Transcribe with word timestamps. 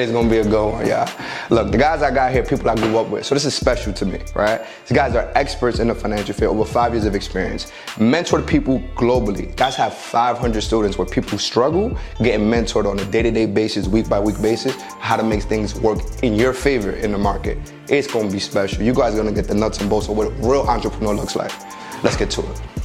Today's 0.00 0.14
gonna 0.14 0.30
be 0.30 0.38
a 0.38 0.44
good 0.44 0.66
one, 0.66 0.86
yeah. 0.86 1.12
Look, 1.50 1.72
the 1.72 1.76
guys 1.76 2.00
I 2.00 2.10
got 2.10 2.32
here, 2.32 2.42
people 2.42 2.70
I 2.70 2.74
grew 2.74 2.96
up 2.96 3.08
with, 3.08 3.26
so 3.26 3.34
this 3.34 3.44
is 3.44 3.52
special 3.54 3.92
to 3.92 4.06
me, 4.06 4.18
right? 4.34 4.62
These 4.86 4.96
guys 4.96 5.14
are 5.14 5.30
experts 5.34 5.78
in 5.78 5.88
the 5.88 5.94
financial 5.94 6.34
field, 6.34 6.56
over 6.56 6.64
five 6.64 6.94
years 6.94 7.04
of 7.04 7.14
experience. 7.14 7.70
Mentored 7.96 8.46
people 8.46 8.80
globally. 8.96 9.54
Guys 9.56 9.76
have 9.76 9.92
500 9.92 10.62
students 10.62 10.96
where 10.96 11.06
people 11.06 11.36
struggle 11.36 11.98
getting 12.22 12.46
mentored 12.46 12.86
on 12.90 12.98
a 12.98 13.04
day-to-day 13.04 13.44
basis, 13.44 13.88
week 13.88 14.08
by 14.08 14.18
week 14.18 14.40
basis, 14.40 14.74
how 15.00 15.18
to 15.18 15.22
make 15.22 15.42
things 15.42 15.78
work 15.78 15.98
in 16.22 16.34
your 16.34 16.54
favor 16.54 16.92
in 16.92 17.12
the 17.12 17.18
market. 17.18 17.58
It's 17.90 18.10
gonna 18.10 18.30
be 18.30 18.40
special. 18.40 18.82
You 18.82 18.94
guys 18.94 19.12
are 19.12 19.18
gonna 19.18 19.32
get 19.32 19.48
the 19.48 19.54
nuts 19.54 19.80
and 19.80 19.90
bolts 19.90 20.08
of 20.08 20.16
what 20.16 20.28
a 20.28 20.30
real 20.30 20.62
entrepreneur 20.62 21.12
looks 21.12 21.36
like. 21.36 21.52
Let's 22.02 22.16
get 22.16 22.30
to 22.30 22.40
it. 22.40 22.79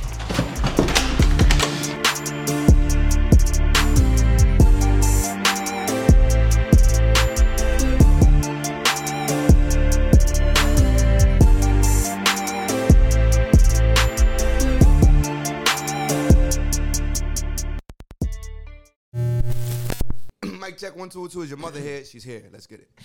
One 21.05 21.11
two 21.11 21.27
two. 21.27 21.43
Is 21.43 21.51
your 21.51 21.59
mother 21.59 21.79
here? 21.79 22.03
She's 22.03 22.23
here. 22.23 22.41
Let's 22.51 22.65
get 22.65 22.79
it. 22.79 22.89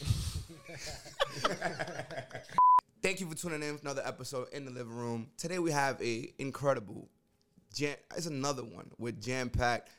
Thank 3.02 3.20
you 3.20 3.28
for 3.28 3.36
tuning 3.36 3.62
in 3.62 3.76
for 3.76 3.82
another 3.82 4.00
episode 4.06 4.48
in 4.54 4.64
the 4.64 4.70
living 4.70 4.94
room. 4.94 5.28
Today 5.36 5.58
we 5.58 5.70
have 5.70 6.00
a 6.00 6.32
incredible, 6.38 7.10
jam. 7.74 7.96
It's 8.16 8.24
another 8.24 8.62
one 8.62 8.90
with 8.96 9.22
jam 9.22 9.50
packed 9.50 9.90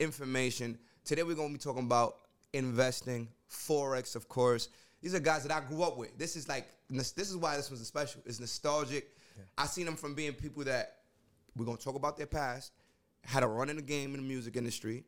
information. 0.00 0.78
Today 1.04 1.24
we're 1.24 1.34
gonna 1.34 1.52
be 1.52 1.58
talking 1.58 1.84
about 1.84 2.20
investing, 2.54 3.28
forex, 3.50 4.16
of 4.16 4.30
course. 4.30 4.70
These 5.02 5.14
are 5.14 5.20
guys 5.20 5.42
that 5.42 5.52
I 5.52 5.60
grew 5.60 5.82
up 5.82 5.98
with. 5.98 6.16
This 6.16 6.36
is 6.36 6.48
like 6.48 6.68
this 6.88 7.12
is 7.18 7.36
why 7.36 7.58
this 7.58 7.70
was 7.70 7.82
a 7.82 7.84
special. 7.84 8.22
It's 8.24 8.40
nostalgic. 8.40 9.10
I 9.58 9.66
seen 9.66 9.84
them 9.84 9.96
from 9.96 10.14
being 10.14 10.32
people 10.32 10.64
that 10.64 11.00
we're 11.54 11.66
gonna 11.66 11.76
talk 11.76 11.96
about 11.96 12.16
their 12.16 12.24
past, 12.24 12.72
had 13.24 13.42
a 13.42 13.46
run 13.46 13.68
in 13.68 13.76
the 13.76 13.82
game 13.82 14.14
in 14.14 14.22
the 14.22 14.26
music 14.26 14.56
industry, 14.56 15.04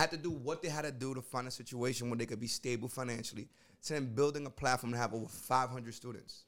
had 0.00 0.10
to 0.12 0.16
do 0.16 0.30
what 0.30 0.62
they 0.62 0.68
had 0.68 0.82
to 0.82 0.92
do 0.92 1.14
to 1.14 1.20
find 1.20 1.46
a 1.46 1.50
situation 1.50 2.08
where 2.08 2.16
they 2.16 2.24
could 2.24 2.40
be 2.40 2.46
stable 2.46 2.88
financially, 2.88 3.48
to 3.82 3.92
then 3.92 4.06
building 4.14 4.46
a 4.46 4.50
platform 4.50 4.92
to 4.92 4.98
have 4.98 5.12
over 5.12 5.28
500 5.28 5.94
students. 5.94 6.44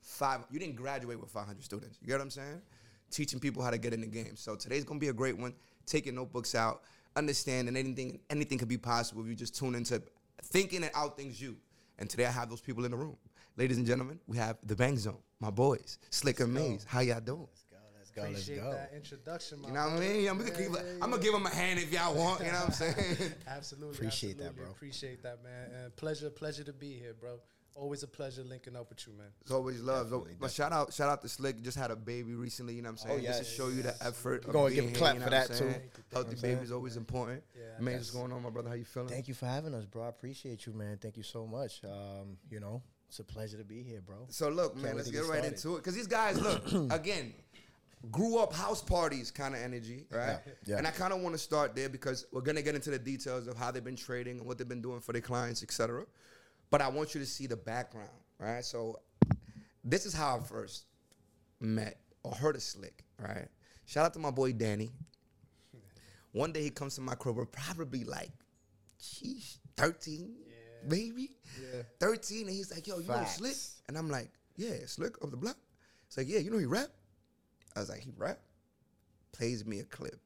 Five, 0.00 0.40
you 0.50 0.58
didn't 0.58 0.76
graduate 0.76 1.20
with 1.20 1.30
500 1.30 1.62
students. 1.62 1.98
You 2.00 2.08
get 2.08 2.14
what 2.14 2.22
I'm 2.22 2.30
saying? 2.30 2.62
Teaching 3.10 3.40
people 3.40 3.62
how 3.62 3.70
to 3.70 3.78
get 3.78 3.92
in 3.92 4.00
the 4.00 4.06
game. 4.06 4.36
So 4.36 4.56
today's 4.56 4.84
gonna 4.84 5.00
be 5.00 5.08
a 5.08 5.12
great 5.12 5.36
one. 5.36 5.52
Take 5.86 6.06
your 6.06 6.14
notebooks 6.14 6.54
out, 6.54 6.82
understand 7.14 7.68
that 7.68 7.76
anything, 7.76 8.20
anything 8.30 8.56
could 8.58 8.68
be 8.68 8.78
possible 8.78 9.22
if 9.22 9.28
you 9.28 9.34
just 9.34 9.54
tune 9.54 9.74
into 9.74 10.02
thinking 10.42 10.82
and 10.82 10.92
out 10.94 11.16
things 11.16 11.40
you. 11.40 11.56
And 11.98 12.08
today 12.08 12.24
I 12.26 12.30
have 12.30 12.48
those 12.48 12.60
people 12.60 12.84
in 12.86 12.90
the 12.90 12.96
room. 12.96 13.16
Ladies 13.56 13.76
and 13.76 13.86
gentlemen, 13.86 14.18
we 14.26 14.36
have 14.38 14.56
the 14.64 14.74
Bank 14.74 14.98
Zone, 14.98 15.18
my 15.40 15.50
boys, 15.50 15.98
Slliq 16.10 16.40
and 16.40 16.52
Maze. 16.52 16.84
How 16.88 17.00
y'all 17.00 17.20
doing? 17.20 17.46
Let's 18.16 18.26
go, 18.26 18.32
let's 18.32 18.42
Appreciate 18.44 18.62
go. 18.64 18.70
that 18.72 18.92
introduction, 18.94 19.60
my 19.60 19.68
You 19.68 19.74
know 19.74 19.84
what 19.84 19.92
I 19.92 19.98
mean? 20.00 20.28
I'm 20.28 20.38
gonna, 20.38 20.50
Yeah, 20.50 20.56
give, 20.58 20.72
yeah, 20.72 20.80
I'm 21.02 21.10
gonna 21.10 21.22
give 21.22 21.32
them 21.32 21.46
a 21.46 21.50
hand 21.50 21.78
if 21.80 21.92
y'all 21.92 22.14
want. 22.14 22.40
You 22.40 22.46
know 22.46 22.52
what 22.52 22.66
I'm 22.66 22.72
saying? 22.72 23.16
Absolutely. 23.48 23.96
Appreciate 23.96 24.38
that, 24.38 24.56
bro. 24.56 24.66
Appreciate 24.66 25.22
that, 25.22 25.42
man. 25.42 25.70
And 25.84 25.96
pleasure, 25.96 26.30
pleasure 26.30 26.64
to 26.64 26.72
be 26.72 26.92
here, 26.94 27.14
bro. 27.18 27.38
Always 27.76 28.04
a 28.04 28.06
pleasure 28.06 28.44
linking 28.44 28.76
up 28.76 28.88
with 28.88 29.04
you, 29.04 29.12
man. 29.14 29.26
It's 29.40 29.50
always 29.50 29.80
love. 29.80 30.08
So- 30.08 30.18
Definitely, 30.18 30.36
but 30.38 30.50
shout 30.52 30.70
out, 30.72 30.92
shout 30.92 31.08
out 31.10 31.22
to 31.22 31.26
Slliq. 31.28 31.60
Just 31.62 31.76
had 31.76 31.90
a 31.90 31.96
baby 31.96 32.34
recently. 32.34 32.74
You 32.74 32.82
know 32.82 32.90
what 32.92 33.02
I'm 33.04 33.08
saying? 33.08 33.20
Oh, 33.24 33.26
Just 33.26 33.38
to 33.40 33.44
show 33.44 33.66
you 33.68 33.82
the 33.82 33.96
effort. 34.00 34.44
We're 34.44 34.50
of 34.50 34.52
gonna 34.54 34.74
give 34.74 34.84
a 34.90 34.92
clap 34.92 35.14
you 35.14 35.18
know 35.20 35.24
for 35.24 35.30
that, 35.30 35.46
too. 35.52 35.74
Healthy 36.12 36.28
Thank 36.36 36.40
baby 36.42 36.60
is 36.60 36.70
always 36.70 36.96
important. 36.96 37.42
Yeah, 37.58 37.82
Man, 37.82 37.94
what's 37.96 38.12
going 38.12 38.30
on, 38.30 38.44
my 38.44 38.50
brother? 38.50 38.68
How 38.68 38.76
you 38.76 38.84
feeling? 38.84 39.08
Thank 39.08 39.26
you 39.26 39.34
for 39.34 39.46
having 39.46 39.74
us, 39.74 39.86
bro. 39.86 40.04
I 40.04 40.08
appreciate 40.10 40.66
you, 40.66 40.72
man. 40.72 40.98
Thank 41.02 41.16
you 41.16 41.24
so 41.24 41.48
much. 41.48 41.80
Um, 41.82 42.36
you 42.48 42.60
know, 42.60 42.80
it's 43.08 43.18
a 43.18 43.24
pleasure 43.24 43.58
to 43.58 43.64
be 43.64 43.82
here, 43.82 44.00
bro. 44.00 44.26
So 44.28 44.50
look, 44.50 44.76
man, 44.76 44.84
Can't 44.84 44.96
let's 44.98 45.10
get 45.10 45.22
get 45.22 45.30
right 45.30 45.44
into 45.44 45.74
it. 45.76 45.82
Cause 45.82 45.94
these 45.96 46.06
guys, 46.06 46.40
look, 46.40 46.62
again, 46.92 47.34
grew 48.10 48.38
up 48.38 48.52
house 48.52 48.82
parties 48.82 49.30
kind 49.30 49.54
of 49.54 49.60
energy, 49.60 50.06
right? 50.10 50.38
Yeah, 50.46 50.52
yeah. 50.66 50.78
And 50.78 50.86
I 50.86 50.90
kind 50.90 51.12
of 51.12 51.20
want 51.20 51.34
to 51.34 51.38
start 51.38 51.74
there 51.74 51.88
because 51.88 52.26
we're 52.32 52.42
gonna 52.42 52.62
get 52.62 52.74
into 52.74 52.90
the 52.90 52.98
details 52.98 53.46
of 53.46 53.56
how 53.56 53.70
they've 53.70 53.84
been 53.84 53.96
trading 53.96 54.38
and 54.38 54.46
what 54.46 54.58
they've 54.58 54.68
been 54.68 54.82
doing 54.82 55.00
for 55.00 55.12
their 55.12 55.22
clients, 55.22 55.62
etc. 55.62 56.04
But 56.70 56.82
I 56.82 56.88
want 56.88 57.14
you 57.14 57.20
to 57.20 57.26
see 57.26 57.46
the 57.46 57.56
background, 57.56 58.10
right? 58.38 58.64
So 58.64 59.00
this 59.84 60.06
is 60.06 60.14
how 60.14 60.38
I 60.38 60.40
first 60.40 60.86
met 61.60 61.98
or 62.22 62.32
heard 62.32 62.56
of 62.56 62.62
Slliq, 62.62 62.92
right? 63.18 63.48
Shout 63.86 64.06
out 64.06 64.14
to 64.14 64.18
my 64.18 64.30
boy 64.30 64.52
Danny. 64.52 64.90
One 66.32 66.50
day 66.50 66.62
he 66.62 66.70
comes 66.70 66.96
to 66.96 67.00
my 67.00 67.14
crib, 67.14 67.36
we're 67.36 67.46
probably 67.46 68.02
like, 68.02 68.32
sheesh, 69.00 69.58
13, 69.76 70.34
maybe? 70.84 71.36
Yeah. 71.60 71.82
13, 72.00 72.46
and 72.46 72.50
he's 72.50 72.72
like, 72.72 72.86
yo, 72.88 72.98
you 72.98 73.06
know 73.06 73.14
Slliq? 73.14 73.80
And 73.88 73.96
I'm 73.96 74.10
like, 74.10 74.30
yeah, 74.56 74.72
Slliq 74.84 75.22
of 75.22 75.30
the 75.30 75.36
block. 75.36 75.56
He's 76.08 76.16
like, 76.16 76.28
yeah, 76.28 76.40
you 76.40 76.50
know 76.50 76.58
he 76.58 76.66
rap? 76.66 76.88
I 77.76 77.80
was 77.80 77.88
like, 77.88 78.00
he 78.00 78.12
rap? 78.16 78.38
Plays 79.32 79.64
me 79.66 79.80
a 79.80 79.84
clip. 79.84 80.18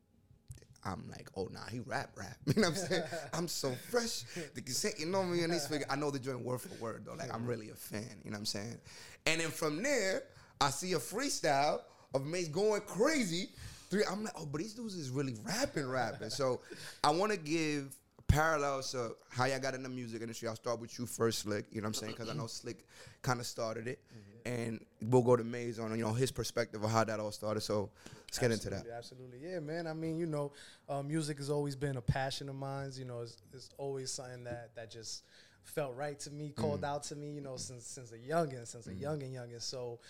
I'm 0.85 1.05
like, 1.11 1.29
oh 1.37 1.49
nah, 1.53 1.67
he 1.71 1.81
rap 1.81 2.11
rap. 2.17 2.37
You 2.47 2.63
know 2.63 2.69
what 2.69 2.79
I'm 2.79 2.87
saying? 2.87 3.03
I'm 3.35 3.49
so 3.49 3.73
fresh. 3.91 4.23
The 4.55 4.61
cassette, 4.61 4.99
you 4.99 5.07
know 5.07 5.23
me 5.23 5.43
and 5.43 5.53
this 5.53 5.67
figure. 5.67 5.87
I 5.91 5.97
know 5.97 6.11
the 6.11 6.19
joint 6.19 6.41
word 6.41 6.61
for 6.61 6.75
word 6.83 7.05
though. 7.05 7.15
Like 7.15 7.35
I'm 7.35 7.47
really 7.47 7.71
a 7.71 7.75
fan. 7.75 8.07
You 8.25 8.31
know 8.31 8.37
what 8.37 8.41
I'm 8.41 8.47
saying? 8.47 8.79
And 9.27 9.41
then 9.41 9.49
from 9.49 9.83
there, 9.83 10.23
I 10.61 10.71
see 10.71 10.93
a 10.93 10.99
freestyle 10.99 11.81
of 12.15 12.25
Maze 12.27 12.49
going 12.49 12.81
crazy. 12.83 13.51
Three, 13.91 14.05
I'm 14.11 14.25
like, 14.25 14.35
oh, 14.37 14.47
but 14.47 14.61
these 14.61 14.75
dudes 14.75 14.95
is 14.95 15.11
really 15.11 15.35
rapping, 15.45 15.89
rapping. 15.89 16.31
So 16.31 16.61
I 17.05 17.11
want 17.11 17.33
to 17.33 17.39
give 17.39 17.97
parallels 18.27 18.93
to 18.93 19.13
how 19.31 19.47
y'all 19.47 19.59
got 19.59 19.75
in 19.75 19.83
the 19.83 19.89
music 19.89 20.21
industry. 20.21 20.49
I'll 20.49 20.57
start 20.57 20.81
with 20.81 20.99
you 20.99 21.07
first, 21.07 21.47
Slliq. 21.47 21.65
You 21.71 21.81
know 21.81 21.87
what 21.87 21.89
I'm 21.89 21.95
saying? 21.95 22.13
Because 22.13 22.29
I 22.29 22.33
mm-hmm. 22.33 22.41
know 22.41 22.47
Slliq 22.47 22.77
kind 23.23 23.41
of 23.41 23.47
started 23.47 23.89
it, 23.89 24.01
mm-hmm. 24.13 24.38
And 24.49 24.81
we'll 25.03 25.23
go 25.23 25.37
to 25.37 25.45
Maze 25.45 25.79
on 25.79 25.91
you 25.97 26.05
know 26.05 26.13
his 26.13 26.31
perspective 26.31 26.83
of 26.83 26.91
how 26.91 27.05
that 27.05 27.21
all 27.21 27.31
started. 27.31 27.61
So 27.61 27.91
let's 28.23 28.39
get 28.39 28.51
into 28.51 28.71
that. 28.71 28.87
Absolutely, 28.87 28.97
absolutely. 28.97 29.39
Yeah, 29.43 29.61
man. 29.61 29.87
I 29.87 29.93
mean, 29.93 30.19
you 30.19 30.27
know, 30.27 30.53
uh, 30.89 31.03
music 31.03 31.39
has 31.39 31.51
always 31.51 31.77
been 31.77 31.97
a 31.97 32.03
passion 32.03 32.49
of 32.49 32.55
mine. 32.55 32.91
You 32.95 33.05
know, 33.05 33.21
it's, 33.21 33.37
it's 33.53 33.71
always 33.77 34.11
something 34.11 34.45
that 34.45 34.71
that 34.75 34.91
just 34.91 35.25
felt 35.63 35.95
right 35.97 36.19
to 36.21 36.31
me, 36.31 36.53
called 36.57 36.85
out 36.85 37.03
to 37.05 37.17
me. 37.17 37.31
You 37.31 37.43
know, 37.43 37.57
since 37.57 37.87
since 37.87 38.13
a 38.13 38.19
youngin, 38.19 38.67
since 38.67 38.87
a 38.87 38.93
youngin, 38.93 39.33
youngin. 39.33 39.61
So, 39.61 40.01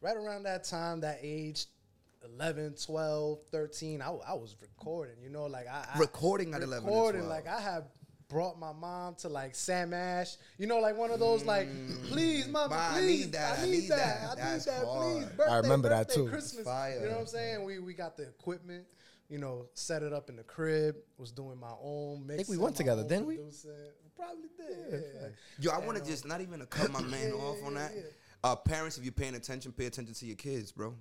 right 0.00 0.16
around 0.16 0.44
that 0.44 0.64
time, 0.64 1.00
that 1.00 1.18
age. 1.22 1.66
11, 2.38 2.76
12, 2.82 3.38
13, 3.50 4.00
I, 4.00 4.06
I 4.06 4.32
was 4.32 4.56
recording, 4.62 5.16
you 5.22 5.28
know, 5.28 5.44
like 5.44 5.66
I, 5.68 5.84
I 5.94 5.98
Recording 5.98 6.54
at 6.54 6.62
11 6.62 6.86
recording, 6.86 7.20
12. 7.20 7.30
like 7.30 7.46
I 7.46 7.60
had 7.60 7.84
brought 8.28 8.58
my 8.58 8.72
mom 8.72 9.14
to 9.16 9.28
like 9.28 9.54
Sam 9.54 9.92
Ash, 9.92 10.36
you 10.58 10.66
know, 10.66 10.78
like 10.80 10.96
one 10.96 11.10
of 11.10 11.20
those 11.20 11.44
like, 11.44 11.68
please, 12.04 12.48
mama, 12.48 12.74
Ma, 12.74 12.88
I 12.96 12.98
please, 13.00 13.24
need 13.26 13.32
that, 13.32 13.58
I 13.58 13.64
need 13.66 13.88
that, 13.88 14.20
I 14.22 14.34
need 14.34 14.38
That's 14.42 14.64
that, 14.66 14.80
please. 14.82 14.86
hard. 15.24 15.36
Birthday, 15.36 15.56
remember 15.60 15.88
that 15.90 16.08
birthday, 16.08 16.22
too. 16.22 16.28
Christmas, 16.28 16.64
Fire. 16.64 16.94
you 17.00 17.06
know 17.06 17.12
what 17.12 17.20
I'm 17.20 17.26
saying? 17.26 17.64
We 17.64 17.78
we 17.78 17.94
got 17.94 18.16
the 18.16 18.24
equipment, 18.24 18.84
you 19.28 19.38
know, 19.38 19.66
set 19.74 20.02
it 20.02 20.12
up 20.12 20.28
in 20.30 20.36
the 20.36 20.42
crib. 20.44 20.96
Was 21.18 21.30
doing 21.32 21.58
my 21.58 21.72
own 21.82 22.26
mix. 22.26 22.34
I 22.34 22.36
think 22.44 22.48
we 22.48 22.58
went 22.58 22.76
together, 22.76 23.02
didn't 23.02 23.26
we? 23.26 23.38
Probably 24.16 24.48
did. 24.56 25.02
Yeah. 25.20 25.28
Yo, 25.58 25.70
I 25.72 25.78
want 25.84 25.98
to 25.98 26.04
just 26.04 26.26
not 26.26 26.40
even 26.40 26.60
to 26.60 26.66
cut 26.66 26.90
my 26.92 27.00
man 27.10 27.28
Yeah, 27.28 27.34
off 27.34 27.56
on 27.64 27.72
yeah, 27.74 27.78
that. 27.80 27.92
yeah. 27.94 28.02
Uh, 28.44 28.54
parents, 28.56 28.96
if 28.98 29.04
you're 29.04 29.12
paying 29.12 29.34
attention, 29.34 29.72
pay 29.72 29.86
attention 29.86 30.14
to 30.14 30.26
your 30.26 30.36
kids, 30.36 30.70
bro. 30.70 30.94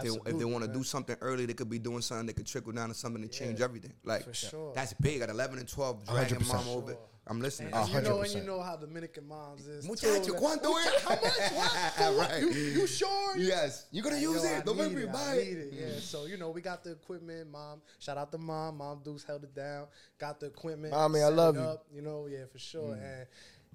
They- 0.00 0.08
if 0.08 0.38
they 0.38 0.44
want 0.44 0.64
to 0.64 0.70
do 0.72 0.82
something 0.82 1.16
early, 1.20 1.44
they 1.46 1.54
could 1.54 1.68
be 1.68 1.78
doing 1.78 2.00
something 2.00 2.26
that 2.26 2.34
could 2.36 2.46
trickle 2.46 2.72
down 2.72 2.88
to 2.88 2.94
something 2.94 3.22
to 3.22 3.28
change 3.28 3.58
Yeah, 3.58 3.64
everything. 3.66 3.92
Like 4.04 4.24
for 4.24 4.32
sure. 4.34 4.72
that's 4.74 4.94
big. 4.94 5.20
At 5.20 5.28
11 5.30 5.58
and 5.58 5.68
12, 5.68 6.06
dragging 6.06 6.38
100%. 6.38 6.48
mom 6.54 6.68
over. 6.68 6.92
Sure. 6.92 7.00
I'm 7.24 7.40
listening. 7.40 7.72
And, 7.72 7.84
and 7.84 7.92
you 7.94 8.00
know, 8.10 8.20
and 8.22 8.32
you 8.34 8.42
know 8.42 8.60
how 8.60 8.76
Dominican 8.76 9.28
moms 9.28 9.64
is. 9.68 9.86
Muchacho, 9.86 10.32
¿cuánto 10.34 10.74
es? 10.84 11.02
How 11.04 11.14
much? 11.14 11.52
What? 11.52 12.16
Right. 12.30 12.42
You, 12.42 12.48
you 12.50 12.86
sure? 12.88 13.36
yes, 13.36 13.86
you 13.92 14.02
gonna 14.02 14.16
use 14.18 14.42
Yo, 14.42 14.50
I 14.50 14.54
it. 14.58 14.64
Don't 14.66 14.76
make 14.76 14.92
me 14.92 15.04
buy 15.06 15.34
it. 15.36 15.56
it. 15.58 15.72
Yeah. 15.72 16.00
So 16.00 16.24
you 16.26 16.36
know, 16.36 16.50
we 16.50 16.60
got 16.60 16.82
the 16.82 16.90
equipment. 16.90 17.48
Mom, 17.48 17.80
shout 18.00 18.18
out 18.18 18.32
to 18.32 18.38
mom. 18.38 18.78
Mom 18.78 19.02
Deuce 19.04 19.22
held 19.22 19.44
it 19.44 19.54
down. 19.54 19.86
Got 20.18 20.40
the 20.40 20.46
equipment. 20.46 20.92
Mommy, 20.92 21.20
I 21.20 21.28
love 21.28 21.56
it 21.56 21.60
you. 21.60 21.96
You 21.96 22.02
know, 22.02 22.26
yeah, 22.28 22.44
for 22.50 22.58
sure. 22.58 22.94
And 22.94 23.26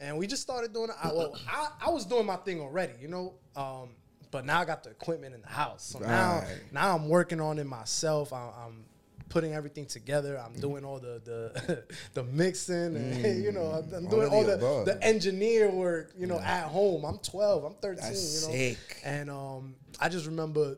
and 0.02 0.18
we 0.18 0.28
just 0.28 0.42
started 0.42 0.74
doing 0.74 0.90
it. 0.90 0.96
I, 1.02 1.14
well, 1.14 1.40
I, 1.48 1.70
I 1.88 1.90
was 1.90 2.06
doing 2.06 2.26
my 2.26 2.36
thing 2.36 2.60
already, 2.60 2.94
you 3.02 3.08
know. 3.08 3.36
Um, 3.56 3.92
but 4.32 4.46
now 4.46 4.60
I 4.62 4.66
got 4.66 4.84
the 4.84 4.90
equipment 4.90 5.34
in 5.36 5.42
the 5.42 5.48
house. 5.48 5.84
So 5.84 6.00
now 6.00 6.40
Right. 6.40 6.58
now 6.72 6.96
I'm 6.96 7.08
working 7.10 7.40
on 7.42 7.60
it 7.60 7.66
myself. 7.66 8.32
I'm, 8.34 8.50
I'm 8.66 8.86
putting 9.30 9.54
everything 9.54 9.86
together. 9.86 10.38
I'm 10.38 10.54
doing 10.60 10.86
all 10.86 11.00
the 11.00 11.22
the, 11.24 11.84
the 12.14 12.24
mixing 12.24 12.96
and 12.96 13.44
you 13.44 13.52
know 13.52 13.72
I'm, 13.72 13.94
I'm 13.94 14.08
doing 14.08 14.30
all 14.30 14.42
the 14.44 14.48
the, 14.52 14.54
above. 14.58 14.86
the 14.86 15.04
engineer 15.04 15.70
work. 15.70 16.12
You 16.18 16.28
know, 16.28 16.40
at 16.40 16.64
home. 16.68 17.04
I'm 17.06 17.18
12. 17.20 17.64
I'm 17.64 17.74
13. 17.76 17.96
That's 18.02 18.42
you 18.42 18.48
know, 18.48 18.54
sick. 18.54 19.02
and 19.04 19.30
um, 19.30 19.76
I 20.00 20.10
just 20.10 20.26
remember 20.28 20.78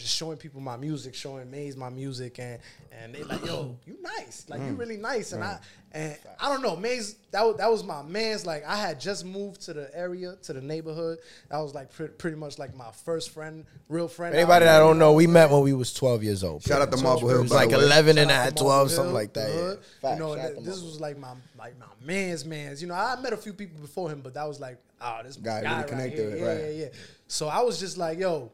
just 0.00 0.16
showing 0.16 0.36
people 0.36 0.60
my 0.60 0.76
music, 0.76 1.14
showing 1.14 1.50
Maze 1.50 1.76
my 1.76 1.90
music, 1.90 2.38
and 2.38 2.58
and 3.02 3.14
they 3.14 3.22
like, 3.24 3.44
yo, 3.44 3.76
you 3.86 3.96
nice, 4.00 4.46
like 4.48 4.60
you 4.60 4.68
mm. 4.68 4.78
really 4.78 4.96
nice, 4.96 5.32
and 5.32 5.44
I 5.44 5.58
and 5.92 6.16
I 6.40 6.48
don't 6.48 6.62
know, 6.62 6.76
Maze 6.76 7.16
that 7.32 7.44
was, 7.44 7.56
that 7.58 7.70
was 7.70 7.84
my 7.84 8.02
man's. 8.02 8.46
Like 8.46 8.64
I 8.66 8.76
had 8.76 8.98
just 8.98 9.24
moved 9.26 9.62
to 9.62 9.74
the 9.74 9.90
area, 9.94 10.36
to 10.44 10.52
the 10.54 10.60
neighborhood. 10.60 11.18
That 11.50 11.58
was 11.58 11.74
like 11.74 11.92
pre- 11.92 12.08
pretty 12.08 12.36
much 12.36 12.58
like 12.58 12.74
my 12.74 12.90
first 13.04 13.30
friend, 13.30 13.66
real 13.88 14.08
friend. 14.08 14.34
Anybody 14.34 14.64
that 14.64 14.72
there, 14.72 14.80
don't 14.80 14.98
know, 14.98 15.12
we 15.12 15.26
met 15.26 15.50
when 15.50 15.62
we 15.62 15.74
was 15.74 15.92
12 15.92 16.22
years 16.22 16.42
old. 16.42 16.62
Shout 16.62 16.80
out 16.80 16.90
to 16.92 17.02
Marble 17.02 17.28
it 17.28 17.32
Hill, 17.32 17.42
was 17.42 17.52
like 17.52 17.70
way. 17.70 17.74
11 17.74 18.18
and 18.18 18.30
Shout 18.30 18.40
out 18.40 18.46
at 18.48 18.56
12, 18.56 18.68
Marble 18.68 18.88
something 18.88 19.14
like 19.14 19.32
that. 19.34 19.48
the 19.48 19.54
Yeah. 19.54 19.60
hood. 19.60 19.78
You 20.14 20.18
know, 20.18 20.34
th- 20.34 20.64
this 20.64 20.82
was 20.82 21.00
like 21.00 21.18
my 21.18 21.34
like 21.58 21.78
my 21.78 21.86
man's 22.02 22.46
man's. 22.46 22.80
You 22.80 22.88
know, 22.88 22.94
I 22.94 23.20
met 23.20 23.34
a 23.34 23.36
few 23.36 23.52
people 23.52 23.80
before 23.80 24.10
him, 24.10 24.22
but 24.22 24.32
that 24.34 24.48
was 24.48 24.60
like, 24.60 24.78
oh, 25.02 25.20
this 25.22 25.36
Guy 25.36 25.62
guy, 25.62 25.68
really 25.68 25.80
right 25.80 25.86
connected 25.88 26.18
here. 26.18 26.30
with, 26.30 26.40
yeah, 26.40 26.68
yeah, 26.68 26.84
yeah. 26.84 26.88
So 27.28 27.48
I 27.48 27.60
was 27.60 27.78
just 27.78 27.98
like, 27.98 28.18
yo. 28.18 28.50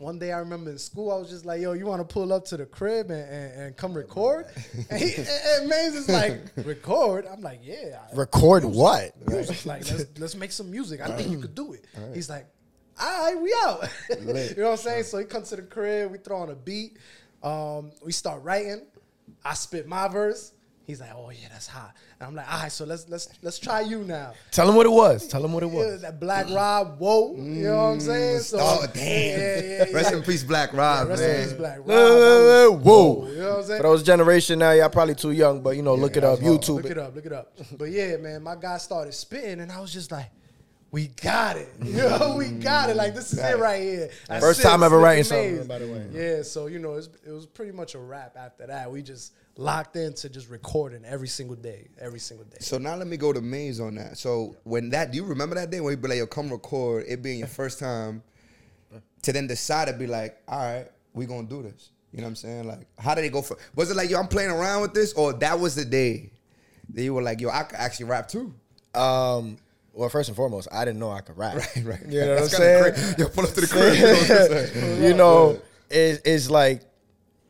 One 0.00 0.18
day 0.18 0.32
I 0.32 0.38
remember 0.38 0.70
in 0.70 0.78
school, 0.78 1.12
I 1.12 1.16
was 1.16 1.28
just 1.28 1.44
like, 1.44 1.60
"Yo, 1.60 1.72
you 1.72 1.86
want 1.86 2.06
to 2.06 2.12
pull 2.12 2.32
up 2.32 2.44
to 2.46 2.56
the 2.56 2.66
crib 2.66 3.10
and, 3.10 3.30
and, 3.30 3.60
and 3.62 3.76
come 3.76 3.94
record?" 3.94 4.46
And, 4.88 5.00
he, 5.00 5.14
and, 5.14 5.28
and 5.28 5.68
Maze 5.68 5.94
is 5.94 6.08
like, 6.08 6.40
"Record?" 6.66 7.26
I'm 7.30 7.42
like, 7.42 7.60
"Yeah." 7.62 7.98
Record 8.14 8.64
what? 8.64 9.12
music. 9.28 9.66
Like 9.66 9.90
let's 9.90 10.06
let's 10.18 10.34
make 10.34 10.52
some 10.52 10.70
music. 10.70 11.00
I 11.00 11.16
think 11.16 11.30
you 11.30 11.38
could 11.38 11.54
do 11.54 11.74
it. 11.74 11.84
He's 12.14 12.30
like, 12.30 12.46
all 13.00 13.24
right, 13.26 13.40
we 13.40 13.54
out. 13.64 13.88
you 14.10 14.24
know 14.24 14.64
what 14.64 14.70
I'm 14.72 14.76
saying? 14.76 15.04
So 15.04 15.18
he 15.18 15.24
comes 15.24 15.48
to 15.50 15.56
the 15.56 15.62
crib, 15.62 16.12
we 16.12 16.18
throw 16.18 16.38
on 16.38 16.50
a 16.50 16.54
beat, 16.54 16.98
um, 17.42 17.92
we 18.04 18.12
start 18.12 18.42
writing. 18.42 18.82
I 19.44 19.54
spit 19.54 19.86
my 19.86 20.08
verse. 20.08 20.52
He's 20.90 21.00
like, 21.00 21.10
oh 21.14 21.30
yeah, 21.30 21.48
that's 21.50 21.66
hot. 21.66 21.94
And 22.18 22.26
I'm 22.28 22.34
like, 22.34 22.52
all 22.52 22.60
right, 22.62 22.72
so 22.72 22.84
let's 22.84 23.08
let's 23.08 23.28
let's 23.42 23.58
try 23.58 23.80
you 23.80 24.00
now. 24.00 24.34
Tell 24.50 24.68
him 24.68 24.74
what 24.74 24.86
it 24.86 24.90
was. 24.90 25.26
Tell 25.28 25.44
him 25.44 25.52
what 25.52 25.62
it 25.62 25.70
Yeah, 25.70 25.74
was. 25.76 26.02
that 26.02 26.18
Black 26.20 26.50
Rob, 26.50 26.98
whoa, 26.98 27.36
you 27.36 27.42
know 27.42 27.76
what 27.76 27.82
I'm 27.82 27.98
mm, 27.98 28.02
saying? 28.02 28.40
So 28.40 28.58
oh 28.60 28.86
damn! 28.92 29.04
yeah, 29.04 29.60
yeah, 29.62 29.84
yeah. 29.88 29.94
Rest 29.94 30.12
in 30.12 30.22
peace, 30.22 30.42
Black 30.42 30.72
Rob, 30.72 31.08
man. 31.08 31.08
Rest 31.08 31.22
man. 31.22 31.40
in 31.40 31.44
peace, 31.44 31.52
Black 31.54 31.78
Rob. 31.78 31.86
Was- 31.88 32.82
Whoa. 32.84 33.28
You 33.28 33.36
know 33.38 33.50
what 33.50 33.58
I'm 33.58 33.64
saying? 33.64 33.76
For 33.78 33.82
those 33.88 34.02
generation 34.02 34.58
now, 34.58 34.72
y'all 34.72 34.88
probably 34.90 35.14
too 35.14 35.30
young, 35.30 35.62
but 35.62 35.76
you 35.76 35.82
know, 35.82 35.94
look 35.94 36.16
it 36.16 36.24
up, 36.24 36.40
YouTube. 36.40 36.82
Look 36.82 36.90
it 36.90 36.98
up, 36.98 37.14
look 37.14 37.26
it 37.26 37.32
up. 37.32 37.56
But 37.78 37.90
yeah, 37.90 38.16
man, 38.16 38.42
my 38.42 38.56
guy 38.56 38.78
started 38.78 39.14
spitting, 39.14 39.60
and 39.60 39.70
I 39.70 39.80
was 39.80 39.92
just 39.92 40.10
like, 40.10 40.30
"We 40.90 41.06
got 41.08 41.56
it, 41.56 41.68
you 41.82 41.92
know, 41.94 42.34
we 42.36 42.48
got 42.50 42.90
it. 42.90 42.96
Like 42.96 43.14
this 43.14 43.32
is 43.32 43.38
it 43.38 43.58
right 43.58 43.80
here." 43.80 44.10
That's 44.28 44.44
First 44.44 44.60
it, 44.60 44.64
time 44.64 44.82
ever 44.82 44.98
writing 44.98 45.20
and 45.20 45.26
something, 45.26 45.66
by 45.66 45.78
the 45.78 45.86
way. 45.86 46.06
Yeah, 46.12 46.42
so 46.42 46.66
you 46.66 46.80
know, 46.80 46.94
it's, 46.94 47.08
it 47.24 47.30
was 47.30 47.46
pretty 47.46 47.72
much 47.72 47.94
a 47.94 47.98
wrap 47.98 48.36
after 48.36 48.66
that. 48.66 48.90
We 48.90 49.02
just 49.02 49.32
locked 49.56 49.96
into 49.96 50.28
just 50.28 50.48
recording 50.48 51.04
every 51.04 51.28
single 51.28 51.56
day, 51.56 51.88
every 52.00 52.18
single 52.18 52.46
day. 52.46 52.58
So 52.60 52.78
now 52.78 52.94
let 52.96 53.06
me 53.06 53.16
go 53.16 53.32
to 53.32 53.40
Maze 53.40 53.80
on 53.80 53.94
that. 53.96 54.16
So 54.18 54.56
when 54.64 54.90
that, 54.90 55.10
do 55.12 55.16
you 55.16 55.24
remember 55.24 55.54
that 55.56 55.70
day 55.70 55.80
when 55.80 55.90
you 55.92 55.96
be 55.96 56.08
like, 56.08 56.18
"Yo, 56.18 56.26
come 56.26 56.50
record"? 56.50 57.04
It 57.08 57.22
being 57.22 57.38
your 57.38 57.48
first 57.48 57.78
time, 57.78 58.22
to 59.22 59.32
then 59.32 59.46
decide 59.46 59.88
to 59.88 59.94
be 59.94 60.06
like, 60.06 60.40
"All 60.48 60.58
right, 60.58 60.86
we 61.14 61.26
gonna 61.26 61.46
do 61.46 61.62
this." 61.62 61.90
You 62.12 62.18
know 62.18 62.24
what 62.24 62.28
I'm 62.30 62.36
saying? 62.36 62.66
Like, 62.66 62.86
how 62.98 63.14
did 63.14 63.24
it 63.24 63.32
go? 63.32 63.42
For 63.42 63.56
was 63.74 63.90
it 63.90 63.96
like, 63.96 64.10
"Yo, 64.10 64.18
I'm 64.18 64.28
playing 64.28 64.50
around 64.50 64.82
with 64.82 64.94
this," 64.94 65.12
or 65.12 65.32
that 65.34 65.58
was 65.60 65.74
the 65.74 65.84
day 65.84 66.32
that 66.94 67.02
you 67.02 67.14
were 67.14 67.22
like, 67.22 67.40
"Yo, 67.40 67.50
I 67.50 67.62
could 67.64 67.78
actually 67.78 68.06
rap 68.06 68.28
too." 68.28 68.54
Um, 68.94 69.58
well, 69.92 70.08
first 70.08 70.28
and 70.28 70.36
foremost, 70.36 70.68
I 70.72 70.84
didn't 70.84 70.98
know 71.00 71.10
I 71.10 71.20
could 71.20 71.36
rap. 71.36 71.54
Right, 71.76 71.84
right. 71.84 72.00
You 72.08 72.20
know 72.20 72.34
That's 72.36 72.52
what 72.52 72.62
I'm 72.62 72.66
kinda 72.66 72.94
saying? 72.94 72.94
crazy. 72.94 73.22
Yo, 73.22 73.28
pull 73.28 73.44
up 73.44 73.50
to 73.54 73.60
the 73.60 73.66
crib. 73.70 73.94
You 73.94 74.00
know 74.02 74.12
what 74.12 74.30
I'm 74.30 74.66
saying? 74.66 75.02
you 75.04 75.14
know, 75.14 75.60
it's, 75.90 76.20
it's 76.24 76.50
like, 76.50 76.82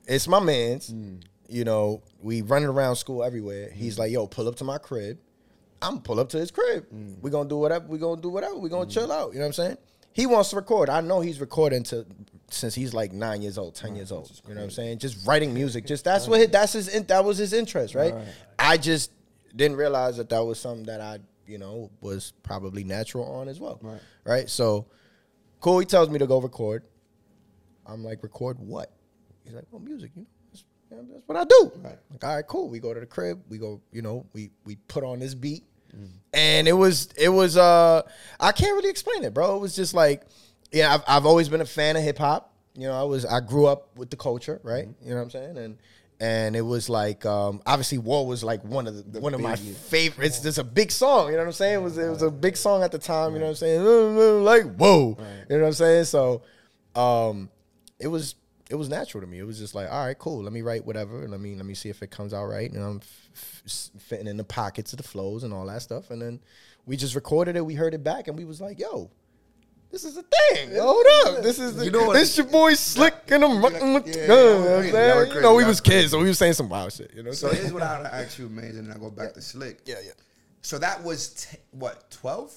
it's 0.06 0.26
my 0.26 0.40
man's. 0.40 0.92
You 1.50 1.64
know, 1.64 2.02
we 2.20 2.42
running 2.42 2.68
around 2.68 2.96
school 2.96 3.24
everywhere. 3.24 3.70
He's 3.70 3.98
like, 3.98 4.12
yo, 4.12 4.26
pull 4.26 4.46
up 4.48 4.56
to 4.56 4.64
my 4.64 4.78
crib. 4.78 5.18
I'm 5.82 6.00
pull 6.00 6.20
up 6.20 6.28
to 6.30 6.38
his 6.38 6.50
crib. 6.50 6.86
we 7.22 7.30
gonna 7.30 7.48
do 7.48 7.56
whatever. 7.56 7.86
we 7.86 7.98
gonna 7.98 8.20
do 8.20 8.28
whatever. 8.28 8.56
we 8.56 8.68
gonna 8.68 8.88
chill 8.90 9.10
out. 9.10 9.32
You 9.32 9.38
know 9.38 9.44
what 9.46 9.46
I'm 9.48 9.52
saying? 9.54 9.76
He 10.12 10.26
wants 10.26 10.50
to 10.50 10.56
record. 10.56 10.88
I 10.90 11.00
know 11.00 11.20
he's 11.20 11.40
recording 11.40 11.82
to 11.84 12.04
since 12.50 12.74
he's 12.74 12.92
like 12.92 13.12
nine 13.12 13.42
years 13.42 13.56
old, 13.58 13.74
ten 13.74 13.94
years 13.96 14.10
old. 14.12 14.30
You 14.48 14.54
know 14.54 14.60
what 14.60 14.64
I'm 14.64 14.70
saying? 14.70 14.98
Just 14.98 15.26
writing 15.26 15.54
music. 15.54 15.86
Just 15.86 16.04
that's 16.04 16.26
what 16.28 16.40
his, 16.40 16.48
that's 16.50 16.72
his 16.72 16.88
in- 16.88 17.06
that 17.06 17.24
was 17.24 17.38
his 17.38 17.52
interest, 17.52 17.94
right? 17.94 18.14
I 18.58 18.76
just 18.76 19.12
didn't 19.56 19.76
realize 19.78 20.16
that 20.18 20.28
that 20.28 20.44
was 20.44 20.58
something 20.60 20.84
that 20.86 21.00
I 21.00 21.18
you 21.46 21.58
know 21.58 21.90
was 22.00 22.32
probably 22.42 22.84
natural 22.84 23.24
on 23.24 23.48
as 23.48 23.58
well. 23.58 23.78
Right. 23.82 24.00
Right. 24.24 24.50
So 24.50 24.86
cool. 25.60 25.78
He 25.78 25.86
tells 25.86 26.10
me 26.10 26.18
to 26.18 26.26
go 26.26 26.40
record. 26.40 26.82
I'm 27.86 28.04
like, 28.04 28.22
record 28.22 28.58
what? 28.58 28.92
He's 29.44 29.54
like, 29.54 29.64
well, 29.70 29.80
music. 29.80 30.10
You 30.14 30.22
know, 30.22 30.28
that's, 30.90 31.22
what 31.26 31.38
I 31.38 31.44
do. 31.44 31.72
Right. 31.76 31.98
Like, 32.10 32.24
all 32.24 32.36
right, 32.36 32.46
cool. 32.46 32.68
We 32.68 32.80
go 32.80 32.92
to 32.92 33.00
the 33.00 33.06
crib. 33.06 33.42
We 33.48 33.58
go. 33.58 33.80
You 33.92 34.02
know, 34.02 34.26
we 34.32 34.50
we 34.64 34.76
put 34.76 35.04
on 35.04 35.20
this 35.20 35.34
beat, 35.34 35.64
and 36.32 36.68
it 36.68 36.72
was 36.72 37.08
it 37.16 37.28
was. 37.28 37.56
uh 37.56 38.02
I 38.38 38.52
can't 38.52 38.74
really 38.74 38.90
explain 38.90 39.24
it, 39.24 39.34
bro. 39.34 39.56
It 39.56 39.60
was 39.60 39.76
just 39.76 39.94
like, 39.94 40.22
yeah. 40.72 40.94
I've 40.94 41.02
I've 41.06 41.26
always 41.26 41.48
been 41.48 41.60
a 41.60 41.66
fan 41.66 41.96
of 41.96 42.02
hip 42.02 42.18
hop. 42.18 42.52
You 42.74 42.86
know, 42.88 42.98
I 42.98 43.04
was 43.04 43.24
I 43.24 43.40
grew 43.40 43.66
up 43.66 43.96
with 43.96 44.10
the 44.10 44.16
culture, 44.16 44.60
right? 44.62 44.88
You 45.02 45.10
know 45.10 45.16
what 45.16 45.22
I'm 45.22 45.30
saying? 45.30 45.58
And 45.58 45.78
and 46.20 46.54
it 46.54 46.60
was 46.60 46.88
like 46.88 47.24
um, 47.24 47.62
obviously 47.64 47.98
Whoa 47.98 48.22
was 48.24 48.44
like 48.44 48.62
one 48.62 48.86
of 48.86 49.12
the, 49.12 49.20
one 49.20 49.32
of 49.32 49.40
my 49.40 49.56
favorites. 49.56 50.36
It's 50.36 50.44
just 50.44 50.58
a 50.58 50.64
big 50.64 50.90
song. 50.90 51.26
You 51.26 51.32
know 51.32 51.38
what 51.38 51.46
I'm 51.46 51.52
saying? 51.52 51.74
It 51.80 51.82
was 51.82 51.98
it 51.98 52.08
was 52.08 52.22
a 52.22 52.30
big 52.30 52.56
song 52.56 52.82
at 52.82 52.92
the 52.92 52.98
time. 52.98 53.32
You 53.32 53.38
know 53.38 53.46
what 53.46 53.50
I'm 53.50 53.56
saying? 53.56 54.44
Like 54.44 54.76
whoa. 54.76 55.16
You 55.48 55.56
know 55.56 55.62
what 55.62 55.66
I'm 55.68 55.72
saying? 55.72 56.04
So 56.04 56.42
um, 56.94 57.48
it 57.98 58.08
was 58.08 58.34
it 58.70 58.76
was 58.76 58.88
natural 58.88 59.20
to 59.20 59.26
me. 59.26 59.38
It 59.38 59.44
was 59.46 59.58
just 59.58 59.74
like, 59.74 59.90
all 59.90 60.04
right, 60.06 60.16
cool. 60.18 60.42
Let 60.42 60.52
me 60.52 60.62
write 60.62 60.84
whatever. 60.86 61.26
Let 61.28 61.40
me 61.40 61.54
let 61.56 61.66
me 61.66 61.74
see 61.74 61.88
if 61.90 62.02
it 62.02 62.10
comes 62.10 62.32
out 62.32 62.46
right. 62.46 62.70
And 62.70 62.82
I'm 62.82 63.00
f- 63.34 63.62
f- 63.66 64.02
fitting 64.02 64.26
in 64.28 64.36
the 64.36 64.44
pockets 64.44 64.92
of 64.92 64.96
the 64.98 65.02
flows 65.02 65.42
and 65.44 65.52
all 65.52 65.66
that 65.66 65.82
stuff. 65.82 66.10
And 66.10 66.22
then 66.22 66.40
we 66.86 66.96
just 66.96 67.14
recorded 67.14 67.56
it. 67.56 67.66
We 67.66 67.74
heard 67.74 67.94
it 67.94 68.02
back, 68.04 68.28
and 68.28 68.36
we 68.38 68.44
was 68.44 68.60
like, 68.60 68.78
yo. 68.78 69.10
This 69.92 70.04
is 70.04 70.16
a 70.16 70.22
thing. 70.22 70.76
Hold 70.76 71.04
up. 71.26 71.42
This 71.42 71.58
is 71.58 71.74
the, 71.74 71.84
You 71.86 71.90
know 71.90 72.04
what- 72.04 72.12
this 72.14 72.36
your 72.36 72.46
boy 72.46 72.74
Slliq 72.74 73.12
and 73.32 73.42
I'm 73.44 73.60
rocking 73.60 73.92
with 73.92 74.06
Yeah, 74.06 74.26
the 74.28 74.34
yeah, 74.34 74.34
y'all 74.36 74.36
You 74.36 74.62
know 74.62 74.76
what 74.76 74.84
I'm 74.84 74.84
crazy. 74.84 75.26
You 75.26 75.32
crazy. 75.32 75.40
know, 75.42 75.54
we 75.56 75.64
was 75.64 75.80
kids, 75.80 76.10
so 76.12 76.18
we 76.20 76.28
was 76.28 76.38
saying 76.38 76.52
some 76.52 76.68
wild 76.68 76.92
shit. 76.92 77.10
You 77.12 77.24
know. 77.24 77.32
So 77.32 77.48
here's 77.48 77.72
what 77.72 77.82
I 77.82 77.98
would 77.98 78.06
ask 78.06 78.38
you, 78.38 78.48
Maze, 78.48 78.76
and 78.76 78.86
then 78.88 78.96
I 78.96 79.00
go 79.00 79.10
back 79.10 79.32
to 79.34 79.40
Slliq. 79.40 79.78
yeah, 79.86 79.96
yeah. 80.04 80.12
So 80.62 80.78
that 80.78 81.02
was 81.02 81.30
t- 81.30 81.58
what 81.72 82.08
twelve? 82.12 82.54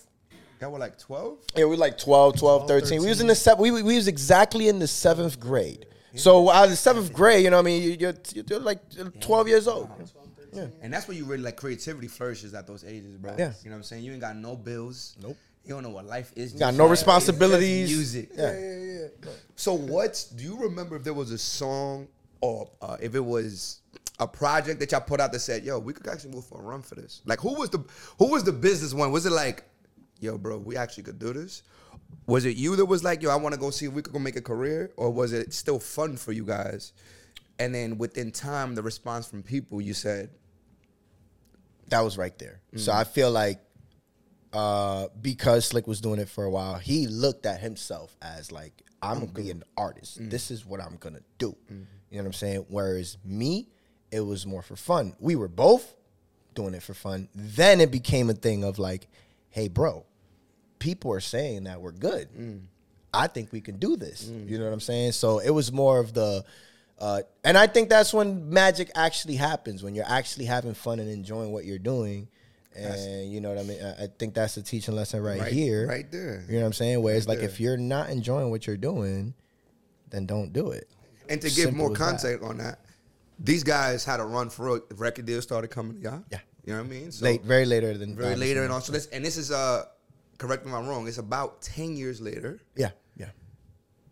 That 0.59 0.71
were 0.71 0.77
like 0.77 0.99
twelve. 0.99 1.39
Yeah, 1.55 1.63
we 1.65 1.71
were 1.71 1.77
like 1.77 1.97
12, 1.97 2.37
12, 2.37 2.67
13. 2.67 3.01
We 3.01 3.09
was 3.09 3.19
in 3.19 3.25
the 3.25 3.33
seven. 3.33 3.63
We, 3.63 3.71
we 3.81 3.95
was 3.95 4.07
exactly 4.07 4.67
in 4.67 4.77
the 4.77 4.87
seventh 4.87 5.39
grade. 5.39 5.87
So 6.15 6.49
out 6.49 6.65
of 6.65 6.69
the 6.69 6.75
seventh 6.75 7.11
grade, 7.13 7.43
you 7.43 7.49
know, 7.49 7.57
what 7.57 7.63
I 7.63 7.65
mean, 7.65 7.81
you- 7.83 7.97
you're, 7.99 8.13
you're 8.47 8.59
like 8.59 8.79
twelve 9.19 9.47
years 9.47 9.67
old. 9.67 9.89
Yeah. 10.53 10.67
And 10.81 10.93
that's 10.93 11.07
where 11.07 11.17
you 11.17 11.25
really 11.25 11.41
like 11.41 11.55
creativity 11.57 12.07
flourishes 12.07 12.53
at 12.53 12.67
those 12.67 12.83
ages, 12.83 13.17
bro. 13.17 13.35
Yeah. 13.39 13.53
You 13.63 13.69
know 13.71 13.75
what 13.75 13.77
I'm 13.77 13.83
saying? 13.83 14.03
You 14.03 14.11
ain't 14.11 14.21
got 14.21 14.35
no 14.35 14.55
bills. 14.55 15.15
Nope. 15.21 15.35
You 15.65 15.73
don't 15.73 15.81
know 15.81 15.89
what 15.89 16.05
life 16.05 16.31
is. 16.35 16.53
You 16.53 16.59
Got 16.59 16.75
no 16.75 16.87
responsibilities. 16.87 17.89
It's 17.89 18.13
just 18.13 18.13
music. 18.13 18.29
Yeah. 18.35 18.59
yeah, 18.59 19.07
yeah. 19.25 19.31
So 19.55 19.73
what 19.73 20.23
do 20.35 20.43
you 20.43 20.55
remember 20.57 20.95
if 20.97 21.03
there 21.03 21.13
was 21.15 21.31
a 21.31 21.37
song 21.39 22.07
or 22.41 22.69
uh, 22.81 22.97
if 23.01 23.15
it 23.15 23.19
was 23.25 23.79
a 24.19 24.27
project 24.27 24.79
that 24.81 24.91
y'all 24.91 25.01
put 25.01 25.19
out 25.19 25.31
that 25.31 25.39
said, 25.39 25.63
"Yo, 25.63 25.79
we 25.79 25.93
could 25.93 26.07
actually 26.07 26.31
move 26.35 26.45
for 26.45 26.59
a 26.59 26.63
run 26.63 26.81
for 26.83 26.95
this"? 26.95 27.21
Like 27.25 27.39
who 27.39 27.55
was 27.55 27.69
the 27.71 27.79
who 28.19 28.29
was 28.29 28.43
the 28.43 28.51
business 28.51 28.93
one? 28.93 29.11
Was 29.11 29.25
it 29.25 29.31
like, 29.31 29.63
"Yo, 30.19 30.37
bro, 30.37 30.57
we 30.59 30.77
actually 30.77 31.03
could 31.03 31.17
do 31.17 31.33
this"? 31.33 31.63
Was 32.25 32.45
it 32.45 32.55
you 32.55 32.75
that 32.75 32.85
was 32.85 33.03
like, 33.03 33.21
"Yo, 33.21 33.29
I 33.29 33.35
want 33.35 33.53
to 33.53 33.59
go 33.59 33.69
see 33.69 33.85
if 33.85 33.93
we 33.93 34.01
could 34.01 34.13
go 34.13 34.19
make 34.19 34.35
a 34.35 34.41
career," 34.41 34.91
or 34.97 35.09
was 35.09 35.33
it 35.33 35.53
still 35.53 35.79
fun 35.79 36.17
for 36.17 36.31
you 36.31 36.45
guys? 36.45 36.93
And 37.59 37.73
then 37.73 37.97
within 37.97 38.31
time, 38.31 38.75
the 38.75 38.81
response 38.81 39.27
from 39.27 39.43
people, 39.43 39.81
you 39.81 39.93
said, 39.93 40.29
That 41.89 42.01
was 42.01 42.17
right 42.17 42.37
there. 42.39 42.61
So 42.75 42.91
mm. 42.91 42.95
I 42.95 43.03
feel 43.03 43.31
like 43.31 43.61
uh, 44.51 45.07
because 45.21 45.71
Slliq 45.71 45.87
was 45.87 46.01
doing 46.01 46.19
it 46.19 46.29
for 46.29 46.43
a 46.43 46.49
while, 46.49 46.75
he 46.75 47.07
looked 47.07 47.45
at 47.45 47.59
himself 47.59 48.15
as 48.21 48.51
like, 48.51 48.81
I'm 49.01 49.19
gonna 49.19 49.31
be 49.31 49.51
an 49.51 49.63
artist. 49.77 50.21
Mm. 50.21 50.29
This 50.29 50.49
is 50.49 50.65
what 50.65 50.81
I'm 50.81 50.97
gonna 50.97 51.21
do. 51.37 51.55
Mm. 51.71 51.85
You 52.09 52.17
know 52.17 52.23
what 52.23 52.25
I'm 52.27 52.33
saying? 52.33 52.65
Whereas 52.69 53.17
me, 53.23 53.69
it 54.11 54.21
was 54.21 54.45
more 54.45 54.61
for 54.61 54.75
fun. 54.75 55.15
We 55.19 55.35
were 55.35 55.47
both 55.47 55.95
doing 56.53 56.73
it 56.73 56.83
for 56.83 56.93
fun. 56.93 57.29
Then 57.35 57.81
it 57.81 57.91
became 57.91 58.29
a 58.29 58.33
thing 58.33 58.63
of 58.63 58.79
like, 58.79 59.07
hey, 59.49 59.67
bro, 59.67 60.05
people 60.83 61.13
are 61.13 61.21
saying 61.21 61.63
that 61.63 61.79
we're 61.81 61.93
good. 61.93 62.27
I 63.13 63.27
think 63.27 63.53
we 63.53 63.61
can 63.61 63.77
do 63.77 63.95
this. 63.95 64.27
You 64.27 64.57
know 64.59 64.65
what 64.65 64.73
I'm 64.73 64.79
saying? 64.81 65.13
So 65.13 65.39
it 65.39 65.49
was 65.51 65.71
more 65.71 65.99
of 65.99 66.13
the, 66.13 66.43
uh, 66.99 67.21
and 67.45 67.57
I 67.57 67.67
think 67.67 67.89
that's 67.89 68.13
when 68.13 68.49
magic 68.49 68.91
actually 68.95 69.35
happens 69.35 69.81
when 69.81 69.95
you're 69.95 70.09
actually 70.09 70.45
having 70.45 70.73
fun 70.73 70.99
and 70.99 71.09
enjoying 71.09 71.51
what 71.53 71.63
you're 71.65 71.79
doing. 71.79 72.27
And 72.75 73.31
you 73.31 73.39
know 73.39 73.49
what 73.49 73.59
I 73.59 73.63
mean? 73.63 73.79
I, 73.83 74.03
I 74.03 74.07
think 74.19 74.33
that's 74.33 74.55
the 74.55 74.61
teaching 74.63 74.95
lesson 74.95 75.21
right, 75.21 75.39
Right- 75.39 75.53
here. 75.53 75.87
right 75.87 76.11
there. 76.11 76.43
You 76.49 76.55
know 76.55 76.61
what 76.61 76.67
I'm 76.67 76.73
saying? 76.73 77.01
Where 77.01 77.15
it's 77.15 77.27
like 77.27 77.39
there. 77.39 77.47
if 77.47 77.59
you're 77.59 77.77
not 77.77 78.09
enjoying 78.09 78.49
what 78.49 78.67
you're 78.67 78.77
doing, 78.77 79.33
then 80.09 80.25
don't 80.25 80.51
do 80.51 80.71
it. 80.71 80.89
And 81.29 81.39
to 81.41 81.47
give 81.47 81.65
Simple 81.71 81.77
more 81.77 81.91
as 81.91 81.97
that. 81.99 82.03
context 82.03 82.43
on 82.43 82.57
that, 82.57 82.79
these 83.39 83.63
guys 83.63 84.03
had 84.03 84.19
a 84.19 84.25
run 84.25 84.49
for 84.49 84.81
record 84.95 85.25
deal 85.27 85.41
started 85.41 85.69
coming, 85.69 85.99
yeah. 86.01 86.19
Yeah. 86.31 86.39
You 86.65 86.73
know 86.73 86.79
what 86.79 86.85
I 86.87 86.89
mean? 86.89 87.11
So 87.11 87.25
Late, 87.25 87.43
very 87.43 87.65
later 87.65 87.95
than 87.97 88.15
very 88.15 88.35
later 88.35 88.63
and 88.63 88.71
also 88.73 88.91
this 88.91 89.07
and 89.07 89.23
this 89.23 89.37
is 89.37 89.51
uh 89.51 89.85
correct 90.37 90.65
me 90.65 90.71
if 90.71 90.77
I'm 90.77 90.87
wrong, 90.87 91.07
it's 91.07 91.17
about 91.17 91.61
ten 91.61 91.95
years 91.95 92.21
later. 92.21 92.59
Yeah, 92.75 92.91
yeah. 93.15 93.27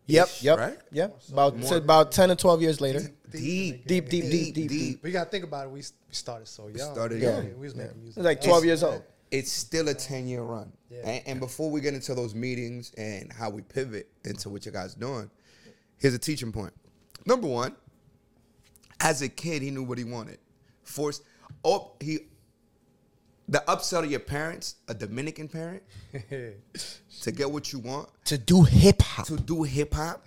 Yep, 0.07 0.27
Ish, 0.27 0.43
yep, 0.43 0.57
right? 0.57 0.77
yeah. 0.91 1.07
About 1.31 1.61
t- 1.61 1.75
about 1.75 2.11
ten 2.11 2.29
to 2.29 2.35
twelve 2.35 2.61
years 2.61 2.81
later. 2.81 2.99
Deep. 3.31 3.87
Deep, 3.87 4.09
deep, 4.09 4.29
deep, 4.29 4.53
deep, 4.53 4.69
deep. 4.69 5.01
But 5.01 5.07
you 5.07 5.13
gotta 5.13 5.29
think 5.29 5.43
about 5.43 5.67
it. 5.67 5.71
We, 5.71 5.79
we 5.79 5.83
started 6.11 6.47
so 6.47 6.67
young. 6.67 6.93
started 6.93 7.21
yeah. 7.21 7.37
young. 7.37 7.59
We 7.59 7.65
was 7.65 7.75
making 7.75 8.01
music. 8.01 8.23
Like 8.23 8.41
twelve 8.41 8.65
years 8.65 8.83
old. 8.83 9.03
It's 9.29 9.51
still 9.51 9.87
a 9.87 9.93
ten 9.93 10.27
year 10.27 10.41
run. 10.41 10.73
Yeah. 10.89 11.07
And, 11.07 11.23
and 11.27 11.39
before 11.39 11.71
we 11.71 11.79
get 11.79 11.93
into 11.93 12.13
those 12.13 12.35
meetings 12.35 12.91
and 12.97 13.31
how 13.31 13.49
we 13.49 13.61
pivot 13.61 14.09
into 14.25 14.49
what 14.49 14.65
you 14.65 14.73
guys 14.73 14.93
doing, 14.95 15.29
Here's 16.01 16.15
a 16.15 16.19
teaching 16.19 16.51
point. 16.51 16.73
Number 17.27 17.47
one, 17.47 17.75
as 18.99 19.21
a 19.21 19.29
kid, 19.29 19.61
he 19.61 19.69
knew 19.69 19.83
what 19.83 19.99
he 19.99 20.03
wanted. 20.03 20.39
Forced. 20.83 21.21
Oh, 21.63 21.91
he. 21.99 22.21
The 23.51 23.61
upsell 23.67 24.01
to 24.01 24.07
your 24.07 24.21
parents, 24.21 24.75
a 24.87 24.93
Dominican 24.93 25.47
parent, 25.49 25.83
to 27.21 27.31
get 27.31 27.51
what 27.51 27.71
you 27.73 27.79
want, 27.79 28.09
To 28.25 28.37
do 28.37 28.63
hip 28.63 29.01
hop. 29.01 29.27
to 29.27 29.35
do 29.37 29.63
hip 29.63 29.93
hop, 29.93 30.25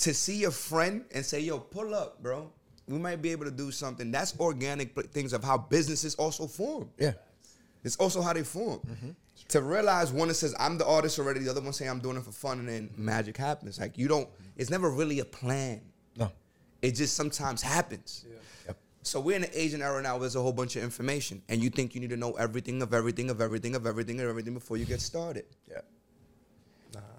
to 0.00 0.12
see 0.12 0.36
your 0.36 0.50
friend 0.50 1.04
and 1.14 1.24
say, 1.24 1.38
"Yo, 1.40 1.58
pull 1.58 1.94
up, 1.94 2.20
bro. 2.22 2.50
We 2.88 2.98
might 2.98 3.22
be 3.22 3.30
able 3.30 3.44
to 3.44 3.50
do 3.52 3.70
something." 3.70 4.10
That's 4.10 4.38
organic 4.40 4.94
things 5.12 5.32
of 5.32 5.44
how 5.44 5.56
businesses 5.56 6.16
also 6.16 6.46
form. 6.48 6.90
Yeah. 6.98 7.12
It's 7.84 7.96
also 7.96 8.20
how 8.22 8.32
they 8.32 8.42
form. 8.42 8.80
Mm-hmm. 8.80 9.10
To 9.48 9.62
realize 9.62 10.10
one 10.10 10.28
that 10.28 10.34
says 10.34 10.54
I'm 10.58 10.76
the 10.76 10.86
artist 10.86 11.18
already, 11.20 11.40
the 11.40 11.50
other 11.50 11.60
one 11.60 11.72
saying 11.72 11.90
I'm 11.90 12.00
doing 12.00 12.16
it 12.16 12.24
for 12.24 12.32
fun, 12.32 12.58
and 12.58 12.68
then 12.68 12.90
magic 12.96 13.36
happens. 13.36 13.78
Like 13.78 13.96
you 13.96 14.08
don't. 14.08 14.28
It's 14.56 14.70
never 14.70 14.90
really 14.90 15.20
a 15.20 15.24
plan. 15.24 15.80
No. 16.16 16.32
It 16.82 16.96
just 16.96 17.14
sometimes 17.14 17.62
happens. 17.62 18.24
Yep. 18.28 18.42
So 19.04 19.20
we're 19.20 19.36
in 19.36 19.44
an 19.44 19.50
Asian 19.52 19.82
era 19.82 20.02
now. 20.02 20.14
Where 20.14 20.20
there's 20.20 20.34
a 20.34 20.40
whole 20.40 20.52
bunch 20.52 20.76
of 20.76 20.82
information, 20.82 21.42
and 21.48 21.62
you 21.62 21.68
think 21.68 21.94
you 21.94 22.00
need 22.00 22.10
to 22.10 22.16
know 22.16 22.32
everything 22.32 22.80
of 22.80 22.94
everything 22.94 23.28
of 23.28 23.40
everything 23.40 23.74
of 23.74 23.86
everything 23.86 24.18
of 24.18 24.28
everything 24.28 24.54
before 24.54 24.78
you 24.78 24.86
get 24.86 25.00
started. 25.00 25.44
Yeah. 25.70 25.80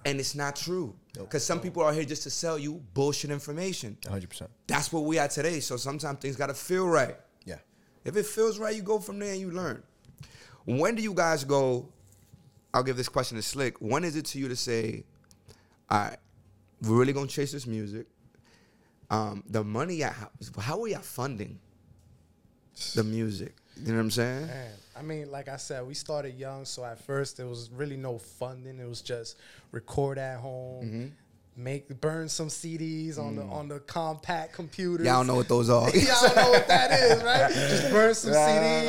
And 0.05 0.19
it's 0.19 0.35
not 0.35 0.55
true. 0.55 0.95
Because 1.13 1.43
some 1.45 1.59
people 1.59 1.81
are 1.81 1.91
here 1.91 2.05
just 2.05 2.23
to 2.23 2.29
sell 2.29 2.59
you 2.59 2.81
bullshit 2.93 3.31
information. 3.31 3.97
100%. 4.03 4.47
That's 4.67 4.93
what 4.93 5.03
we 5.03 5.17
are 5.17 5.27
today. 5.27 5.59
So 5.59 5.77
sometimes 5.77 6.19
things 6.19 6.35
gotta 6.35 6.53
feel 6.53 6.87
right. 6.87 7.15
Yeah. 7.43 7.57
If 8.03 8.15
it 8.15 8.25
feels 8.25 8.59
right, 8.59 8.75
you 8.75 8.83
go 8.83 8.99
from 8.99 9.17
there 9.19 9.31
and 9.31 9.41
you 9.41 9.51
learn. 9.51 9.81
When 10.65 10.95
do 10.95 11.01
you 11.01 11.13
guys 11.13 11.43
go? 11.43 11.89
I'll 12.73 12.83
give 12.83 12.97
this 12.97 13.09
question 13.09 13.37
to 13.37 13.43
Slliq. 13.43 13.73
When 13.79 14.03
is 14.03 14.15
it 14.15 14.25
to 14.25 14.39
you 14.39 14.47
to 14.47 14.55
say, 14.55 15.05
all 15.89 15.99
right, 15.99 16.17
we're 16.81 16.97
really 16.97 17.13
gonna 17.13 17.27
chase 17.27 17.51
this 17.51 17.65
music? 17.65 18.05
Um, 19.09 19.43
the 19.47 19.63
money, 19.63 20.01
how, 20.01 20.29
how 20.59 20.81
are 20.81 20.87
y'all 20.87 20.99
funding 20.99 21.59
the 22.95 23.03
music? 23.03 23.53
You 23.77 23.87
know 23.89 23.95
what 23.95 24.01
I'm 24.01 24.11
saying? 24.11 24.47
Man, 24.47 24.71
I 24.97 25.01
mean, 25.01 25.31
like 25.31 25.49
I 25.49 25.57
said, 25.57 25.85
we 25.85 25.93
started 25.93 26.35
young, 26.39 26.63
so 26.65 26.85
at 26.85 26.99
first 26.99 27.37
there 27.37 27.47
was 27.47 27.69
really 27.71 27.97
no 27.97 28.17
funding. 28.17 28.79
It 28.79 28.87
was 28.87 29.01
just 29.01 29.37
record 29.71 30.17
at 30.17 30.39
home, 30.39 30.85
Mm-hmm. 30.85 31.05
make 31.57 31.87
burn 32.01 32.29
some 32.29 32.47
CDs 32.47 33.17
on 33.19 33.35
the 33.35 33.41
on 33.43 33.67
the 33.67 33.79
Compaq 33.81 34.53
computers. 34.53 35.05
Mm. 35.05 35.09
Y'all 35.09 35.23
know 35.25 35.35
what 35.35 35.49
those 35.49 35.69
are. 35.69 35.89
Y'all 35.93 36.35
know 36.35 36.51
what 36.51 36.67
that 36.69 36.91
is, 36.91 37.23
right? 37.23 37.51
Just 37.69 37.91
burn 37.91 38.13
some 38.13 38.31
CDs, 38.31 38.85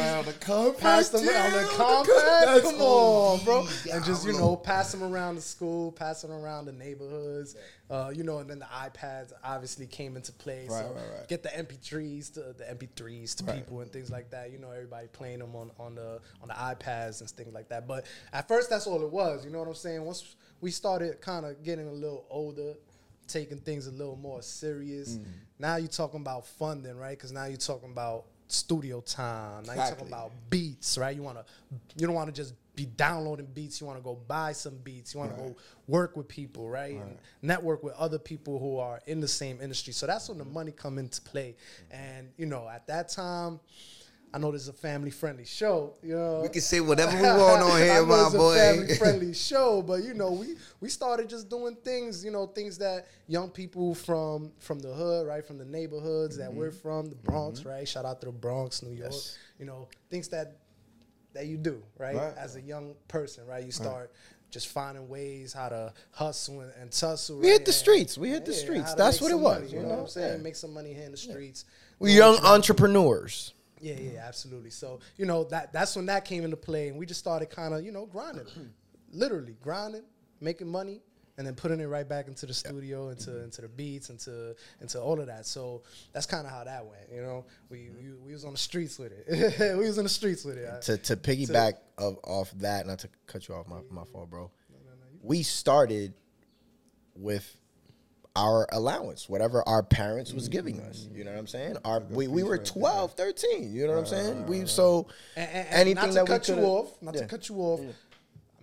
pass 0.78 1.08
them 1.08 1.20
on 1.28 1.52
the 1.52 1.68
Compaq. 1.68 2.62
Come 2.62 2.80
on, 2.80 3.44
bro, 3.44 3.66
and 3.92 4.04
just 4.04 4.26
you 4.26 4.32
know, 4.34 4.56
pass 4.56 4.92
them 4.92 5.02
around 5.02 5.34
the 5.36 5.40
school, 5.42 5.90
pass 5.92 6.22
them 6.22 6.30
around 6.32 6.66
the 6.66 6.72
neighborhoods. 6.72 7.56
Uh, 7.88 8.10
you 8.12 8.24
know, 8.24 8.38
and 8.38 8.50
then 8.50 8.58
the 8.58 8.66
iPads 8.66 9.32
obviously 9.44 9.86
came 9.86 10.16
into 10.16 10.32
play. 10.32 10.66
Right, 10.68 10.82
so 10.82 10.92
right, 10.92 11.18
right. 11.18 11.28
get 11.28 11.42
the 11.42 11.50
MP3s 11.50 12.32
to 12.34 12.40
the 12.52 12.64
MP3s 12.64 13.36
to 13.36 13.44
people 13.52 13.80
and 13.80 13.92
things 13.92 14.10
like 14.10 14.30
that. 14.30 14.50
You 14.50 14.58
know, 14.58 14.70
everybody 14.70 15.06
playing 15.08 15.38
them 15.38 15.54
on, 15.54 15.70
on 15.78 15.94
the 15.94 16.20
on 16.42 16.48
the 16.48 16.54
iPads 16.54 17.20
and 17.20 17.30
things 17.30 17.54
like 17.54 17.68
that. 17.68 17.86
But 17.86 18.06
at 18.32 18.48
first, 18.48 18.70
that's 18.70 18.86
all 18.86 19.02
it 19.02 19.10
was. 19.10 19.44
You 19.44 19.52
know 19.52 19.60
what 19.60 19.68
I'm 19.68 19.74
saying? 19.74 20.04
Once 20.04 20.34
we 20.60 20.70
started 20.70 21.20
kind 21.20 21.46
of 21.46 21.62
getting 21.62 21.86
a 21.86 21.92
little 21.92 22.26
older, 22.28 22.74
taking 23.28 23.58
things 23.58 23.86
a 23.86 23.92
little 23.92 24.16
more 24.16 24.42
serious. 24.42 25.16
Mm. 25.16 25.24
Now 25.58 25.76
you're 25.76 25.88
talking 25.88 26.20
about 26.20 26.46
funding, 26.46 26.96
right? 26.96 27.16
Because 27.16 27.32
now 27.32 27.44
you're 27.46 27.56
talking 27.56 27.90
about 27.90 28.24
studio 28.48 29.00
time. 29.00 29.64
Now 29.64 29.74
you're 29.74 29.86
talking 29.86 30.08
about 30.08 30.32
beats, 30.50 30.98
right? 30.98 31.14
You 31.14 31.22
wanna, 31.22 31.44
you 31.96 32.06
don't 32.06 32.14
want 32.16 32.28
to 32.28 32.32
just 32.32 32.54
be 32.76 32.84
downloading 32.84 33.46
beats. 33.46 33.80
You 33.80 33.86
want 33.86 33.98
to 33.98 34.04
go 34.04 34.18
buy 34.28 34.52
some 34.52 34.76
beats. 34.84 35.14
You 35.14 35.20
want 35.20 35.34
to 35.34 35.42
go 35.42 35.56
work 35.88 36.16
with 36.16 36.28
people, 36.28 36.68
right? 36.68 36.94
And 36.94 37.16
network 37.42 37.82
with 37.82 37.94
other 37.94 38.18
people 38.18 38.58
who 38.58 38.78
are 38.78 39.00
in 39.06 39.20
the 39.20 39.28
same 39.28 39.60
industry. 39.60 39.92
So 39.94 40.06
that's 40.06 40.28
when 40.28 40.38
the 40.38 40.44
money 40.44 40.70
come 40.70 40.98
into 40.98 41.20
play. 41.22 41.56
Mm-hmm. 41.56 42.02
And 42.02 42.28
you 42.36 42.46
know, 42.46 42.68
at 42.68 42.86
that 42.86 43.08
time. 43.08 43.58
I 44.34 44.38
know 44.38 44.52
this 44.52 44.62
is 44.62 44.68
a 44.68 44.74
family 44.74 45.10
friendly 45.10 45.46
show. 45.46 45.94
You 46.02 46.16
know, 46.16 46.40
We 46.42 46.50
can 46.50 46.60
say 46.60 46.80
whatever 46.80 47.16
we 47.16 47.22
want 47.22 47.62
on 47.62 47.78
here, 47.80 48.04
my 48.04 48.24
it's 48.24 48.34
a 48.34 48.36
boy. 48.36 48.54
family 48.54 48.94
friendly 48.96 49.32
show, 49.48 49.80
but 49.80 50.02
you 50.02 50.12
know, 50.12 50.32
we 50.32 50.56
we 50.80 50.90
started 50.90 51.30
just 51.30 51.48
doing 51.48 51.74
things, 51.76 52.22
you 52.22 52.30
know, 52.30 52.46
things 52.46 52.76
that 52.78 53.06
young 53.28 53.48
people 53.48 53.94
from 53.94 54.52
from 54.58 54.80
the 54.80 54.92
hood, 54.92 55.26
right, 55.26 55.46
from 55.46 55.56
the 55.56 55.64
neighborhoods 55.64 56.36
that 56.36 56.50
mm-hmm. 56.50 56.58
we're 56.58 56.70
from, 56.70 57.08
the 57.08 57.14
Bronx, 57.14 57.60
mm-hmm. 57.60 57.68
right. 57.70 57.88
Shout 57.88 58.04
out 58.04 58.20
to 58.20 58.26
the 58.26 58.32
Bronx, 58.32 58.82
New 58.82 58.92
York. 58.92 59.12
Yes. 59.12 59.38
You 59.58 59.64
know, 59.64 59.88
things 60.10 60.28
that 60.28 60.58
that 61.36 61.46
you 61.46 61.56
do, 61.56 61.82
right, 61.98 62.16
Right. 62.16 62.34
as 62.36 62.56
a 62.56 62.60
young 62.60 62.94
person, 63.08 63.46
right. 63.46 63.64
You 63.64 63.72
start. 63.72 64.10
Just 64.50 64.68
finding 64.68 65.08
ways 65.08 65.52
how 65.52 65.68
to 65.68 65.92
hustle 66.12 66.60
and, 66.60 66.72
and 66.80 66.90
tussle. 66.92 67.40
We 67.40 67.48
hit 67.48 67.64
the 67.64 67.72
streets. 67.72 68.16
We 68.16 68.30
hit 68.30 68.44
the 68.44 68.52
yeah, 68.52 68.58
streets. 68.58 68.94
That's 68.94 69.20
what 69.20 69.32
it 69.32 69.38
was, 69.38 69.60
money, 69.60 69.72
you 69.72 69.76
you 69.80 69.82
know 69.82 69.88
what 69.90 69.98
I'm 69.98 70.08
saying? 70.08 70.36
Yeah. 70.38 70.42
Make 70.42 70.54
some 70.54 70.72
money 70.72 70.94
here 70.94 71.04
in 71.04 71.10
the 71.10 71.16
streets. 71.16 71.64
We 71.98 72.12
young 72.12 72.36
entrepreneurs. 72.38 73.54
Yeah, 73.80 73.96
yeah, 73.98 74.24
absolutely. 74.26 74.70
So 74.70 75.00
you 75.16 75.26
know 75.26 75.44
that 75.44 75.72
that's 75.72 75.96
when 75.96 76.06
that 76.06 76.24
came 76.24 76.44
into 76.44 76.56
play, 76.56 76.88
and 76.88 76.96
we 76.96 77.06
just 77.06 77.20
started 77.20 77.50
kind 77.50 77.74
of 77.74 77.84
you 77.84 77.92
know 77.92 78.06
grinding, 78.06 78.46
literally 79.12 79.56
grinding, 79.60 80.04
making 80.40 80.68
money, 80.68 81.02
and 81.38 81.46
then 81.46 81.54
putting 81.54 81.80
it 81.80 81.86
right 81.86 82.08
back 82.08 82.28
into 82.28 82.46
the 82.46 82.54
studio, 82.54 83.10
into 83.10 83.30
mm-hmm. 83.30 83.44
into 83.44 83.62
the 83.62 83.68
beats, 83.68 84.10
into 84.10 84.54
into 84.80 85.00
all 85.00 85.20
of 85.20 85.26
that. 85.26 85.46
So 85.46 85.82
that's 86.12 86.26
kind 86.26 86.46
of 86.46 86.52
how 86.52 86.64
that 86.64 86.84
went. 86.84 87.12
You 87.12 87.22
know, 87.22 87.44
we, 87.68 87.78
mm-hmm. 87.78 87.96
we 87.96 88.28
we 88.28 88.32
was 88.32 88.44
on 88.44 88.52
the 88.52 88.58
streets 88.58 88.98
with 88.98 89.12
it. 89.12 89.76
we 89.78 89.86
was 89.86 89.98
in 89.98 90.04
the 90.04 90.10
streets 90.10 90.44
with 90.44 90.58
it. 90.58 90.82
to 90.82 90.96
to 90.98 91.16
piggyback 91.16 91.74
of 91.98 92.18
off 92.24 92.50
that, 92.58 92.86
not 92.86 93.00
to 93.00 93.08
cut 93.26 93.48
you 93.48 93.54
off, 93.54 93.66
my 93.68 93.80
my 93.90 94.04
fault, 94.04 94.30
bro. 94.30 94.50
We 95.22 95.42
started 95.42 96.14
with 97.16 97.56
our 98.36 98.68
allowance, 98.70 99.28
whatever 99.28 99.66
our 99.66 99.82
parents 99.82 100.32
was 100.32 100.48
giving 100.48 100.80
us. 100.80 101.08
You 101.12 101.24
know 101.24 101.32
what 101.32 101.38
I'm 101.40 101.46
saying? 101.46 101.78
Our 101.84 102.00
we, 102.00 102.28
we 102.28 102.42
were 102.42 102.58
12, 102.58 103.14
13, 103.14 103.74
you 103.74 103.86
know 103.86 103.94
what 103.94 103.98
I'm 103.98 104.04
uh, 104.04 104.06
saying? 104.06 104.46
We 104.46 104.62
uh, 104.62 104.66
so 104.66 105.08
And, 105.36 105.48
and- 105.48 105.68
and 105.68 105.74
anything 105.74 105.94
not 105.94 106.06
to 106.08 106.12
that 106.12 106.22
we 106.24 106.28
cut 106.28 106.48
you 106.48 106.56
off, 106.56 107.02
not 107.02 107.14
yeah. 107.14 107.22
to 107.22 107.26
cut 107.26 107.48
you 107.48 107.56
off. 107.56 107.80
I 107.80 108.05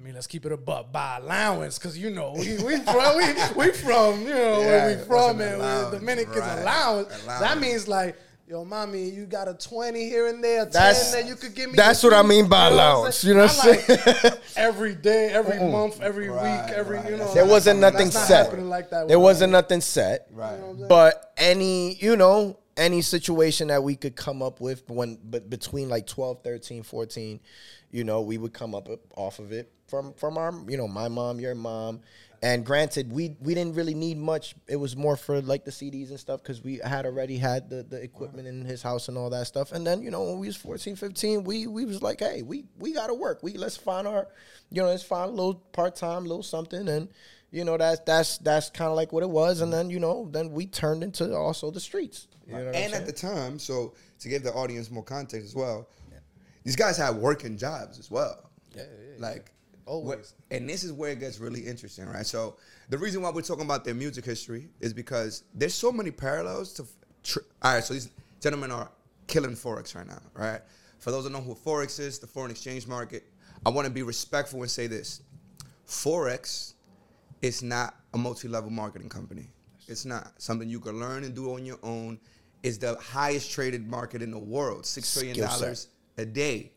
mean, 0.04 0.16
let's 0.16 0.28
keep 0.28 0.46
it 0.46 0.52
a 0.52 0.58
buck 0.58 0.92
by 0.92 1.18
allowance, 1.18 1.80
cause 1.80 1.98
you 1.98 2.10
know 2.10 2.34
we 2.38 2.58
we 2.64 2.78
from 2.80 3.18
we, 3.18 3.34
we 3.56 3.72
from 3.72 4.22
you 4.22 4.34
know 4.34 4.60
where 4.60 4.98
we 4.98 5.04
from 5.06 5.40
an 5.40 5.48
and 5.48 5.62
allowance, 5.62 5.94
we're 5.94 6.00
Dominicans 6.00 6.38
right. 6.38 6.60
allowance. 6.62 7.24
That 7.26 7.58
means 7.60 7.88
like. 7.88 8.18
Yo, 8.46 8.66
mommy, 8.66 9.10
you 9.10 9.26
got 9.26 9.48
a 9.48 9.54
twenty 9.54 10.10
here 10.10 10.28
and 10.28 10.44
there, 10.44 10.64
a 10.64 10.66
That's- 10.66 11.14
ten 11.14 11.22
that 11.24 11.30
you 11.30 11.36
could 11.38 11.56
give 11.56 11.70
me. 11.70 11.78
that's 11.78 12.04
what 12.04 12.14
I 12.14 12.22
mean 12.24 12.50
by 12.50 12.66
You 12.66 12.70
know 12.72 12.76
allowance, 12.76 13.24
you 13.24 13.34
know 13.34 13.46
what 13.46 13.66
I'm 13.66 13.72
I'm 13.72 14.32
like, 14.32 14.42
every 14.58 14.96
day, 14.96 15.30
every 15.30 15.58
mm. 15.58 15.72
month, 15.72 16.02
every 16.02 16.28
Right, 16.28 16.66
week, 16.68 16.76
every 16.76 16.98
right. 16.98 17.10
you 17.10 17.18
know. 17.18 17.34
There 17.34 17.46
wasn't 17.46 17.80
nothing 17.80 18.08
not 18.08 18.14
set. 18.14 18.46
happening 18.48 18.68
like 18.70 18.90
that. 18.90 19.08
There 19.08 19.18
wasn't 19.18 19.52
me. 19.52 19.60
nothing 19.60 19.80
set. 19.80 20.28
Right. 20.30 20.60
But 20.90 21.34
any, 21.38 21.96
you 21.96 22.18
know, 22.18 22.60
any 22.76 23.02
situation 23.02 23.70
that 23.70 23.82
we 23.82 23.96
could 23.96 24.18
come 24.18 24.42
up 24.44 24.60
with 24.60 24.88
when 24.90 25.18
but 25.24 25.50
between 25.50 25.88
like 25.88 26.06
12, 26.06 26.44
13, 26.44 26.84
14, 26.84 27.40
you 27.94 28.04
know, 28.04 28.22
we 28.22 28.40
would 28.40 28.54
come 28.54 28.74
up 28.74 28.90
off 29.16 29.38
of 29.38 29.52
it 29.52 29.72
from 29.88 30.14
from 30.16 30.38
our, 30.38 30.52
you 30.68 30.76
know, 30.76 30.88
my 30.88 31.08
mom, 31.08 31.40
your 31.40 31.54
mom. 31.54 32.02
And 32.42 32.66
granted, 32.66 33.14
we 33.14 33.38
we 33.40 33.54
didn't 33.54 33.76
really 33.76 33.94
need 33.94 34.18
much. 34.18 34.56
It 34.68 34.78
was 34.78 34.98
more 34.98 35.16
for 35.16 35.42
like 35.42 35.64
the 35.64 35.72
CDs 35.72 36.10
and 36.10 36.20
stuff 36.20 36.42
because 36.42 36.64
we 36.64 36.82
had 36.84 37.06
already 37.06 37.38
had 37.38 37.70
the, 37.70 37.84
the 37.84 38.02
equipment 38.02 38.48
in 38.48 38.66
his 38.66 38.82
house 38.82 39.08
and 39.08 39.18
all 39.18 39.30
that 39.30 39.46
stuff. 39.46 39.72
And 39.72 39.86
then, 39.86 40.02
you 40.02 40.10
know, 40.10 40.24
when 40.24 40.40
we 40.40 40.48
was 40.48 40.58
14, 40.58 40.96
15, 40.96 41.44
we 41.44 41.68
we 41.68 41.86
was 41.86 42.02
like, 42.02 42.20
hey, 42.20 42.42
we 42.42 42.66
we 42.80 42.94
gotta 42.94 43.14
work. 43.14 43.44
We 43.44 43.54
let's 43.54 43.78
find 43.78 44.08
our, 44.08 44.28
you 44.72 44.82
know, 44.82 44.88
let's 44.88 45.04
find 45.04 45.30
a 45.30 45.34
little 45.34 45.54
part 45.54 45.96
time, 45.96 46.24
little 46.24 46.44
something, 46.44 46.90
and 46.90 47.08
you 47.52 47.64
know 47.64 47.78
that's 47.78 48.02
that's 48.02 48.40
that's 48.40 48.72
kind 48.72 48.90
of 48.90 48.98
like 48.98 49.14
what 49.14 49.22
it 49.22 49.30
was. 49.30 49.62
And 49.62 49.72
then 49.72 49.92
you 49.92 50.00
know, 50.00 50.28
then 50.32 50.52
we 50.52 50.66
turned 50.66 51.04
into 51.04 51.34
also 51.36 51.70
the 51.70 51.80
streets. 51.80 52.28
You 52.48 52.56
know 52.56 52.72
and 52.72 52.94
at 52.94 53.06
the 53.06 53.14
time, 53.14 53.60
so 53.60 53.94
to 54.20 54.28
give 54.28 54.44
the 54.44 54.52
audience 54.52 54.90
more 54.90 55.04
context 55.04 55.46
as 55.46 55.56
well, 55.56 55.88
these 56.64 56.76
guys 56.76 56.98
had 56.98 57.16
working 57.16 57.58
jobs 57.58 58.00
as 58.00 58.10
well. 58.12 58.50
Yeah, 58.76 58.84
yeah, 58.84 59.16
Like 59.20 59.52
Always. 59.86 60.06
what- 60.18 60.34
and 60.52 60.70
this 60.70 60.84
is 60.84 60.92
where 60.94 61.12
it 61.12 61.20
gets 61.20 61.40
really 61.40 61.62
interesting, 61.62 62.06
right? 62.06 62.26
So 62.26 62.58
the 62.90 62.98
reason 62.98 63.22
why 63.22 63.30
we're 63.32 63.42
talking 63.42 63.66
about 63.66 63.84
their 63.86 63.94
music 63.94 64.24
history 64.26 64.70
is 64.80 64.94
because 64.94 65.44
there's 65.54 65.74
so 65.74 65.92
many 65.92 66.12
parallels 66.12 66.74
to. 66.74 66.86
Tr- 67.24 67.40
All 67.62 67.74
right, 67.76 67.84
so 67.84 67.94
these 67.94 68.10
gentlemen 68.42 68.72
are 68.72 68.90
killing 69.28 69.56
forex 69.56 69.96
right 69.96 70.08
now, 70.08 70.22
right? 70.34 70.62
For 71.00 71.12
those 71.12 71.24
that 71.26 71.32
know 71.32 71.42
who 71.42 71.54
forex 71.56 72.00
is, 72.00 72.20
the 72.20 72.28
foreign 72.28 72.52
exchange 72.52 72.88
market. 72.88 73.24
I 73.66 73.70
want 73.70 73.86
to 73.88 73.92
be 73.94 74.04
respectful 74.04 74.62
and 74.62 74.72
say 74.72 74.88
this: 74.88 75.22
forex 75.88 76.74
is 77.42 77.62
not 77.62 77.96
a 78.14 78.18
multi-level 78.18 78.70
marketing 78.70 79.10
company. 79.10 79.50
It's 79.88 80.06
not 80.06 80.32
something 80.42 80.70
you 80.70 80.80
can 80.80 81.00
learn 81.00 81.24
and 81.24 81.36
do 81.36 81.54
on 81.54 81.66
your 81.66 81.80
own. 81.84 82.20
It's 82.64 82.78
the 82.78 82.96
highest 82.96 83.52
traded 83.52 83.86
market 83.88 84.22
in 84.22 84.32
the 84.32 84.40
world, 84.40 84.86
six 84.86 85.14
trillion 85.14 85.36
dollars 85.38 85.88
a 86.18 86.26
day. 86.26 86.72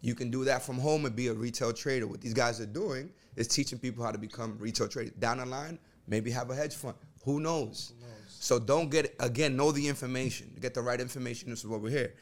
You 0.00 0.14
can 0.14 0.30
do 0.30 0.44
that 0.44 0.62
from 0.62 0.78
home 0.78 1.04
and 1.04 1.14
be 1.14 1.28
a 1.28 1.34
retail 1.34 1.72
trader. 1.72 2.06
What 2.06 2.20
these 2.20 2.34
guys 2.34 2.60
are 2.60 2.66
doing 2.66 3.10
is 3.36 3.46
teaching 3.48 3.78
people 3.78 4.04
how 4.04 4.10
to 4.10 4.18
become 4.18 4.56
retail 4.58 4.88
traders. 4.88 5.12
Down 5.18 5.38
the 5.38 5.46
line, 5.46 5.78
maybe 6.06 6.30
have 6.30 6.50
a 6.50 6.54
hedge 6.54 6.74
fund. 6.74 6.96
Who 7.24 7.40
knows? 7.40 7.92
So 8.28 8.58
don't 8.58 8.90
get 8.90 9.14
again. 9.20 9.56
Know 9.56 9.72
the 9.72 9.86
information. 9.86 10.50
Get 10.60 10.72
the 10.74 10.80
right 10.80 11.00
information. 11.00 11.50
This 11.50 11.60
is 11.60 11.66
what 11.66 11.82
we're 11.82 11.90
here. 11.90 12.14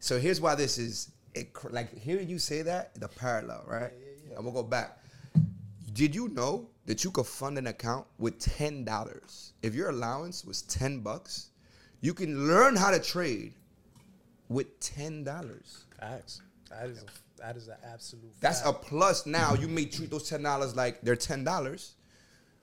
So 0.00 0.18
here's 0.18 0.40
why 0.40 0.54
this 0.54 0.78
is 0.78 1.10
it, 1.34 1.50
like 1.70 1.96
hearing 1.98 2.28
you 2.28 2.38
say 2.38 2.62
that 2.62 2.94
the 2.98 3.08
parallel, 3.08 3.64
right? 3.66 3.92
And 4.34 4.44
we'll 4.44 4.54
go 4.54 4.62
back. 4.62 4.98
Did 5.92 6.14
you 6.14 6.28
know 6.28 6.68
that 6.86 7.04
you 7.04 7.10
could 7.10 7.26
fund 7.26 7.58
an 7.58 7.66
account 7.66 8.06
with 8.18 8.38
ten 8.38 8.84
dollars? 8.84 9.52
If 9.62 9.74
your 9.74 9.90
allowance 9.90 10.44
was 10.44 10.62
ten 10.62 11.00
bucks, 11.00 11.50
you 12.00 12.14
can 12.14 12.46
learn 12.48 12.76
how 12.76 12.90
to 12.90 12.98
trade 13.00 13.52
with 14.48 14.78
ten 14.80 15.24
dollars. 15.24 15.84
Facts. 16.00 16.42
That 16.70 16.90
is 16.90 17.02
a, 17.02 17.40
that 17.42 17.56
is 17.56 17.68
an 17.68 17.76
absolute. 17.84 18.32
That's 18.40 18.62
fact. 18.62 18.84
a 18.84 18.86
plus. 18.86 19.26
Now 19.26 19.54
you 19.54 19.68
may 19.68 19.84
treat 19.86 20.10
those 20.10 20.28
ten 20.28 20.42
dollars 20.42 20.76
like 20.76 21.00
they're 21.02 21.16
ten 21.16 21.44
dollars, 21.44 21.94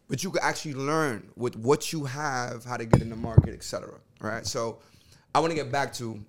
but 0.07 0.23
you 0.23 0.31
could 0.31 0.43
actually 0.43 0.75
learn 0.75 1.29
with 1.35 1.55
what 1.55 1.91
you 1.91 2.05
have 2.05 2.63
how 2.63 2.77
to 2.77 2.85
get 2.85 3.01
in 3.01 3.09
the 3.09 3.15
market, 3.15 3.53
etc. 3.53 3.95
Right. 4.19 4.45
So 4.45 4.79
I 5.33 5.39
want 5.39 5.51
to 5.51 5.55
get 5.55 5.71
back 5.71 5.93
to 5.93 6.19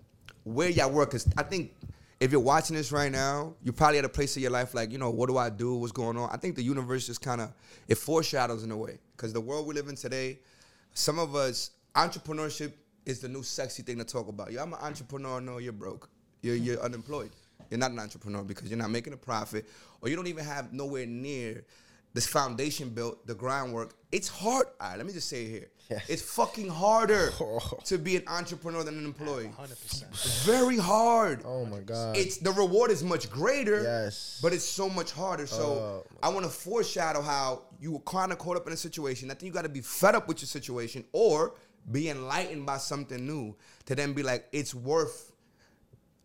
where 0.45 0.71
y'all 0.71 0.91
work 0.91 1.11
because 1.11 1.29
I 1.37 1.43
think 1.43 1.75
if 2.19 2.33
you're 2.33 2.41
watching 2.41 2.77
this 2.77 2.93
right 2.93 3.13
now, 3.13 3.55
you're 3.63 3.75
probably 3.75 3.99
at 3.99 4.05
a 4.05 4.09
place 4.09 4.37
in 4.37 4.43
your 4.43 4.51
life 4.53 4.75
like 4.75 4.91
you 4.91 4.99
know 4.99 5.11
what 5.11 5.29
do 5.29 5.37
I 5.37 5.51
do? 5.51 5.75
What's 5.75 5.93
going 5.93 6.17
on? 6.17 6.31
I 6.33 6.39
think 6.39 6.57
the 6.57 6.63
universe 6.63 7.07
just 7.07 7.21
kind 7.21 7.41
of 7.41 7.53
it 7.89 7.97
foreshadows 7.97 8.65
in 8.65 8.71
a 8.71 8.77
way 8.77 8.99
because 9.17 9.33
the 9.33 9.41
world 9.41 9.67
we 9.67 9.75
live 9.75 9.89
in 9.89 9.97
today, 9.97 10.39
some 10.95 11.19
of 11.19 11.35
us 11.35 11.71
entrepreneurship 11.95 12.73
is 13.05 13.21
the 13.21 13.29
new 13.29 13.43
sexy 13.43 13.83
thing 13.83 13.99
to 13.99 14.05
talk 14.05 14.29
about. 14.29 14.51
Yo, 14.51 14.63
I'm 14.63 14.73
an 14.73 14.81
entrepreneur. 14.81 15.41
No, 15.41 15.59
you're 15.59 15.73
broke. 15.73 16.09
You're 16.47 16.55
you're 16.55 16.81
unemployed. 16.81 17.31
You're 17.71 17.81
not 17.81 17.91
an 17.91 17.99
entrepreneur 17.99 18.45
because 18.45 18.69
you're 18.71 18.79
not 18.79 18.91
making 18.91 19.13
a 19.13 19.17
profit, 19.17 19.67
or 20.01 20.09
you 20.09 20.15
don't 20.15 20.29
even 20.29 20.45
have 20.45 20.73
nowhere 20.73 21.05
near 21.05 21.65
this 22.15 22.27
foundation 22.27 22.91
built, 22.91 23.27
the 23.27 23.35
groundwork. 23.35 23.95
It's 24.13 24.29
hard. 24.29 24.69
All 24.81 24.89
right, 24.89 24.97
let 24.97 25.07
me 25.07 25.13
just 25.13 25.29
say 25.29 25.43
it 25.43 25.51
here. 25.51 25.69
Yes. 25.91 26.03
It's 26.09 26.23
fucking 26.23 26.69
harder 26.69 27.31
oh. 27.41 27.79
to 27.85 27.99
be 27.99 28.17
an 28.17 28.23
entrepreneur 28.29 28.85
than 28.85 28.97
an 28.97 29.05
employee. 29.05 29.51
100%. 29.59 30.45
Very 30.45 30.79
hard. 30.79 31.43
Oh 31.45 31.67
my 31.67 31.81
god. 31.81 32.17
It's 32.17 32.39
the 32.39 32.53
reward 32.53 32.91
is 32.91 33.03
much 33.03 33.29
greater. 33.29 33.83
Yes. 33.83 34.39
But 34.43 34.53
it's 34.53 34.65
so 34.65 34.89
much 34.89 35.13
harder. 35.13 35.47
So 35.47 35.65
Oh, 35.65 36.07
I 36.23 36.29
want 36.29 36.45
to 36.45 36.51
foreshadow 36.51 37.23
how 37.23 37.63
you 37.81 37.93
were 37.93 38.01
kind 38.01 38.33
of 38.33 38.39
caught 38.39 38.57
up 38.57 38.67
in 38.67 38.73
a 38.73 38.77
situation. 38.77 39.31
I 39.31 39.35
think 39.35 39.49
you 39.49 39.53
got 39.53 39.63
to 39.63 39.69
be 39.69 39.81
fed 39.81 40.15
up 40.15 40.27
with 40.29 40.41
your 40.41 40.49
situation 40.49 41.05
or 41.13 41.55
be 41.93 42.09
enlightened 42.09 42.67
by 42.67 42.79
something 42.79 43.25
new 43.27 43.55
to 43.85 43.95
then 43.95 44.13
be 44.13 44.23
like, 44.23 44.47
it's 44.53 44.75
worth 44.75 45.33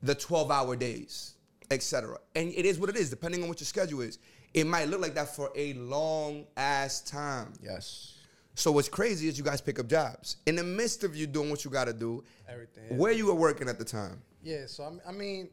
the 0.03 0.15
12 0.15 0.51
hour 0.51 0.75
days, 0.75 1.33
etc. 1.69 2.17
And 2.35 2.49
it 2.53 2.65
is 2.65 2.79
what 2.79 2.89
it 2.89 2.95
is, 2.95 3.09
depending 3.09 3.43
on 3.43 3.49
what 3.49 3.59
your 3.59 3.65
schedule 3.65 4.01
is. 4.01 4.19
It 4.53 4.65
might 4.67 4.89
look 4.89 4.99
like 5.01 5.15
that 5.15 5.33
for 5.35 5.51
a 5.55 5.73
long 5.73 6.45
ass 6.57 7.01
time. 7.01 7.53
yes. 7.61 8.15
So 8.53 8.69
what's 8.73 8.89
crazy 8.89 9.29
is 9.29 9.37
you 9.37 9.45
guys 9.45 9.61
pick 9.61 9.79
up 9.79 9.87
jobs. 9.87 10.35
In 10.45 10.57
the 10.57 10.63
midst 10.63 11.05
of 11.05 11.15
you 11.15 11.25
doing 11.25 11.49
what 11.49 11.63
you 11.63 11.71
got 11.71 11.85
to 11.85 11.93
do, 11.93 12.21
Everything. 12.49 12.97
where 12.97 13.13
you 13.13 13.27
were 13.27 13.33
working 13.33 13.69
at 13.69 13.79
the 13.79 13.85
time. 13.85 14.21
Yeah. 14.43 14.65
So 14.67 14.83
I'm- 14.83 14.99
I 15.07 15.13
mean, 15.13 15.49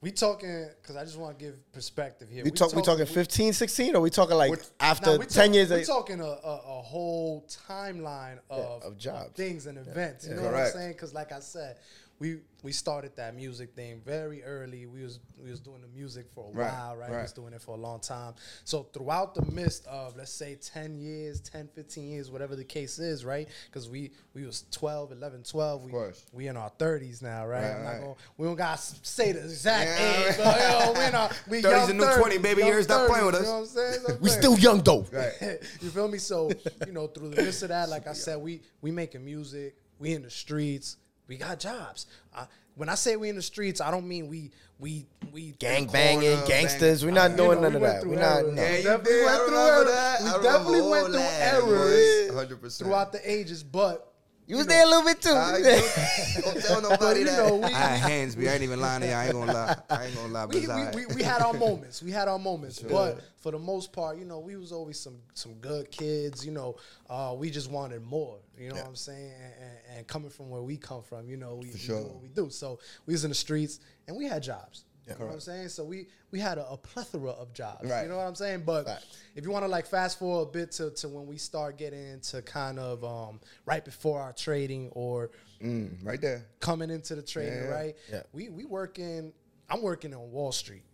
we 0.00 0.10
talking 0.10 0.66
because 0.82 0.96
I 0.96 1.04
just 1.04 1.16
want 1.18 1.38
to 1.38 1.44
give 1.44 1.72
perspective 1.72 2.28
here. 2.28 2.42
We 2.42 2.50
talk. 2.50 2.74
We 2.74 2.82
talking 2.82 3.06
15, 3.06 3.52
16, 3.52 3.94
or 3.94 4.00
we 4.00 4.10
talking 4.10 4.36
like 4.36 4.50
We're- 4.50 4.62
after 4.80 5.18
Nah, 5.18 5.24
ten 5.24 5.46
talk- 5.48 5.54
years? 5.54 5.70
We're 5.70 5.80
of- 5.82 5.86
talking 5.86 6.20
a, 6.20 6.24
a, 6.24 6.78
a 6.78 6.82
whole 6.82 7.46
timeline 7.68 8.38
of, 8.50 8.82
of 8.82 8.98
jobs. 8.98 9.30
things, 9.36 9.66
and 9.66 9.78
events. 9.78 10.26
You 10.26 10.34
know 10.34 10.42
Correct. 10.42 10.54
what 10.54 10.62
I'm 10.66 10.72
saying? 10.72 10.92
Because, 10.94 11.14
like 11.14 11.30
I 11.30 11.38
said, 11.40 11.76
we 12.20 12.36
we 12.62 12.72
started 12.72 13.16
that 13.16 13.34
music 13.34 13.74
thing 13.74 14.02
very 14.04 14.44
early. 14.44 14.84
We 14.84 15.02
was 15.02 15.18
we 15.42 15.48
was 15.50 15.58
doing 15.60 15.80
the 15.80 15.88
music 15.88 16.26
for 16.34 16.50
a 16.50 16.54
Right, 16.54 16.70
while, 16.70 16.94
right? 16.96 17.10
We 17.10 17.16
was 17.16 17.32
doing 17.32 17.54
it 17.54 17.62
for 17.62 17.74
a 17.74 17.80
long 17.80 17.98
time. 18.00 18.34
So 18.64 18.82
throughout 18.92 19.34
the 19.34 19.50
midst 19.50 19.86
of 19.86 20.14
let's 20.18 20.30
say 20.30 20.56
10 20.62 20.98
years, 20.98 21.40
10, 21.40 21.68
15 21.74 22.10
years, 22.10 22.30
whatever 22.30 22.56
the 22.56 22.64
case 22.64 22.98
is, 22.98 23.24
right? 23.24 23.48
Because 23.66 23.88
we 23.88 24.10
we 24.34 24.44
was 24.44 24.64
12, 24.70 25.12
11, 25.12 25.44
12. 25.44 25.84
We 25.84 25.90
course. 25.90 26.26
we 26.34 26.48
in 26.48 26.58
our 26.58 26.70
30s 26.78 27.22
now, 27.22 27.46
right? 27.46 27.62
Right, 27.62 27.70
I'm 27.70 27.82
not 27.84 27.90
right. 27.92 28.00
gonna, 28.02 28.14
we 28.36 28.46
don't 28.46 28.56
gotta 28.56 28.82
say 29.02 29.32
the 29.32 29.40
exact 29.44 29.88
Yeah, 29.98 30.20
age, 30.20 30.38
right. 30.38 30.44
but 30.44 30.60
yo, 30.94 31.00
we 31.00 31.06
in 31.06 31.14
our 31.14 31.30
we 31.48 31.56
30's 31.62 31.64
young 31.64 31.86
the 31.88 31.94
new 32.06 32.16
20, 32.18 32.38
baby. 32.38 32.60
young 32.60 32.68
Years, 32.68 32.84
stop 32.84 33.08
playing 33.08 33.24
with 33.24 33.34
us. 33.36 33.40
You 33.40 33.46
know 33.46 33.52
what 33.54 33.60
I'm 33.60 33.66
saying? 33.66 33.92
Stop 34.00 34.10
we 34.20 34.28
playing. 34.28 34.38
still 34.42 34.58
young 34.58 34.82
though. 34.82 35.06
you 35.80 35.88
feel 35.88 36.08
me? 36.08 36.18
So, 36.18 36.50
you 36.86 36.92
know, 36.92 37.06
through 37.06 37.30
the 37.30 37.42
midst 37.42 37.62
of 37.62 37.70
that, 37.70 37.88
like 37.88 38.06
I 38.06 38.12
said, 38.12 38.38
we 38.38 38.60
we 38.82 38.90
making 38.90 39.24
music, 39.24 39.76
we 39.98 40.12
in 40.12 40.20
the 40.20 40.30
streets, 40.30 40.98
we 41.30 41.36
got 41.36 41.60
jobs. 41.60 42.06
Uh, 42.34 42.44
when 42.74 42.88
I 42.88 42.96
say 42.96 43.14
we 43.16 43.28
in 43.28 43.36
the 43.36 43.42
streets, 43.42 43.80
I 43.80 43.90
don't 43.92 44.06
mean 44.06 44.26
we 44.28 44.50
we 44.80 45.06
we 45.32 45.52
Gang 45.52 45.84
Corner, 45.86 45.92
banging, 45.92 46.36
bang- 46.40 46.48
gangsters. 46.48 47.04
We're 47.04 47.12
not 47.12 47.30
You 47.32 47.36
doing 47.36 47.62
know, 47.62 47.68
none 47.68 47.80
we 47.80 47.86
of 47.86 47.92
that. 47.92 48.06
We're 48.06 48.16
not. 48.16 48.38
errors. 48.38 48.54
No. 48.56 48.62
Yeah, 48.62 48.76
We 48.76 48.82
definitely 48.82 49.22
went 49.22 49.46
through 49.46 49.94
errors. 49.94 50.34
We 50.34 50.42
definitely 50.42 50.90
went 50.90 51.06
through 51.06 51.20
errors. 51.20 52.30
100%. 52.32 52.78
throughout 52.78 53.12
the 53.12 53.30
ages, 53.30 53.62
but 53.62 54.12
You 54.46 54.56
was 54.56 54.66
there 54.66 54.82
a 54.84 54.88
little 54.88 55.04
bit 55.04 55.20
too. 55.22 55.30
I 55.30 55.60
don't, 55.60 56.44
don't 56.44 56.62
tell 56.64 56.82
nobody 56.90 57.20
you 57.20 57.26
that. 57.26 57.46
know, 57.46 57.56
we- 57.56 57.64
I 57.66 57.68
had 57.68 58.10
hands, 58.10 58.34
B. 58.34 58.48
I 58.48 58.54
ain't 58.54 58.62
even 58.62 58.80
lying 58.80 59.02
to 59.02 59.06
you. 59.06 59.12
I 59.12 59.24
ain't 59.26 59.32
gonna 59.34 59.52
lie. 59.52 59.76
I 59.90 60.06
ain't 60.06 60.14
gonna 60.16 60.32
lie. 60.32 60.46
But 60.46 60.54
we, 60.56 60.66
we, 60.66 61.06
we, 61.06 61.14
we 61.16 61.22
had 61.22 61.42
our 61.42 61.52
moments. 61.52 62.02
We 62.02 62.10
had 62.10 62.26
our 62.28 62.38
moments, 62.38 62.80
but 62.80 63.20
for 63.36 63.52
the 63.52 63.58
most 63.58 63.92
part, 63.92 64.18
you 64.18 64.24
know, 64.24 64.40
we 64.40 64.56
was 64.56 64.72
always 64.72 64.98
some 64.98 65.18
some 65.34 65.54
good 65.60 65.90
kids. 65.92 66.44
You 66.44 66.52
know, 66.52 66.76
uh, 67.08 67.34
we 67.36 67.50
just 67.50 67.70
wanted 67.70 68.02
more. 68.02 68.38
You 68.60 68.68
know 68.70 68.76
what 68.76 68.86
I'm 68.86 68.94
saying? 68.96 69.32
And, 69.32 69.96
and, 69.98 70.06
coming 70.06 70.30
from 70.30 70.50
where 70.50 70.62
we 70.62 70.76
come 70.76 71.02
from, 71.02 71.28
you 71.28 71.36
know, 71.36 71.56
we, 71.56 71.68
we 71.70 71.78
sure. 71.78 72.00
do 72.00 72.06
what 72.08 72.22
we 72.22 72.28
do. 72.28 72.50
So 72.50 72.78
we 73.06 73.14
was 73.14 73.24
in 73.24 73.30
the 73.30 73.34
streets 73.34 73.80
and 74.06 74.16
we 74.16 74.26
had 74.26 74.42
jobs. 74.42 74.84
You 75.06 75.14
know 75.18 75.26
what 75.26 75.34
I'm 75.34 75.40
saying? 75.40 75.70
So 75.70 75.82
we 75.82 76.06
we 76.30 76.38
had 76.38 76.56
a, 76.58 76.68
a 76.68 76.76
plethora 76.76 77.30
of 77.30 77.52
jobs. 77.52 77.90
Right. 77.90 78.02
You 78.02 78.08
know 78.10 78.18
what 78.18 78.26
I'm 78.28 78.36
saying? 78.36 78.62
But 78.64 78.86
Facts. 78.86 79.06
if 79.34 79.44
you 79.44 79.50
want 79.50 79.64
to 79.64 79.68
like 79.68 79.86
fast 79.86 80.20
forward 80.20 80.42
a 80.48 80.52
bit 80.52 80.70
to, 80.72 80.90
to 80.90 81.08
when 81.08 81.26
we 81.26 81.36
start 81.36 81.78
getting 81.78 82.06
into 82.12 82.42
kind 82.42 82.78
of 82.78 83.02
um, 83.02 83.40
right 83.66 83.84
before 83.84 84.20
our 84.20 84.32
trading 84.32 84.88
or 84.92 85.30
Mm, 85.62 86.06
right 86.06 86.20
there. 86.20 86.46
coming 86.60 86.88
into 86.90 87.14
the 87.16 87.22
trading, 87.22 87.52
Yeah. 87.54 87.68
right? 87.68 87.96
Yeah. 88.10 88.22
We 88.32 88.50
we 88.50 88.64
working. 88.66 89.32
I'm 89.68 89.82
working 89.82 90.14
on 90.14 90.30
Wall 90.30 90.52
Street. 90.52 90.84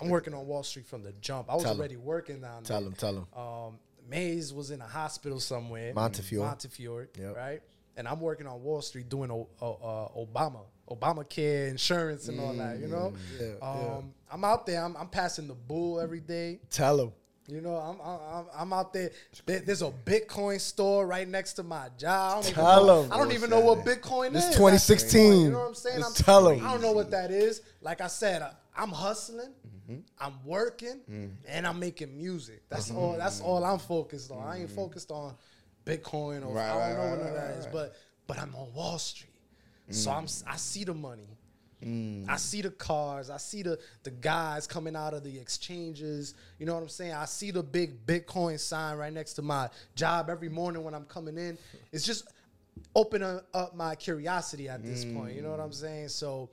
I'm 0.00 0.08
working 0.10 0.32
on 0.34 0.46
Wall 0.46 0.62
Street 0.62 0.86
from 0.86 1.02
the 1.02 1.12
jump. 1.20 1.50
I 1.50 1.54
was 1.54 1.64
Tell 1.64 1.76
already 1.76 1.96
working 1.96 2.40
down 2.40 2.62
Tell 2.62 2.80
there. 2.80 2.88
him. 2.88 2.94
Tell 2.94 3.16
him. 3.16 3.26
Um, 3.36 3.78
Maze 4.08 4.52
was 4.52 4.70
in 4.70 4.80
a 4.80 4.86
hospital 4.86 5.40
somewhere. 5.40 5.92
Montefiore. 5.94 6.46
Montefiore, 6.46 7.08
Yep. 7.18 7.36
right? 7.36 7.62
And 7.96 8.08
I'm 8.08 8.20
working 8.20 8.46
on 8.46 8.62
Wall 8.62 8.82
Street 8.82 9.08
doing 9.08 9.30
o- 9.30 9.48
o- 9.62 9.72
uh, 10.16 10.18
Obama, 10.18 10.60
Obamacare 10.90 11.68
insurance 11.70 12.28
and 12.28 12.40
all 12.40 12.52
that. 12.54 12.78
You 12.78 12.88
know, 12.88 13.12
Mm, 13.38 13.58
yeah, 13.60 13.66
um, 13.96 14.12
I'm 14.30 14.44
out 14.44 14.66
there. 14.66 14.82
I'm, 14.84 14.96
I'm 14.96 15.08
passing 15.08 15.46
the 15.48 15.54
bull 15.54 16.00
every 16.00 16.20
day. 16.20 16.60
Tell 16.70 17.00
him. 17.00 17.12
You 17.46 17.60
know, 17.60 17.76
I'm 17.76 18.00
I'm, 18.00 18.46
I'm 18.56 18.72
out 18.72 18.92
there. 18.94 19.10
There- 19.44 19.60
There's 19.60 19.82
a 19.82 19.92
Bitcoin 20.06 20.58
store 20.60 21.06
right 21.06 21.28
next 21.28 21.52
to 21.54 21.62
my 21.62 21.88
job. 21.98 22.38
I 22.38 22.40
don't 22.42 22.44
even 22.50 22.54
Tell 22.54 22.86
know, 22.86 23.02
'em. 23.04 23.12
I 23.12 23.16
don't 23.18 23.32
even 23.32 23.50
know 23.50 23.60
what 23.60 23.84
Bitcoin 23.84 24.34
It's 24.34 24.46
is. 24.46 24.54
2016. 24.56 25.40
You 25.42 25.50
know 25.50 25.58
what 25.58 25.68
I'm 25.68 25.74
saying? 25.74 26.02
I'm, 26.02 26.12
tell. 26.14 26.48
I 26.48 26.56
don't 26.58 26.80
know 26.80 26.92
what 26.92 27.10
that 27.10 27.30
is. 27.30 27.60
Like 27.82 28.00
I 28.00 28.06
said, 28.06 28.40
I, 28.42 28.52
I'm 28.76 28.88
hustling. 28.90 29.52
Mm-hmm. 29.90 30.00
I'm 30.18 30.44
working, 30.44 31.00
and 31.46 31.66
I'm 31.66 31.78
making 31.78 32.16
music. 32.16 32.62
That's 32.68 32.88
Mm-hmm. 32.90 32.98
all. 32.98 33.16
That's 33.18 33.40
all 33.40 33.64
I'm 33.64 33.78
focused 33.78 34.30
on. 34.30 34.46
I 34.46 34.60
ain't 34.60 34.70
focused 34.70 35.10
on 35.10 35.34
Bitcoin 35.84 36.46
or 36.46 36.54
Right, 36.54 36.70
I 36.70 36.72
don't 36.72 36.80
right, 36.80 36.96
know 36.96 37.10
what 37.10 37.24
right, 37.24 37.34
that 37.34 37.56
is. 37.58 37.66
But 37.66 37.94
but 38.26 38.38
I'm 38.38 38.54
on 38.54 38.72
Wall 38.72 38.98
Street, 38.98 39.34
so 39.90 40.10
I'm 40.10 40.24
s- 40.24 40.42
I 40.46 40.56
see 40.56 40.84
the 40.84 40.94
money. 40.94 41.28
Mm. 41.84 42.24
I 42.30 42.36
see 42.36 42.62
the 42.62 42.70
cars. 42.70 43.28
I 43.28 43.36
see 43.36 43.62
the 43.62 43.78
the 44.04 44.10
guys 44.10 44.66
coming 44.66 44.96
out 44.96 45.12
of 45.12 45.22
the 45.22 45.38
exchanges. 45.38 46.34
You 46.58 46.64
know 46.64 46.74
what 46.74 46.82
I'm 46.82 46.88
saying? 46.88 47.12
I 47.12 47.26
see 47.26 47.50
the 47.50 47.62
big 47.62 48.06
Bitcoin 48.06 48.58
sign 48.58 48.96
right 48.96 49.12
next 49.12 49.34
to 49.34 49.42
my 49.42 49.68
job 49.94 50.30
every 50.30 50.48
morning 50.48 50.82
when 50.82 50.94
I'm 50.94 51.04
coming 51.04 51.36
in. 51.36 51.58
It's 51.92 52.06
just 52.06 52.24
opening 52.96 53.40
up 53.52 53.76
my 53.76 53.94
curiosity 53.94 54.68
at 54.68 54.82
this 54.82 55.04
point. 55.04 55.34
You 55.36 55.42
know 55.42 55.50
what 55.50 55.60
I'm 55.60 55.72
saying? 55.72 56.08
So, 56.08 56.48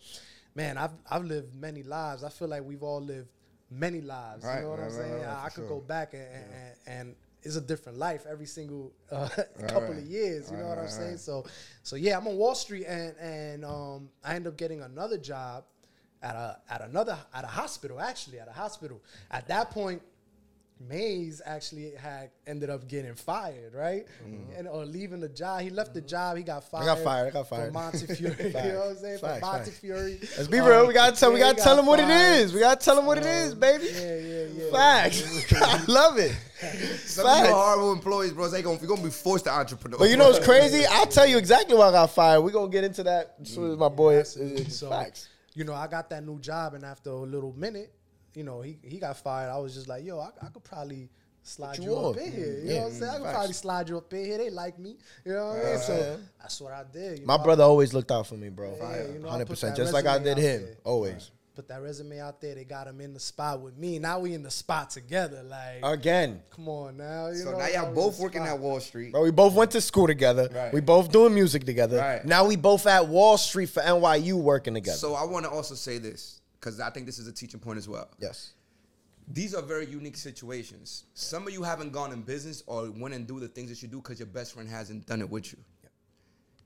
man, 0.55 0.77
I've 0.77 0.91
I've 1.09 1.25
lived 1.25 1.53
many 1.55 1.83
lives. 1.83 2.23
I 2.23 2.29
feel 2.29 2.47
like 2.47 2.63
we've 2.63 2.83
all 2.83 3.01
lived 3.01 3.29
many 3.69 4.01
lives. 4.01 4.45
Right, 4.45 4.57
you 4.57 4.61
know 4.63 4.69
what 4.71 4.79
right, 4.79 4.91
I'm 4.91 4.97
right, 4.97 5.09
saying? 5.09 5.25
I, 5.25 5.45
I 5.45 5.49
could 5.49 5.61
sure. 5.61 5.69
go 5.69 5.79
back 5.79 6.13
and, 6.13 6.23
and, 6.23 6.75
and 6.87 7.15
it's 7.43 7.55
a 7.55 7.61
different 7.61 7.97
life 7.97 8.25
every 8.29 8.45
single 8.45 8.91
uh, 9.11 9.27
couple 9.67 9.97
of 9.97 10.03
years. 10.03 10.51
You 10.51 10.57
know 10.57 10.67
what 10.67 10.77
I'm 10.77 10.87
saying? 10.87 11.17
So, 11.17 11.45
so 11.83 11.95
yeah, 11.95 12.17
I'm 12.17 12.27
on 12.27 12.37
Wall 12.37 12.55
Street, 12.55 12.85
and 12.85 13.15
and 13.17 13.65
um, 13.65 14.09
I 14.23 14.35
end 14.35 14.47
up 14.47 14.57
getting 14.57 14.81
another 14.81 15.17
job 15.17 15.63
at 16.21 16.35
a 16.35 16.59
at 16.69 16.81
another 16.81 17.17
at 17.33 17.43
a 17.43 17.47
hospital. 17.47 17.99
Actually, 17.99 18.39
at 18.39 18.47
a 18.47 18.53
hospital. 18.53 19.01
At 19.31 19.47
that 19.47 19.71
point, 19.71 20.01
Maze 20.87 21.41
actually 21.45 21.91
had 21.95 22.31
ended 22.47 22.69
up 22.69 22.87
getting 22.87 23.15
fired, 23.15 23.73
right? 23.73 24.05
Mm-hmm. 24.25 24.57
And 24.57 24.67
or 24.67 24.85
leaving 24.85 25.19
the 25.19 25.29
job. 25.29 25.61
He 25.61 25.69
left 25.69 25.93
the 25.93 25.99
mm-hmm. 25.99 26.07
job. 26.07 26.37
He 26.37 26.43
got 26.43 26.63
fired. 26.63 26.85
got 26.85 26.99
fired, 26.99 27.27
I 27.27 27.31
got 27.31 27.47
fired. 27.49 27.65
From 27.65 27.73
Montefiore. 27.73 28.35
you 28.39 28.51
know 28.51 28.79
what 28.79 28.89
I'm 28.89 28.95
saying? 28.97 29.19
From 29.19 29.29
Facts, 29.29 29.41
facts. 29.41 29.41
Montefiore. 29.41 30.09
Let's 30.37 30.47
be 30.47 30.59
real. 30.59 30.71
Oh, 30.71 30.85
we 30.85 30.93
gotta 30.93 31.15
tell. 31.15 31.31
We 31.31 31.39
yeah, 31.39 31.47
he 31.47 31.51
gotta 31.53 31.63
tell 31.63 31.75
got 31.75 31.81
him 31.81 31.85
what 31.87 31.99
it 31.99 32.07
fired. 32.07 32.39
is. 32.39 32.53
We 32.53 32.59
gotta 32.59 32.83
tell 32.83 32.99
him 32.99 33.05
what 33.05 33.17
it 33.17 33.25
is, 33.25 33.55
baby. 33.55 33.85
Yeah, 33.85 34.15
yeah, 34.15 34.45
yeah. 34.45 34.71
Facts. 34.71 35.53
I 35.61 35.83
love 35.85 36.17
it. 36.17 36.35
Some 37.05 37.25
of 37.25 37.45
you 37.47 37.53
horrible 37.53 37.91
employees, 37.93 38.33
bro. 38.33 38.47
They 38.47 38.61
gonna, 38.61 38.77
you're 38.79 38.87
gonna 38.87 39.01
be 39.01 39.09
forced 39.09 39.45
to 39.45 39.51
entrepreneur. 39.51 39.97
But 39.97 40.09
you 40.09 40.17
know 40.17 40.29
what's 40.29 40.45
crazy? 40.45 40.85
I'll 40.85 41.07
tell 41.07 41.25
you 41.25 41.37
exactly 41.37 41.75
why 41.75 41.87
I 41.87 41.91
got 41.91 42.11
fired. 42.11 42.41
We're 42.41 42.51
gonna 42.51 42.71
get 42.71 42.83
into 42.83 43.03
that 43.03 43.35
as 43.41 43.49
soon 43.49 43.71
as 43.71 43.77
my 43.77 43.89
boy 43.89 44.15
is, 44.15 44.37
Absolutely. 44.37 44.61
is 44.63 44.79
So, 44.79 44.89
facts. 44.89 45.29
you 45.55 45.63
know, 45.63 45.73
I 45.73 45.87
got 45.87 46.09
that 46.11 46.25
new 46.25 46.39
job, 46.39 46.73
and 46.73 46.83
after 46.83 47.09
a 47.09 47.15
little 47.15 47.53
minute, 47.57 47.93
you 48.35 48.43
know, 48.43 48.61
he, 48.61 48.77
he 48.83 48.97
got 48.97 49.17
fired. 49.17 49.49
I 49.49 49.57
was 49.57 49.73
just 49.73 49.87
like, 49.87 50.03
yo, 50.05 50.19
I, 50.19 50.29
I 50.41 50.47
could 50.49 50.63
probably 50.63 51.09
slide 51.43 51.79
you, 51.79 51.85
you 51.85 51.95
up 51.97 52.15
on. 52.15 52.19
in 52.19 52.31
here. 52.31 52.45
You 52.45 52.61
Yeah. 52.63 52.73
know 52.75 52.81
what 52.83 52.85
I'm 52.87 52.93
saying? 52.99 53.11
I 53.11 53.15
could 53.15 53.23
Facts. 53.23 53.33
probably 53.35 53.53
slide 53.53 53.89
you 53.89 53.97
up 53.97 54.13
in 54.13 54.25
here. 54.25 54.37
They 54.37 54.49
like 54.49 54.79
me. 54.79 54.97
You 55.25 55.33
know 55.33 55.47
what 55.47 55.65
I 55.65 55.69
mean? 55.71 55.79
So 55.79 55.95
yeah. 55.97 56.15
that's 56.39 56.61
what 56.61 56.73
I 56.73 56.83
did. 56.91 57.19
you 57.19 57.25
My 57.25 57.37
know, 57.37 57.43
brother 57.43 57.63
always 57.63 57.93
looked 57.93 58.11
out 58.11 58.27
for 58.27 58.35
me, 58.35 58.49
bro. 58.49 58.75
Yeah, 58.79 59.07
you 59.13 59.19
know, 59.19 59.29
100%. 59.29 59.75
just 59.75 59.93
like 59.93 60.05
I 60.05 60.19
did 60.19 60.37
him. 60.37 60.63
there. 60.63 60.75
Always. 60.83 61.31
put 61.55 61.67
that 61.67 61.81
resume 61.81 62.19
out 62.21 62.39
there. 62.39 62.55
They 62.55 62.63
got 62.63 62.87
him 62.87 63.01
in 63.01 63.13
the 63.13 63.19
spot 63.19 63.59
with 63.59 63.75
me. 63.77 63.97
Now 63.99 64.19
we 64.19 64.33
in 64.33 64.43
the 64.43 64.51
spot 64.51 64.91
together. 64.91 65.43
Like, 65.43 65.79
Again, 65.83 66.41
come 66.51 66.69
on 66.69 66.95
now. 66.97 67.27
You 67.29 67.35
So 67.37 67.51
know, 67.51 67.57
now 67.57 67.67
y'all 67.67 67.87
in 67.89 67.93
both 67.95 68.19
working 68.19 68.41
spot. 68.45 68.53
at 68.55 68.59
Wall 68.59 68.79
Street. 68.79 69.11
bro, 69.11 69.23
we 69.23 69.31
both 69.31 69.53
went 69.55 69.71
to 69.71 69.81
school 69.81 70.07
together. 70.07 70.47
Right. 70.53 70.71
We 70.73 70.79
both 70.79 71.11
doing 71.11 71.33
music 71.33 71.65
together. 71.65 71.97
Right. 71.97 72.23
Now 72.23 72.45
we 72.45 72.55
both 72.55 72.85
at 72.87 73.07
Wall 73.07 73.37
Street 73.37 73.69
for 73.69 73.81
NYU 73.81 74.33
working 74.35 74.75
together. 74.75 74.97
So 74.97 75.15
I 75.15 75.23
want 75.25 75.45
to 75.45 75.51
also 75.51 75.75
say 75.75 75.97
this 75.97 76.39
because 76.61 76.79
I 76.79 76.91
think 76.91 77.07
this 77.07 77.17
is 77.17 77.27
a 77.27 77.31
teaching 77.33 77.59
point 77.59 77.77
as 77.77 77.89
well. 77.89 78.09
yes. 78.19 78.53
These 79.27 79.53
are 79.53 79.61
very 79.61 79.85
unique 79.85 80.17
situations. 80.17 81.05
Some 81.13 81.47
of 81.47 81.53
you 81.53 81.63
haven't 81.63 81.91
gone 81.91 82.11
in 82.11 82.21
business 82.21 82.63
or 82.65 82.91
went 82.91 83.13
and 83.13 83.25
do 83.25 83.39
the 83.39 83.47
things 83.47 83.69
that 83.69 83.81
you 83.81 83.87
do 83.87 83.97
because 83.97 84.19
your 84.19 84.25
best 84.25 84.53
friend 84.53 84.67
hasn't 84.67 85.05
done 85.05 85.21
it 85.21 85.29
with 85.29 85.53
you. 85.53 85.59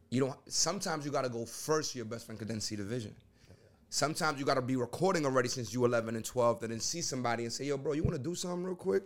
You 0.10 0.22
don't. 0.22 0.36
Sometimes 0.48 1.06
you 1.06 1.12
got 1.12 1.24
to 1.24 1.30
go 1.30 1.46
first. 1.46 1.92
so 1.92 1.98
Your 1.98 2.06
best 2.06 2.26
friend 2.26 2.40
could 2.40 2.48
then 2.48 2.62
see 2.62 2.76
the 2.76 2.84
vision. 2.84 3.14
Sometimes 3.90 4.40
you 4.40 4.46
got 4.46 4.56
to 4.56 4.62
be 4.62 4.78
recording 4.78 5.26
already 5.26 5.50
since 5.50 5.74
you 5.74 5.86
11 5.86 6.16
and 6.16 6.26
12, 6.26 6.64
and 6.64 6.72
then 6.72 6.80
see 6.80 7.02
somebody 7.02 7.44
and 7.44 7.54
say, 7.54 7.66
"Yo, 7.66 7.78
bro, 7.78 7.92
you 7.94 8.04
want 8.04 8.16
to 8.16 8.24
do 8.24 8.34
something 8.34 8.64
real 8.64 8.76
quick?" 8.76 9.04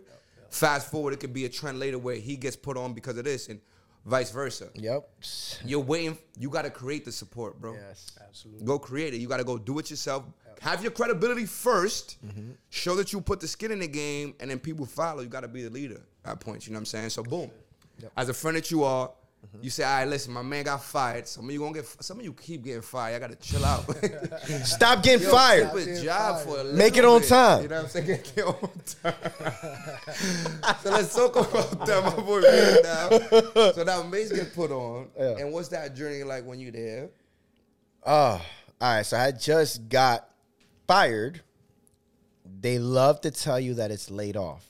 Fast 0.48 0.90
forward, 0.90 1.12
it 1.12 1.20
could 1.20 1.34
be 1.34 1.44
a 1.44 1.48
trend 1.48 1.78
later 1.78 1.98
where 1.98 2.16
he 2.16 2.36
gets 2.36 2.56
put 2.56 2.76
on 2.76 2.94
because 2.94 3.18
of 3.18 3.24
this, 3.24 3.48
and 3.48 3.60
vice 4.04 4.30
versa. 4.30 4.68
Yep. 4.74 5.08
You're 5.64 5.80
waiting. 5.80 6.18
You 6.38 6.50
got 6.50 6.62
to 6.62 6.70
create 6.70 7.04
the 7.04 7.12
support, 7.12 7.60
bro. 7.60 7.74
Yes. 7.74 8.12
Absolutely. 8.26 8.66
Go 8.66 8.78
create 8.78 9.14
it. 9.14 9.18
You 9.18 9.28
got 9.28 9.38
to 9.38 9.44
go 9.44 9.58
do 9.58 9.78
it 9.78 9.90
yourself. 9.90 10.24
Have 10.60 10.82
your 10.82 10.92
credibility 10.92 11.44
1st 11.44 12.16
mm-hmm. 12.26 12.50
Show 12.68 12.94
that 12.96 13.14
you 13.14 13.20
put 13.22 13.40
the 13.40 13.48
skin 13.48 13.72
in 13.72 13.78
the 13.78 13.88
game, 13.88 14.34
and 14.40 14.50
then 14.50 14.58
people 14.58 14.84
follow. 14.84 15.22
You 15.22 15.28
got 15.28 15.40
to 15.40 15.48
be 15.48 15.62
the 15.62 15.70
leader 15.70 16.02
at 16.24 16.38
points. 16.38 16.66
You 16.66 16.74
know 16.74 16.76
what 16.76 16.80
I'm 16.80 16.86
saying? 16.86 17.10
So 17.10 17.22
boom. 17.22 17.50
As 18.16 18.28
a 18.28 18.34
friend 18.34 18.56
that 18.56 18.70
you 18.70 18.84
are, 18.84 19.10
Mm-hmm. 19.46 19.64
you 19.64 19.70
say, 19.70 19.84
"All 19.84 19.90
right, 19.90 20.06
listen, 20.08 20.34
my 20.34 20.42
man 20.42 20.64
got 20.64 20.82
fired. 20.84 21.26
Some 21.26 21.46
of 21.46 21.50
you 21.50 21.60
gonna 21.60 21.72
get. 21.72 21.86
Some 22.00 22.18
of 22.18 22.24
you 22.24 22.32
keep 22.34 22.62
getting 22.62 22.82
fired. 22.82 23.16
I 23.16 23.18
got 23.26 23.30
to 23.30 23.36
chill 23.48 23.64
out. 23.64 23.84
Stop 24.64 25.02
getting 25.02 25.26
Yo, 25.26 25.32
fired. 25.32 25.66
keep 25.72 25.74
a 25.74 25.84
Getting 25.86 26.04
job 26.04 26.34
fired. 26.44 26.44
for 26.46 26.60
a 26.60 26.72
Make 26.74 26.96
it 26.98 27.04
on 27.06 27.20
bit. 27.20 27.28
time. 27.30 27.62
You 27.62 27.68
know 27.68 27.76
what 27.76 27.84
I'm 27.84 27.90
saying? 27.90 28.06
Get 28.06 28.32
it 28.36 28.44
on 28.44 28.70
time. 29.02 30.74
so 30.82 30.90
let's 30.90 31.14
talk 31.14 31.36
about 31.36 31.86
that, 31.86 32.04
my 32.04 32.22
boy. 32.22 32.40
Now, 33.62 33.72
so 33.72 33.82
now 33.82 34.02
Maze 34.02 34.30
get 34.30 34.54
put 34.54 34.70
on, 34.70 35.08
Yeah. 35.18 35.38
and 35.38 35.52
what's 35.52 35.68
that 35.68 35.94
journey 35.96 36.22
like 36.22 36.44
when 36.44 36.60
you 36.60 36.70
there? 36.70 37.08
Oh, 38.04 38.12
all 38.12 38.42
right. 38.80 39.06
So 39.06 39.16
I 39.16 39.32
just 39.32 39.88
got 39.88 40.28
fired. 40.86 41.40
They 42.60 42.78
love 42.78 43.22
to 43.22 43.30
tell 43.30 43.58
you 43.58 43.74
that 43.74 43.90
it's 43.90 44.10
laid 44.10 44.36
off. 44.36 44.66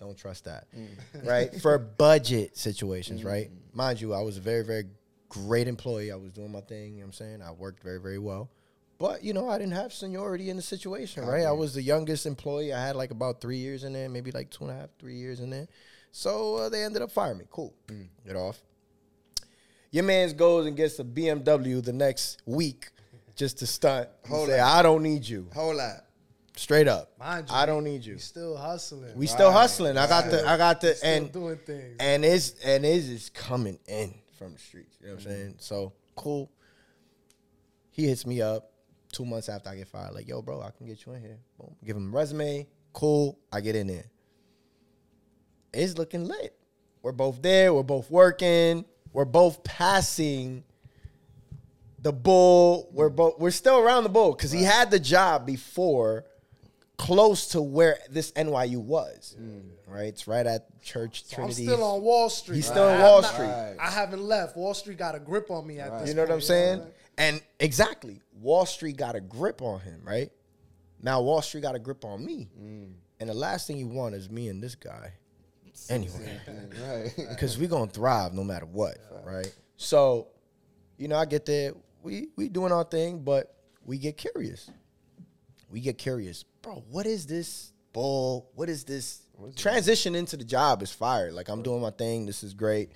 Don't 0.00 0.16
trust 0.16 0.46
that. 0.46 0.66
Mm. 0.76 1.26
Right? 1.28 1.54
For 1.60 1.78
budget 1.78 2.56
situations, 2.56 3.20
mm. 3.22 3.26
right? 3.26 3.50
Mind 3.72 4.00
you, 4.00 4.14
I 4.14 4.20
was 4.20 4.36
a 4.36 4.40
very, 4.40 4.64
very 4.64 4.84
great 5.28 5.68
employee. 5.68 6.12
I 6.12 6.16
was 6.16 6.32
doing 6.32 6.52
my 6.52 6.60
thing, 6.60 6.94
you 6.94 7.00
know 7.00 7.06
what 7.06 7.06
I'm 7.06 7.12
saying? 7.12 7.42
I 7.42 7.52
worked 7.52 7.82
very, 7.82 8.00
very 8.00 8.18
well. 8.18 8.50
But, 8.98 9.24
you 9.24 9.32
know, 9.32 9.48
I 9.48 9.56
didn't 9.56 9.72
have 9.72 9.94
seniority 9.94 10.50
in 10.50 10.56
the 10.56 10.62
situation, 10.62 11.24
right? 11.24 11.46
I 11.46 11.52
was 11.52 11.72
the 11.72 11.80
youngest 11.80 12.26
employee. 12.26 12.74
I 12.74 12.86
had 12.86 12.96
like 12.96 13.10
about 13.10 13.40
three 13.40 13.56
years 13.56 13.84
in 13.84 13.94
there, 13.94 14.10
maybe 14.10 14.30
like 14.30 14.50
two 14.50 14.64
and 14.64 14.72
a 14.72 14.76
half, 14.78 14.90
three 14.98 15.16
years 15.16 15.40
in 15.40 15.48
there. 15.48 15.68
So 16.12 16.56
uh, 16.56 16.68
they 16.68 16.84
ended 16.84 17.00
up 17.00 17.10
firing 17.10 17.38
me. 17.38 17.44
Cool. 17.50 17.72
Get 18.26 18.36
off. 18.36 18.60
Your 19.90 20.04
man's 20.04 20.34
goes 20.34 20.66
and 20.66 20.76
gets 20.76 20.98
a 20.98 21.04
BMW 21.04 21.82
the 21.82 21.92
next 21.92 22.42
week 22.44 22.90
just 23.36 23.58
to 23.60 23.66
stunt. 23.66 24.08
Hold 24.28 24.48
say. 24.48 24.60
I 24.60 24.82
don't 24.82 25.02
need 25.02 25.26
you. 25.26 25.48
Whole 25.54 25.74
lot. 25.74 26.04
Straight 26.56 26.88
up. 26.88 27.12
Mind 27.18 27.48
you, 27.48 27.54
I 27.54 27.64
don't 27.64 27.84
need 27.84 28.04
you. 28.04 28.14
We 28.14 28.18
still 28.20 28.56
hustling. 28.56 29.14
We 29.16 29.26
still 29.26 29.48
Right, 29.48 29.60
hustling. 29.60 29.96
I 29.96 30.06
got 30.06 30.30
the 30.30 30.46
I 30.46 30.56
got 30.56 30.80
the 30.80 30.96
and 31.04 31.32
doing 31.32 31.56
things. 31.58 31.96
and 32.00 32.24
it's 32.24 32.54
and 32.64 32.84
it 32.84 32.88
is 33.04 33.30
coming 33.30 33.78
in 33.86 34.14
from 34.38 34.52
the 34.54 34.58
streets. 34.58 34.96
You 35.00 35.08
know 35.08 35.14
what 35.14 35.22
I'm 35.22 35.30
Mm-hmm. 35.30 35.40
saying? 35.42 35.54
So 35.58 35.92
cool. 36.16 36.50
He 37.92 38.06
hits 38.06 38.26
me 38.26 38.42
up 38.42 38.72
two 39.12 39.24
months 39.24 39.48
after 39.48 39.70
I 39.70 39.76
get 39.76 39.88
fired. 39.88 40.12
Like, 40.14 40.28
yo, 40.28 40.42
bro, 40.42 40.60
I 40.60 40.70
can 40.70 40.86
get 40.86 41.04
you 41.06 41.12
in 41.14 41.20
here. 41.22 41.38
Boom. 41.58 41.74
Give 41.84 41.96
him 41.96 42.08
a 42.12 42.16
resume. 42.16 42.66
Cool. 42.92 43.38
I 43.52 43.60
get 43.60 43.74
in 43.76 43.86
there. 43.86 44.06
It's 45.72 45.96
looking 45.96 46.24
lit. 46.26 46.56
We're 47.02 47.12
both 47.12 47.40
there. 47.42 47.72
We're 47.72 47.82
both 47.84 48.10
working. 48.10 48.84
We're 49.12 49.24
both 49.24 49.62
passing 49.64 50.64
the 52.02 52.12
bull. 52.12 52.88
We're 52.92 53.08
both 53.08 53.38
we're 53.38 53.50
still 53.50 53.78
around 53.78 54.02
the 54.04 54.08
bull 54.10 54.32
because 54.32 54.50
he 54.52 54.62
had 54.62 54.90
the 54.90 55.00
job 55.00 55.46
before, 55.46 56.24
close 57.00 57.46
to 57.48 57.62
where 57.62 57.98
this 58.10 58.30
NYU 58.32 58.76
was. 58.76 59.34
Right, 59.86 60.04
it's 60.08 60.28
right 60.28 60.46
at 60.46 60.80
Church 60.82 61.24
So 61.24 61.42
I'm 61.42 61.50
still 61.50 61.82
on 61.82 62.02
Wall 62.02 62.28
Street. 62.28 62.56
He's 62.56 62.66
still 62.66 62.84
on 62.84 63.00
Wall 63.00 63.22
not- 63.22 63.32
Street. 63.32 63.76
I 63.80 63.90
haven't 63.90 64.22
left. 64.22 64.54
Wall 64.56 64.74
Street 64.74 64.98
got 64.98 65.14
a 65.14 65.18
grip 65.18 65.50
on 65.50 65.66
me 65.66 65.80
at 65.80 65.98
this 66.00 66.10
You 66.10 66.14
know 66.14 66.22
what 66.22 66.30
I'm 66.30 66.36
point, 66.36 66.44
saying? 66.44 66.82
And 67.16 67.42
exactly, 67.58 68.20
Wall 68.34 68.66
Street 68.66 68.98
got 68.98 69.16
a 69.16 69.20
grip 69.20 69.62
on 69.62 69.80
him, 69.80 70.02
right? 70.04 70.30
Now 71.02 71.22
Wall 71.22 71.40
Street 71.40 71.62
got 71.62 71.74
a 71.74 71.78
grip 71.78 72.04
on 72.04 72.24
me, 72.24 72.48
mm. 72.60 72.92
and 73.18 73.28
the 73.28 73.34
last 73.34 73.66
thing 73.66 73.78
you 73.78 73.88
want 73.88 74.14
is 74.14 74.28
me 74.28 74.48
and 74.48 74.62
this 74.62 74.74
guy, 74.74 75.14
anyway, 75.88 76.38
Right. 76.46 77.12
because 77.30 77.58
we're 77.58 77.68
gonna 77.68 77.90
thrive 77.90 78.34
no 78.34 78.44
matter 78.44 78.66
what, 78.66 78.98
right? 79.24 79.52
So, 79.76 80.28
you 80.98 81.08
know, 81.08 81.16
I 81.16 81.24
get 81.24 81.46
there, 81.46 81.72
we 82.02 82.28
we 82.36 82.50
doing 82.50 82.72
our 82.72 82.84
thing, 82.84 83.20
but 83.20 83.54
we 83.84 83.96
get 83.96 84.18
curious. 84.18 84.70
We 85.70 85.80
get 85.80 85.98
curious, 85.98 86.44
bro. 86.62 86.84
What 86.90 87.06
is 87.06 87.26
this 87.26 87.72
bull? 87.92 88.50
What 88.54 88.68
is 88.68 88.84
this? 88.84 89.22
Transition 89.56 90.14
into 90.14 90.36
the 90.36 90.44
job 90.44 90.82
is 90.82 90.92
fire. 90.92 91.32
Like 91.32 91.48
I'm 91.48 91.62
doing 91.62 91.80
my 91.80 91.90
thing. 91.90 92.26
This 92.26 92.42
is 92.42 92.52
great. 92.52 92.90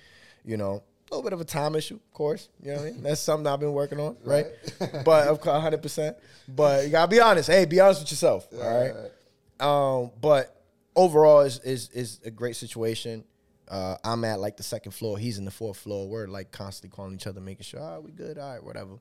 You 0.45 0.57
know, 0.57 0.83
a 1.11 1.15
little 1.15 1.23
bit 1.23 1.33
of 1.33 1.41
a 1.41 1.45
time 1.45 1.75
issue, 1.75 1.95
of 1.95 2.13
course. 2.13 2.49
You 2.63 2.73
know 2.73 2.79
what 2.79 2.87
I 2.87 2.91
mean? 2.91 3.03
That's 3.03 3.21
something 3.21 3.47
I've 3.47 3.61
been 3.61 3.73
working 3.73 3.99
on, 4.01 4.17
right? 4.25 4.47
but 5.05 5.29
of 5.29 5.41
course, 5.41 5.55
100. 5.55 5.81
percent 5.81 6.17
But 6.49 6.85
you 6.85 6.91
gotta 6.91 7.09
be 7.09 7.21
honest. 7.21 7.49
Hey, 7.49 7.65
be 7.65 7.81
honest 7.81 8.03
with 8.03 8.11
yourself. 8.11 8.47
All 8.53 8.61
right. 8.61 9.11
Um, 9.61 10.11
but 10.21 10.63
overall, 10.97 11.41
is 11.41 11.61
is 11.61 11.89
is 11.91 12.21
a 12.25 12.31
great 12.31 12.57
situation. 12.57 13.25
Uh, 13.69 13.97
I'm 14.05 14.25
at 14.25 14.41
like 14.41 14.57
the 14.57 14.63
second 14.63 14.93
floor. 14.93 15.17
He's 15.17 15.39
in 15.39 15.45
the 15.45 15.51
fourth 15.51 15.79
floor. 15.79 16.09
We're 16.09 16.27
like 16.27 16.51
constantly 16.51 16.95
calling 16.95 17.15
each 17.15 17.27
other, 17.27 17.41
making 17.41 17.65
sure, 17.65 17.81
all 17.81 17.95
right, 17.95 18.03
we 18.03 18.11
good, 18.13 18.37
all 18.39 18.53
right, 18.53 18.63
whatever. 18.63 18.97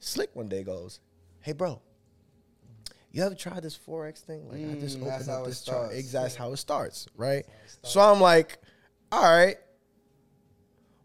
Slliq 0.00 0.28
one 0.34 0.48
day 0.48 0.64
goes, 0.64 0.98
hey, 1.40 1.52
bro, 1.52 1.80
you 3.12 3.22
ever 3.24 3.34
tried 3.34 3.62
this 3.62 3.76
forex 3.78 4.18
thing? 4.20 4.48
Like 4.48 4.64
I 4.64 4.74
just 4.80 4.98
Mm, 5.00 5.12
opened 5.12 5.30
up 5.30 5.44
this 5.46 5.62
chart. 5.62 5.92
Exactly 5.92 6.24
that's 6.28 6.36
how 6.36 6.52
it 6.52 6.56
starts, 6.58 7.06
right? 7.16 7.44
So 7.82 8.00
I'm 8.00 8.20
like, 8.20 8.58
all 9.10 9.22
right, 9.22 9.56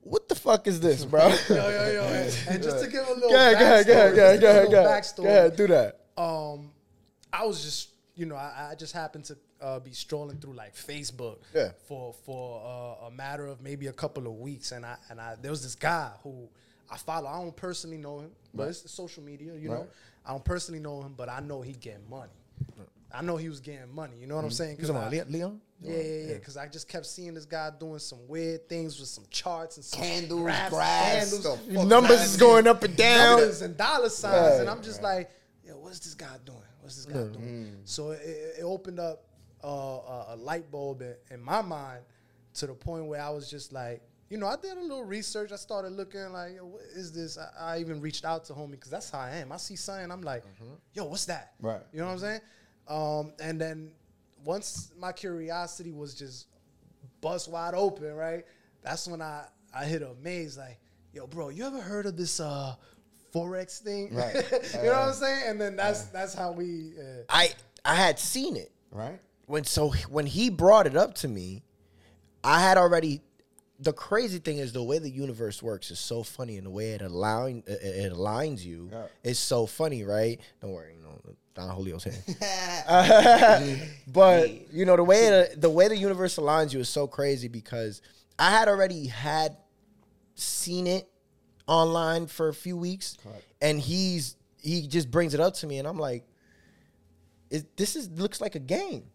what 0.01 0.29
the 0.29 0.35
fuck 0.35 0.67
is 0.67 0.79
this, 0.79 1.03
bro? 1.03 1.27
Yo, 1.49 1.55
yo, 1.55 1.91
yo. 1.91 2.03
And, 2.03 2.33
and 2.49 2.63
just 2.63 2.83
to 2.83 2.89
give 2.89 3.07
a 3.07 3.13
little 3.13 3.29
Go 3.31 3.35
ahead, 3.35 3.57
go 3.57 3.65
ahead, 3.65 3.87
go 3.87 3.93
ahead, 3.93 4.15
go 4.15 4.23
ahead, 4.25 4.41
go 4.41 4.49
ahead, 4.49 4.71
go 4.71 4.77
ahead. 4.85 5.03
backstory, 5.03 5.23
Go 5.23 5.29
ahead, 5.29 5.55
do 5.55 5.67
that. 5.67 5.99
um, 6.17 6.71
I 7.33 7.45
was 7.45 7.63
just, 7.63 7.89
you 8.15 8.25
know, 8.25 8.35
I, 8.35 8.69
I 8.71 8.75
just 8.75 8.93
happened 8.93 9.25
to 9.25 9.37
uh, 9.61 9.79
be 9.79 9.91
strolling 9.91 10.37
through 10.37 10.53
like 10.53 10.75
Facebook 10.75 11.37
Yeah. 11.53 11.71
for 11.87 12.13
for 12.25 12.61
uh, 13.03 13.07
a 13.07 13.11
matter 13.11 13.47
of 13.47 13.61
maybe 13.61 13.87
a 13.87 13.93
couple 13.93 14.27
of 14.27 14.33
weeks, 14.33 14.71
and 14.71 14.85
I 14.85 14.95
and 15.09 15.19
I 15.19 15.35
there 15.41 15.51
was 15.51 15.63
this 15.63 15.75
guy 15.75 16.11
who 16.23 16.47
I 16.91 16.97
follow. 16.97 17.27
I 17.27 17.41
don't 17.41 17.55
personally 17.55 17.97
know 17.97 18.19
him, 18.19 18.31
but 18.53 18.69
it's 18.69 18.89
social 18.91 19.23
media, 19.23 19.53
you 19.55 19.69
know. 19.69 19.87
Right. 20.25 20.29
I 20.29 20.31
don't 20.31 20.45
personally 20.45 20.79
know 20.79 21.01
him, 21.01 21.13
but 21.15 21.29
I 21.29 21.39
know 21.39 21.61
he 21.61 21.73
getting 21.73 22.09
money. 22.09 22.31
I 23.13 23.21
know 23.21 23.37
he 23.37 23.47
was 23.47 23.59
getting 23.61 23.93
money. 23.93 24.13
You 24.19 24.27
know 24.27 24.35
what 24.35 24.43
I'm 24.43 24.51
saying? 24.51 24.77
Cause 24.77 24.87
talking 24.89 25.01
I- 25.03 25.07
about 25.15 25.29
Le- 25.29 25.31
Leon? 25.37 25.61
yeah, 25.81 25.95
yeah, 25.95 26.01
yeah. 26.27 26.33
Because 26.33 26.57
I 26.57 26.67
just 26.67 26.87
kept 26.89 27.05
seeing 27.05 27.33
this 27.33 27.45
guy 27.45 27.69
doing 27.79 27.99
some 27.99 28.19
weird 28.27 28.67
things 28.67 28.99
with 28.99 29.07
some 29.07 29.23
charts 29.29 29.77
and 29.77 29.85
some 29.85 30.01
Candles, 30.01 30.41
graphs, 30.41 30.69
graphs, 30.73 31.31
candles, 31.31 31.59
the 31.67 31.85
Numbers 31.85 32.21
is 32.21 32.37
going 32.37 32.67
up 32.67 32.83
and 32.83 32.95
down. 32.95 33.37
numbers 33.39 33.61
and 33.61 33.77
dollar 33.77 34.09
signs, 34.09 34.33
Right, 34.53 34.59
and 34.61 34.69
I'm 34.69 34.81
just 34.81 35.01
like, 35.01 35.29
yo, 35.65 35.77
what's 35.77 35.99
this 35.99 36.13
guy 36.15 36.35
doing? 36.45 36.57
What's 36.81 36.95
this 36.97 37.05
guy 37.05 37.13
doing? 37.31 37.77
So 37.85 38.11
it, 38.11 38.21
it 38.59 38.63
opened 38.63 38.99
up 38.99 39.23
uh, 39.63 39.67
a, 39.67 40.25
a 40.29 40.35
light 40.35 40.69
bulb 40.69 41.01
in, 41.01 41.15
in 41.31 41.41
my 41.41 41.61
mind 41.61 42.01
to 42.55 42.67
the 42.67 42.73
point 42.73 43.05
where 43.05 43.21
I 43.21 43.29
was 43.29 43.49
just 43.49 43.71
like, 43.71 44.01
you 44.29 44.37
know, 44.37 44.47
I 44.47 44.55
did 44.55 44.77
a 44.77 44.81
little 44.81 45.03
research. 45.03 45.51
I 45.51 45.55
started 45.55 45.91
looking 45.91 46.31
like, 46.31 46.55
yo, 46.55 46.65
what 46.65 46.81
is 46.95 47.11
this? 47.11 47.37
I, 47.37 47.75
I 47.75 47.79
even 47.79 48.01
reached 48.01 48.25
out 48.25 48.45
to 48.45 48.53
homie 48.53 48.71
because 48.71 48.89
that's 48.89 49.09
how 49.09 49.19
I 49.19 49.31
am. 49.37 49.51
I 49.51 49.57
see 49.57 49.75
something, 49.75 50.11
I'm 50.11 50.21
like, 50.21 50.43
yo, 50.93 51.05
what's 51.05 51.25
that? 51.25 51.53
Right. 51.61 51.81
You 51.93 51.99
know 51.99 52.05
what 52.07 52.13
I'm 52.13 52.19
saying? 52.19 52.41
Um, 52.87 53.33
and 53.39 53.59
then 53.61 53.91
once 54.43 54.91
my 54.99 55.11
curiosity 55.11 55.91
was 55.91 56.13
just 56.15 56.47
bust 57.21 57.49
wide 57.49 57.73
open, 57.73 58.13
right? 58.13 58.45
That's 58.83 59.07
when 59.07 59.21
I 59.21 59.45
I 59.75 59.85
hit 59.85 60.01
a 60.01 60.13
Maze 60.21 60.57
like, 60.57 60.79
yo, 61.13 61.27
bro, 61.27 61.49
you 61.49 61.65
ever 61.65 61.81
heard 61.81 62.05
of 62.05 62.15
this 62.17 62.39
uh 62.39 62.75
forex 63.33 63.79
thing? 63.79 64.13
Right. 64.13 64.35
you 64.73 64.83
know 64.83 64.91
what 64.91 64.95
I'm 65.09 65.13
saying? 65.13 65.43
And 65.47 65.59
then 65.61 65.75
that's 65.75 66.03
that's 66.05 66.33
how 66.33 66.51
we. 66.51 66.93
Uh, 66.99 67.23
I 67.29 67.53
I 67.83 67.95
had 67.95 68.19
seen 68.19 68.55
it 68.55 68.71
Right. 68.91 69.19
when 69.47 69.63
so 69.63 69.89
when 70.09 70.25
he 70.27 70.49
brought 70.49 70.85
it 70.87 70.95
up 70.95 71.15
to 71.15 71.27
me, 71.27 71.63
I 72.43 72.61
had 72.61 72.77
already. 72.77 73.21
The 73.79 73.91
crazy 73.93 74.39
thing 74.39 74.57
is 74.57 74.71
the 74.71 74.81
way 74.83 74.99
the 74.99 75.09
universe 75.09 75.61
works 75.61 75.91
is 75.91 75.99
so 75.99 76.23
funny, 76.23 76.55
and 76.57 76.65
the 76.65 76.69
way 76.71 76.91
it 76.91 77.01
align 77.01 77.63
it, 77.67 77.81
it 77.81 78.13
aligns 78.13 78.63
you 78.63 78.89
Yeah. 78.91 79.07
is 79.23 79.37
so 79.37 79.65
funny, 79.65 80.03
right? 80.03 80.39
Don't 80.61 80.71
worry, 80.71 80.95
you 80.95 81.03
know 81.03 81.19
Don 81.55 81.75
Julio's 81.75 82.03
here. 82.05 82.13
but 84.07 84.71
you 84.73 84.85
know 84.85 84.95
the 84.95 85.03
way 85.03 85.27
it, 85.27 85.59
the 85.61 85.69
way 85.69 85.87
the 85.87 85.97
universe 85.97 86.37
aligns 86.37 86.73
you 86.73 86.79
is 86.79 86.89
so 86.89 87.07
crazy 87.07 87.47
because 87.47 88.01
I 88.39 88.51
had 88.51 88.67
already 88.67 89.07
had 89.07 89.57
seen 90.35 90.87
it 90.87 91.09
online 91.67 92.27
for 92.27 92.47
a 92.49 92.53
few 92.53 92.77
weeks, 92.77 93.17
and 93.61 93.79
he's 93.79 94.35
he 94.61 94.87
just 94.87 95.09
brings 95.11 95.33
it 95.33 95.39
up 95.39 95.53
to 95.55 95.67
me, 95.67 95.79
and 95.79 95.87
I'm 95.87 95.99
like, 95.99 96.23
it, 97.49 97.75
"This 97.77 97.95
is 97.95 98.09
looks 98.09 98.39
like 98.41 98.55
a 98.55 98.59
game." 98.59 99.05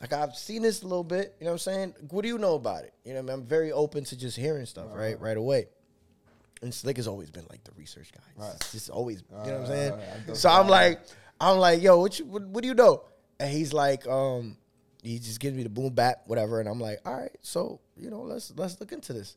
Like 0.00 0.12
I've 0.12 0.34
seen 0.34 0.62
this 0.62 0.82
a 0.82 0.86
little 0.86 1.04
bit. 1.04 1.34
You 1.40 1.46
know 1.46 1.52
what 1.52 1.54
I'm 1.54 1.58
saying? 1.58 1.94
What 2.10 2.22
do 2.22 2.28
you 2.28 2.38
know 2.38 2.54
about 2.54 2.84
it? 2.84 2.94
You 3.04 3.14
know, 3.14 3.22
what 3.22 3.32
I 3.32 3.36
mean? 3.36 3.42
I'm 3.42 3.46
very 3.48 3.72
open 3.72 4.04
to 4.04 4.16
just 4.16 4.36
hearing 4.36 4.66
stuff 4.66 4.86
right 4.92 5.20
right 5.20 5.36
away. 5.36 5.66
And 6.62 6.72
Slliq 6.72 6.96
has 6.96 7.06
always 7.06 7.30
been 7.30 7.46
like 7.50 7.62
the 7.64 7.72
research 7.76 8.10
guy. 8.12 8.44
Right. 8.44 8.54
It's 8.56 8.72
just 8.72 8.90
always, 8.90 9.22
you 9.30 9.36
know 9.36 9.42
what 9.42 9.60
I'm 9.60 9.66
saying? 9.66 9.92
Right, 9.92 10.00
right, 10.00 10.28
right. 10.28 10.36
So 10.36 10.50
I'm 10.50 10.66
like, 10.66 11.00
I'm 11.40 11.58
like, 11.58 11.80
yo, 11.82 12.00
what 12.00 12.18
you, 12.18 12.24
what, 12.24 12.42
what 12.48 12.62
do 12.62 12.68
you 12.68 12.74
know? 12.74 13.04
And 13.38 13.48
he's 13.48 13.72
like, 13.72 14.08
um, 14.08 14.56
he 15.02 15.20
just 15.20 15.38
gives 15.38 15.56
me 15.56 15.62
the 15.62 15.68
boom 15.68 15.94
bap, 15.94 16.22
whatever, 16.26 16.58
and 16.58 16.68
I'm 16.68 16.80
like, 16.80 16.98
all 17.04 17.16
right, 17.16 17.36
so 17.40 17.80
you 17.96 18.10
know, 18.10 18.22
let's 18.22 18.52
let's 18.56 18.80
look 18.80 18.92
into 18.92 19.12
this. 19.12 19.36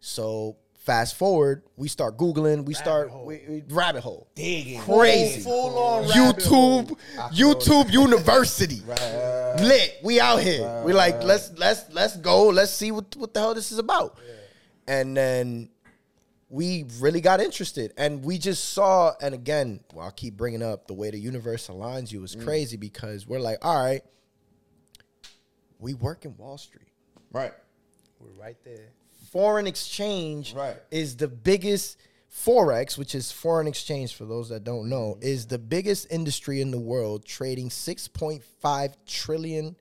So 0.00 0.56
fast 0.84 1.16
forward, 1.16 1.62
we 1.76 1.88
start 1.88 2.16
googling, 2.16 2.64
we 2.64 2.74
start 2.74 3.10
hole. 3.10 3.24
we, 3.26 3.42
we- 3.48 3.62
rabbit 3.70 4.02
hole, 4.02 4.28
Digging. 4.34 4.80
crazy, 4.80 5.40
Full 5.40 5.78
on 5.78 6.08
rabbit 6.08 6.44
hole. 6.44 6.84
YouTube, 6.84 6.98
YouTube 7.32 7.92
University, 7.92 8.82
lit. 9.64 9.96
We 10.02 10.20
out 10.20 10.40
here. 10.40 10.82
we 10.84 10.92
like, 10.92 11.22
let's 11.22 11.52
let's 11.56 11.84
let's 11.92 12.16
go. 12.18 12.48
Let's 12.48 12.72
see 12.72 12.92
what 12.92 13.16
what 13.16 13.32
the 13.34 13.40
hell 13.40 13.54
this 13.54 13.72
is 13.72 13.78
about. 13.78 14.18
And 14.86 15.16
then 15.16 15.70
we 16.50 16.84
really 17.00 17.22
got 17.22 17.40
interested, 17.40 17.94
and 17.96 18.22
we 18.22 18.38
just 18.38 18.70
saw. 18.70 19.14
And 19.20 19.34
again, 19.34 19.80
well, 19.92 20.04
I'll 20.04 20.12
keep 20.12 20.36
bringing 20.36 20.62
up 20.62 20.86
the 20.86 20.94
way 20.94 21.10
the 21.10 21.18
universe 21.18 21.68
aligns 21.68 22.12
you 22.12 22.22
is 22.22 22.36
mm. 22.36 22.44
crazy 22.44 22.76
because 22.76 23.26
we're 23.26 23.40
like, 23.40 23.58
all 23.62 23.82
right, 23.82 24.02
we 25.78 25.94
work 25.94 26.26
in 26.26 26.36
Wall 26.36 26.58
Street. 26.58 26.92
Right. 27.32 27.52
We're 28.20 28.30
right 28.40 28.56
there. 28.64 28.92
Foreign 29.34 29.66
exchange 29.66 30.54
Right. 30.54 30.76
is 30.92 31.16
the 31.16 31.26
biggest 31.28 31.98
forex, 32.32 32.96
which 32.96 33.14
is 33.16 33.32
foreign 33.32 33.66
exchange 33.66 34.14
for 34.14 34.24
those 34.24 34.48
that 34.50 34.62
don't 34.62 34.88
know, 34.88 35.18
is 35.20 35.46
the 35.46 35.58
biggest 35.58 36.06
industry 36.08 36.60
in 36.60 36.70
the 36.70 36.78
world, 36.78 37.24
trading 37.24 37.68
six 37.68 38.06
point 38.08 38.42
five 38.60 38.96
trillion 39.06 39.74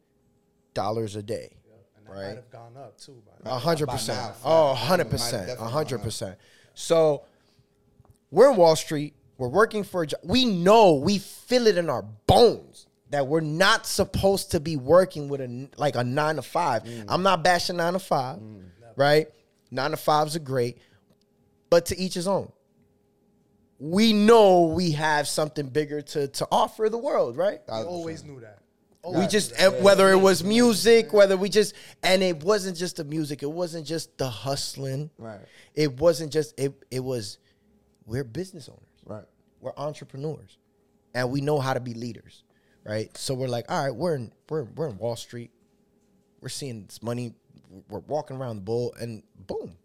dollars 0.73 1.15
a 1.15 1.21
day. 1.21 1.55
And 1.97 2.07
that 2.07 2.11
Right. 2.11 2.27
might 2.29 2.35
have 2.35 2.49
gone 2.49 2.75
up 2.77 2.97
too. 2.99 3.21
By 3.43 3.51
A 3.51 3.59
hundred 3.59 3.89
percent. 3.89 4.33
Oh, 4.43 4.73
hundred 4.73 5.11
percent. 5.11 5.57
hundred 5.59 5.99
percent. 6.01 6.37
So 6.73 7.23
we're 8.31 8.49
in 8.49 8.57
Wall 8.57 8.75
Street. 8.75 9.13
We're 9.37 9.49
working 9.49 9.83
for 9.83 10.01
a 10.01 10.07
job. 10.07 10.19
We 10.23 10.45
know 10.45 10.93
we 10.93 11.19
feel 11.19 11.67
it 11.67 11.77
in 11.77 11.91
our 11.91 12.01
bones 12.25 12.87
that 13.11 13.27
we're 13.27 13.39
not 13.41 13.85
supposed 13.85 14.49
to 14.51 14.59
be 14.59 14.75
working 14.77 15.27
with 15.27 15.41
a 15.41 15.69
like 15.77 15.95
a 15.95 16.03
nine 16.03 16.37
to 16.37 16.41
five. 16.41 16.83
Mm. 16.83 17.05
I'm 17.07 17.21
not 17.21 17.43
bashing 17.43 17.77
nine 17.77 17.93
to 17.93 17.99
five, 17.99 18.39
right? 18.95 19.27
Nine 19.73 19.91
to 19.91 19.97
fives 19.97 20.35
are 20.35 20.39
great, 20.39 20.77
but 21.69 21.87
to 21.87 21.97
each 21.97 22.13
his 22.13 22.27
own. 22.27 22.51
We 23.79 24.13
know 24.13 24.67
we 24.67 24.91
have 24.91 25.27
something 25.27 25.67
bigger 25.67 26.01
to 26.01 26.27
to 26.27 26.47
offer 26.51 26.89
the 26.89 26.97
world, 26.97 27.35
right? 27.35 27.59
I 27.67 27.81
always 27.81 28.23
knew 28.23 28.39
that. 28.39 28.59
We 29.03 29.27
just 29.27 29.57
that. 29.57 29.73
eh, 29.73 29.81
whether 29.81 30.11
it 30.11 30.17
was 30.17 30.43
music, 30.43 31.11
whether 31.11 31.35
we 31.35 31.49
just 31.49 31.73
and 32.03 32.21
it 32.21 32.43
wasn't 32.43 32.77
just 32.77 32.97
the 32.97 33.03
music, 33.03 33.43
it 33.43 33.51
wasn't 33.51 33.85
just 33.85 34.17
the 34.17 34.29
hustling. 34.29 35.09
Right. 35.17 35.41
It 35.73 35.99
wasn't 35.99 36.31
just 36.31 36.57
it 36.57 36.73
it 36.91 37.01
was 37.01 37.39
we're 38.05 38.23
business 38.23 38.69
owners. 38.69 38.81
Right. 39.05 39.25
We're 39.59 39.73
entrepreneurs. 39.75 40.57
And 41.15 41.31
we 41.31 41.41
know 41.41 41.59
how 41.59 41.73
to 41.73 41.79
be 41.79 41.93
leaders. 41.93 42.43
Right? 42.85 43.15
So 43.17 43.33
we're 43.33 43.47
like, 43.47 43.69
all 43.69 43.83
right, 43.83 43.95
we're 43.95 44.15
in 44.15 44.31
we're 44.49 44.63
we're 44.63 44.87
in 44.87 44.97
Wall 44.97 45.15
Street. 45.15 45.51
We're 46.39 46.49
seeing 46.49 46.85
this 46.85 47.01
money, 47.01 47.33
we're 47.89 47.99
walking 47.99 48.37
around 48.37 48.57
the 48.57 48.61
bull, 48.61 48.93
and 48.99 49.23
boom, 49.47 49.75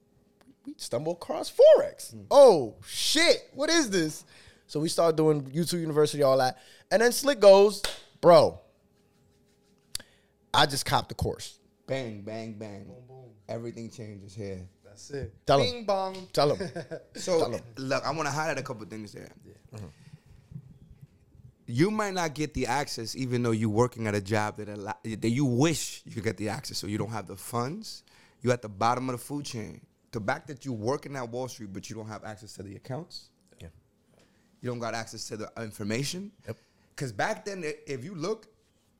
we 0.67 0.75
stumble 0.77 1.13
across 1.13 1.51
Forex. 1.51 2.13
Hmm. 2.13 2.23
Oh 2.31 2.75
shit, 2.87 3.49
what 3.55 3.71
is 3.71 3.91
this? 3.91 4.25
So 4.67 4.81
we 4.81 4.89
start 4.89 5.17
doing 5.17 5.43
YouTube 5.43 5.81
University, 5.81 6.23
all 6.23 6.37
that. 6.39 6.59
And 6.91 7.01
then 7.01 7.11
Slliq 7.11 7.41
goes, 7.41 7.83
bro, 8.21 8.61
I 10.53 10.67
just 10.67 10.85
copped 10.85 11.09
the 11.09 11.15
course. 11.15 11.59
Bang, 11.87 12.21
bang, 12.21 12.53
bang. 12.53 12.85
boom, 12.85 13.31
Everything 13.49 13.91
changes 13.91 14.35
here. 14.35 14.69
That's 14.85 15.11
it. 15.11 15.33
Tell 15.47 15.59
Bing 15.59 15.85
bong. 15.85 16.29
Tell 16.33 16.55
him. 16.55 16.71
So 17.15 17.59
look, 17.77 18.05
I 18.05 18.11
want 18.11 18.27
to 18.27 18.33
highlight 18.33 18.59
a 18.59 18.63
couple 18.63 18.85
things 18.87 19.13
there. 19.13 19.31
Mm-hmm. 19.75 19.87
You 21.71 21.91
might 21.91 22.15
not 22.15 22.35
get 22.35 22.55
the 22.55 22.67
access, 22.67 23.15
even 23.15 23.43
though 23.43 23.51
you're 23.51 23.69
working 23.69 24.07
at 24.07 24.15
a 24.15 24.23
job 24.23 24.57
that 24.57 24.71
allow, 24.71 24.95
that 25.05 25.29
you 25.29 25.45
wish 25.45 26.03
you 26.07 26.13
could 26.13 26.25
get 26.25 26.39
the 26.39 26.49
access. 26.49 26.79
So 26.79 26.87
you 26.87 26.97
don't 26.97 27.11
have 27.11 27.27
the 27.27 27.37
funds. 27.37 28.05
You're 28.41 28.55
at 28.55 28.63
the 28.63 28.71
bottom 28.71 29.11
of 29.11 29.13
the 29.13 29.23
food 29.23 29.45
chain. 29.45 29.83
The 30.13 30.21
fact 30.21 30.49
that 30.49 30.65
you're 30.65 30.73
working 30.75 31.15
at 31.15 31.29
Wall 31.29 31.47
Street, 31.47 31.71
but 31.73 31.91
you 31.91 31.95
don't 31.97 32.09
have 32.09 32.25
access 32.25 32.55
to 32.55 32.63
the 32.63 32.75
accounts. 32.77 33.29
Yeah. 33.61 33.69
You 34.63 34.71
don't 34.71 34.79
got 34.79 34.95
access 34.95 35.29
to 35.29 35.37
the 35.37 35.53
information. 35.61 36.33
Yep. 36.47 36.57
Because 36.97 37.13
back 37.13 37.45
then, 37.45 37.63
if 37.87 38.03
you 38.03 38.15
look, 38.15 38.47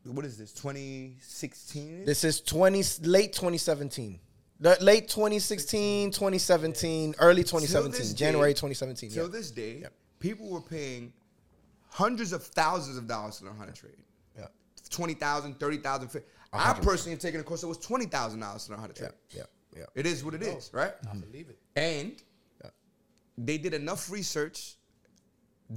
what 0.05 0.27
is 0.27 0.37
this? 0.37 0.53
2016. 0.53 2.05
This 2.05 2.23
is 2.25 2.41
20 2.43 2.83
late 3.03 3.33
2017. 3.33 4.21
The- 4.61 4.77
Late 4.81 5.09
2016, 5.09 6.11
2017, 6.11 7.15
early 7.21 7.45
2017, 7.45 8.15
January 8.17 8.51
day- 8.53 8.55
2017. 8.61 9.11
Till 9.11 9.25
yeah. 9.27 9.31
this 9.33 9.51
day, 9.53 9.79
Yep. 9.83 9.93
people 10.19 10.51
were 10.51 10.61
paying 10.61 11.13
hundreds 11.99 12.33
of 12.33 12.43
thousands 12.45 12.97
of 12.97 13.09
dollars 13.09 13.39
to 13.39 13.45
learn 13.45 13.57
how 13.57 13.65
to 13.65 13.73
trade. 13.73 13.97
Yeah. 14.39 14.47
20,000, 14.89 15.59
30,000. 15.59 16.09
fi- 16.09 16.21
I 16.53 16.73
personally 16.75 17.11
have 17.13 17.21
taken 17.21 17.41
a 17.41 17.43
course 17.43 17.61
that 17.63 17.69
was 17.69 17.79
$20,000 17.79 18.11
to 18.67 18.71
learn 18.71 18.81
how 18.81 18.87
to 18.87 18.93
trade. 18.93 19.11
Yeah. 19.31 19.43
Yeah. 19.77 19.85
It 19.97 20.07
is 20.07 20.25
what 20.25 20.35
it 20.35 20.43
is, 20.43 20.71
right? 20.73 20.93
I 21.11 21.15
believe 21.17 21.49
it. 21.51 21.59
And 21.77 22.23
they 23.37 23.59
did 23.59 23.75
enough 23.75 24.11
research, 24.11 24.77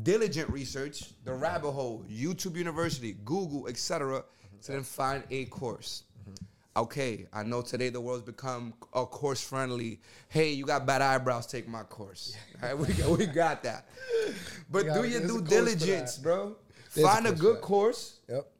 diligent 0.04 0.50
research, 0.50 1.12
the 1.24 1.34
rabbit 1.34 1.72
hole, 1.72 2.06
YouTube 2.10 2.56
University, 2.56 3.14
Google, 3.26 3.68
etc., 3.68 4.24
to 4.64 4.72
then 4.72 4.84
find 4.84 5.24
a 5.32 5.46
course. 5.46 6.04
Okay, 6.76 7.28
I 7.34 7.44
know 7.44 7.62
today 7.62 7.90
the 7.90 8.00
world's 8.00 8.24
become 8.24 8.74
a 8.94 9.06
course 9.06 9.42
friendly. 9.42 10.00
Hey, 10.30 10.52
you 10.52 10.66
got 10.66 10.86
bad 10.86 11.02
eyebrows, 11.02 11.46
take 11.46 11.68
my 11.68 11.84
course. 11.84 12.36
All 12.64 12.70
right, 12.70 12.78
we, 12.78 12.94
got, 12.94 13.18
we 13.18 13.26
got 13.26 13.64
that. 13.64 13.86
But 14.72 14.86
got 14.86 14.94
do 14.96 15.04
it. 15.04 15.10
your 15.10 15.20
There's 15.20 15.32
due 15.34 15.42
diligence, 15.42 16.18
bro. 16.18 16.56
There's 16.94 17.08
Find 17.08 17.28
a 17.28 17.30
course 17.30 17.40
for 17.40 17.44
good 17.44 17.62
course 17.62 18.20
Yep. 18.30 18.52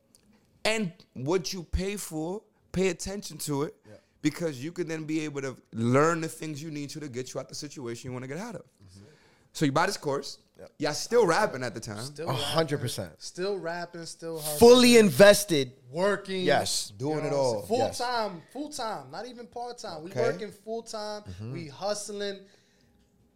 and 0.66 0.92
what 1.14 1.54
you 1.54 1.64
pay 1.64 1.96
for, 1.96 2.42
pay 2.74 2.90
attention 2.90 3.38
to 3.40 3.64
it 3.64 3.76
because 4.22 4.64
you 4.64 4.72
can 4.72 4.88
then 4.88 5.06
be 5.06 5.22
able 5.22 5.42
to 5.42 5.56
learn 5.74 6.22
the 6.22 6.28
things 6.28 6.62
you 6.62 6.70
need 6.70 6.90
to 6.92 7.00
to 7.00 7.08
get 7.08 7.34
you 7.34 7.40
out 7.40 7.50
the 7.50 7.56
situation 7.56 8.10
you 8.10 8.14
want 8.14 8.24
to 8.24 8.28
get 8.28 8.38
out 8.38 8.56
of. 8.56 8.62
Mm-hmm. 8.62 9.06
So 9.54 9.66
you 9.66 9.72
buy 9.72 9.86
this 9.86 9.98
course. 9.98 10.38
Y'all 10.78 10.94
still 10.94 11.26
rapping 11.26 11.64
at 11.64 11.74
the 11.74 11.80
time. 11.80 12.00
Still 12.04 12.28
A 12.30 12.32
rapping, 12.32 12.44
hundred 12.46 12.80
percent. 12.82 13.12
Still 13.20 13.58
rapping. 13.58 14.06
Still 14.06 14.40
hard. 14.40 14.60
Fully 14.60 14.98
invested. 14.98 15.74
working. 15.92 16.44
Yes. 16.44 16.94
Doing 16.98 17.18
it 17.18 17.24
what 17.24 17.34
I'm 17.34 17.40
all. 17.40 17.62
Full 17.64 17.78
Yes. 17.80 17.98
time, 17.98 18.42
full 18.54 18.70
time, 18.70 19.12
not 19.12 19.28
even 19.28 19.46
part 19.46 19.78
time. 19.78 20.04
We 20.04 20.10
Okay. 20.12 20.22
working 20.22 20.50
full 20.64 20.84
time. 20.84 21.24
Mm-hmm. 21.24 21.52
We 21.52 21.68
hustling. 21.68 22.40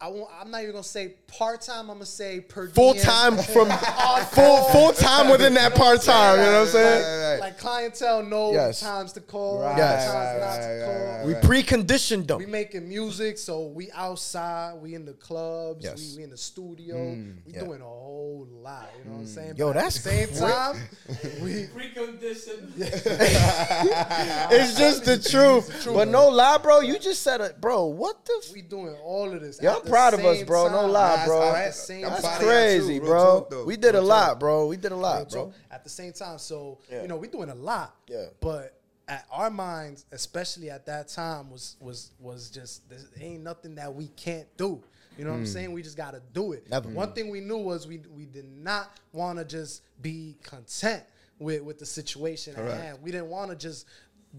I 0.01 0.09
won't, 0.09 0.29
I'm 0.41 0.51
not 0.51 0.59
even 0.61 0.73
gonna 0.73 0.83
say 0.83 1.13
part 1.27 1.61
time. 1.61 1.89
I'm 1.89 1.95
gonna 1.95 2.05
say 2.05 2.41
per 2.41 2.67
Full 2.75 2.93
diem. 2.93 3.03
time 3.03 3.37
from 3.37 3.69
full 3.69 4.63
full 4.65 4.91
time 4.91 5.29
within 5.29 5.53
that 5.53 5.73
part 5.73 6.01
time. 6.01 6.37
You 6.39 6.45
know 6.45 6.51
what 6.51 6.67
I'm 6.67 6.67
saying? 6.67 7.03
Right, 7.03 7.31
right. 7.31 7.39
Like 7.39 7.57
clientele 7.57 8.21
know 8.23 8.51
Yes. 8.51 8.81
times 8.81 9.13
to 9.13 9.21
call, 9.21 9.61
Right, 9.61 9.77
Yes. 9.77 10.05
times 10.05 10.41
not 10.41 10.47
right, 10.47 10.59
to 10.59 10.67
right, 10.67 10.85
call. 10.85 11.15
right, 11.17 11.25
We 11.25 11.33
right. 11.33 11.43
preconditioned 11.43 12.27
them. 12.27 12.39
We 12.39 12.45
making 12.45 12.89
music, 12.89 13.37
so 13.37 13.67
we 13.67 13.89
outside, 13.91 14.73
we 14.81 14.95
in 14.95 15.05
the 15.05 15.13
clubs, 15.13 15.85
Yes. 15.85 15.97
we, 16.11 16.17
we 16.17 16.23
in 16.25 16.29
the 16.29 16.37
studio, 16.37 16.95
mm, 16.97 17.35
we 17.45 17.53
yeah. 17.53 17.63
doing 17.63 17.79
a 17.81 17.85
whole 17.85 18.47
lot. 18.51 18.89
You 18.99 19.05
know 19.05 19.11
what 19.15 19.19
I'm 19.21 19.25
mm. 19.27 19.33
saying? 19.33 19.53
Yo, 19.55 19.67
But 19.71 19.77
at 19.77 19.83
that's 19.83 20.03
the 20.03 20.09
same 20.09 20.27
great. 20.27 20.39
time, 20.39 20.89
we 21.41 21.67
Precondition. 21.67 22.69
It's 24.51 24.77
just 24.77 25.05
the 25.05 25.17
truth. 25.17 25.85
But 25.93 26.07
no 26.09 26.27
lie, 26.29 26.57
bro. 26.57 26.81
You 26.81 26.99
just 26.99 27.21
said 27.21 27.41
it, 27.41 27.59
bro. 27.61 27.85
What 27.85 28.25
the? 28.25 28.41
F- 28.45 28.53
we 28.53 28.61
doing 28.61 28.95
all 29.03 29.31
of 29.31 29.41
this. 29.41 29.59
Yeah, 29.61 29.71
at 29.71 29.77
I'm 29.77 29.83
the 29.83 29.84
proud 29.89 30.13
of 30.13 30.25
us, 30.25 30.37
same 30.37 30.45
bro. 30.45 30.69
No 30.69 30.85
lie, 30.87 31.25
bro. 31.25 31.41
all 31.41 31.49
At 31.49 31.53
right. 31.53 31.67
the 31.67 31.73
same 31.73 32.05
I'm. 32.05 32.11
That's 32.11 32.21
proud 32.21 32.39
too. 32.39 32.45
crazy, 32.45 32.99
bro. 32.99 33.23
talk, 33.23 33.49
though. 33.49 33.65
We 33.65 33.77
did 33.77 33.95
a 33.95 33.99
Real 33.99 34.07
lot, 34.07 34.27
talk. 34.27 34.39
bro. 34.39 34.67
We 34.67 34.77
did 34.77 34.91
a 34.91 34.95
lot, 34.95 35.31
So 35.31 35.45
bro. 35.45 35.53
at 35.71 35.83
the 35.83 35.89
same 35.89 36.13
time, 36.13 36.37
so 36.37 36.79
Yeah. 36.91 37.01
you 37.01 37.07
know, 37.07 37.17
we 37.17 37.27
doing 37.27 37.49
a 37.49 37.55
lot. 37.55 37.95
Yeah. 38.07 38.25
But 38.41 38.79
at 39.07 39.25
our 39.31 39.49
minds, 39.49 40.05
especially 40.11 40.69
at 40.69 40.85
that 40.87 41.07
time, 41.07 41.49
was 41.49 41.75
was 41.79 42.11
was 42.19 42.49
just 42.49 42.89
there 42.89 42.99
ain't 43.19 43.43
nothing 43.43 43.75
that 43.75 43.93
we 43.93 44.07
can't 44.09 44.47
do. 44.57 44.83
You 45.17 45.23
know 45.23 45.31
what 45.31 45.37
I'm 45.37 45.43
mm. 45.45 45.47
saying? 45.53 45.71
We 45.71 45.81
just 45.81 45.95
gotta 45.95 46.21
do 46.33 46.51
it. 46.51 46.69
Never. 46.69 46.89
One 46.89 47.13
thing 47.13 47.29
we 47.29 47.39
knew 47.39 47.57
was 47.57 47.87
we 47.87 48.01
we 48.15 48.25
did 48.25 48.45
not 48.45 48.97
want 49.13 49.39
to 49.39 49.45
just 49.45 49.83
be 50.01 50.35
content 50.43 51.03
with 51.39 51.61
with 51.61 51.79
the 51.79 51.85
situation 51.85 52.55
at 52.55 52.73
hand. 52.73 52.97
We 53.01 53.11
didn't 53.11 53.27
want 53.29 53.51
to 53.51 53.55
just 53.55 53.85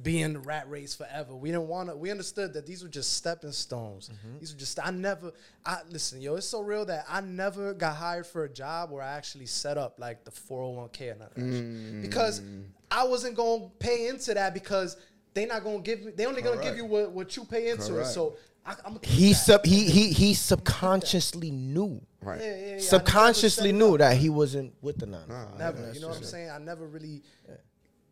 be 0.03 0.21
in 0.21 0.35
the 0.35 0.39
rat 0.41 0.69
race 0.69 0.95
forever. 0.95 1.35
We 1.35 1.51
didn't 1.51 1.69
want 1.69 1.89
to. 1.89 1.97
We 1.97 2.11
understood 2.11 2.53
that 2.55 2.67
these 2.67 2.83
were 2.83 2.89
just 2.89 3.15
stepping 3.15 3.53
stones. 3.53 4.11
These 4.41 4.53
were 4.53 4.59
just. 4.59 4.79
I 4.85 4.91
never. 4.91 5.33
I 5.65 5.79
listen, 5.91 6.21
yo. 6.21 6.37
It's 6.37 6.47
so 6.47 6.61
real 6.61 6.85
that 6.87 7.05
I 7.09 7.21
never 7.21 7.75
got 7.75 7.97
hired 7.97 8.27
for 8.27 8.45
a 8.45 8.49
job 8.49 8.91
where 8.91 9.03
I 9.03 9.17
actually 9.17 9.47
set 9.47 9.79
up 9.79 9.99
like 9.99 10.25
the 10.25 10.31
401k 10.31 11.13
or 11.13 11.19
none 11.19 11.29
of 11.29 11.35
that 11.35 11.41
shit. 11.41 12.03
because 12.03 12.43
I 12.91 13.05
wasn't 13.05 13.37
gonna 13.37 13.69
pay 13.79 14.09
into 14.09 14.35
that 14.35 14.55
because 14.55 14.97
they 15.35 15.47
not 15.47 15.65
gonna 15.65 15.81
give 15.81 16.03
me. 16.03 16.13
They 16.13 16.27
only 16.27 16.43
gonna 16.43 16.63
give 16.63 16.77
you 16.77 16.85
what, 16.85 17.13
what 17.13 17.37
you 17.37 17.45
pay 17.45 17.69
into 17.69 17.99
it. 17.99 18.07
So 18.07 18.37
I, 18.65 18.75
I'm 18.85 18.99
he 19.03 19.33
sub 19.33 19.65
he 19.65 19.85
he 19.89 20.13
he 20.13 20.35
subconsciously 20.35 21.51
knew. 21.51 22.01
Right. 22.21 22.41
Yeah, 22.41 22.57
yeah, 22.57 22.67
yeah. 22.73 22.79
Subconsciously 22.81 23.73
knew 23.73 23.97
that 23.99 24.17
he 24.17 24.29
wasn't 24.29 24.75
with 24.83 24.99
the 24.99 25.07
nine. 25.07 25.29
Never. 25.59 25.93
You 25.93 26.01
know 26.01 26.09
what 26.09 26.17
I'm 26.17 26.25
saying? 26.25 26.51
I 26.51 26.59
never 26.59 26.87
really 26.87 27.23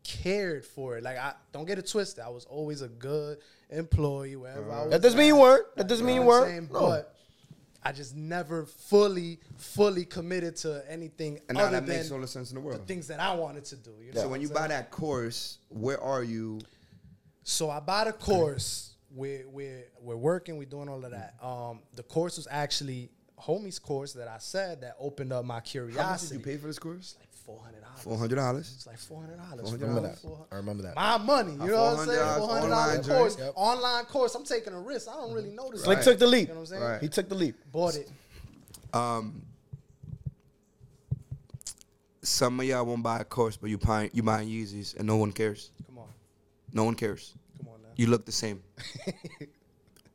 cared 0.05 0.65
for 0.65 0.97
it. 0.97 1.03
Like 1.03 1.17
I 1.17 1.33
don't 1.51 1.65
get 1.65 1.77
it 1.79 1.87
twisted. 1.89 2.23
I 2.23 2.29
was 2.29 2.45
always 2.45 2.81
a 2.81 2.87
good 2.87 3.39
employee 3.69 4.35
wherever 4.37 4.71
I 4.71 4.81
was. 4.83 4.91
That 4.91 5.01
doesn't 5.01 5.17
mean 5.19 5.27
you 5.27 5.35
at. 5.35 5.41
weren't. 5.41 5.75
That 5.75 5.87
doesn't 5.87 6.05
mean 6.05 6.15
you 6.15 6.21
know 6.21 6.27
I'm 6.31 6.41
weren't. 6.41 6.51
saying? 6.51 6.69
No. 6.71 6.79
But 6.79 7.15
I 7.83 7.91
just 7.91 8.15
never 8.15 8.65
fully, 8.65 9.39
fully 9.57 10.05
committed 10.05 10.55
to 10.57 10.83
anything 10.89 11.39
And 11.49 11.57
now 11.57 11.65
other 11.65 11.81
that 11.81 11.87
makes 11.87 12.09
all 12.11 12.19
the 12.21 12.27
sense 12.27 12.49
in 12.51 12.55
the 12.55 12.61
world. 12.61 12.81
the 12.81 12.85
things 12.85 13.07
that 13.07 13.19
I 13.19 13.33
wanted 13.35 13.65
to 13.65 13.75
do. 13.75 13.91
You 14.03 14.13
know 14.13 14.21
So 14.21 14.27
when 14.29 14.41
you 14.41 14.47
saying? 14.47 14.55
buy 14.59 14.67
that 14.69 14.89
course, 14.91 15.57
where 15.69 15.99
are 16.01 16.23
you? 16.23 16.61
So 17.43 17.69
I 17.69 17.79
bought 17.79 18.07
a 18.07 18.13
course. 18.13 18.93
We're 19.11 19.47
we're 19.49 19.85
we're 20.01 20.15
working. 20.17 20.57
We're 20.57 20.65
doing 20.65 20.89
all 20.89 21.03
of 21.03 21.11
that. 21.11 21.35
Um, 21.41 21.81
the 21.95 22.03
course 22.03 22.37
was 22.37 22.47
actually 22.49 23.09
homie's 23.39 23.79
course 23.79 24.13
that 24.13 24.27
I 24.27 24.37
said 24.39 24.81
that 24.81 24.95
opened 24.99 25.31
up 25.33 25.45
my 25.45 25.59
curiosity. 25.59 26.01
How 26.03 26.11
much 26.11 26.21
did 26.21 26.31
you 26.31 26.39
pay 26.39 26.57
for 26.57 26.67
this 26.67 26.79
course? 26.79 27.15
Like 27.19 27.29
four 27.45 27.59
hundred 27.63 27.81
dollars. 27.81 28.01
Four 28.01 28.17
hundred 28.17 28.35
dollars. 28.35 28.73
It's 28.75 28.87
like 28.87 28.97
four 28.97 29.21
hundred 29.21 29.37
dollars. 29.37 29.69
$400. 29.71 29.81
remember 29.81 30.01
that. 30.01 30.17
I 30.51 30.55
remember 30.55 30.83
that. 30.83 30.95
My 30.95 31.17
money, 31.17 31.51
you 31.53 31.57
know 31.57 31.65
what 31.95 31.99
I'm 31.99 32.05
saying? 32.07 32.19
$400 32.19 32.39
online 32.63 33.03
course, 33.03 33.37
Yep. 33.39 33.53
online 33.55 34.05
course. 34.05 34.35
I'm 34.35 34.43
taking 34.45 34.73
a 34.73 34.79
risk. 34.79 35.07
I 35.07 35.13
don't 35.13 35.33
really 35.33 35.51
know 35.51 35.69
this. 35.71 35.83
Slick 35.83 35.99
guy. 35.99 36.03
took 36.03 36.19
the 36.19 36.27
leap. 36.27 36.47
You 36.49 36.53
know 36.55 36.59
what 36.61 36.71
I'm 36.71 36.77
saying? 36.77 36.83
Right. 36.83 37.01
He 37.01 37.07
took 37.07 37.29
the 37.29 37.35
leap. 37.35 37.55
Bought 37.71 37.95
it. 37.95 38.09
Um, 38.93 39.41
some 42.21 42.59
of 42.59 42.65
y'all 42.65 42.85
won't 42.85 43.03
buy 43.03 43.19
a 43.19 43.23
course, 43.23 43.57
but 43.57 43.69
you 43.69 43.77
buying 43.77 44.09
you 44.13 44.23
buying 44.23 44.49
Yeezys, 44.49 44.95
and 44.97 45.05
no 45.07 45.17
one 45.17 45.31
cares. 45.31 45.71
Come 45.85 45.99
on, 45.99 46.07
No 46.73 46.83
one 46.85 46.95
cares. 46.95 47.33
come 47.57 47.67
on 47.67 47.81
now. 47.81 47.89
You 47.95 48.07
look 48.07 48.25
the 48.25 48.31
same. 48.31 48.63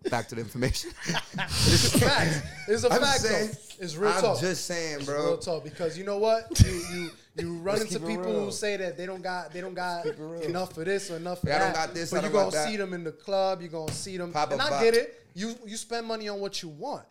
Back 0.08 0.28
to 0.28 0.34
the 0.34 0.40
information. 0.40 0.90
It's 1.34 1.94
a 1.94 1.98
fact. 1.98 2.46
It's 2.68 2.84
a 2.84 2.92
I'm 2.92 3.00
fact. 3.00 3.20
saying- 3.20 3.48
though. 3.50 3.56
It's 3.84 3.96
real 3.96 4.10
I'm 4.12 4.20
talk. 4.20 4.40
just 4.40 4.66
saying, 4.66 4.96
It's 4.96 5.04
bro. 5.06 5.24
real 5.24 5.38
talk 5.38 5.64
because 5.64 5.96
you 5.96 6.04
know 6.04 6.18
what? 6.18 6.46
You 6.64 6.70
you 6.92 7.10
you 7.38 7.52
run 7.58 7.78
Let's 7.78 7.94
into 7.94 8.06
people 8.06 8.24
real. 8.24 8.44
who 8.46 8.50
say 8.50 8.76
that 8.76 8.96
they 8.98 9.06
don't 9.06 9.22
got 9.22 9.52
they 9.52 9.60
don't 9.62 9.74
got 9.74 10.04
Keep 10.04 10.14
it 10.14 10.18
real. 10.20 10.40
enough 10.42 10.74
for 10.74 10.84
this 10.84 11.10
or 11.10 11.16
enough 11.16 11.40
for 11.40 11.48
Yeah, 11.48 11.56
I 11.56 11.58
don't 11.60 11.74
got 11.74 11.94
this, 11.94 12.10
but 12.10 12.16
you 12.18 12.22
don't 12.24 12.32
gonna 12.32 12.50
that. 12.50 12.68
see 12.68 12.76
them 12.76 12.92
in 12.92 13.04
the 13.04 13.12
club. 13.12 13.60
You're 13.62 13.70
gonna 13.70 13.92
see 13.92 14.16
them, 14.18 14.32
Pop 14.32 14.52
and 14.52 14.60
I 14.60 14.82
get 14.82 14.94
it. 14.94 15.26
You 15.34 15.54
you 15.66 15.76
spend 15.76 16.06
money 16.06 16.28
on 16.28 16.40
what 16.40 16.62
you 16.62 16.68
want. 16.68 17.04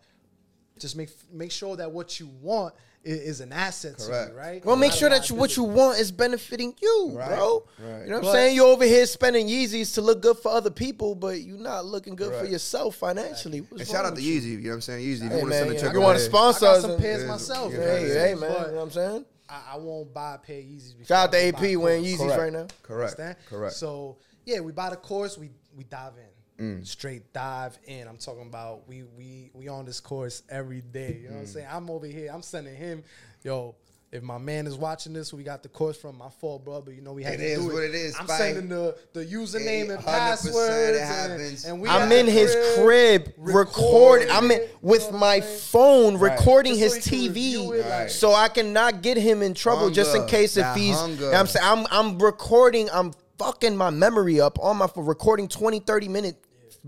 Just 0.78 0.96
make 0.96 1.10
make 1.32 1.50
sure 1.52 1.76
that 1.76 1.90
what 1.90 2.18
you 2.20 2.28
want 2.40 2.74
is, 3.02 3.20
is 3.20 3.40
an 3.40 3.52
asset 3.52 3.96
Correct. 3.98 4.28
to 4.28 4.34
you, 4.34 4.38
right? 4.38 4.64
Well, 4.64 4.76
make 4.76 4.92
sure 4.92 5.08
that 5.08 5.30
you, 5.30 5.36
what 5.36 5.56
you 5.56 5.62
want 5.64 5.98
is 5.98 6.12
benefiting 6.12 6.74
you, 6.80 7.12
Right, 7.14 7.28
bro. 7.28 7.66
right. 7.78 8.02
You 8.04 8.10
know 8.10 8.18
what 8.20 8.26
I'm 8.26 8.32
saying? 8.32 8.56
You're 8.56 8.66
over 8.66 8.84
here 8.84 9.06
spending 9.06 9.48
Yeezys 9.48 9.94
to 9.94 10.02
look 10.02 10.20
good 10.20 10.36
for 10.38 10.50
other 10.50 10.70
people, 10.70 11.14
but 11.14 11.40
you're 11.40 11.56
not 11.58 11.86
looking 11.86 12.14
good 12.14 12.34
for 12.34 12.44
yourself 12.44 12.96
financially. 12.96 13.60
What's 13.60 13.82
And 13.82 13.88
shout 13.90 14.04
out 14.04 14.10
to 14.10 14.14
with 14.16 14.24
you? 14.24 14.40
Yeezy. 14.40 14.44
You 14.50 14.58
know 14.58 14.68
what 14.70 14.74
I'm 14.76 14.80
saying? 14.82 15.06
Yeezy. 15.06 15.26
If 15.26 15.32
you 15.32 15.38
want 15.38 15.50
to 15.52 15.58
send 15.58 15.70
a 15.70 15.80
check, 15.80 15.92
you 15.94 16.00
want 16.00 16.18
to 16.18 16.24
sponsor 16.24 16.66
I 16.66 16.68
got 16.68 16.76
us, 16.76 16.82
some 16.82 16.90
and- 16.92 17.00
pairs 17.00 17.24
myself. 17.24 17.72
yeah, 17.72 17.78
you 17.78 17.84
know 17.84 17.92
what 17.92 18.00
I'm 18.00 18.08
hey, 18.08 18.28
hey, 18.28 18.34
man, 18.34 18.40
you 18.42 18.48
know 18.48 18.74
what 18.76 18.82
I'm 18.82 18.90
saying? 18.90 19.24
I, 19.48 19.60
I 19.72 19.76
won't 19.78 20.14
buy 20.14 20.34
a 20.34 20.38
pair 20.38 20.58
of 20.58 20.64
Yeezys. 20.64 21.06
Shout 21.08 21.24
out 21.28 21.32
to 21.32 21.44
AP 21.48 21.62
a 21.62 21.76
wearing. 21.76 22.04
Yeezys 22.04 22.18
Correct. 22.18 22.38
right 22.40 22.52
now. 22.52 22.66
Correct. 22.82 23.18
Understand? 23.18 23.36
Correct. 23.48 23.74
So 23.74 24.18
yeah, 24.44 24.60
we 24.60 24.72
buy 24.72 24.90
the 24.90 24.96
course, 24.96 25.36
we 25.38 25.50
we 25.76 25.84
dive 25.84 26.12
in. 26.16 26.24
Mm. 26.60 26.86
Straight 26.86 27.32
dive 27.32 27.78
in. 27.86 28.06
I'm 28.06 28.18
talking 28.18 28.46
about 28.46 28.86
we 28.86 29.04
we 29.16 29.50
we 29.54 29.68
on 29.68 29.84
this 29.86 29.98
course 30.00 30.42
every 30.50 30.82
day. 30.82 31.20
You 31.22 31.28
know 31.28 31.34
what 31.36 31.40
I'm 31.40 31.46
Mm. 31.46 31.52
saying? 31.54 31.66
I'm 31.70 31.90
over 31.90 32.06
here. 32.06 32.30
I'm 32.32 32.42
sending 32.42 32.74
him, 32.76 33.02
yo. 33.42 33.74
If 34.12 34.24
my 34.24 34.38
man 34.38 34.66
is 34.66 34.74
watching 34.74 35.12
this, 35.12 35.32
we 35.32 35.44
got 35.44 35.62
the 35.62 35.68
course 35.68 35.96
from 35.96 36.18
my 36.18 36.30
fault, 36.40 36.64
bro. 36.64 36.80
But 36.82 36.94
you 36.94 37.00
know 37.00 37.12
we 37.12 37.22
had 37.22 37.34
It 37.34 37.36
to 37.38 37.44
is 37.44 37.58
do 37.60 37.72
what 37.72 37.84
it. 37.84 37.90
it 37.90 37.94
is, 37.94 38.16
I'm 38.18 38.26
Spike. 38.26 38.38
sending 38.38 38.68
the 38.68 38.96
the 39.12 39.24
username 39.24 39.82
and 39.94 40.00
100% 40.00 40.04
passwords. 40.04 41.64
and- 41.64 41.80
we 41.80 41.88
I'm 41.88 42.10
in 42.10 42.26
his 42.26 42.54
crib, 42.76 43.32
recording. 43.36 44.28
I'm 44.30 44.46
in, 44.46 44.50
it, 44.50 44.54
you 44.62 44.66
know 44.66 44.72
with 44.82 45.12
my 45.12 45.40
phone 45.40 46.16
Right. 46.16 46.36
recording 46.38 46.76
Just 46.76 46.96
his 46.96 47.04
so 47.04 47.10
he 47.10 47.16
can 47.18 47.28
review 47.28 47.58
TV, 47.60 47.78
it, 47.78 47.88
like- 47.88 48.10
so 48.10 48.34
I 48.34 48.48
cannot 48.48 49.00
get 49.02 49.16
him 49.16 49.42
in 49.42 49.54
trouble. 49.54 49.90
just 49.90 50.14
in 50.16 50.26
case 50.26 50.56
if 50.56 50.66
he's, 50.74 50.96
hunger. 50.96 51.26
you 51.26 51.30
know 51.30 51.38
I'm 51.38 51.46
saying 51.46 51.64
I'm 51.66 51.86
I'm 51.92 52.18
recording. 52.18 52.90
I'm 52.92 53.12
fucking 53.38 53.76
my 53.76 53.90
memory 53.90 54.40
up 54.40 54.58
on 54.60 54.76
my 54.76 54.86
phone, 54.88 55.06
recording 55.06 55.46
20, 55.48 55.78
30 55.80 56.08
minute 56.08 56.36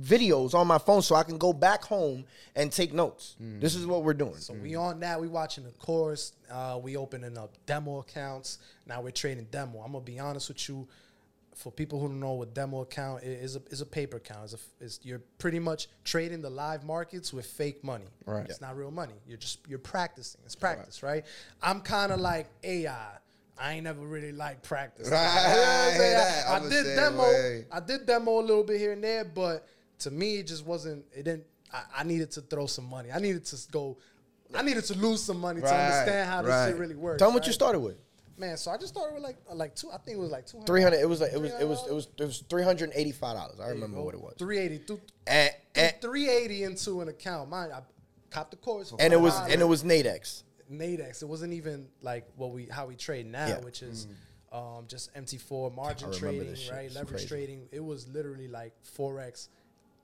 videos 0.00 0.54
on 0.54 0.66
my 0.66 0.78
phone, 0.78 1.02
so 1.02 1.14
I 1.14 1.22
can 1.22 1.38
go 1.38 1.52
back 1.52 1.82
home 1.84 2.24
and 2.56 2.70
take 2.72 2.92
notes. 2.92 3.36
Mm. 3.42 3.60
This 3.60 3.74
is 3.74 3.86
what 3.86 4.04
we're 4.04 4.14
doing. 4.14 4.36
So 4.36 4.54
we 4.54 4.74
on 4.74 5.00
that. 5.00 5.20
We 5.20 5.28
watching 5.28 5.64
the 5.64 5.70
course. 5.72 6.32
Uh, 6.50 6.78
we 6.82 6.96
opening 6.96 7.36
up 7.36 7.54
demo 7.66 7.98
accounts. 8.00 8.58
Now 8.86 9.02
we're 9.02 9.10
trading 9.10 9.46
demo. 9.50 9.80
I'm 9.80 9.92
gonna 9.92 10.04
be 10.04 10.18
honest 10.18 10.48
with 10.48 10.68
you. 10.68 10.88
For 11.54 11.70
people 11.70 12.00
who 12.00 12.08
don't 12.08 12.18
know 12.18 12.32
what 12.32 12.54
demo 12.54 12.80
account 12.80 13.22
is, 13.24 13.50
is 13.50 13.56
a, 13.56 13.62
is 13.70 13.80
a 13.82 13.86
paper 13.86 14.16
account. 14.16 14.46
Is 14.46 14.54
a, 14.54 14.84
is 14.84 15.00
you're 15.02 15.20
pretty 15.36 15.58
much 15.58 15.88
trading 16.02 16.40
the 16.40 16.48
live 16.48 16.82
markets 16.82 17.30
with 17.30 17.44
fake 17.44 17.84
money. 17.84 18.06
Right. 18.24 18.46
It's 18.48 18.62
not 18.62 18.74
real 18.76 18.90
money. 18.90 19.12
You're 19.28 19.36
just 19.36 19.58
you're 19.68 19.78
practicing. 19.78 20.40
It's 20.46 20.56
practice, 20.56 21.02
right? 21.02 21.24
I'm 21.62 21.82
kind 21.82 22.10
of 22.10 22.20
like 22.20 22.48
AI. 22.64 22.96
I 23.60 23.74
ain't 23.74 23.84
never 23.84 24.00
really 24.00 24.32
like 24.32 24.62
practice. 24.62 25.10
Right, 25.10 25.20
You 25.50 25.56
know 25.56 25.62
I'm 25.62 25.68
I 25.68 25.90
hear 25.90 25.98
saying? 25.98 26.14
that. 26.14 26.48
I, 26.48 26.56
I'm 26.56 26.68
did 26.70 26.96
demo. 26.96 27.22
way. 27.22 27.64
I 27.70 27.80
did 27.80 28.06
demo 28.06 28.40
a 28.40 28.40
little 28.40 28.64
bit 28.64 28.78
here 28.80 28.92
and 28.92 29.04
there, 29.04 29.24
but 29.26 29.68
to 30.02 30.10
me, 30.10 30.38
it 30.38 30.46
just 30.46 30.64
wasn't. 30.66 31.04
It 31.12 31.24
didn't. 31.24 31.44
I, 31.72 31.82
I 31.98 32.04
needed 32.04 32.30
to 32.32 32.40
throw 32.42 32.66
some 32.66 32.84
money. 32.88 33.10
I 33.12 33.18
needed 33.18 33.44
to 33.46 33.56
go. 33.70 33.98
I 34.54 34.62
needed 34.62 34.84
to 34.84 34.94
lose 34.98 35.22
some 35.22 35.40
money 35.40 35.60
to 35.60 35.66
Right, 35.66 35.80
understand 35.86 36.28
how 36.28 36.42
this 36.42 36.68
shit 36.68 36.78
really 36.78 36.94
works. 36.94 37.18
Tell 37.18 37.30
me 37.30 37.34
what 37.34 37.40
right? 37.42 37.46
you 37.46 37.52
started 37.54 37.80
with. 37.80 37.96
man. 38.36 38.56
So 38.58 38.70
I 38.70 38.76
just 38.76 38.92
started 38.92 39.14
with 39.14 39.22
like 39.22 39.36
uh, 39.50 39.54
like 39.54 39.74
two. 39.74 39.90
I 39.90 39.96
think 39.98 40.18
it 40.18 40.20
was 40.20 40.30
like 40.30 40.46
two 40.46 40.58
hundred. 40.58 40.66
Three 40.66 40.82
hundred. 40.82 41.00
It 41.00 41.08
was 41.08 41.20
like 41.22 41.32
it 41.32 41.40
was 41.40 41.52
it 41.58 41.66
was 41.66 41.86
it 41.88 41.94
was 41.94 42.08
it 42.18 42.24
was 42.24 42.44
three 42.50 42.62
hundred 42.62 42.90
and 42.90 42.92
eighty 42.98 43.12
five 43.12 43.34
dollars. 43.36 43.58
I 43.60 43.68
remember 43.68 44.02
what 44.02 44.14
it 44.14 44.20
was. 44.20 44.34
Three 44.38 44.58
eighty. 44.58 44.78
Th- 44.78 45.00
And, 45.26 45.50
and, 45.74 45.94
Three 46.02 46.28
eighty 46.28 46.64
into 46.64 47.00
an 47.00 47.08
account. 47.08 47.48
Mine. 47.48 47.70
I 47.72 47.80
copped 48.30 48.50
the 48.50 48.56
course. 48.58 48.90
for 48.90 49.00
and 49.00 49.12
it 49.12 49.20
was 49.20 49.34
$5. 49.34 49.52
and 49.52 49.60
it 49.62 49.66
was 49.68 49.84
Nadex. 49.84 50.42
Nadex. 50.70 51.22
It 51.22 51.26
wasn't 51.26 51.52
even 51.54 51.86
like 52.02 52.26
what 52.36 52.50
we 52.52 52.66
how 52.66 52.86
we 52.86 52.96
trade 52.96 53.26
now, 53.26 53.46
Yeah. 53.46 53.60
which 53.60 53.82
is 53.82 54.06
um, 54.52 54.84
just 54.86 55.14
MT4 55.14 55.74
margin 55.74 56.08
remember 56.10 56.18
trading, 56.18 56.50
this 56.50 56.58
shit. 56.60 56.72
right? 56.72 56.84
It's 56.86 56.94
Leverage 56.94 57.10
crazy. 57.12 57.28
trading. 57.28 57.68
It 57.72 57.82
was 57.84 58.06
literally 58.08 58.48
like 58.48 58.72
forex 58.98 59.48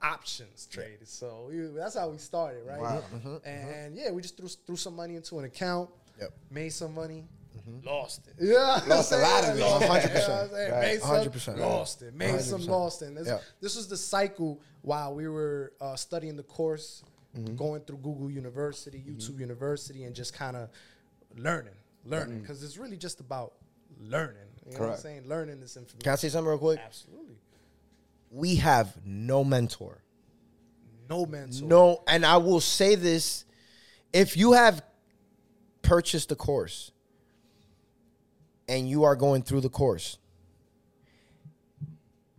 options 0.03 0.67
traded. 0.71 1.09
So 1.09 1.49
we, 1.49 1.61
that's 1.77 1.97
how 1.97 2.09
we 2.09 2.19
started, 2.19 2.65
right? 2.67 2.81
Wow. 2.81 3.03
And, 3.45 3.71
and 3.71 3.97
yeah, 3.97 4.11
we 4.11 4.23
just 4.23 4.37
threw 4.37 4.49
threw 4.49 4.77
some 4.77 4.97
money 4.97 5.17
into 5.17 5.39
an 5.39 5.45
account. 5.45 5.91
Yep. 6.21 6.33
Made 6.51 6.71
some 6.71 6.95
money. 6.95 7.25
Mm-hmm. 7.57 7.87
Lost 7.87 8.29
it. 8.29 8.35
Yeah, 8.41 8.81
Lost 8.87 9.13
a 9.13 9.19
lot 9.19 9.45
of 9.45 9.57
it. 9.57 9.61
Lost 9.61 9.85
100%. 9.85 10.09
You 10.09 10.15
know 10.15 10.21
what 10.21 10.31
I'm 10.31 10.51
saying? 10.51 10.73
Right. 10.73 10.81
Made 10.81 11.01
some, 11.01 11.11
100%. 11.11 11.59
lost 11.59 12.03
it. 12.03 12.15
Made 12.15 12.41
some, 12.41 12.61
100%. 12.61 12.69
lost 12.69 13.03
it. 13.03 13.15
This, 13.15 13.29
Yeah. 13.29 13.39
this 13.61 13.77
was 13.77 13.89
the 13.89 13.97
cycle 13.97 14.61
while 14.83 15.15
we 15.15 15.29
were 15.29 15.73
uh, 15.81 15.97
studying 15.97 16.37
the 16.37 16.43
course, 16.43 17.03
Mm-hmm. 17.37 17.57
going 17.57 17.83
through 17.83 17.99
Google 17.99 18.31
University, 18.31 19.05
YouTube 19.07 19.39
University, 19.39 20.05
and 20.05 20.15
just 20.15 20.33
kind 20.33 20.57
of 20.57 20.71
learning, 21.37 21.75
learning, 22.07 22.39
mm. 22.39 22.41
because 22.41 22.65
it's 22.65 22.79
really 22.79 22.97
just 22.97 23.21
about 23.21 23.53
learning. 24.01 24.49
You 24.67 24.73
know 24.73 24.87
what 24.87 24.91
I'm 24.95 24.97
saying? 24.97 25.29
Learning 25.29 25.61
this 25.61 25.77
information. 25.77 26.01
Can 26.05 26.13
I 26.13 26.17
say 26.17 26.31
something 26.31 26.49
real 26.49 26.59
quick? 26.59 26.81
Absolutely. 26.83 27.37
We 28.31 28.57
have 28.57 28.95
no 29.05 29.45
mentor. 29.45 30.03
No 31.09 31.25
mentor. 31.25 31.67
No, 31.67 32.03
and 32.07 32.25
I 32.25 32.37
will 32.37 32.61
say 32.61 32.95
this: 32.95 33.45
if 34.13 34.37
you 34.37 34.53
have 34.53 34.83
purchased 35.83 36.29
the 36.29 36.37
course 36.37 36.91
and 38.69 38.89
you 38.89 39.05
are 39.05 39.17
going 39.17 39.43
through 39.43 39.63
the 39.63 39.71
course 39.71 40.19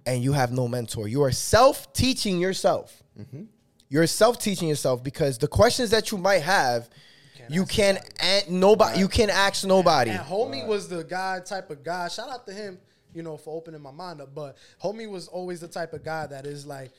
and 0.06 0.24
you 0.24 0.34
have 0.34 0.52
no 0.52 0.68
mentor, 0.68 1.08
you 1.08 1.24
are 1.24 1.32
self 1.32 1.92
teaching 1.94 2.40
yourself. 2.40 3.02
Mm-hmm. 3.20 3.44
You're 3.90 4.06
self 4.06 4.40
teaching 4.40 4.68
yourself 4.68 5.04
because 5.04 5.40
the 5.40 5.48
questions 5.48 5.90
that 5.90 6.12
you 6.12 6.20
might 6.20 6.44
have, 6.44 6.90
you 7.50 7.66
can 7.66 7.96
not 8.22 8.50
nobody. 8.50 9.00
You 9.00 9.08
can 9.08 9.32
ask 9.32 9.66
nobody. 9.66 10.12
And 10.12 10.20
homie 10.20 10.68
was 10.68 10.88
the 10.88 11.04
guy 11.04 11.40
type 11.44 11.72
of 11.72 11.84
guy. 11.84 12.08
Shout 12.08 12.30
out 12.30 12.46
to 12.46 12.54
him, 12.54 12.78
you 13.14 13.24
know, 13.24 13.38
for 13.38 13.56
opening 13.56 13.82
my 13.82 13.92
mind 13.92 14.22
up. 14.22 14.34
But 14.34 14.58
homie 14.84 15.10
was 15.10 15.28
always 15.28 15.60
the 15.60 15.68
type 15.68 15.94
of 15.94 16.04
guy 16.04 16.28
that 16.28 16.46
is 16.46 16.66
like, 16.66 16.92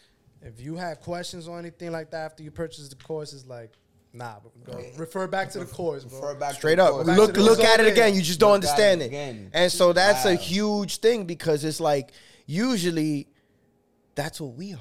if 0.42 0.60
you 0.60 0.76
have 0.76 1.00
questions 1.00 1.48
or 1.48 1.58
anything 1.58 1.92
like 1.92 2.10
that 2.10 2.24
after 2.24 2.42
you 2.42 2.50
purchase 2.50 2.88
the 2.88 2.96
course, 2.96 3.32
is 3.32 3.46
like, 3.46 3.72
nah, 4.12 4.36
but 4.42 4.64
go 4.64 4.82
refer 4.96 5.26
back 5.26 5.50
to 5.50 5.60
the 5.60 5.66
course, 5.66 6.04
bro. 6.04 6.18
Refer 6.20 6.34
back 6.40 6.54
Straight 6.54 6.76
the 6.76 6.84
up, 6.84 6.90
course. 6.92 7.06
Look 7.08 7.36
look 7.36 7.60
at 7.60 7.80
it 7.80 7.86
again. 7.86 8.14
You 8.14 8.22
just 8.22 8.40
don't 8.40 8.50
at 8.50 8.52
it 8.52 8.54
understand 8.54 9.02
it, 9.02 9.06
again. 9.06 9.50
and 9.52 9.70
so 9.70 9.92
that's 9.92 10.24
a 10.24 10.34
huge 10.34 10.98
thing 10.98 11.26
because 11.26 11.64
it's 11.64 11.80
like 11.80 12.12
usually 12.46 13.28
that's 14.14 14.40
what 14.40 14.54
we 14.54 14.72
are. 14.74 14.78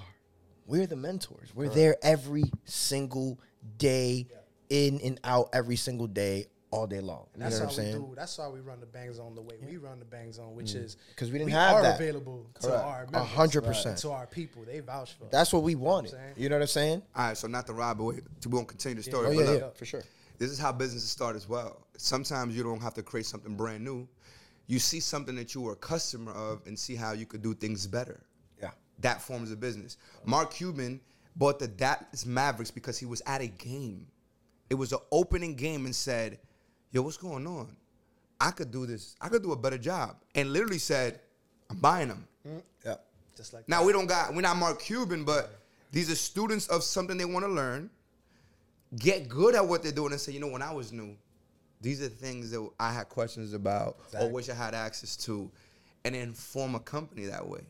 We're 0.66 0.88
the 0.88 0.96
mentors. 0.96 1.54
We're 1.56 1.70
there 1.70 1.98
every 2.04 2.44
single 2.66 3.40
day, 3.78 4.28
in 4.70 5.00
and 5.04 5.20
out 5.24 5.50
every 5.52 5.76
single 5.78 6.08
day, 6.08 6.46
all 6.72 6.88
day 6.88 7.00
long. 7.00 7.26
You 7.34 7.40
know 7.40 7.46
That's 7.46 7.60
what 7.60 7.66
how 7.66 7.70
I'm 7.70 7.76
saying? 7.76 8.02
we 8.02 8.10
do. 8.10 8.16
That's 8.16 8.38
why 8.38 8.48
we 8.48 8.60
run 8.60 8.80
the 8.80 8.86
Bank 8.86 9.14
Zone 9.14 9.36
the 9.36 9.42
way 9.42 9.56
we 9.66 9.78
run 9.78 10.00
the 10.00 10.06
Bank 10.06 10.34
Zone, 10.34 10.56
which 10.56 10.74
mm. 10.74 10.84
is 10.84 10.98
because 11.10 11.32
we 11.32 11.40
didn't 11.40 11.48
we 11.48 11.52
have 11.54 11.76
are 11.76 11.82
that. 11.82 12.00
available 12.00 12.46
to 12.62 12.84
our 12.84 13.04
A 13.04 13.12
members, 13.12 13.32
hundred 13.32 13.62
percent. 13.64 13.98
to 14.00 14.12
our 14.12 14.28
people. 14.28 14.64
They 14.66 14.80
vouch 14.80 15.14
for. 15.14 15.26
us. 15.26 15.32
That's 15.32 15.54
what 15.54 15.64
we 15.64 15.76
wanted. 15.76 16.12
saying? 16.12 16.34
You 16.38 16.50
know 16.50 16.56
what 16.58 16.64
I'm 16.64 16.68
saying? 16.68 17.02
All 17.16 17.28
right, 17.28 17.38
so 17.38 17.48
not 17.48 17.66
the 17.68 17.74
rob, 17.74 17.98
but 17.98 18.04
wait, 18.04 18.24
we 18.46 18.52
won't 18.52 18.68
continue 18.68 18.98
the 18.98 19.04
story. 19.04 19.28
Oh 19.28 19.30
but 19.36 19.40
yeah, 19.40 19.50
look, 19.52 19.62
yeah, 19.62 19.70
for 19.72 19.86
sure. 19.86 20.04
This 20.38 20.52
is 20.52 20.60
how 20.60 20.72
businesses 20.72 21.10
start 21.10 21.36
as 21.36 21.50
well. 21.50 21.86
Sometimes 21.98 22.56
you 22.56 22.64
don't 22.64 22.82
have 22.82 22.94
to 22.94 23.04
create 23.04 23.26
something 23.26 23.56
brand 23.56 23.84
new. 23.84 24.08
You 24.68 24.80
see 24.80 25.00
something 25.00 25.36
that 25.36 25.54
you 25.54 25.62
were 25.62 25.74
a 25.74 25.78
customer 25.78 26.32
of 26.32 26.62
and 26.66 26.78
see 26.78 26.96
how 26.96 27.12
you 27.14 27.26
could 27.26 27.42
do 27.42 27.54
things 27.54 27.88
better. 27.88 28.22
Yeah. 28.62 28.70
That 29.00 29.22
forms 29.22 29.52
a 29.52 29.58
business. 29.58 29.98
Mark 30.24 30.54
Cuban 30.54 31.02
bought 31.36 31.60
the 31.60 31.68
Dallas 31.68 32.26
Mavericks 32.26 32.72
because 32.72 32.98
he 32.98 33.06
was 33.06 33.22
at 33.26 33.42
a 33.42 33.48
game. 33.48 34.08
It 34.70 34.76
was 34.76 34.94
an 34.94 35.00
opening 35.12 35.56
game 35.56 35.86
and 35.86 35.96
said, 35.96 36.38
"Yo, 36.92 37.02
what's 37.02 37.18
going 37.18 37.46
on? 37.48 37.76
I 38.40 38.52
could 38.52 38.72
do 38.72 38.86
this. 38.86 39.16
I 39.22 39.30
could 39.30 39.44
do 39.44 39.52
a 39.52 39.58
better 39.58 39.78
job." 39.78 40.16
And 40.36 40.54
literally 40.54 40.80
said, 40.80 41.20
"I'm 41.70 41.78
buying 41.78 42.08
them." 42.10 42.28
Mm, 42.48 42.62
yeah. 42.86 42.96
Just 43.36 43.54
like 43.54 43.68
Now 43.70 43.84
we 43.84 43.94
don't 43.94 44.08
got 44.08 44.34
we're 44.34 44.42
not 44.42 44.58
Mark 44.58 44.82
Cuban, 44.82 45.24
but 45.24 45.60
these 45.92 46.12
are 46.12 46.16
students 46.16 46.68
of 46.68 46.84
something 46.84 47.18
they 47.18 47.26
want 47.26 47.46
to 47.46 47.52
learn. 47.52 47.90
Get 48.98 49.30
good 49.30 49.56
at 49.56 49.68
what 49.68 49.84
they're 49.84 49.92
doing 49.92 50.12
and 50.12 50.20
say, 50.20 50.32
you 50.32 50.40
know, 50.40 50.48
when 50.48 50.62
I 50.62 50.74
was 50.74 50.92
new, 50.92 51.16
these 51.82 52.02
are 52.02 52.10
things 52.10 52.52
that 52.52 52.70
I 52.80 52.92
had 52.92 53.08
questions 53.08 53.54
about 53.54 53.98
or 54.20 54.30
wish 54.30 54.50
I 54.50 54.56
had 54.56 54.74
access 54.74 55.16
to, 55.18 55.50
and 56.04 56.16
then 56.16 56.34
form 56.34 56.76
a 56.76 56.80
company 56.80 57.26
that 57.26 57.48
way. 57.48 57.62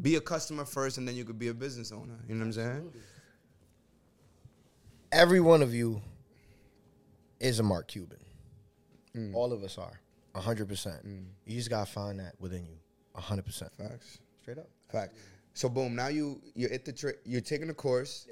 Be 0.00 0.16
a 0.16 0.20
customer 0.20 0.64
first, 0.64 0.98
and 0.98 1.06
then 1.06 1.14
you 1.14 1.24
could 1.24 1.38
be 1.38 1.48
a 1.48 1.54
business 1.54 1.92
owner. 1.92 2.18
You 2.28 2.34
know 2.34 2.40
what 2.40 2.46
I'm 2.46 2.52
saying? 2.52 2.92
Every 5.12 5.40
one 5.40 5.62
of 5.62 5.72
you 5.74 6.02
is 7.38 7.60
a 7.60 7.62
Mark 7.62 7.88
Cuban. 7.88 8.18
Mm. 9.16 9.34
All 9.34 9.52
of 9.52 9.62
us 9.62 9.78
are. 9.78 10.00
hundred 10.34 10.68
percent. 10.68 11.06
Mm. 11.06 11.24
You 11.46 11.56
just 11.56 11.70
gotta 11.70 11.90
find 11.90 12.18
that 12.20 12.34
within 12.40 12.64
you. 12.66 12.76
hundred 13.14 13.44
percent. 13.44 13.72
Facts. 13.76 14.18
Straight 14.40 14.58
up. 14.58 14.68
Fact. 14.90 15.14
So 15.54 15.68
boom, 15.68 15.94
now 15.94 16.08
you 16.08 16.40
you're 16.54 16.72
at 16.72 16.84
the 16.84 16.92
tra- 16.92 17.12
you're 17.24 17.40
taking 17.40 17.68
the 17.68 17.74
course. 17.74 18.26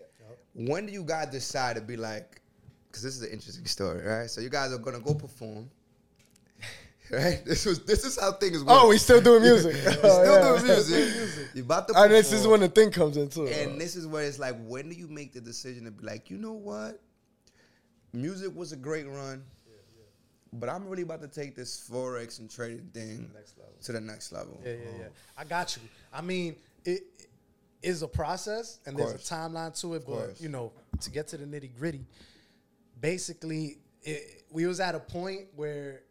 When 0.54 0.86
do 0.86 0.92
you 0.92 1.04
guys 1.04 1.28
decide 1.28 1.76
to 1.76 1.82
be 1.82 1.96
like? 1.96 2.40
Because 2.86 3.02
this 3.02 3.14
is 3.14 3.22
an 3.22 3.30
interesting 3.30 3.66
story, 3.66 4.04
right? 4.04 4.28
So 4.28 4.40
you 4.40 4.48
guys 4.48 4.72
are 4.72 4.78
gonna 4.78 5.00
go 5.00 5.14
perform. 5.14 5.70
Right. 7.12 7.44
This 7.44 7.66
was 7.66 7.80
this 7.80 8.04
is 8.04 8.16
how 8.20 8.30
things 8.30 8.62
work. 8.62 8.68
Oh, 8.70 8.88
we 8.88 8.96
still 8.96 9.20
doing 9.20 9.42
music. 9.42 9.74
You're 9.82 9.94
oh, 10.04 10.22
still 10.22 10.56
doing 10.56 10.64
music. 10.68 11.48
You 11.54 11.62
about 11.64 11.88
to 11.88 11.94
And 11.96 12.12
this 12.12 12.32
is 12.32 12.46
when 12.46 12.60
the 12.60 12.68
thing 12.68 12.92
comes 12.92 13.16
into. 13.16 13.46
And 13.46 13.80
this 13.80 13.96
is 13.96 14.06
where 14.06 14.24
it's 14.24 14.38
like, 14.38 14.54
when 14.64 14.88
do 14.88 14.94
you 14.94 15.08
make 15.08 15.32
the 15.32 15.40
decision 15.40 15.86
to 15.86 15.90
be 15.90 16.06
like, 16.06 16.30
you 16.30 16.38
know 16.38 16.52
what? 16.52 17.00
Music 18.12 18.54
was 18.54 18.70
a 18.70 18.76
great 18.76 19.08
run, 19.08 19.42
but 20.52 20.68
I'm 20.68 20.88
really 20.88 21.02
about 21.02 21.20
to 21.22 21.28
take 21.28 21.54
this 21.54 21.88
forex 21.90 22.38
and 22.40 22.50
trading 22.50 22.90
thing 22.92 23.30
Next 23.34 23.56
level. 23.58 23.74
to 23.82 23.92
the 23.92 24.00
next 24.00 24.32
level. 24.32 24.60
Yeah, 24.64 24.72
yeah, 24.72 24.78
yeah. 24.98 25.04
I 25.36 25.44
got 25.44 25.76
you. 25.76 25.82
I 26.12 26.20
mean, 26.22 26.56
it 26.84 27.02
is 27.82 28.02
a 28.02 28.08
process 28.08 28.78
and 28.86 28.96
there's 28.96 29.12
a 29.12 29.18
timeline 29.18 29.78
to 29.80 29.94
it, 29.94 30.04
but 30.06 30.40
you 30.40 30.48
know, 30.48 30.72
to 31.00 31.10
get 31.10 31.28
to 31.28 31.36
the 31.36 31.44
nitty 31.44 31.70
gritty, 31.78 32.04
basically, 33.00 33.78
it, 34.02 34.44
we 34.50 34.66
was 34.66 34.80
at 34.80 34.94
a 34.94 35.00
point 35.00 35.46
where 35.56 36.02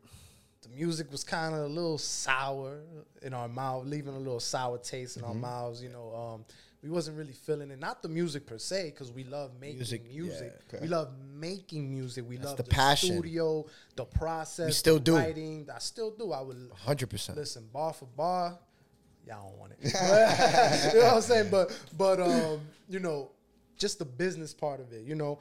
the 0.61 0.69
music 0.69 1.11
was 1.11 1.23
kind 1.23 1.53
of 1.55 1.61
a 1.61 1.67
little 1.67 1.97
sour 1.97 2.79
in 3.21 3.33
our 3.33 3.47
mouth, 3.47 3.85
leaving 3.85 4.13
a 4.13 4.17
little 4.17 4.39
sour 4.39 4.77
taste 4.77 5.17
in 5.17 5.23
our 5.23 5.31
Mm-hmm. 5.31 5.41
mouths. 5.41 5.81
You 5.83 5.89
know, 5.89 6.15
um, 6.15 6.45
we 6.81 6.89
wasn't 6.89 7.17
really 7.17 7.33
feeling 7.33 7.71
it. 7.71 7.79
Not 7.79 8.01
the 8.01 8.07
music 8.07 8.45
per 8.45 8.57
se, 8.57 8.91
because 8.91 9.11
we 9.11 9.23
love 9.25 9.51
making 9.59 9.77
Music, 9.77 10.05
music. 10.09 10.53
yeah, 10.55 10.77
okay. 10.77 10.81
We 10.81 10.87
love 10.87 11.09
making 11.35 11.89
music. 11.89 12.25
We 12.27 12.37
love 12.37 12.55
the 12.57 12.63
the, 12.63 12.69
passion. 12.69 13.15
studio, 13.17 13.65
the 13.95 14.05
process. 14.05 14.67
We 14.67 14.71
still 14.71 14.95
the 14.95 15.01
do. 15.01 15.15
Writing. 15.17 15.67
I 15.73 15.79
still 15.79 16.11
do. 16.11 16.31
I 16.31 16.41
would 16.41 16.71
hundred 16.85 17.09
percent. 17.09 17.37
Listen, 17.37 17.67
bar 17.73 17.91
for 17.93 18.05
bar, 18.05 18.57
y'all 19.27 19.49
don't 19.49 19.59
want 19.59 19.73
it. 19.73 19.79
You 20.93 20.99
know 21.01 21.05
what 21.07 21.13
I'm 21.15 21.21
saying? 21.21 21.49
But 21.51 21.77
but 21.97 22.21
um, 22.21 22.61
you 22.87 22.99
know, 22.99 23.31
just 23.77 23.99
the 23.99 24.05
business 24.05 24.53
part 24.53 24.79
of 24.79 24.93
it. 24.93 25.03
You 25.03 25.15
know, 25.15 25.39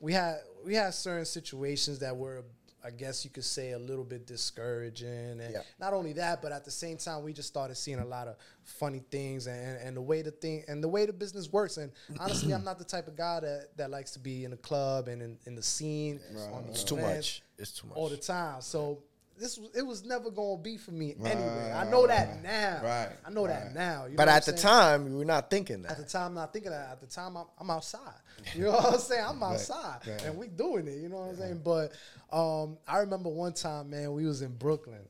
we 0.00 0.12
had 0.12 0.36
we 0.64 0.74
had 0.74 0.94
certain 0.94 1.24
situations 1.24 1.98
that 2.00 2.16
were, 2.16 2.44
I 2.86 2.90
guess 2.90 3.24
you 3.24 3.30
could 3.32 3.44
say, 3.44 3.72
a 3.72 3.78
little 3.78 4.04
bit 4.04 4.26
discouraging, 4.26 5.40
and 5.40 5.52
Yeah. 5.52 5.62
not 5.80 5.92
only 5.92 6.12
that, 6.12 6.40
but 6.40 6.52
at 6.52 6.64
the 6.64 6.70
same 6.70 6.96
time, 6.98 7.24
we 7.24 7.32
just 7.32 7.48
started 7.48 7.74
seeing 7.74 7.98
a 7.98 8.04
lot 8.04 8.28
of 8.28 8.36
funny 8.62 9.02
things 9.10 9.48
and, 9.48 9.76
and 9.78 9.96
the 9.96 10.00
way 10.00 10.22
the 10.22 10.30
thing 10.30 10.64
and 10.68 10.82
the 10.82 10.88
way 10.88 11.04
the 11.04 11.12
business 11.12 11.52
works. 11.52 11.78
And 11.78 11.90
honestly, 12.20 12.54
I'm 12.54 12.64
not 12.64 12.78
the 12.78 12.84
type 12.84 13.08
of 13.08 13.16
guy 13.16 13.40
that, 13.40 13.76
that 13.76 13.90
likes 13.90 14.12
to 14.12 14.20
be 14.20 14.44
in 14.44 14.52
a 14.52 14.56
club 14.56 15.08
and 15.08 15.20
in, 15.20 15.38
in 15.46 15.56
the 15.56 15.62
scene. 15.62 16.20
the 16.32 16.70
It's 16.70 16.84
too 16.84 16.96
much. 16.96 17.42
It's 17.58 17.72
too 17.72 17.88
much. 17.88 17.96
all 17.96 18.08
the 18.08 18.16
time. 18.16 18.60
So 18.60 19.02
this 19.38 19.58
was, 19.58 19.70
it 19.74 19.84
was 19.84 20.04
never 20.04 20.30
gonna 20.30 20.56
be 20.62 20.76
for 20.76 20.92
me 20.92 21.14
anyway. 21.24 21.72
I 21.74 21.90
know 21.90 22.06
that 22.06 22.42
now. 22.42 22.80
Right, 22.82 23.10
I 23.24 23.30
know 23.30 23.46
that 23.46 23.74
now. 23.74 24.06
You 24.06 24.16
but 24.16 24.28
at 24.28 24.44
the 24.46 24.52
time, 24.52 25.04
we 25.04 25.16
were 25.16 25.24
not 25.24 25.50
thinking 25.50 25.82
that. 25.82 25.92
At 25.92 25.98
the 25.98 26.04
time, 26.04 26.28
I'm 26.28 26.34
not 26.34 26.52
thinking 26.52 26.70
that. 26.70 26.90
At 26.92 27.00
the 27.00 27.06
time, 27.06 27.36
I'm, 27.36 27.46
I'm 27.58 27.70
outside. 27.70 28.14
You 28.54 28.64
know 28.64 28.72
what 28.72 28.94
I'm 28.94 28.98
saying? 29.00 29.24
I'm 29.26 29.42
outside, 29.42 30.00
right. 30.06 30.22
and 30.24 30.36
we 30.38 30.46
doing 30.48 30.86
it. 30.86 30.98
You 30.98 31.08
know 31.08 31.16
what 31.18 31.30
I'm 31.30 31.36
saying? 31.36 31.60
But 31.64 31.92
um, 32.36 32.78
I 32.86 32.98
remember 32.98 33.28
one 33.28 33.52
time, 33.52 33.90
man, 33.90 34.12
we 34.12 34.26
was 34.26 34.42
in 34.42 34.54
Brooklyn. 34.56 35.00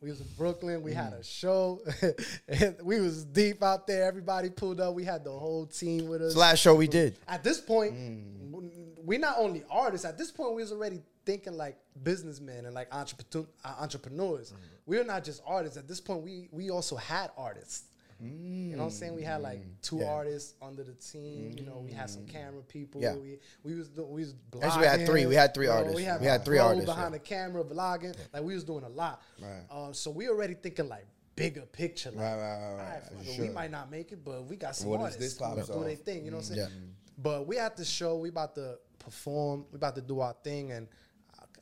We 0.00 0.08
was 0.08 0.20
in 0.20 0.26
Brooklyn. 0.38 0.82
We 0.82 0.92
Mm. 0.92 0.94
had 0.94 1.12
a 1.12 1.22
show. 1.22 1.80
and 2.48 2.76
we 2.82 3.00
was 3.00 3.24
deep 3.24 3.62
out 3.62 3.86
there. 3.86 4.04
Everybody 4.04 4.48
pulled 4.48 4.80
up. 4.80 4.94
We 4.94 5.04
had 5.04 5.24
the 5.24 5.30
whole 5.32 5.66
team 5.66 6.08
with 6.08 6.22
us. 6.22 6.34
Last 6.36 6.60
show 6.60 6.74
we 6.74 6.88
did. 6.88 7.16
At 7.28 7.44
this 7.44 7.60
point, 7.60 7.92
Mm. 7.94 9.04
we 9.04 9.18
not 9.18 9.36
only 9.38 9.62
artists. 9.70 10.06
At 10.06 10.16
this 10.16 10.30
point, 10.30 10.54
we 10.54 10.62
was 10.62 10.72
already 10.72 11.02
thinking 11.26 11.52
like 11.54 11.76
businessmen 12.02 12.64
and 12.64 12.74
like 12.74 12.88
entrepreneur, 12.94 13.46
uh, 13.64 13.74
entrepreneurs. 13.80 14.52
Mm. 14.52 14.56
We're 14.86 15.04
not 15.04 15.22
just 15.22 15.42
artists. 15.46 15.76
At 15.76 15.86
this 15.86 16.00
point, 16.00 16.22
we 16.22 16.48
we 16.50 16.70
also 16.70 16.96
had 16.96 17.30
artists. 17.36 17.84
You 18.22 18.76
know 18.76 18.84
what 18.84 18.84
I'm 18.84 18.90
saying? 18.90 19.14
We 19.14 19.22
had 19.22 19.40
like 19.42 19.62
two 19.82 19.96
Mm. 19.96 20.00
Yeah. 20.00 20.06
artists 20.10 20.54
under 20.62 20.84
the 20.84 20.92
team. 20.94 21.52
You 21.56 21.64
know, 21.64 21.82
we 21.84 21.92
had 21.92 22.10
some 22.10 22.26
camera 22.26 22.62
people. 22.62 23.00
Yeah. 23.00 23.14
We 23.14 23.38
we 23.64 23.74
was 23.74 23.88
do- 23.88 24.04
we 24.04 24.20
was 24.20 24.34
blogging. 24.34 24.64
Actually, 24.64 24.80
we 24.80 24.86
had 24.86 25.06
three. 25.06 25.26
We 25.26 25.34
had 25.34 25.54
three 25.54 25.66
you 25.66 25.72
know, 25.72 25.76
artists. 25.78 25.96
We 25.96 26.04
had, 26.04 26.20
We 26.20 26.26
had 26.26 26.44
three 26.44 26.58
artists, 26.58 26.86
behind 26.86 27.12
yeah. 27.12 27.18
the 27.18 27.24
camera, 27.24 27.64
vlogging. 27.64 28.16
Like 28.32 28.42
we 28.42 28.54
was 28.54 28.64
doing 28.64 28.84
a 28.84 28.88
lot. 28.88 29.22
Right. 29.40 29.62
Um, 29.70 29.94
so 29.94 30.10
we 30.10 30.28
already 30.28 30.54
thinking 30.54 30.88
like 30.88 31.06
bigger 31.36 31.62
picture. 31.62 32.10
Like, 32.10 32.20
Right, 32.20 32.34
right, 32.36 32.74
right, 32.76 33.02
right. 33.16 33.26
sure. 33.26 33.44
we 33.46 33.50
might 33.50 33.70
not 33.70 33.90
make 33.90 34.12
it, 34.12 34.22
but 34.24 34.44
we 34.44 34.56
got 34.56 34.76
some 34.76 34.90
What 34.90 35.00
artists 35.00 35.20
this 35.20 35.34
do 35.36 35.84
their 35.84 35.96
thing. 35.96 36.24
You 36.24 36.30
know 36.30 36.36
what 36.38 36.48
I'm 36.50 36.54
saying? 36.56 36.68
Yeah. 36.70 36.76
But 37.16 37.46
we 37.46 37.58
at 37.58 37.76
the 37.76 37.84
show. 37.84 38.16
We 38.18 38.28
about 38.28 38.54
to 38.56 38.78
perform. 38.98 39.64
We 39.72 39.76
about 39.76 39.94
to 39.96 40.02
do 40.02 40.20
our 40.20 40.34
thing, 40.44 40.72
and 40.72 40.88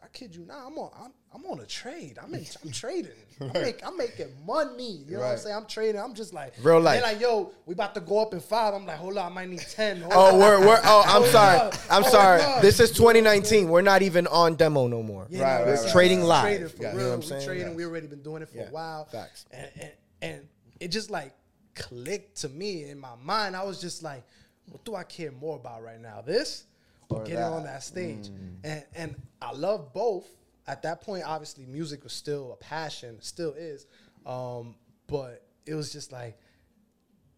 I, 0.01 0.05
I 0.05 0.09
kid 0.13 0.35
you 0.35 0.45
not, 0.45 0.67
I'm 0.67 0.79
on. 0.79 0.91
I'm, 1.05 1.13
I'm 1.35 1.45
on 1.51 1.61
a 1.61 1.67
trade. 1.67 2.19
I'm 2.23 2.33
in. 2.35 2.45
I'm 2.65 2.71
trading. 2.73 3.11
I'm, 3.41 3.53
make, 3.53 3.87
I'm 3.87 3.97
making 3.97 4.29
money. 4.47 5.05
You 5.07 5.15
know 5.17 5.21
what 5.21 5.29
I'm 5.33 5.39
saying? 5.39 5.55
I'm 5.57 5.67
trading. 5.67 6.01
I'm 6.01 6.15
just 6.15 6.33
like 6.33 6.55
Real 6.63 6.81
life. 6.81 7.01
They're 7.03 7.13
like, 7.13 7.21
yo, 7.21 7.53
we 7.67 7.75
about 7.75 7.95
to 7.95 8.01
go 8.01 8.21
up 8.21 8.33
in 8.35 8.41
five. 8.41 8.75
I'm 8.75 8.87
like, 8.87 8.97
hold 8.97 9.17
on, 9.19 9.31
I 9.33 9.35
might 9.35 9.49
need 9.49 9.61
ten. 9.61 10.01
Hold 10.01 10.13
Oh, 10.17 10.33
on. 10.35 10.39
we're, 10.39 10.61
we're 10.67 10.81
oh, 10.85 11.05
I'm 11.07 11.25
sorry. 11.31 11.71
I'm 11.91 12.03
Hold 12.03 12.13
sorry. 12.13 12.43
This 12.63 12.81
is 12.81 12.91
2019. 12.93 13.69
We're 13.69 13.83
not 13.83 14.03
even 14.03 14.27
on 14.29 14.55
demo 14.57 14.87
no 14.89 15.03
more. 15.03 15.27
Yeah, 15.31 15.43
Right, 15.43 15.67
no, 15.67 15.73
right, 15.73 15.81
right, 15.83 15.93
Trading 15.93 16.23
live. 16.23 16.43
Trading 16.43 16.69
for 16.69 16.83
Yeah. 16.83 16.93
You 16.93 16.97
real. 16.99 17.05
know 17.07 17.11
what 17.11 17.17
I'm 17.17 17.23
saying? 17.23 17.47
trading. 17.47 17.75
We 17.75 17.85
already 17.85 18.07
been 18.07 18.23
doing 18.23 18.43
it 18.43 18.49
for 18.49 18.57
Yeah. 18.59 18.69
a 18.69 18.73
while. 18.73 19.05
Facts. 19.07 19.45
And, 19.51 19.71
and 19.81 19.91
and 20.21 20.49
it 20.81 20.89
just 20.89 21.11
like 21.11 21.33
clicked 21.75 22.39
to 22.41 22.49
me 22.49 22.89
in 22.89 22.99
my 22.99 23.15
mind. 23.23 23.55
I 23.55 23.63
was 23.65 23.81
just 23.81 24.03
like, 24.03 24.25
what 24.67 24.85
do 24.85 24.95
I 24.97 25.05
care 25.05 25.31
more 25.31 25.57
about 25.57 25.83
right 25.83 26.01
now? 26.01 26.23
This 26.27 26.65
or, 27.11 27.19
Or 27.19 27.25
getting 27.25 27.37
that. 27.41 27.53
on 27.53 27.65
that 27.65 27.83
stage? 27.83 28.29
And 28.65 28.85
and 28.95 29.15
I 29.43 29.53
love 29.53 29.93
both. 29.93 30.27
At 30.67 30.83
that 30.83 31.01
point, 31.01 31.25
obviously, 31.27 31.65
music 31.65 32.05
was 32.05 32.13
still 32.13 32.53
a 32.53 32.57
passion, 32.57 33.17
still 33.23 33.55
is. 33.55 33.87
Um, 34.27 34.75
but 35.07 35.47
it 35.65 35.75
was 35.75 35.91
just 35.93 36.13
like, 36.13 36.39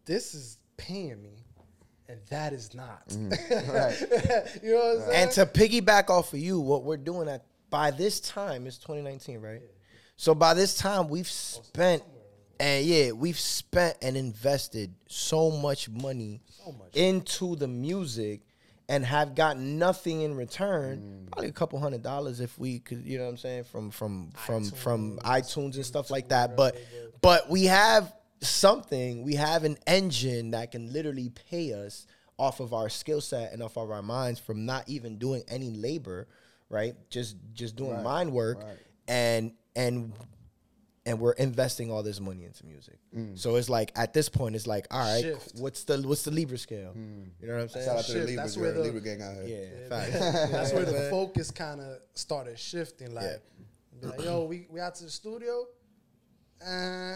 this 0.05 0.33
is 0.35 0.57
paying 0.75 1.21
me, 1.21 1.45
and 2.09 2.19
that 2.29 2.51
is 2.53 2.73
not. 2.73 3.03
Right. 3.49 3.95
you 4.61 4.71
know 4.71 4.77
what 4.77 4.95
I'm 4.95 4.99
saying? 5.07 5.11
And 5.13 5.31
to 5.31 5.45
piggyback 5.45 6.09
off 6.09 6.33
of 6.33 6.39
you, 6.39 6.59
what 6.59 6.83
we're 6.83 6.97
doing 6.97 7.29
at 7.29 7.45
by 7.69 7.91
this 7.91 8.19
time 8.19 8.67
is 8.67 8.77
2019, 8.77 9.39
right? 9.39 9.61
So 10.17 10.35
by 10.35 10.53
this 10.53 10.75
time, 10.75 11.07
we've 11.07 11.29
spent, 11.29 12.03
and 12.59 12.85
yeah, 12.85 13.11
we've 13.11 13.39
spent 13.39 13.95
and 14.01 14.17
invested 14.17 14.93
so 15.07 15.49
much 15.51 15.87
money 15.89 16.41
much. 16.77 16.93
into 16.95 17.55
the 17.55 17.67
music, 17.69 18.41
and 18.89 19.05
have 19.05 19.35
gotten 19.35 19.77
nothing 19.79 20.21
in 20.21 20.35
return. 20.35 20.99
Mm. 21.27 21.31
Probably 21.31 21.49
a 21.49 21.53
couple 21.53 21.79
hundred 21.79 22.03
dollars 22.03 22.39
if 22.39 22.57
we 22.59 22.79
could, 22.79 23.05
you 23.05 23.17
know 23.17 23.25
what 23.25 23.31
I'm 23.31 23.37
saying, 23.37 23.63
from 23.65 23.91
from 23.91 24.31
from 24.31 24.65
from 24.71 25.17
iTunes 25.19 25.75
and 25.75 25.85
stuff 25.85 26.09
like 26.11 26.29
that. 26.29 26.57
But 26.57 26.77
but 27.21 27.49
we 27.49 27.65
have 27.65 28.13
something. 28.41 29.23
We 29.23 29.35
have 29.35 29.63
an 29.63 29.77
engine 29.87 30.51
that 30.51 30.71
can 30.71 30.91
literally 30.91 31.29
pay 31.49 31.73
us 31.73 32.05
off 32.37 32.59
of 32.59 32.73
our 32.73 32.89
skill 32.89 33.21
set 33.21 33.53
and 33.53 33.61
off 33.61 33.77
of 33.77 33.91
our 33.91 34.01
minds 34.01 34.39
from 34.39 34.65
not 34.65 34.89
even 34.89 35.17
doing 35.17 35.43
any 35.47 35.69
labor, 35.69 36.27
right? 36.69 36.95
Just 37.09 37.35
just 37.53 37.75
doing 37.75 37.91
Right, 37.93 38.03
mind 38.03 38.31
work 38.31 38.63
right. 38.63 38.77
and 39.07 39.53
and 39.75 40.11
and 41.05 41.19
we're 41.19 41.31
investing 41.33 41.91
all 41.91 42.03
this 42.03 42.19
money 42.19 42.43
into 42.45 42.65
music. 42.65 42.99
Mm. 43.15 43.37
So 43.37 43.55
it's 43.55 43.69
like 43.69 43.91
at 43.95 44.13
this 44.13 44.29
point, 44.29 44.55
it's 44.55 44.67
like, 44.67 44.85
all 44.91 44.99
right, 44.99 45.21
Shift. 45.23 45.53
what's 45.55 45.83
the 45.83 45.99
what's 46.07 46.23
the 46.23 46.31
Libra 46.31 46.57
scale? 46.57 46.93
You 46.95 47.47
know 47.47 47.53
what 47.55 47.61
I'm 47.63 47.69
saying? 47.69 47.85
Mm. 47.87 47.89
Shout 47.89 47.97
out 47.99 48.05
to 48.05 48.11
the 48.13 48.19
Shit, 48.19 48.27
Libra, 48.27 48.43
that's 48.43 48.55
girl, 48.55 48.63
where 48.63 48.73
the- 48.73 48.81
Libra 48.81 49.01
gang 49.01 49.21
out 49.21 49.35
here. 49.45 49.69
Yeah, 49.83 49.89
facts. 49.89 50.19
That's 50.51 50.73
where 50.73 50.85
the 50.85 51.07
focus 51.09 51.49
kind 51.51 51.81
of 51.81 51.97
started 52.13 52.59
shifting. 52.59 53.13
Like, 53.15 53.41
be 53.99 54.07
like, 54.07 54.21
yo, 54.23 54.45
we, 54.45 54.67
we 54.69 54.79
out 54.79 54.95
to 54.95 55.05
the 55.05 55.09
studio. 55.09 55.65
Uh, 56.65 57.15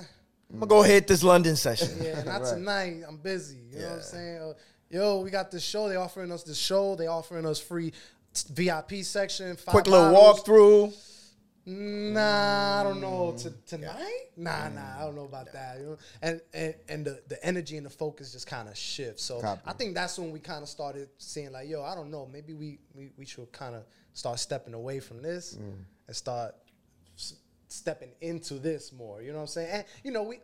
I'm 0.52 0.60
gonna 0.60 0.66
go 0.68 0.82
hit 0.82 1.08
this 1.08 1.24
London 1.24 1.56
session. 1.56 1.90
yeah, 2.02 2.24
not 2.24 2.42
Right. 2.42 2.54
tonight. 2.54 2.96
I'm 3.08 3.18
busy. 3.18 3.60
You 3.72 3.80
know 3.80 3.86
what 3.90 3.96
I'm 3.98 4.02
saying? 4.02 4.38
Uh, 4.42 4.54
yo, 4.90 5.20
we 5.22 5.30
got 5.30 5.52
this 5.52 5.64
show. 5.64 5.88
They 5.90 5.96
offering 5.96 6.32
us 6.32 6.44
this 6.44 6.58
show. 6.58 6.96
They 6.96 7.08
offering 7.08 7.46
us 7.46 7.60
free 7.60 7.92
t- 8.34 8.44
VIP 8.52 9.04
section. 9.04 9.56
Five 9.56 9.72
Quick 9.74 9.88
little 9.88 10.12
bottles. 10.12 10.42
walkthrough. 10.44 11.25
Nah, 11.68 12.82
I 12.82 12.84
don't 12.84 13.02
know. 13.02 13.34
Mm, 13.34 13.42
to, 13.42 13.50
tonight? 13.66 14.26
Nah, 14.38 14.70
nah, 14.70 14.82
mm, 14.82 14.98
I 14.98 15.06
don't 15.06 15.16
know 15.16 15.26
about 15.26 15.52
that. 15.54 15.80
You 15.80 15.86
know, 15.86 15.98
and 16.22 16.42
and 16.54 16.76
and 16.88 17.06
the, 17.06 17.22
the 17.28 17.44
energy 17.44 17.78
and 17.78 17.86
the 17.86 17.90
focus 17.90 18.34
just 18.34 18.46
kind 18.46 18.70
of 18.70 18.78
shifts. 18.78 19.24
So 19.24 19.42
Copy. 19.42 19.62
I 19.66 19.74
think 19.74 19.96
that's 19.96 20.20
when 20.20 20.32
we 20.32 20.40
kind 20.40 20.62
of 20.62 20.70
started 20.70 21.10
seeing 21.18 21.52
like, 21.52 21.68
yo, 21.68 21.84
I 21.84 21.96
don't 21.96 22.12
know, 22.12 22.30
maybe 22.32 22.54
we 22.54 22.80
we, 22.94 23.12
we 23.18 23.26
should 23.26 23.52
kind 23.52 23.76
of 23.76 23.84
start 24.14 24.40
stepping 24.40 24.76
away 24.76 25.00
from 25.00 25.24
this 25.24 25.56
mm. 25.56 25.74
and 26.08 26.16
start 26.16 26.56
s- 27.18 27.38
stepping 27.68 28.12
into 28.22 28.56
this 28.56 28.94
more. 28.94 29.24
You 29.24 29.32
know 29.32 29.38
what 29.38 29.42
I'm 29.44 29.48
saying? 29.48 29.70
And 29.72 29.86
you 30.04 30.12
know, 30.12 30.22
we 30.22 30.40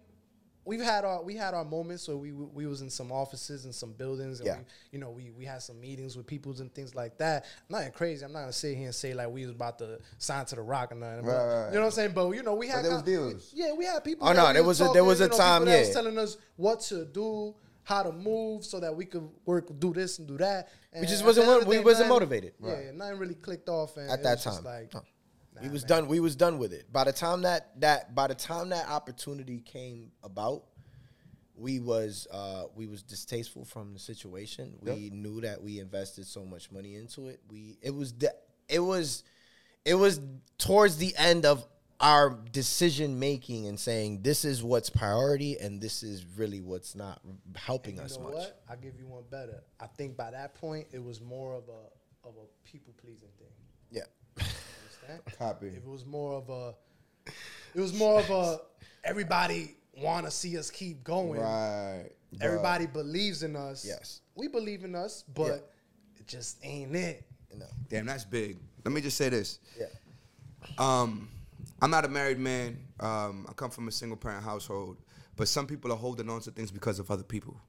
we've 0.65 0.81
had 0.81 1.03
our 1.05 1.23
we 1.23 1.35
had 1.35 1.53
our 1.53 1.65
moments 1.65 2.07
where 2.07 2.17
we 2.17 2.31
we 2.31 2.65
was 2.67 2.81
in 2.81 2.89
some 2.89 3.11
offices 3.11 3.65
and 3.65 3.73
some 3.73 3.93
buildings 3.93 4.39
and 4.39 4.47
Yeah. 4.47 4.57
we, 4.59 4.63
you 4.91 4.99
know 4.99 5.09
we 5.09 5.31
we 5.31 5.45
had 5.45 5.61
some 5.61 5.79
meetings 5.79 6.15
with 6.15 6.27
peoples 6.27 6.59
and 6.59 6.73
things 6.73 6.93
like 6.95 7.17
that. 7.17 7.45
Nothing 7.69 7.91
crazy. 7.91 8.23
I'm 8.25 8.31
not 8.33 8.41
gonna 8.41 8.53
sit 8.53 8.75
here 8.77 8.85
and 8.85 8.95
say 8.95 9.13
like 9.13 9.29
we 9.29 9.41
was 9.41 9.51
about 9.51 9.79
to 9.79 9.99
sign 10.17 10.45
to 10.45 10.55
the 10.55 10.61
rock 10.61 10.91
or 10.91 10.95
nothing. 10.95 11.25
but- 11.25 11.31
Right, 11.31 11.45
right, 11.63 11.67
You 11.69 11.75
know 11.75 11.79
what 11.81 11.85
I'm 11.87 11.91
saying? 11.91 12.11
But 12.13 12.29
you 12.31 12.43
know 12.43 12.55
we 12.55 12.67
had 12.67 12.85
there 12.85 12.91
was 12.93 13.03
deals. 13.03 13.51
Yeah, 13.53 13.73
we 13.73 13.85
had 13.85 14.03
people. 14.03 14.27
Oh, 14.27 14.33
no, 14.33 14.51
there 14.53 14.63
was 14.63 14.79
was 14.79 14.89
a- 14.89 14.93
there 14.93 15.03
was 15.03 15.21
a 15.21 15.27
know, 15.27 15.37
time, 15.37 15.61
people 15.61 15.73
that 15.73 15.79
was 15.79 15.87
yeah. 15.89 15.93
telling 15.93 16.17
us 16.17 16.37
what 16.55 16.79
to 16.81 17.05
do, 17.05 17.55
how 17.83 18.03
to 18.03 18.11
move, 18.11 18.63
so 18.63 18.79
that 18.79 18.95
we 18.95 19.05
could 19.05 19.27
work, 19.45 19.67
do 19.79 19.93
this 19.93 20.19
and 20.19 20.27
do 20.27 20.37
that. 20.37 20.69
And 20.93 21.01
we 21.01 21.07
just 21.07 21.25
wasn't 21.25 21.47
the 21.47 21.51
end 21.53 21.57
mo- 21.57 21.61
of 21.61 21.63
the 21.65 21.69
we 21.69 21.79
wasn't 21.79 22.09
nothing- 22.09 22.09
motivated. 22.09 22.53
Yeah, 22.61 22.91
nothing 22.93 23.17
really 23.17 23.35
clicked 23.35 23.69
off. 23.69 23.97
And 23.97 24.09
at 24.11 24.21
that 24.23 24.41
time. 24.41 24.63
like. 24.63 24.93
We 25.61 25.67
nah, 25.67 25.73
was 25.73 25.83
man. 25.83 25.89
done. 25.89 26.07
We 26.07 26.19
was 26.19 26.35
done 26.35 26.57
with 26.57 26.73
it. 26.73 26.91
By 26.91 27.03
the 27.05 27.13
time 27.13 27.43
that 27.43 27.79
that 27.81 28.15
by 28.15 28.27
the 28.27 28.35
time 28.35 28.69
that 28.69 28.89
opportunity 28.89 29.59
came 29.59 30.11
about, 30.23 30.63
we 31.55 31.79
was 31.79 32.27
uh, 32.31 32.63
we 32.75 32.87
was 32.87 33.03
distasteful 33.03 33.65
from 33.65 33.93
the 33.93 33.99
situation. 33.99 34.73
We 34.81 35.09
knew 35.11 35.41
that 35.41 35.61
we 35.61 35.79
invested 35.79 36.25
so 36.25 36.43
much 36.45 36.71
money 36.71 36.95
into 36.95 37.27
it. 37.27 37.39
We 37.49 37.77
it 37.81 37.93
was 37.93 38.13
the, 38.13 38.33
it 38.67 38.79
was 38.79 39.23
it 39.85 39.95
was 39.95 40.19
towards 40.57 40.97
the 40.97 41.13
end 41.17 41.45
of 41.45 41.65
our 41.99 42.35
decision 42.51 43.19
making 43.19 43.67
and 43.67 43.79
saying 43.79 44.23
this 44.23 44.43
is 44.43 44.63
what's 44.63 44.89
priority 44.89 45.59
and 45.59 45.79
this 45.79 46.01
is 46.01 46.25
really 46.35 46.59
what's 46.59 46.95
not 46.95 47.21
helping 47.55 47.99
us 47.99 48.17
much. 48.17 48.33
what? 48.33 48.63
I'll 48.67 48.77
give 48.77 48.97
you 48.97 49.05
one 49.05 49.23
better. 49.29 49.63
I 49.79 49.85
think 49.85 50.17
by 50.17 50.31
that 50.31 50.55
point 50.55 50.87
it 50.91 51.03
was 51.03 51.21
more 51.21 51.55
of 51.55 51.63
a 51.69 52.27
of 52.27 52.33
a 52.35 52.67
people 52.67 52.93
pleasing 52.99 53.29
thing. 53.37 53.47
Yeah. 55.11 55.33
Copy. 55.37 55.67
It 55.67 55.85
was 55.85 56.05
more 56.05 56.33
of 56.33 56.49
a 56.49 56.73
it 57.75 57.79
was 57.79 57.93
more 57.93 58.19
of 58.19 58.29
a 58.29 58.59
everybody 59.03 59.75
want 59.97 60.25
to 60.25 60.31
see 60.31 60.57
us 60.57 60.69
keep 60.69 61.03
going. 61.03 61.41
Right. 61.41 62.09
Everybody 62.39 62.87
believes 62.87 63.43
in 63.43 63.55
us. 63.55 63.85
Yes. 63.85 64.21
We 64.35 64.47
believe 64.47 64.83
in 64.83 64.95
us, 64.95 65.23
but 65.33 65.71
it 66.17 66.27
just 66.27 66.57
ain't 66.63 66.95
it. 66.95 67.25
No. 67.57 67.65
Damn, 67.89 68.05
that's 68.05 68.23
big. 68.23 68.57
Let 68.85 68.93
me 68.93 69.01
just 69.01 69.17
say 69.17 69.29
this. 69.29 69.59
Yeah. 69.77 69.87
Um, 70.77 71.27
I'm 71.81 71.91
not 71.91 72.05
a 72.05 72.07
married 72.07 72.39
man. 72.39 72.77
Um, 72.99 73.45
I 73.49 73.53
come 73.53 73.69
from 73.71 73.87
a 73.87 73.91
single 73.91 74.17
parent 74.17 74.43
household, 74.43 74.97
but 75.35 75.47
some 75.47 75.67
people 75.67 75.91
are 75.91 75.97
holding 75.97 76.29
on 76.29 76.39
to 76.41 76.51
things 76.51 76.71
because 76.71 76.99
of 76.99 77.11
other 77.11 77.23
people. 77.23 77.59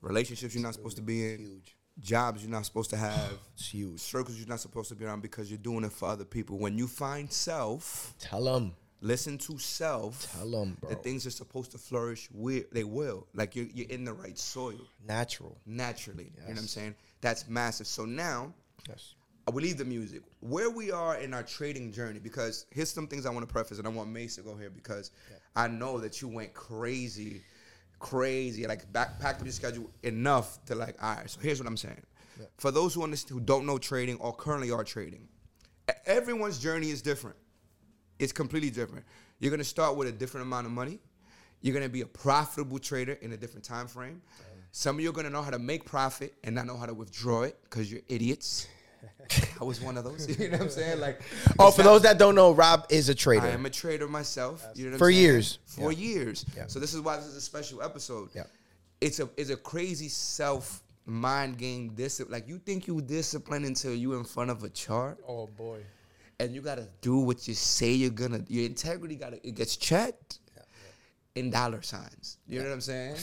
Relationships 0.00 0.54
you're 0.54 0.62
not 0.62 0.74
supposed 0.74 0.96
to 0.96 1.02
be 1.02 1.32
in, 1.32 1.38
Huge. 1.38 1.76
Jobs 2.00 2.42
you're 2.42 2.50
not 2.50 2.66
supposed 2.66 2.90
to 2.90 2.96
have, 2.96 3.32
It's 3.54 3.68
huge. 3.68 4.00
circles 4.00 4.36
you're 4.36 4.48
not 4.48 4.60
supposed 4.60 4.88
to 4.88 4.94
be 4.96 5.04
around 5.04 5.22
because 5.22 5.50
you're 5.50 5.58
doing 5.58 5.84
it 5.84 5.92
for 5.92 6.08
other 6.08 6.24
people. 6.24 6.58
When 6.58 6.76
you 6.76 6.86
find 6.88 7.30
self, 7.32 8.14
Tell 8.18 8.44
them. 8.44 8.74
listen 9.00 9.38
to 9.38 9.58
self. 9.58 10.30
Tell 10.32 10.54
'em, 10.60 10.76
bro. 10.80 10.90
The 10.90 10.96
things 10.96 11.24
are 11.26 11.30
supposed 11.30 11.70
to 11.72 11.78
flourish. 11.78 12.28
We, 12.32 12.64
they 12.72 12.84
will. 12.84 13.26
Like 13.34 13.54
you're, 13.54 13.66
you're 13.72 13.88
in 13.88 14.04
the 14.04 14.12
right 14.12 14.36
soil 14.36 14.80
Natural. 15.06 15.56
naturally. 15.66 16.32
You 16.34 16.40
know 16.42 16.48
what 16.48 16.58
I'm 16.58 16.66
saying? 16.66 16.94
That's 17.20 17.48
massive. 17.48 17.86
So 17.86 18.04
now 18.04 18.52
Yes. 18.88 19.14
I 19.46 19.50
will 19.50 19.62
leave 19.62 19.76
the 19.78 19.84
music. 19.84 20.22
Where 20.40 20.70
we 20.70 20.90
are 20.90 21.16
in 21.18 21.32
our 21.34 21.42
trading 21.42 21.92
journey, 21.92 22.18
because 22.18 22.64
here's 22.70 22.90
some 22.90 23.06
things 23.06 23.24
I 23.26 23.30
want 23.30 23.46
to 23.46 23.52
preface, 23.52 23.78
and 23.78 23.86
I 23.86 23.90
want 23.90 24.08
Maze 24.10 24.36
to 24.36 24.42
go 24.42 24.56
here 24.56 24.70
because 24.70 25.10
I 25.54 25.68
know 25.68 26.00
that 26.00 26.20
you 26.22 26.28
went 26.28 26.54
crazy, 26.54 27.42
crazy, 28.04 28.66
like 28.66 28.92
back 28.92 29.18
packed 29.18 29.40
up 29.40 29.46
your 29.46 29.52
schedule 29.52 29.90
enough 30.02 30.62
to 30.66 30.74
like, 30.74 31.02
all 31.02 31.16
right. 31.16 31.28
So 31.28 31.40
here's 31.40 31.58
what 31.58 31.66
I'm 31.66 31.76
saying. 31.76 32.02
For 32.58 32.70
those 32.70 32.92
who 32.94 33.02
understand, 33.02 33.38
who 33.38 33.40
don't 33.44 33.64
know 33.64 33.78
trading 33.78 34.16
or 34.18 34.34
currently 34.34 34.70
are 34.70 34.84
trading, 34.84 35.26
everyone's 36.04 36.58
journey 36.58 36.90
is 36.90 37.00
different. 37.00 37.36
It's 38.18 38.32
completely 38.32 38.70
different. 38.70 39.06
You're 39.40 39.50
gonna 39.50 39.64
start 39.64 39.96
with 39.96 40.06
a 40.08 40.12
different 40.12 40.46
amount 40.46 40.66
of 40.66 40.72
money. 40.72 40.98
You're 41.62 41.74
gonna 41.74 41.88
be 41.88 42.02
a 42.02 42.06
profitable 42.06 42.78
trader 42.78 43.14
in 43.22 43.32
a 43.32 43.36
different 43.38 43.64
time 43.64 43.86
frame. 43.86 44.20
Some 44.72 44.96
of 44.96 45.02
you 45.02 45.08
are 45.08 45.12
gonna 45.12 45.30
know 45.30 45.42
how 45.42 45.50
to 45.50 45.58
make 45.58 45.86
profit 45.86 46.34
and 46.44 46.54
not 46.54 46.66
know 46.66 46.76
how 46.76 46.86
to 46.86 46.94
withdraw 46.94 47.42
it 47.42 47.56
because 47.62 47.90
you're 47.90 48.02
idiots. 48.08 48.68
I 49.60 49.64
was 49.64 49.80
one 49.80 49.96
of 49.96 50.04
those. 50.04 50.28
You 50.38 50.48
know 50.48 50.58
what 50.58 50.62
I'm 50.62 50.70
saying? 50.70 51.00
Like, 51.00 51.20
Oh, 51.58 51.70
for 51.70 51.82
not- 51.82 51.90
those 51.90 52.02
that 52.02 52.18
don't 52.18 52.34
know, 52.34 52.52
Rob 52.52 52.86
is 52.90 53.08
a 53.08 53.14
trader. 53.14 53.46
I 53.46 53.50
am 53.50 53.66
a 53.66 53.70
trader 53.70 54.08
myself. 54.08 54.66
You 54.74 54.84
know 54.84 54.90
what 54.90 54.94
I'm 54.94 54.98
For 54.98 55.10
saying? 55.10 55.22
years. 55.22 55.58
For 55.66 55.92
Yeah. 55.92 55.98
years. 56.08 56.44
Yeah. 56.56 56.64
So 56.68 56.78
this 56.78 56.94
is 56.94 57.00
why 57.00 57.16
this 57.16 57.26
is 57.26 57.36
a 57.36 57.40
special 57.40 57.82
episode. 57.82 58.30
Yeah. 58.34 58.44
It's 59.00 59.20
a 59.20 59.28
it's 59.36 59.50
a 59.50 59.56
crazy 59.56 60.08
self 60.08 60.82
mind 61.06 61.58
game 61.58 61.90
discipline. 61.94 62.32
Like 62.32 62.48
you 62.48 62.58
think 62.58 62.86
you 62.86 63.00
discipline 63.02 63.64
until 63.64 63.94
you 63.94 64.14
in 64.14 64.24
front 64.24 64.50
of 64.50 64.64
a 64.64 64.68
chart 64.70 65.18
Oh 65.28 65.46
boy. 65.46 65.80
and 66.40 66.54
you 66.54 66.62
gotta 66.62 66.88
do 67.02 67.18
what 67.18 67.46
you 67.46 67.54
say 67.54 67.92
you're 67.92 68.10
gonna. 68.10 68.42
Your 68.48 68.64
integrity 68.66 69.16
gotta 69.16 69.46
it 69.46 69.54
gets 69.54 69.76
checked 69.76 70.38
in 71.34 71.50
dollar 71.50 71.82
signs. 71.82 72.38
You 72.46 72.60
know 72.60 72.66
what 72.66 72.74
I'm 72.74 72.80
saying? 72.80 73.16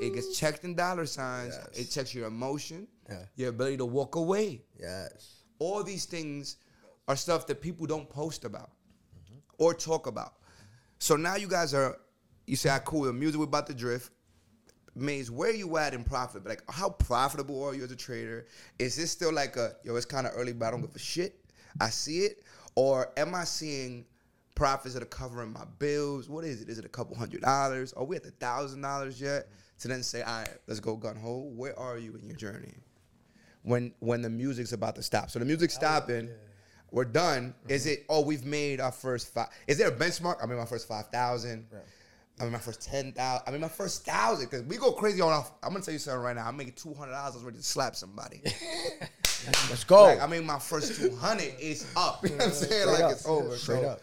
It 0.00 0.14
gets 0.14 0.38
checked 0.38 0.64
in 0.64 0.74
dollar 0.74 1.04
signs. 1.06 1.54
Yes. 1.72 1.78
It 1.78 1.90
checks 1.90 2.14
your 2.14 2.26
emotion, 2.28 2.86
Yeah. 3.08 3.24
your 3.36 3.50
ability 3.50 3.76
to 3.78 3.86
walk 3.86 4.16
away. 4.16 4.62
yes. 4.78 5.42
All 5.58 5.82
these 5.82 6.04
things 6.04 6.56
are 7.08 7.16
stuff 7.16 7.46
that 7.46 7.62
people 7.62 7.86
don't 7.86 8.08
post 8.10 8.44
about 8.44 8.72
or 9.58 9.72
talk 9.72 10.06
about. 10.06 10.34
So 10.98 11.16
now 11.16 11.36
you 11.36 11.48
guys 11.48 11.72
are, 11.72 11.98
you 12.46 12.56
say, 12.56 12.68
ah, 12.68 12.78
cool, 12.80 13.04
the 13.04 13.12
music 13.12 13.38
we're 13.38 13.44
about 13.44 13.66
to 13.68 13.74
drift. 13.74 14.10
Maze, 14.94 15.30
where 15.30 15.52
you 15.52 15.76
at 15.76 15.94
in 15.94 16.04
profit? 16.04 16.46
Like, 16.46 16.62
how 16.70 16.90
profitable 16.90 17.62
are 17.64 17.74
you 17.74 17.84
as 17.84 17.90
a 17.90 17.96
trader? 17.96 18.46
Is 18.78 18.96
this 18.96 19.10
still 19.10 19.32
like 19.32 19.56
a, 19.56 19.76
yo, 19.84 19.94
it's 19.96 20.06
kind 20.06 20.26
of 20.26 20.32
early, 20.34 20.52
but 20.52 20.66
I 20.66 20.70
don't 20.72 20.80
give 20.80 20.94
a 20.94 20.98
shit? 20.98 21.38
I 21.80 21.90
see 21.90 22.20
it. 22.20 22.42
Or 22.74 23.12
am 23.16 23.34
I 23.34 23.44
seeing 23.44 24.04
profits 24.54 24.94
that 24.94 25.02
are 25.02 25.06
covering 25.06 25.52
my 25.52 25.64
bills? 25.78 26.28
What 26.28 26.44
is 26.44 26.62
it? 26.62 26.68
Is 26.68 26.78
it 26.78 26.84
a 26.84 26.88
couple 26.88 27.16
hundred 27.16 27.42
dollars? 27.42 27.92
Are 27.92 28.04
we 28.04 28.16
at 28.16 28.22
the 28.24 28.30
thousand 28.32 28.80
dollars 28.80 29.20
yet? 29.20 29.48
To 29.80 29.88
then 29.88 30.02
say, 30.02 30.22
all 30.22 30.40
right, 30.40 30.48
let's 30.66 30.80
go 30.80 30.96
gun 30.96 31.16
hole. 31.16 31.52
Where 31.54 31.78
are 31.78 31.98
you 31.98 32.14
in 32.14 32.26
your 32.26 32.36
journey? 32.36 32.74
When 33.66 33.92
when 33.98 34.22
the 34.22 34.30
music's 34.30 34.72
about 34.72 34.94
to 34.94 35.02
stop. 35.02 35.30
So 35.30 35.38
the 35.38 35.44
music's 35.44 35.74
stopping. 35.74 36.30
We're 36.92 37.04
done. 37.04 37.54
Mm-hmm. 37.62 37.70
Is 37.70 37.86
it? 37.86 38.06
Oh, 38.08 38.20
we've 38.22 38.44
made 38.44 38.80
our 38.80 38.92
first 38.92 39.34
five. 39.34 39.48
Is 39.66 39.76
there 39.76 39.88
a 39.88 39.92
benchmark? 39.92 40.42
I 40.42 40.46
made 40.46 40.56
my 40.56 40.64
first 40.64 40.86
five 40.86 41.08
thousand. 41.08 41.66
I 42.38 42.44
made 42.44 42.52
my 42.52 42.58
first 42.58 42.82
ten 42.82 43.12
thousand. 43.12 43.42
I 43.46 43.50
made 43.50 43.60
my 43.60 43.68
first 43.68 44.06
thousand 44.06 44.50
because 44.50 44.62
we 44.62 44.76
go 44.76 44.92
crazy 44.92 45.20
on. 45.20 45.32
Our, 45.32 45.44
I'm 45.64 45.72
gonna 45.72 45.84
tell 45.84 45.92
you 45.92 45.98
something 45.98 46.22
right 46.22 46.36
now. 46.36 46.46
I'm 46.46 46.56
making 46.56 46.74
two 46.74 46.94
hundred 46.94 47.12
dollars. 47.12 47.34
I 47.34 47.36
was 47.38 47.44
ready 47.44 47.56
to 47.58 47.62
slap 47.64 47.96
somebody. 47.96 48.40
Let's 49.68 49.82
go. 49.82 50.04
Like 50.04 50.22
I 50.22 50.28
mean, 50.28 50.46
my 50.46 50.60
first 50.60 51.00
two 51.00 51.14
hundred 51.16 51.52
is 51.58 51.86
up. 51.96 52.22
You 52.22 52.30
know 52.30 52.36
what 52.36 52.46
I'm 52.46 52.52
saying? 52.52 52.82
Straight 52.82 52.86
like 52.86 53.02
up. 53.02 53.12
it's 53.12 53.26
over. 53.26 53.56
Straight 53.56 53.82
so 53.82 53.88
up. 53.88 54.00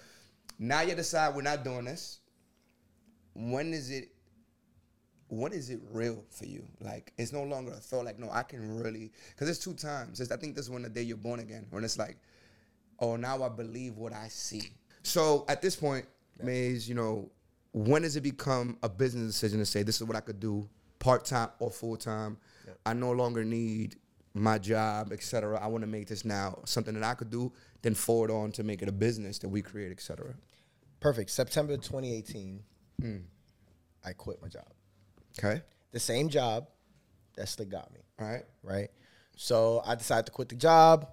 now 0.59 0.81
you 0.81 0.93
decide 0.93 1.35
we're 1.35 1.41
not 1.41 1.63
doing 1.63 1.85
this. 1.85 2.19
When 3.33 3.73
is 3.73 3.89
it? 3.91 4.09
When 5.33 5.53
is 5.53 5.69
it 5.69 5.79
real 5.91 6.23
for 6.29 6.45
you? 6.45 6.65
Like 6.79 7.13
it's 7.17 7.33
no 7.33 7.43
longer 7.43 7.71
a 7.71 7.75
thought. 7.75 8.05
Like 8.05 8.19
no, 8.19 8.29
I 8.31 8.43
can 8.43 8.79
really 8.81 9.11
because 9.29 9.49
it's 9.49 9.59
two 9.59 9.73
times. 9.73 10.19
It's, 10.19 10.31
I 10.31 10.37
think 10.37 10.55
this 10.55 10.65
is 10.65 10.71
when 10.71 10.83
the 10.83 10.89
day 10.89 11.01
you're 11.01 11.17
born 11.17 11.39
again. 11.39 11.65
When 11.69 11.83
it's 11.83 11.97
like, 11.97 12.17
oh, 12.99 13.15
now 13.15 13.43
I 13.43 13.49
believe 13.49 13.97
what 13.97 14.13
I 14.13 14.27
see. 14.27 14.71
So 15.03 15.45
at 15.49 15.61
this 15.61 15.75
point, 15.75 16.05
Maze, 16.41 16.87
you 16.87 16.95
know, 16.95 17.29
when 17.73 18.03
does 18.03 18.15
it 18.15 18.21
become 18.21 18.77
a 18.83 18.89
business 18.89 19.33
decision 19.33 19.59
to 19.59 19.65
say 19.65 19.83
this 19.83 19.99
is 20.01 20.07
what 20.07 20.15
I 20.15 20.21
could 20.21 20.39
do 20.39 20.69
part 20.99 21.25
time 21.25 21.49
or 21.59 21.69
full 21.69 21.97
time? 21.97 22.37
I 22.85 22.93
no 22.93 23.11
longer 23.11 23.43
need 23.43 23.97
my 24.33 24.57
job, 24.57 25.11
etc. 25.11 25.59
I 25.61 25.67
want 25.67 25.83
to 25.83 25.87
make 25.87 26.07
this 26.07 26.25
now 26.25 26.59
something 26.65 26.93
that 26.93 27.03
I 27.03 27.13
could 27.13 27.29
do, 27.29 27.51
then 27.81 27.93
forward 27.93 28.31
on 28.31 28.51
to 28.53 28.63
make 28.63 28.81
it 28.81 28.89
a 28.89 28.91
business 28.91 29.39
that 29.39 29.49
we 29.49 29.61
create, 29.61 29.91
etc. 29.91 30.33
Perfect. 30.99 31.29
September 31.29 31.75
2018, 31.75 32.63
mm. 33.01 33.21
I 34.05 34.13
quit 34.13 34.41
my 34.41 34.47
job. 34.47 34.65
Okay. 35.39 35.61
The 35.91 35.99
same 35.99 36.29
job 36.29 36.67
that 37.35 37.45
Slliq 37.47 37.69
got 37.69 37.91
me, 37.93 37.99
All 38.19 38.27
right. 38.27 38.43
right? 38.63 38.89
So 39.35 39.81
I 39.85 39.95
decided 39.95 40.25
to 40.27 40.31
quit 40.31 40.49
the 40.49 40.55
job. 40.55 41.07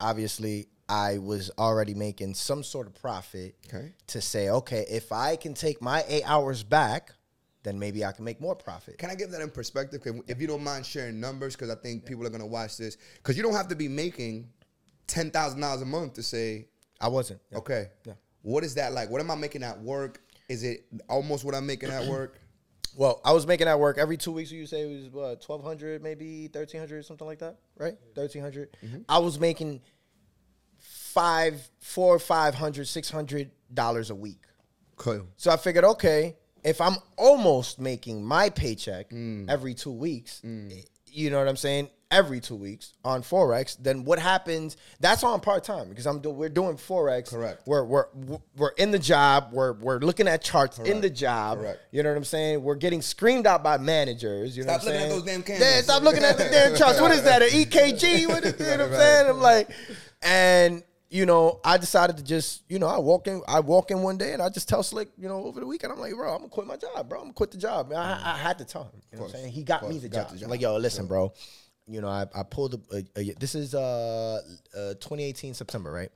Obviously, 0.00 0.68
I 0.88 1.18
was 1.18 1.50
already 1.58 1.94
making 1.94 2.34
some 2.34 2.62
sort 2.64 2.86
of 2.86 2.94
profit 2.94 3.54
Okay. 3.68 3.92
to 4.08 4.20
say, 4.20 4.48
okay, 4.50 4.86
if 4.90 5.12
I 5.12 5.36
can 5.36 5.54
take 5.54 5.80
my 5.80 6.04
eight 6.08 6.24
hours 6.28 6.62
back, 6.62 7.12
then 7.62 7.78
maybe 7.78 8.04
I 8.04 8.12
can 8.12 8.24
make 8.24 8.40
more 8.40 8.56
profit. 8.56 8.98
Can 8.98 9.10
I 9.10 9.14
give 9.14 9.30
that 9.32 9.40
in 9.42 9.50
perspective? 9.50 10.00
'Cause 10.02 10.14
If 10.26 10.40
you 10.40 10.46
don't 10.46 10.64
mind 10.64 10.86
sharing 10.86 11.20
numbers, 11.20 11.54
because 11.54 11.70
I 11.70 11.74
think 11.76 12.06
people 12.06 12.26
are 12.26 12.30
gonna 12.30 12.46
watch 12.46 12.76
this. 12.78 12.96
Because 13.16 13.36
you 13.36 13.42
don't 13.42 13.52
have 13.52 13.68
to 13.68 13.76
be 13.76 13.86
making 13.86 14.50
ten 15.06 15.30
thousand 15.30 15.60
dollars 15.60 15.82
a 15.82 15.86
month 15.86 16.14
to 16.14 16.22
say, 16.22 16.68
I 17.00 17.08
wasn't. 17.08 17.40
Yeah. 17.52 17.58
okay, 17.58 17.90
Yeah. 18.04 18.14
what 18.42 18.64
is 18.64 18.74
that 18.74 18.92
like? 18.92 19.10
What 19.10 19.20
am 19.20 19.30
I 19.30 19.34
making 19.34 19.62
at 19.62 19.78
work? 19.80 20.22
Is 20.48 20.64
it 20.64 20.86
almost 21.08 21.44
what 21.44 21.54
I'm 21.54 21.66
making 21.66 21.90
at 21.90 22.06
work? 22.06 22.39
Well, 22.96 23.20
I 23.24 23.32
was 23.32 23.46
making 23.46 23.66
that 23.66 23.78
work 23.78 23.98
every 23.98 24.16
two 24.16 24.32
weeks. 24.32 24.50
You 24.50 24.66
say 24.66 24.82
it 24.82 25.02
was 25.02 25.08
what 25.10 25.40
twelve 25.40 25.62
hundred, 25.62 26.02
maybe 26.02 26.48
thirteen 26.48 26.80
hundred, 26.80 27.04
something 27.04 27.26
like 27.26 27.38
that, 27.38 27.58
right? 27.78 27.94
Thirteen 28.14 28.42
Mm-hmm. 28.42 28.98
I 29.08 29.18
was 29.18 29.38
making 29.38 29.80
five, 30.78 31.60
four, 31.78 32.18
five 32.18 32.54
hundred, 32.54 32.86
six 32.88 33.10
hundred 33.10 33.50
dollars 33.72 34.10
a 34.10 34.14
week. 34.14 34.42
Cool. 34.96 35.26
So 35.36 35.50
I 35.50 35.56
figured, 35.56 35.84
okay, 35.84 36.36
if 36.62 36.80
I'm 36.80 36.96
almost 37.16 37.78
making 37.80 38.24
my 38.24 38.50
paycheck 38.50 39.10
Mm. 39.10 39.48
every 39.50 39.74
two 39.74 39.92
weeks, 39.92 40.42
you 41.06 41.30
know 41.30 41.38
what 41.38 41.48
I'm 41.48 41.56
saying? 41.56 41.90
Every 42.10 42.40
two 42.40 42.56
weeks 42.56 42.92
on 43.04 43.22
forex, 43.22 43.76
then 43.80 44.04
what 44.04 44.18
happens? 44.18 44.76
That's 44.98 45.22
on 45.22 45.38
part 45.40 45.62
time 45.62 45.88
because 45.88 46.06
I'm 46.06 46.18
do, 46.20 46.30
we're 46.30 46.48
doing 46.48 46.76
forex. 46.76 47.30
Correct. 47.30 47.62
We're 47.66 47.84
we're 47.84 48.06
we're 48.56 48.72
in 48.78 48.90
the 48.90 48.98
job. 48.98 49.50
We're 49.52 49.74
we're 49.74 49.98
looking 50.00 50.26
at 50.26 50.42
charts 50.42 50.80
in 50.80 51.00
the 51.00 51.08
job. 51.10 51.58
Correct. 51.58 51.78
You 51.92 52.02
know 52.02 52.10
what 52.10 52.16
I'm 52.18 52.24
saying? 52.24 52.64
We're 52.64 52.74
getting 52.74 53.00
screamed 53.00 53.46
out 53.46 53.62
by 53.62 53.78
managers. 53.78 54.56
You 54.56 54.64
know 54.64 54.76
Stop 54.78 54.86
what 54.86 54.94
I'm 54.94 55.08
looking 55.10 55.12
at 55.12 55.26
saying? 55.26 55.40
those 55.40 55.58
damn 55.60 55.60
Yeah, 55.60 55.80
stop 55.82 56.02
looking 56.02 56.24
at 56.24 56.36
the 56.36 56.44
damn 56.44 56.74
charts. 56.76 57.00
What 57.00 57.12
is 57.12 57.22
that? 57.22 57.42
An 57.42 57.48
EKG? 57.48 58.26
What 58.26 58.44
is, 58.44 58.58
you 58.58 58.66
know 58.66 58.70
what 58.78 58.80
I'm 58.80 58.92
saying? 58.92 59.30
I'm 59.30 59.40
like, 59.40 59.70
and 60.22 60.82
you 61.10 61.26
know, 61.26 61.60
I 61.64 61.76
decided 61.76 62.16
to 62.18 62.24
just, 62.24 62.62
you 62.68 62.78
know, 62.78 62.86
I 62.86 62.98
walk 62.98 63.26
in, 63.26 63.42
I 63.48 63.60
walk 63.60 63.90
in 63.90 64.02
one 64.02 64.16
day 64.16 64.32
and 64.32 64.40
I 64.40 64.48
just 64.48 64.68
tell 64.68 64.82
Slliq, 64.82 65.08
you 65.18 65.28
know, 65.28 65.44
over 65.44 65.58
the 65.58 65.66
weekend, 65.66 65.92
I'm 65.92 65.98
like, 65.98 66.14
bro, 66.14 66.32
I'm 66.32 66.38
gonna 66.38 66.48
quit 66.48 66.66
my 66.68 66.76
job, 66.76 67.08
bro. 67.08 67.18
I'm 67.18 67.24
gonna 67.26 67.34
quit 67.34 67.50
the 67.50 67.58
job. 67.58 67.92
I, 67.92 68.20
I 68.24 68.36
had 68.38 68.58
to 68.58 68.64
tell 68.64 68.84
him. 68.84 69.02
You 69.12 69.18
know 69.18 69.24
what 69.24 69.34
I'm 69.34 69.40
saying? 69.40 69.52
He 69.52 69.64
got 69.64 69.88
me 69.88 69.98
the 69.98 70.08
got 70.08 70.28
job. 70.28 70.32
the 70.32 70.38
job. 70.38 70.50
Like, 70.50 70.60
yo, 70.60 70.76
listen, 70.76 71.06
bro. 71.06 71.32
You 71.90 72.00
know, 72.00 72.08
I, 72.08 72.26
I 72.34 72.42
pulled 72.44 72.74
a, 72.92 72.96
a, 72.96 73.20
a- 73.20 73.34
this 73.38 73.54
is 73.54 73.74
uh, 73.74 74.40
uh 74.76 74.94
2018 74.94 75.54
September, 75.54 75.90
right? 75.90 76.10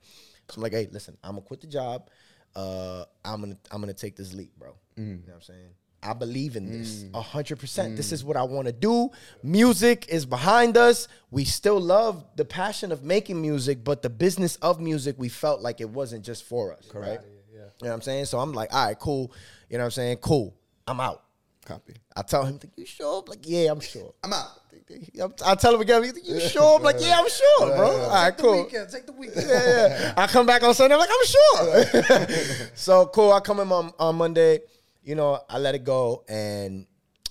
So 0.49 0.55
I'm 0.57 0.63
like, 0.63 0.71
hey, 0.73 0.87
listen, 0.91 1.17
I'm 1.23 1.31
gonna 1.31 1.41
quit 1.41 1.61
the 1.61 1.67
job. 1.67 2.09
Uh, 2.55 3.03
I'm 3.23 3.41
gonna 3.41 3.57
I'm 3.71 3.81
gonna 3.81 3.93
take 3.93 4.15
this 4.15 4.33
leap, 4.33 4.51
bro. 4.57 4.75
You 4.95 5.03
know 5.03 5.19
what 5.25 5.35
I'm 5.35 5.41
saying? 5.41 5.69
I 6.01 6.13
believe 6.13 6.55
in 6.55 6.71
this 6.71 7.05
a 7.15 7.21
hundred 7.21 7.57
percent. 7.59 7.97
This 7.97 8.11
is 8.11 8.23
what 8.23 8.37
I 8.37 8.43
want 8.43 8.67
to 8.67 8.71
do. 8.73 9.09
Music 9.43 10.05
is 10.07 10.25
behind 10.25 10.77
us. 10.77 11.07
We 11.31 11.45
still 11.45 11.79
love 11.79 12.23
the 12.35 12.45
passion 12.45 12.91
of 12.91 13.03
making 13.03 13.41
music, 13.41 13.83
but 13.83 14.01
the 14.03 14.09
business 14.09 14.55
of 14.57 14.79
music, 14.79 15.15
we 15.17 15.29
felt 15.29 15.61
like 15.61 15.81
it 15.81 15.89
wasn't 15.89 16.23
just 16.23 16.43
for 16.43 16.73
us, 16.73 16.87
right? 16.93 17.19
Yeah. 17.51 17.59
You 17.59 17.85
know 17.85 17.89
what 17.89 17.93
I'm 17.93 18.01
saying? 18.01 18.25
So 18.25 18.39
I'm 18.39 18.53
like, 18.53 18.73
all 18.73 18.85
right, 18.85 18.99
cool. 18.99 19.31
You 19.69 19.77
know 19.77 19.83
what 19.83 19.85
I'm 19.85 19.91
saying? 19.91 20.17
Cool. 20.17 20.55
I'm 20.87 20.99
out. 20.99 21.23
Copy. 21.65 21.95
I 22.15 22.21
tell 22.21 22.45
him, 22.45 22.55
like, 22.61 22.69
you 22.77 22.85
sure? 22.85 23.23
I'm 23.23 23.25
like, 23.29 23.39
yeah, 23.43 23.71
I'm 23.71 23.79
sure. 23.79 24.13
I'm 24.23 24.31
out. 24.33 24.49
I 25.45 25.55
tell 25.55 25.73
him 25.73 25.81
again, 25.81 26.03
you 26.23 26.39
sure? 26.39 26.77
I'm 26.77 26.83
like, 26.83 26.97
yeah, 26.99 27.19
I'm 27.19 27.29
sure, 27.29 27.75
bro. 27.75 27.91
All 27.91 28.09
right, 28.09 28.27
Take 28.29 28.37
the 28.37 28.43
cool. 28.43 28.63
weekend. 28.63 28.89
Take 28.89 29.05
the 29.07 29.11
weekend. 29.13 29.47
Yeah, 29.47 29.87
yeah. 29.87 30.13
I 30.15 30.27
come 30.27 30.45
back 30.45 30.61
on 30.61 30.73
Sunday. 30.75 30.93
I'm 30.93 30.99
like, 30.99 31.09
I'm 31.11 31.25
sure. 31.25 32.67
so 32.75 33.07
cool. 33.07 33.31
I 33.31 33.39
come 33.39 33.59
in 33.59 33.71
on, 33.71 33.91
on 33.97 34.15
Monday. 34.15 34.59
You 35.03 35.15
know, 35.15 35.41
I 35.49 35.57
let 35.57 35.73
it 35.75 35.83
go, 35.83 36.23
and 36.29 36.85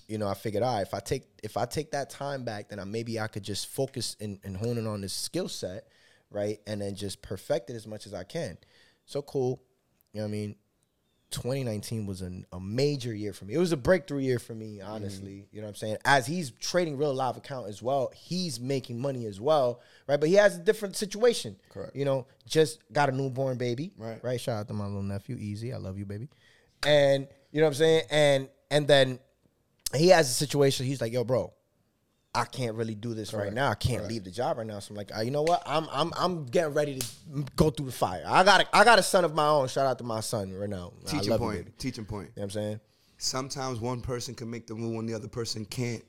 you 0.09 0.19
know, 0.19 0.29
I 0.29 0.35
figured, 0.35 0.63
all 0.63 0.75
right, 0.75 0.83
if 0.83 0.95
I 0.95 1.01
take 1.01 1.25
if 1.43 1.57
I 1.57 1.65
take 1.65 1.93
that 1.93 2.11
time 2.11 2.45
back, 2.45 2.69
then 2.71 2.81
I, 2.81 2.85
maybe 2.85 3.21
I 3.21 3.29
could 3.29 3.43
just 3.43 3.69
focus 3.69 4.17
and, 4.21 4.39
and 4.45 4.57
hone 4.57 4.79
in 4.79 4.87
on 4.87 5.01
this 5.01 5.13
skill 5.13 5.49
set, 5.49 5.87
right, 6.31 6.59
and 6.67 6.81
then 6.81 6.95
just 6.97 7.23
perfect 7.23 7.71
it 7.71 7.75
as 7.75 7.87
much 7.87 8.07
as 8.07 8.15
I 8.15 8.25
can. 8.25 8.59
So 9.07 9.23
cool. 9.23 9.63
You 10.13 10.21
know 10.21 10.27
what 10.27 10.29
I 10.29 10.33
mean? 10.33 10.57
2019 11.31 12.07
was 12.07 12.23
an, 12.23 12.47
a 12.53 12.61
major 12.61 13.15
year 13.15 13.33
for 13.33 13.45
me. 13.45 13.55
It 13.55 13.59
was 13.59 13.73
a 13.73 13.77
breakthrough 13.77 14.21
year 14.21 14.39
for 14.39 14.55
me, 14.55 14.79
mm-hmm. 14.79 14.91
honestly. 14.91 15.49
You 15.51 15.61
know 15.61 15.67
what 15.67 15.71
I'm 15.71 15.77
saying? 15.77 15.97
As 16.05 16.27
he's 16.27 16.53
trading 16.53 16.97
real 16.97 17.15
live 17.15 17.37
account 17.37 17.69
as 17.69 17.83
well, 17.83 18.13
he's 18.15 18.61
making 18.61 19.01
money 19.01 19.27
as 19.27 19.41
well, 19.41 19.81
right? 20.07 20.21
But 20.21 20.29
he 20.29 20.37
has 20.37 20.57
a 20.57 20.61
different 20.61 20.97
situation. 20.97 21.57
Correct. 21.71 21.97
You 21.97 22.05
know, 22.05 22.27
just 22.47 22.81
got 22.93 23.09
a 23.09 23.13
newborn 23.13 23.59
baby. 23.59 23.93
Right. 23.97 24.23
Right. 24.23 24.41
Shout 24.41 24.61
out 24.61 24.69
to 24.69 24.75
my 24.75 24.87
little 24.87 25.03
nephew, 25.03 25.37
Easy. 25.39 25.73
I 25.73 25.79
love 25.79 25.99
you, 25.99 26.07
baby. 26.07 26.29
And 26.87 27.27
you 27.51 27.61
know 27.61 27.67
what 27.67 27.71
I'm 27.71 27.75
saying? 27.75 28.03
And 28.11 28.49
and 28.71 28.87
then 28.87 29.19
he 29.95 30.09
has 30.09 30.29
a 30.29 30.35
situation, 30.35 30.87
he's 30.87 31.01
like, 31.01 31.13
yo, 31.13 31.25
bro, 31.25 31.53
I 32.35 32.45
can't 32.45 32.75
really 32.75 32.95
do 32.97 33.15
this 33.15 33.33
right 33.33 33.53
now. 33.53 33.71
I 33.71 33.75
can't 33.77 34.09
leave 34.09 34.25
the 34.25 34.31
job 34.31 34.59
right 34.59 34.67
now. 34.67 34.81
So 34.81 34.91
I'm 34.93 34.97
like, 34.97 35.17
uh, 35.17 35.21
you 35.21 35.31
know 35.31 35.43
what? 35.43 35.63
I'm 35.67 35.87
I'm 35.93 36.13
I'm 36.17 36.47
getting 36.47 36.75
ready 36.75 36.99
to 36.99 37.07
go 37.55 37.71
through 37.71 37.87
the 37.87 37.93
fire. 37.93 38.25
I 38.27 38.43
got 38.43 38.63
a, 38.63 38.77
I 38.77 38.85
got 38.85 38.99
a 38.99 39.03
son 39.03 39.25
of 39.25 39.35
my 39.35 39.47
own. 39.47 39.69
Shout 39.69 39.87
out 39.87 39.99
to 39.99 40.05
my 40.05 40.21
son 40.21 40.53
right 40.53 40.69
now. 40.69 40.93
Teaching 41.07 41.31
love 41.31 41.41
you, 41.41 41.47
point. 41.47 41.79
Teaching 41.79 42.05
point. 42.05 42.31
You 42.35 42.41
know 42.41 42.43
what 42.43 42.45
I'm 42.45 42.51
saying? 42.51 42.81
Sometimes 43.19 43.79
one 43.81 44.01
person 44.01 44.35
can 44.35 44.51
make 44.51 44.67
the 44.67 44.75
move 44.75 44.95
when 44.97 45.07
the 45.07 45.15
other 45.15 45.29
person 45.29 45.65
can't. 45.65 46.03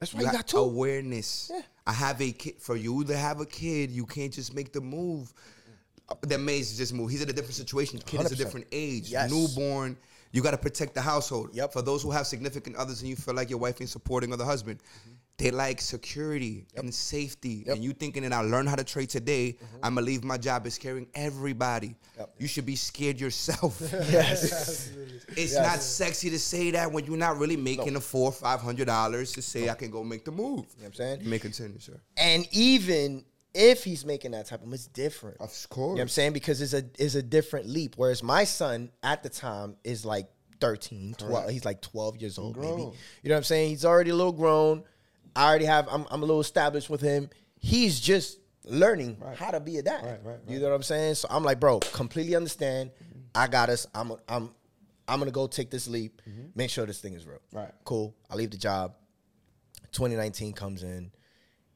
That's 0.00 0.14
why 0.14 0.22
you 0.22 0.32
got 0.32 0.46
two. 0.46 0.58
awareness. 0.58 1.50
Yeah. 1.52 1.60
I 1.86 1.92
have 1.92 2.20
a 2.20 2.32
kid. 2.32 2.60
For 2.60 2.76
you 2.76 3.04
to 3.04 3.16
have 3.16 3.40
a 3.40 3.46
kid, 3.46 3.90
you 3.90 4.06
can't 4.06 4.32
just 4.32 4.54
make 4.54 4.72
the 4.72 4.80
move. 4.80 5.32
Uh, 6.08 6.14
That 6.22 6.40
Maze 6.40 6.76
just 6.76 6.94
move. 6.94 7.10
He's 7.10 7.22
in 7.22 7.28
a 7.28 7.32
different 7.32 7.54
situation. 7.54 7.98
Kid 8.04 8.22
is 8.22 8.32
a 8.32 8.36
different 8.36 8.66
age. 8.72 9.10
Yes. 9.10 9.30
Newborn. 9.30 9.96
You 10.32 10.42
got 10.42 10.50
to 10.50 10.58
protect 10.58 10.94
the 10.94 11.00
household. 11.00 11.50
Yep. 11.54 11.72
For 11.72 11.82
those 11.82 12.02
who 12.02 12.10
have 12.10 12.26
significant 12.26 12.76
others 12.76 13.00
and 13.00 13.08
you 13.08 13.16
feel 13.16 13.34
like 13.34 13.48
your 13.48 13.58
wife 13.58 13.80
ain't 13.80 13.88
supporting 13.88 14.32
or 14.32 14.36
the 14.36 14.44
husband, 14.44 14.80
they 15.38 15.50
like 15.50 15.80
security 15.80 16.66
and 16.76 16.94
safety. 16.94 17.64
Yep. 17.66 17.76
And 17.76 17.84
you 17.84 17.92
thinking 17.92 18.22
that 18.22 18.32
I 18.32 18.40
learn 18.40 18.66
how 18.66 18.76
to 18.76 18.84
trade 18.84 19.10
today, 19.10 19.52
mm-hmm. 19.52 19.76
I'm 19.82 19.94
gonna 19.94 20.06
leave 20.06 20.24
my 20.24 20.38
job 20.38 20.66
is 20.66 20.78
carrying 20.78 21.06
everybody. 21.14 21.94
Yep. 22.18 22.34
You 22.38 22.48
should 22.48 22.64
be 22.66 22.76
scared 22.76 23.20
yourself. 23.20 23.80
Yes. 24.10 24.92
It's 25.36 25.56
not 25.56 25.80
sexy 25.80 26.30
to 26.30 26.38
say 26.38 26.70
that 26.70 26.90
when 26.90 27.04
you're 27.04 27.16
not 27.16 27.38
really 27.38 27.56
making 27.56 27.96
a 27.96 28.00
four, 28.00 28.28
or 28.30 28.32
five 28.32 28.60
hundred 28.60 28.86
dollars 28.86 29.32
to 29.32 29.42
say 29.42 29.68
I 29.68 29.74
can 29.74 29.90
go 29.90 30.02
make 30.02 30.24
the 30.24 30.30
move. 30.30 30.40
You 30.40 30.52
know 30.52 30.64
what 30.78 30.86
I'm 30.86 30.94
saying? 30.94 31.20
You 31.22 31.28
may 31.28 31.38
continue, 31.38 31.78
sir. 31.78 32.00
and 32.16 32.46
even 32.52 33.24
if 33.52 33.84
he's 33.84 34.04
making 34.04 34.30
that 34.32 34.46
type 34.46 34.60
of 34.60 34.66
move, 34.66 34.74
it's 34.74 34.86
different. 34.86 35.38
Of 35.40 35.50
You 35.50 35.68
course. 35.68 35.88
know 35.88 35.94
what 35.94 36.00
I'm 36.02 36.08
saying? 36.08 36.32
Because 36.32 36.60
it's 36.60 36.72
a 36.72 36.84
it's 36.98 37.14
a 37.14 37.22
different 37.22 37.66
leap. 37.66 37.94
Whereas 37.96 38.22
my 38.22 38.44
son 38.44 38.90
at 39.02 39.22
the 39.22 39.28
time 39.28 39.76
is 39.84 40.04
like 40.04 40.28
13, 40.60 41.14
12. 41.18 41.50
He's 41.50 41.64
like 41.64 41.82
12 41.82 42.16
years 42.18 42.38
old, 42.38 42.56
maybe. 42.56 42.68
You 42.68 42.78
know 42.80 43.34
what 43.34 43.36
I'm 43.36 43.42
saying? 43.44 43.70
He's 43.70 43.84
already 43.84 44.10
a 44.10 44.14
little 44.14 44.32
grown. 44.32 44.84
I 45.36 45.48
already 45.48 45.66
have 45.66 45.86
I'm 45.90 46.06
I'm 46.10 46.22
a 46.22 46.26
little 46.26 46.40
established 46.40 46.90
with 46.90 47.00
him. 47.00 47.30
He's 47.58 48.00
just 48.00 48.38
learning 48.64 49.22
how 49.36 49.50
to 49.50 49.60
be 49.60 49.78
a 49.78 49.82
dad. 49.82 50.04
Right, 50.04 50.18
right, 50.24 50.38
You 50.48 50.58
know 50.58 50.68
what 50.68 50.74
I'm 50.74 50.82
saying? 50.82 51.14
So 51.14 51.28
I'm 51.30 51.44
like, 51.44 51.60
bro, 51.60 51.78
completely 51.78 52.34
understand. 52.34 52.90
Mm-hmm. 52.90 53.20
I 53.34 53.46
got 53.46 53.68
us. 53.68 53.86
I'm 53.94 54.12
I'm 54.28 54.50
I'm 55.06 55.18
gonna 55.18 55.30
go 55.30 55.46
take 55.46 55.70
this 55.70 55.86
leap. 55.86 56.22
Mm-hmm. 56.28 56.46
Make 56.54 56.70
sure 56.70 56.86
this 56.86 57.00
thing 57.00 57.14
is 57.14 57.26
real. 57.26 57.40
Right. 57.52 57.70
Cool. 57.84 58.14
I 58.30 58.34
leave 58.34 58.50
the 58.50 58.56
job. 58.56 58.94
2019 59.92 60.52
comes 60.52 60.82
in 60.82 61.10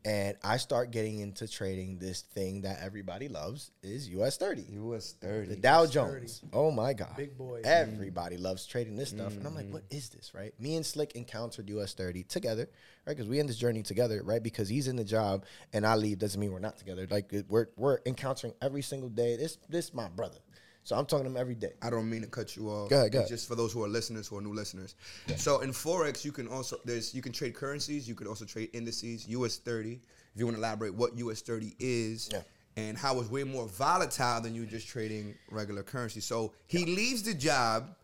and 0.04 0.36
I 0.42 0.56
start 0.56 0.90
getting 0.90 1.18
into 1.18 1.46
trading 1.46 1.98
this 1.98 2.22
thing 2.22 2.62
that 2.62 2.78
everybody 2.80 3.28
loves 3.28 3.70
is 3.82 4.08
US 4.08 4.36
30. 4.38 4.62
US 4.70 5.14
thirty. 5.20 5.48
The 5.48 5.56
Dow 5.56 5.86
Jones. 5.86 6.40
Oh 6.52 6.70
my 6.70 6.92
God. 6.94 7.16
Big 7.16 7.36
boy. 7.36 7.60
Everybody 7.64 8.36
loves 8.38 8.66
trading 8.66 8.96
this 8.96 9.10
stuff. 9.10 9.36
And 9.36 9.46
I'm 9.46 9.54
like, 9.54 9.64
mm-hmm. 9.64 9.74
what 9.74 9.84
is 9.90 10.08
this, 10.08 10.32
right? 10.34 10.58
Me 10.58 10.76
and 10.76 10.84
Slliq 10.84 11.12
encountered 11.12 11.68
US 11.70 11.92
30 11.92 12.22
together, 12.24 12.68
right? 13.06 13.16
Because 13.16 13.28
we 13.28 13.40
in 13.40 13.46
this 13.46 13.58
journey 13.58 13.82
together, 13.82 14.22
right? 14.24 14.42
Because 14.42 14.68
he's 14.68 14.88
in 14.88 14.96
the 14.96 15.04
job 15.04 15.44
and 15.72 15.86
I 15.86 15.96
leave 15.96 16.18
doesn't 16.18 16.40
mean 16.40 16.52
we're 16.52 16.60
not 16.60 16.78
together. 16.78 17.06
Like 17.10 17.32
we're 17.48 17.68
we're 17.76 17.98
encountering 18.06 18.54
every 18.62 18.82
single 18.82 19.10
day. 19.10 19.36
This 19.36 19.58
this 19.68 19.92
my 19.92 20.08
brother. 20.08 20.38
So 20.84 20.96
I'm 20.96 21.06
talking 21.06 21.24
to 21.24 21.30
him 21.30 21.36
every 21.36 21.54
day. 21.54 21.72
I 21.82 21.90
don't 21.90 22.08
mean 22.08 22.22
to 22.22 22.26
cut 22.26 22.56
you 22.56 22.68
off. 22.68 22.90
Go 22.90 22.96
ahead, 22.96 23.12
go 23.12 23.18
ahead. 23.18 23.28
Just 23.28 23.46
for 23.46 23.54
those 23.54 23.72
who 23.72 23.84
are 23.84 23.88
listeners, 23.88 24.26
who 24.28 24.38
are 24.38 24.40
new 24.40 24.54
listeners. 24.54 24.94
So 25.36 25.60
in 25.60 25.70
forex, 25.70 26.24
you 26.24 26.32
can 26.32 26.48
also 26.48 26.78
there's 26.84 27.14
you 27.14 27.22
can 27.22 27.32
trade 27.32 27.54
currencies. 27.54 28.08
You 28.08 28.14
could 28.14 28.26
also 28.26 28.44
trade 28.44 28.70
indices. 28.72 29.28
US 29.28 29.58
thirty. 29.58 30.00
If 30.34 30.38
you 30.38 30.46
want 30.46 30.56
to 30.56 30.60
elaborate 30.60 30.94
what 30.94 31.16
US 31.18 31.42
thirty 31.42 31.74
is. 31.78 32.30
Yeah. 32.32 32.42
And 32.76 32.96
how 32.96 33.18
it's 33.20 33.28
way 33.28 33.44
more 33.44 33.66
volatile 33.66 34.40
than 34.40 34.54
you 34.54 34.64
just 34.64 34.86
trading 34.88 35.34
regular 35.50 35.82
currency. 35.82 36.20
So 36.20 36.54
he 36.68 36.86
leaves 36.86 37.24
the 37.24 37.34
job 37.34 37.96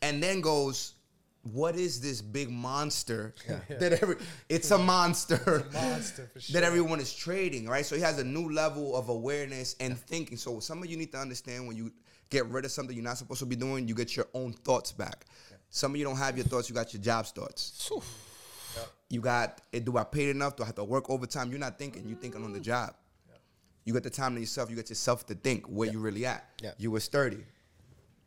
and 0.00 0.22
then 0.22 0.40
goes, 0.40 0.94
What 1.42 1.74
is 1.76 2.00
this 2.00 2.22
big 2.22 2.48
monster 2.48 3.34
that 3.68 3.98
every 4.00 4.16
it's 4.48 4.70
a 4.70 4.78
monster, 4.78 5.66
monster 5.72 6.30
for 6.32 6.52
that 6.52 6.62
everyone 6.62 7.00
is 7.00 7.12
trading, 7.12 7.68
right? 7.68 7.84
So 7.84 7.96
he 7.96 8.02
has 8.02 8.18
a 8.18 8.24
new 8.24 8.50
level 8.50 8.96
of 8.96 9.08
awareness 9.08 9.76
and 9.80 9.98
thinking. 9.98 10.36
So 10.36 10.60
some 10.60 10.82
of 10.82 10.86
you 10.88 10.96
need 10.96 11.12
to 11.12 11.18
understand 11.18 11.66
when 11.66 11.76
you 11.76 11.92
get 12.32 12.46
rid 12.46 12.64
of 12.64 12.72
something 12.72 12.96
you're 12.96 13.04
not 13.04 13.18
supposed 13.18 13.40
to 13.40 13.46
be 13.46 13.56
doing, 13.56 13.86
you 13.86 13.94
get 13.94 14.16
your 14.16 14.26
own 14.32 14.52
thoughts 14.52 14.90
back. 14.90 15.26
Some 15.68 15.92
of 15.92 15.98
you 15.98 16.04
don't 16.04 16.16
have 16.16 16.36
your 16.36 16.46
thoughts, 16.46 16.68
you 16.68 16.74
got 16.74 16.92
your 16.92 17.02
job's 17.02 17.30
thoughts. 17.30 17.90
You 19.10 19.20
got, 19.20 19.60
eh, 19.74 19.80
do 19.80 19.98
I 19.98 20.04
pay 20.04 20.30
enough? 20.30 20.56
Do 20.56 20.62
I 20.62 20.66
have 20.66 20.74
to 20.76 20.84
work 20.84 21.10
overtime? 21.10 21.50
You're 21.50 21.60
not 21.60 21.78
thinking, 21.78 22.08
you're 22.08 22.18
thinking 22.18 22.42
on 22.42 22.52
the 22.52 22.60
job. 22.60 22.94
You 23.84 23.92
got 23.92 24.02
the 24.02 24.10
time 24.10 24.34
to 24.34 24.40
yourself, 24.40 24.70
you 24.70 24.76
got 24.76 24.88
yourself 24.88 25.26
to 25.26 25.34
think 25.34 25.66
where 25.66 25.90
you 25.90 25.98
really 25.98 26.24
at. 26.24 26.48
Yeah. 26.62 26.70
US 26.78 27.08
30. 27.08 27.44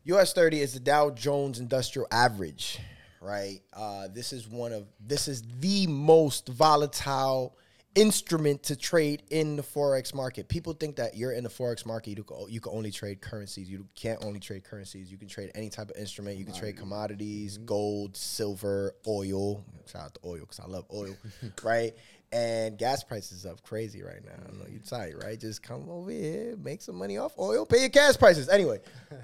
US 0.06 0.34
30 0.34 0.60
is 0.60 0.74
the 0.74 0.80
Dow 0.80 1.10
Jones 1.10 1.60
Industrial 1.60 2.08
Average, 2.12 2.80
right? 3.22 3.62
Uh, 3.74 4.08
this 4.14 4.34
is 4.34 4.48
one 4.48 4.72
of 4.72 4.86
this 5.00 5.28
is 5.28 5.42
the 5.60 5.88
most 5.88 6.50
volatile 6.50 7.58
instrument 7.96 8.62
to 8.64 8.76
trade 8.76 9.24
in 9.30 9.56
the 9.56 9.64
forex 9.64 10.14
market. 10.14 10.48
People 10.48 10.74
think 10.74 10.98
that 10.98 11.16
you're 11.16 11.32
in 11.32 11.44
the 11.44 11.50
forex 11.50 11.86
market, 11.86 12.18
you 12.18 12.24
can, 12.24 12.38
you 12.50 12.60
can 12.60 12.72
only 12.74 12.92
trade 12.92 13.22
currencies. 13.22 13.70
You 13.70 13.88
can't 13.96 14.24
only 14.24 14.40
trade 14.40 14.64
currencies. 14.64 15.12
You 15.12 15.18
can 15.18 15.28
trade 15.28 15.52
any 15.56 15.70
type 15.70 15.90
of 15.90 15.98
instrument. 15.98 16.38
You 16.38 16.46
can 16.46 16.54
trade 16.54 16.78
commodities, 16.78 17.56
mm-hmm. 17.56 17.66
gold, 17.66 18.18
silver, 18.18 18.94
oil. 19.08 19.64
Shout 19.88 20.04
out 20.04 20.14
to 20.16 20.20
oil 20.26 20.40
because 20.42 20.60
I 20.60 20.68
love 20.68 20.86
oil, 20.94 21.16
right? 21.64 21.94
And 22.32 22.78
gas 22.78 23.04
prices 23.04 23.46
up 23.46 23.64
crazy 23.64 24.04
right 24.04 24.24
now. 24.24 24.34
I 24.34 24.52
know 24.52 24.66
you're 24.70 24.82
tight, 24.82 25.14
right? 25.24 25.40
Just 25.40 25.64
come 25.64 25.90
over 25.90 26.12
here, 26.12 26.58
make 26.58 26.82
some 26.82 26.96
money 26.96 27.18
off 27.18 27.38
oil, 27.40 27.66
pay 27.66 27.80
your 27.80 27.90
gas 27.90 28.18
prices. 28.18 28.50
Anyway, 28.50 28.80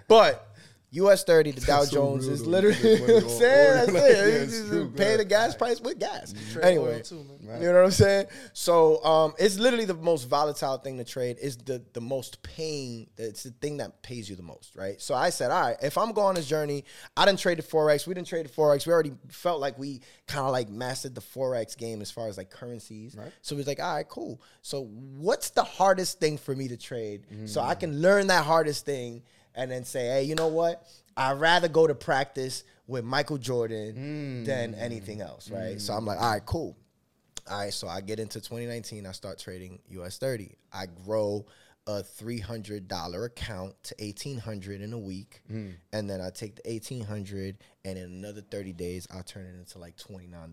but 0.07 0.47
US 0.93 1.23
30, 1.23 1.51
the 1.51 1.61
Dow 1.65 1.83
so 1.83 1.91
Jones 1.93 2.27
is 2.27 2.45
literally, 2.45 2.75
You 2.77 2.97
know 3.07 3.13
what 3.15 3.23
I'm 3.23 3.29
saying? 3.29 3.73
That's 3.73 3.91
Like, 3.91 4.03
it. 4.03 4.11
yeah, 4.17 4.25
You 4.25 4.31
it's 4.43 4.67
true, 4.67 4.91
pay 4.91 5.15
the 5.17 5.23
gas 5.25 5.55
price 5.55 5.79
with 5.79 5.99
gas. 5.99 6.33
Trade 6.51 6.65
Anyway, 6.65 7.01
too, 7.01 7.25
you 7.41 7.47
know 7.47 7.73
what 7.73 7.83
I'm 7.85 7.91
saying? 7.91 8.25
So 8.53 9.03
um, 9.05 9.33
it's 9.39 9.57
literally 9.57 9.85
the 9.85 9.93
most 9.93 10.27
volatile 10.27 10.77
thing 10.77 10.97
to 10.97 11.03
trade. 11.05 11.37
Is 11.41 11.55
the 11.57 11.81
the 11.93 12.01
most 12.01 12.43
paying. 12.43 13.07
It's 13.17 13.43
the 13.43 13.51
thing 13.51 13.77
that 13.77 14.01
pays 14.03 14.29
you 14.29 14.35
the 14.35 14.43
most, 14.43 14.75
right? 14.75 15.01
So 15.01 15.15
I 15.15 15.29
said, 15.29 15.49
all 15.51 15.61
right, 15.61 15.77
if 15.81 15.97
I'm 15.97 16.11
going 16.11 16.27
on 16.27 16.35
this 16.35 16.47
journey, 16.47 16.83
I 17.15 17.25
didn't 17.25 17.39
trade 17.39 17.57
the 17.59 17.63
forex. 17.63 18.05
We 18.05 18.13
didn't 18.13 18.27
trade 18.27 18.45
the 18.45 18.49
forex. 18.51 18.85
We 18.85 18.91
already 18.93 19.13
felt 19.29 19.61
like 19.61 19.79
we 19.79 20.01
kind 20.27 20.45
of 20.45 20.51
like 20.51 20.69
mastered 20.69 21.15
the 21.15 21.21
forex 21.21 21.77
game 21.77 22.01
as 22.01 22.11
far 22.11 22.27
as 22.27 22.37
like 22.37 22.49
currencies. 22.49 23.15
Right. 23.17 23.31
So 23.41 23.55
we 23.55 23.59
was 23.59 23.67
like, 23.67 23.79
all 23.81 23.95
right, 23.95 24.07
cool. 24.07 24.41
So 24.61 24.83
what's 24.83 25.51
the 25.51 25.63
hardest 25.63 26.19
thing 26.19 26.37
for 26.37 26.53
me 26.55 26.67
to 26.67 26.77
trade 26.77 27.25
so 27.45 27.61
I 27.61 27.75
can 27.75 28.01
learn 28.01 28.27
that 28.27 28.45
hardest 28.45 28.85
thing 28.85 29.23
and 29.55 29.71
then 29.71 29.83
say, 29.85 30.07
hey, 30.07 30.23
you 30.23 30.35
know 30.35 30.47
what? 30.47 30.87
I'd 31.17 31.39
rather 31.39 31.67
go 31.67 31.87
to 31.87 31.95
practice 31.95 32.63
with 32.87 33.03
Michael 33.03 33.37
Jordan 33.37 34.43
than 34.43 34.73
hmm. 34.73 34.79
anything 34.79 35.21
else, 35.21 35.49
right? 35.49 35.73
Hmm. 35.73 35.79
So 35.79 35.93
I'm 35.93 36.05
like, 36.05 36.19
all 36.19 36.31
right, 36.31 36.45
cool. 36.45 36.77
All 37.49 37.59
right, 37.59 37.73
so 37.73 37.87
I 37.87 38.01
get 38.01 38.19
into 38.19 38.39
2019. 38.39 39.05
I 39.05 39.11
start 39.11 39.39
trading 39.39 39.79
US 39.89 40.17
30. 40.17 40.55
I 40.71 40.85
grow 41.05 41.45
a 41.87 42.03
$300 42.03 43.25
account 43.25 43.83
to 43.83 43.95
1800 43.99 44.81
in 44.81 44.93
a 44.93 44.99
week, 44.99 45.41
hmm. 45.47 45.71
and 45.91 46.09
then 46.09 46.21
I 46.21 46.29
take 46.29 46.55
the 46.55 46.71
1800 46.71 47.57
and 47.83 47.97
in 47.97 48.03
another 48.03 48.41
30 48.41 48.73
days 48.73 49.07
I'll 49.11 49.23
turn 49.23 49.45
it 49.45 49.59
into 49.59 49.79
like 49.79 49.97
$29,000. 49.97 50.51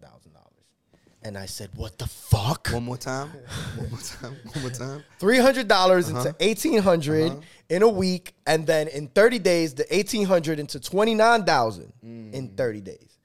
And 1.23 1.37
I 1.37 1.47
said, 1.47 1.71
"What 1.75 1.99
the 1.99 2.07
fuck?" 2.07 2.69
One 2.69 2.85
more 2.85 2.97
time. 2.97 3.31
One 3.77 3.91
more 3.91 3.99
time. 4.01 4.37
One 4.53 4.63
more 4.63 4.71
time. 4.71 5.05
Three 5.19 5.39
hundred 5.39 5.67
dollars 5.67 6.09
Uh-huh. 6.09 6.19
into 6.21 6.35
eighteen 6.41 6.79
uh-huh. 6.79 7.41
in 7.69 7.83
a 7.83 7.89
week, 7.89 8.35
and 8.47 8.67
then 8.67 8.87
in 8.89 9.09
thirty 9.09 9.39
days, 9.41 9.75
the 9.75 9.85
eighteen 9.95 10.25
hundred 10.25 10.61
into 10.61 10.79
twenty 10.79 11.15
nine 11.15 11.45
thousand 11.45 11.93
mm. 12.05 12.33
in 12.33 12.51
thirty 12.51 12.81
days. 12.81 13.19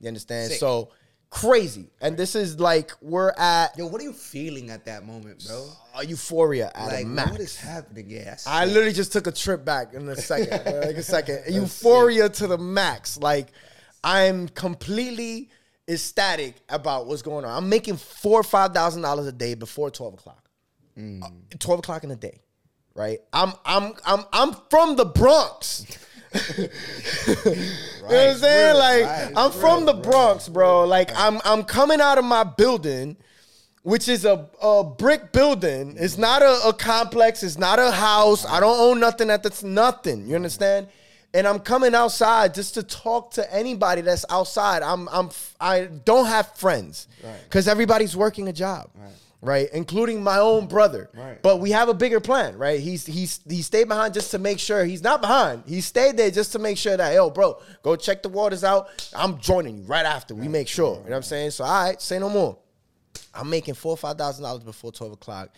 You 0.00 0.08
understand? 0.08 0.50
Sick. 0.50 0.60
So 0.60 0.90
crazy, 1.30 1.90
and 2.00 2.16
this 2.16 2.34
is 2.34 2.58
like 2.58 2.92
we're 3.00 3.30
at 3.36 3.76
Yo, 3.78 3.86
what 3.86 4.00
are 4.00 4.04
you 4.04 4.12
feeling 4.12 4.70
at 4.70 4.84
that 4.86 5.04
moment, 5.06 5.44
bro? 5.46 5.68
a 5.94 6.04
euphoria 6.06 6.70
at 6.74 6.86
Like, 6.86 7.04
a 7.04 7.08
max. 7.08 7.30
what 7.30 7.40
is 7.40 7.56
happening? 7.56 8.08
Yes. 8.08 8.46
I 8.46 8.64
literally 8.64 8.92
just 8.92 9.12
took 9.12 9.26
a 9.26 9.32
trip 9.32 9.64
back 9.64 9.94
in 9.94 10.08
a 10.08 10.16
second, 10.30 10.64
like 10.64 10.96
a 10.96 11.02
second. 11.02 11.42
Euphoria 11.48 12.28
to 12.30 12.46
the 12.46 12.58
max. 12.58 13.18
Like 13.18 13.48
I'm 14.02 14.48
completely 14.48 15.50
ecstatic 15.88 16.54
about 16.68 17.06
what's 17.06 17.22
going 17.22 17.44
on. 17.44 17.56
I'm 17.56 17.68
making 17.68 17.96
four 17.96 18.40
or 18.40 18.44
five 18.44 18.72
thousand 18.72 19.02
dollars 19.02 19.26
a 19.26 19.32
day 19.32 19.54
before 19.54 19.90
twelve 19.90 20.14
o'clock. 20.14 20.48
Mm. 20.96 21.22
Uh, 21.22 21.28
twelve 21.58 21.80
o'clock 21.80 22.02
in 22.02 22.10
the 22.10 22.16
day, 22.16 22.40
right? 22.94 23.20
I'm 23.32 23.52
I'm 23.64 23.94
I'm 24.04 24.24
I'm 24.32 24.54
from 24.70 24.96
the 24.96 25.06
Bronx. 25.06 25.86
you 26.58 26.64
know 26.64 26.68
what 28.02 28.14
I'm 28.14 28.36
saying? 28.36 28.76
Like 28.76 29.04
right, 29.04 29.32
I'm 29.34 29.50
from 29.50 29.86
the 29.86 29.94
Bronx, 29.94 30.48
bro. 30.48 30.84
Like 30.84 31.10
I'm 31.16 31.40
I'm 31.44 31.64
coming 31.64 32.00
out 32.00 32.18
of 32.18 32.24
my 32.24 32.44
building 32.44 33.16
which 33.88 34.06
is 34.06 34.26
a, 34.26 34.46
a 34.60 34.84
brick 34.84 35.32
building. 35.32 35.96
It's 35.98 36.18
not 36.18 36.42
a, 36.42 36.68
a 36.68 36.74
complex. 36.74 37.42
It's 37.42 37.56
not 37.56 37.78
a 37.78 37.90
house. 37.90 38.44
I 38.44 38.60
don't 38.60 38.78
own 38.78 39.00
nothing 39.00 39.30
at 39.30 39.42
that 39.42 39.50
that's 39.50 39.62
nothing. 39.62 40.26
You 40.26 40.34
understand? 40.34 40.88
And 41.34 41.46
I'm 41.46 41.58
coming 41.58 41.94
outside 41.94 42.54
just 42.54 42.74
to 42.74 42.82
talk 42.82 43.32
to 43.32 43.54
anybody 43.54 44.00
that's 44.00 44.24
outside. 44.30 44.82
I'm 44.82 45.08
I'm 45.10 45.30
I 45.60 45.84
don't 45.84 46.26
have 46.26 46.54
friends 46.56 47.06
because 47.44 47.68
everybody's 47.68 48.16
working 48.16 48.48
a 48.48 48.52
job. 48.52 48.90
Right. 49.40 49.68
including 49.72 50.20
my 50.20 50.38
own 50.38 50.66
brother. 50.66 51.10
Right. 51.14 51.40
But 51.40 51.60
we 51.60 51.70
have 51.70 51.88
a 51.88 51.94
bigger 51.94 52.18
plan, 52.18 52.58
right? 52.58 52.80
He's 52.80 53.06
he's 53.06 53.38
he 53.48 53.62
stayed 53.62 53.86
behind 53.86 54.14
just 54.14 54.32
to 54.32 54.38
make 54.38 54.58
sure 54.58 54.84
he's 54.84 55.02
not 55.02 55.20
behind. 55.20 55.62
He 55.66 55.80
stayed 55.80 56.16
there 56.16 56.30
just 56.30 56.50
to 56.52 56.58
make 56.58 56.76
sure 56.76 56.96
that, 56.96 57.14
yo, 57.14 57.30
bro, 57.30 57.60
go 57.84 57.94
check 57.94 58.22
the 58.24 58.30
waters 58.30 58.64
out. 58.64 58.88
I'm 59.14 59.38
joining 59.38 59.78
you 59.78 59.84
right 59.84 60.04
after. 60.06 60.34
We 60.34 60.48
make 60.48 60.66
sure. 60.66 60.96
You 60.96 61.04
know 61.04 61.10
what 61.10 61.16
I'm 61.16 61.22
saying? 61.22 61.50
So 61.52 61.62
all 61.62 61.84
right, 61.84 62.02
say 62.02 62.18
no 62.18 62.28
more. 62.28 62.58
I'm 63.32 63.48
making 63.48 63.74
four 63.74 63.92
or 63.92 63.96
five 63.96 64.18
thousand 64.18 64.42
dollars 64.42 64.64
before 64.64 64.90
twelve 64.90 65.12
o'clock, 65.12 65.50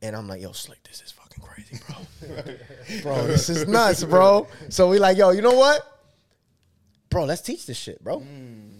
and 0.00 0.14
I'm 0.14 0.28
like, 0.28 0.40
yo, 0.40 0.50
Slliq, 0.50 0.76
this 0.84 1.02
is 1.02 1.10
fucking 1.40 1.64
crazy, 1.66 1.82
bro. 1.86 3.02
bro, 3.02 3.26
this 3.26 3.48
is 3.48 3.66
nuts, 3.66 4.04
bro. 4.04 4.48
So 4.68 4.88
we 4.88 4.98
like, 4.98 5.16
yo, 5.16 5.30
you 5.30 5.42
know 5.42 5.54
what, 5.54 5.82
bro? 7.10 7.24
Let's 7.24 7.42
teach 7.42 7.66
this 7.66 7.76
shit, 7.76 8.02
bro. 8.02 8.20
Mm. 8.20 8.78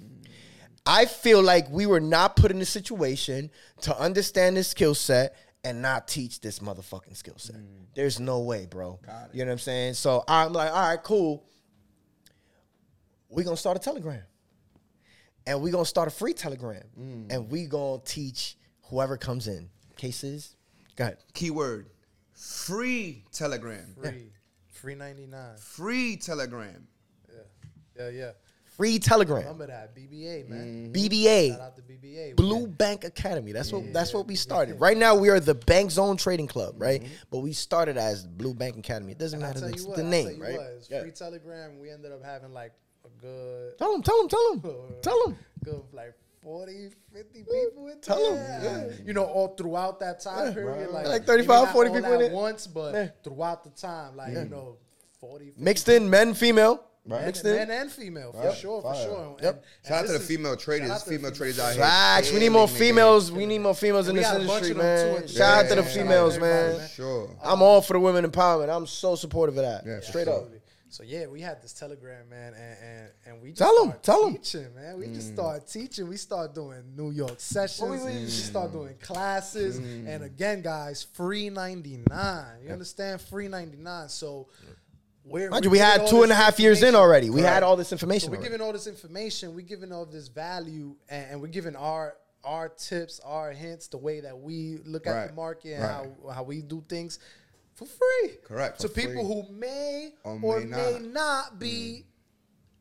I 0.86 1.04
feel 1.04 1.42
like 1.42 1.68
we 1.70 1.84
were 1.84 2.00
not 2.00 2.34
put 2.34 2.50
in 2.50 2.60
a 2.62 2.64
situation 2.64 3.50
to 3.82 3.98
understand 3.98 4.56
this 4.56 4.68
skill 4.68 4.94
set 4.94 5.36
and 5.62 5.82
not 5.82 6.08
teach 6.08 6.40
this 6.40 6.60
motherfucking 6.60 7.16
skill 7.16 7.34
set. 7.36 7.56
Mm. 7.56 7.66
There's 7.94 8.18
no 8.18 8.40
way, 8.40 8.66
bro. 8.66 8.98
You 9.32 9.40
know 9.40 9.46
what 9.46 9.52
I'm 9.52 9.58
saying? 9.58 9.94
So 9.94 10.24
I'm 10.26 10.52
like, 10.52 10.70
all 10.70 10.88
right, 10.88 11.02
cool. 11.02 11.44
We're 13.28 13.44
gonna 13.44 13.56
start 13.56 13.76
a 13.76 13.80
telegram. 13.80 14.22
And 15.46 15.60
we're 15.60 15.72
gonna 15.72 15.84
start 15.84 16.08
a 16.08 16.10
free 16.10 16.32
telegram. 16.32 16.84
Mm. 16.98 17.32
And 17.32 17.50
we 17.50 17.66
gonna 17.66 18.00
teach 18.04 18.56
whoever 18.84 19.16
comes 19.16 19.46
in. 19.48 19.68
Cases. 19.96 20.56
Go 20.96 21.04
ahead. 21.04 21.18
Keyword: 21.34 21.90
free 22.38 23.24
Telegram. 23.32 23.94
Free, 24.00 24.32
free 24.72 24.94
ninety 24.94 25.26
nine. 25.26 25.56
Free 25.58 26.16
Telegram. 26.16 26.86
Yeah, 27.28 27.40
yeah. 28.04 28.08
Yeah. 28.10 28.30
Free 28.76 29.00
telegram. 29.00 29.38
Remember 29.38 29.66
that 29.66 29.92
BBA 29.96 30.48
man. 30.48 30.92
Mm-hmm. 30.92 30.92
BBA. 30.92 31.48
Shout 31.50 31.60
out 31.60 31.74
to 31.74 31.82
BBA. 31.82 32.36
Blue 32.36 32.68
Bank 32.68 33.02
Academy. 33.02 33.50
That's 33.50 33.72
what 33.72 33.92
that's 33.92 34.14
what 34.14 34.28
we 34.28 34.36
started. 34.36 34.78
Right 34.80 34.96
now 34.96 35.16
we 35.16 35.30
are 35.30 35.40
the 35.40 35.56
Bank 35.56 35.90
Zone 35.90 36.16
Trading 36.16 36.46
Club, 36.46 36.74
right? 36.78 37.02
Mm-hmm. 37.02 37.12
But 37.28 37.38
we 37.40 37.52
started 37.52 37.96
as 37.98 38.24
Blue 38.24 38.54
Bank 38.54 38.76
Academy. 38.76 39.10
It 39.10 39.18
doesn't 39.18 39.38
And 39.42 39.44
I 39.44 39.48
matter 39.48 39.60
tell 39.62 39.70
the, 39.70 39.76
you 39.78 39.88
what, 39.88 39.96
the 39.96 40.04
I 40.04 40.08
name, 40.08 40.24
tell 40.26 40.34
you 40.36 40.42
right? 40.44 40.56
what, 40.58 40.66
it's 40.78 40.88
Yeah. 40.88 41.00
free 41.02 41.10
Telegram. 41.10 41.80
We 41.80 41.90
ended 41.90 42.12
up 42.12 42.24
having 42.24 42.52
like 42.52 42.72
a 43.04 43.08
good, 43.20 43.78
Tell 43.78 43.90
them, 43.90 44.02
tell 44.02 44.16
them, 44.20 44.28
tell 44.28 44.54
them, 44.54 44.94
tell 45.02 45.24
them. 45.26 45.36
good 45.64 45.82
like 45.92 46.14
40, 46.42 46.90
50 47.12 47.42
people 47.44 47.88
in 47.88 48.00
Tell 48.00 48.24
'em, 48.26 48.34
there. 48.62 48.94
You 49.04 49.12
know, 49.12 49.24
all 49.24 49.54
throughout 49.56 50.00
that 50.00 50.20
time 50.20 50.54
period, 50.54 50.90
like 50.90 51.06
Like 51.06 51.22
maybe 51.22 51.26
35, 51.26 51.64
not 51.64 51.72
40 51.72 51.90
all 51.90 51.96
people 51.96 52.12
in 52.12 52.20
at 52.22 52.26
it. 52.26 52.32
once, 52.32 52.66
but 52.66 52.94
Yeah. 52.94 53.08
throughout 53.24 53.64
the 53.64 53.70
time, 53.70 54.16
like 54.16 54.32
you 54.32 54.44
know, 54.44 54.76
40, 55.20 55.46
50 55.46 55.62
Mixed 55.62 55.88
in 55.88 56.08
men, 56.08 56.34
female. 56.34 56.84
Men, 57.06 57.24
Mixed 57.24 57.44
in. 57.46 57.56
men 57.56 57.70
and 57.70 57.90
female, 57.90 58.32
for 58.32 58.52
sure, 58.54 58.82
for 58.82 58.94
sure. 58.94 59.36
Yep. 59.42 59.54
and 59.54 59.86
Shout 59.86 60.00
out 60.00 60.06
to 60.08 60.12
the 60.12 60.20
female 60.20 60.56
traders. 60.56 60.88
shout 60.88 60.96
out 61.00 61.04
the 61.06 61.10
Female 61.10 61.18
female 61.30 61.36
traders 61.36 61.58
out 61.58 61.72
here. 61.72 61.82
Facts. 61.82 62.32
We 62.32 62.38
need 62.40 62.48
more 62.50 62.68
females. 62.68 63.32
We 63.32 63.46
need 63.46 63.60
more 63.60 63.74
females 63.74 64.08
in 64.08 64.16
this 64.16 64.26
got 64.26 64.36
a 64.36 64.38
bunch 64.46 64.50
industry, 64.66 64.70
of 64.72 64.76
them 64.76 65.06
too 65.14 65.18
man. 65.20 65.28
Shout 65.28 65.64
out 65.64 65.68
to 65.70 65.74
the 65.76 65.82
females, 65.84 66.34
shout 66.34 66.42
out 66.42 66.46
to 66.46 66.46
everybody, 66.46 66.72
man. 66.72 66.78
man. 66.78 66.88
Sure. 66.90 67.30
I'm 67.42 67.62
all 67.62 67.80
for 67.80 67.94
the 67.94 68.00
women 68.00 68.30
empowerment. 68.30 68.68
I'm 68.68 68.86
so 68.86 69.14
supportive 69.16 69.56
of 69.56 69.64
that. 69.64 69.86
Yeah, 69.86 70.00
Straight 70.00 70.28
up. 70.28 70.48
Absolutely. 70.88 71.14
So 71.16 71.20
yeah, 71.20 71.26
we 71.26 71.40
had 71.40 71.62
this 71.62 71.72
telegram, 71.72 72.28
man, 72.28 72.54
and 72.54 72.76
and, 72.82 73.10
and 73.26 73.42
we 73.42 73.50
just 73.50 73.58
Tell 73.60 73.78
'em, 73.82 73.88
start 73.90 74.02
tell 74.02 74.26
'em. 74.26 74.34
teaching, 74.36 74.74
man. 74.74 74.98
We 74.98 75.06
just 75.08 75.32
start 75.34 75.66
teaching. 75.66 76.08
We 76.08 76.16
start 76.16 76.54
doing 76.54 76.82
New 76.96 77.10
York 77.10 77.38
sessions. 77.40 78.02
we- 78.04 78.12
we 78.20 78.26
start 78.28 78.72
doing 78.72 78.94
classes, 79.00 79.78
and 79.78 80.22
again, 80.24 80.62
guys, 80.62 81.02
free 81.12 81.50
ninety 81.50 81.98
nine. 82.08 82.62
You 82.64 82.70
understand? 82.72 83.20
Free 83.20 83.48
ninety 83.48 83.76
nine. 83.76 84.08
So 84.08 84.48
we're 85.24 85.50
Mind 85.50 85.64
you, 85.64 85.70
we're 85.70 85.72
we 85.72 85.78
had 85.78 86.00
all 86.00 86.08
two 86.08 86.16
and 86.22 86.32
a 86.32 86.34
this 86.34 86.36
half 86.38 86.58
years 86.58 86.82
in 86.82 86.94
already. 86.94 87.28
We 87.30 87.42
had 87.42 87.62
all 87.62 87.76
this 87.76 87.88
So 87.88 87.94
information. 87.94 88.30
we're 88.30 88.36
already. 88.38 88.50
giving 88.50 88.66
all 88.66 88.72
this 88.72 88.86
information. 88.86 89.54
We're 89.54 89.60
giving 89.66 89.92
all 89.92 90.06
this 90.06 90.28
value, 90.28 90.96
and, 91.08 91.32
and 91.32 91.40
we're 91.42 91.48
giving 91.48 91.76
our 91.76 92.16
our 92.44 92.68
tips, 92.70 93.20
our 93.24 93.50
hints, 93.52 93.88
the 93.88 93.98
way 93.98 94.20
that 94.20 94.38
we 94.38 94.78
look 94.86 95.06
at 95.06 95.28
the 95.28 95.34
market 95.34 95.74
and 95.74 95.82
Right. 95.82 96.10
how 96.24 96.30
how 96.30 96.42
we 96.44 96.62
do 96.62 96.82
things 96.88 97.18
for 97.78 97.86
free. 97.86 98.36
Correct, 98.44 98.80
To 98.80 98.88
people 98.88 99.26
who 99.26 99.50
may 99.52 100.12
Or 100.24 100.38
or, 100.42 100.60
may 100.60 100.66
may, 100.66 100.92
not. 101.00 101.02
not. 101.02 101.58
be 101.58 102.04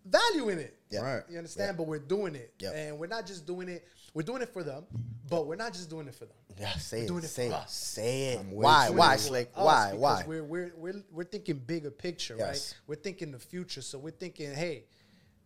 mm. 0.07 0.11
valuing 0.11 0.59
it. 0.59 0.73
Yeah. 0.89 1.01
Right. 1.01 1.23
You 1.29 1.37
understand? 1.37 1.77
But 1.77 1.87
we're 1.87 1.99
doing 1.99 2.35
it, 2.35 2.53
Yep. 2.59 2.73
and 2.75 2.97
we're 2.99 3.07
not 3.07 3.27
just 3.27 3.45
doing 3.45 3.67
it. 3.69 3.85
We're 4.13 4.23
doing 4.23 4.41
it 4.41 4.49
for 4.49 4.63
them, 4.63 4.85
but 5.29 5.45
we're 5.45 5.57
not 5.57 5.73
just 5.73 5.89
doing 5.89 6.07
it 6.07 6.15
for 6.15 6.25
them. 6.25 6.35
Yeah, 6.59 6.71
say 6.77 7.05
doing 7.05 7.19
it. 7.23 7.25
it 7.25 7.29
Say 7.29 7.49
for 7.49 7.55
it. 7.55 7.57
us. 7.59 7.73
Say 7.73 8.23
it. 8.29 8.45
Why? 8.45 8.89
Why. 8.89 9.15
Slliq? 9.15 9.47
Why? 9.53 9.93
Why? 9.93 10.23
We're, 10.25 10.43
we're 10.43 10.73
we're 10.75 11.03
we're 11.11 11.23
thinking 11.25 11.57
bigger 11.59 11.91
picture, 11.91 12.35
Yes. 12.37 12.47
right? 12.73 12.81
We're 12.87 12.95
thinking 12.95 13.31
the 13.31 13.37
future. 13.39 13.81
So 13.81 13.99
we're 13.99 14.11
thinking, 14.11 14.53
hey, 14.55 14.85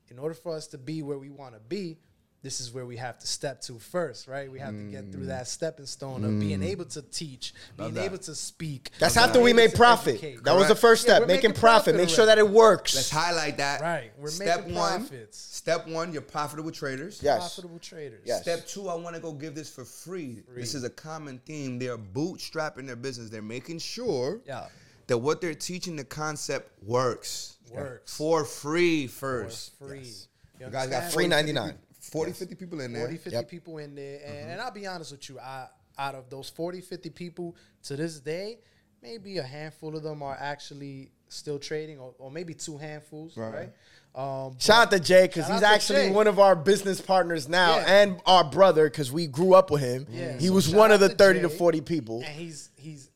in 0.10 0.20
order 0.20 0.36
for 0.36 0.56
us 0.56 0.68
to 0.68 0.78
be 0.78 1.02
where 1.02 1.18
we 1.18 1.30
want 1.30 1.54
to 1.56 1.60
be, 1.60 1.98
this 2.44 2.60
is 2.60 2.72
where 2.74 2.86
we 2.88 2.98
have 2.98 3.20
to 3.20 3.28
step 3.28 3.62
to 3.62 3.78
first, 3.78 4.28
right? 4.28 4.52
We 4.52 4.58
have 4.60 4.74
to 4.74 4.84
get 4.90 5.06
Mm. 5.06 5.12
through 5.12 5.26
that 5.28 5.48
stepping 5.48 5.86
stone 5.86 6.24
of 6.24 6.40
being 6.40 6.64
able 6.64 6.86
to 6.86 7.02
teach, 7.04 7.54
being 7.78 7.94
that. 7.94 8.04
able 8.06 8.18
to 8.18 8.34
speak. 8.34 8.90
That's 9.00 9.14
being 9.14 9.26
after 9.28 9.40
we 9.40 9.52
able 9.52 9.58
made 9.58 9.76
profit. 9.76 10.16
educate. 10.16 10.44
That 10.44 10.56
was 10.56 10.68
the 10.68 10.76
first 10.76 11.04
step. 11.04 11.22
we're 11.22 11.28
making 11.28 11.50
making 11.52 11.60
profit. 11.62 11.94
profit 11.94 11.96
Make 11.98 12.10
sure 12.10 12.26
that 12.26 12.40
it 12.40 12.50
works. 12.50 12.96
Let's 12.96 13.12
highlight 13.12 13.58
that. 13.58 13.82
Right. 13.82 14.12
We're 14.18 14.30
Step 14.30 14.62
making 14.62 14.76
one. 14.76 15.00
profits. 15.02 15.38
Step 15.38 15.88
one. 15.88 16.14
You're 16.14 16.24
profitable 16.24 16.72
traders. 16.72 17.20
Yes. 17.22 17.38
Profitable 17.38 17.78
traders. 17.80 18.22
Yes. 18.26 18.42
Step 18.42 18.66
two, 18.68 18.90
I 18.90 18.96
want 18.96 19.16
to 19.16 19.22
go 19.22 19.34
give 19.34 19.54
this 19.54 19.70
for 19.70 19.86
free. 19.86 20.42
This 20.56 20.74
is 20.74 20.84
a 20.84 20.90
common 20.90 21.40
theme. 21.46 21.78
They're 21.78 21.98
bootstrapping 21.98 22.88
their 22.88 22.96
business. 22.96 23.30
They're 23.30 23.42
making 23.44 23.80
sure 23.80 24.42
Yeah. 24.48 24.66
that 25.08 25.18
what 25.20 25.42
they're 25.42 25.54
teaching, 25.54 25.96
the 25.96 26.04
concept 26.06 26.72
works. 26.84 27.58
Works. 27.70 28.14
For 28.18 28.44
free 28.46 29.06
For 29.08 29.44
first. 29.44 29.78
free. 29.78 30.00
Yes. 30.00 30.28
You 30.60 30.66
You 30.66 30.72
guys 30.72 30.90
got? 30.90 31.12
Free 31.12 31.28
99. 31.28 31.78
50 32.12 32.18
40, 32.18 32.32
50 32.34 32.56
people 32.56 32.82
in 32.82 32.94
there. 32.94 33.04
40, 33.04 33.18
50 33.18 33.30
Yep. 33.32 33.50
people 33.50 33.78
in 33.78 33.96
there. 33.96 34.20
And, 34.26 34.52
and 34.52 34.62
I'll 34.62 34.72
be 34.72 34.86
honest 34.88 35.12
with 35.14 35.30
you, 35.30 35.40
I, 35.40 35.68
out 35.98 36.16
of 36.16 36.30
those 36.30 36.50
40, 36.50 36.82
50 36.82 37.10
people 37.12 37.56
to 37.84 37.96
this 37.96 38.20
day, 38.20 38.60
maybe 39.02 39.38
a 39.38 39.44
handful 39.44 39.96
of 39.96 40.04
them 40.04 40.22
are 40.22 40.38
actually 40.40 41.12
still 41.30 41.58
trading, 41.60 42.00
or, 42.00 42.14
or 42.20 42.30
maybe 42.30 42.54
two 42.54 42.78
handfuls, 42.78 43.38
Right. 43.38 43.54
right? 43.54 43.72
Um, 44.14 44.58
Shout 44.60 44.88
out 44.88 44.92
to 44.92 45.00
Jay 45.00 45.28
because 45.28 45.48
he's 45.48 45.64
actually 45.64 46.08
Jay. 46.08 46.12
one 46.12 46.28
of 46.28 46.38
our 46.38 46.54
business 46.54 47.00
partners 47.00 47.48
now 47.48 47.78
Yeah. 47.78 48.02
and 48.02 48.22
our 48.26 48.44
brother 48.44 48.90
because 48.90 49.10
we 49.10 49.28
grew 49.28 49.54
up 49.54 49.72
with 49.72 49.82
him. 49.82 50.06
Yeah, 50.10 50.38
He 50.38 50.48
so 50.48 50.54
was 50.54 50.68
one 50.70 50.92
of 50.92 51.00
the 51.00 51.08
to 51.08 51.16
30 51.16 51.42
to 51.44 51.48
Jay. 51.48 51.56
40 51.58 51.80
people. 51.82 52.18
and 52.18 52.36
he's 52.36 52.70
he's 52.76 53.10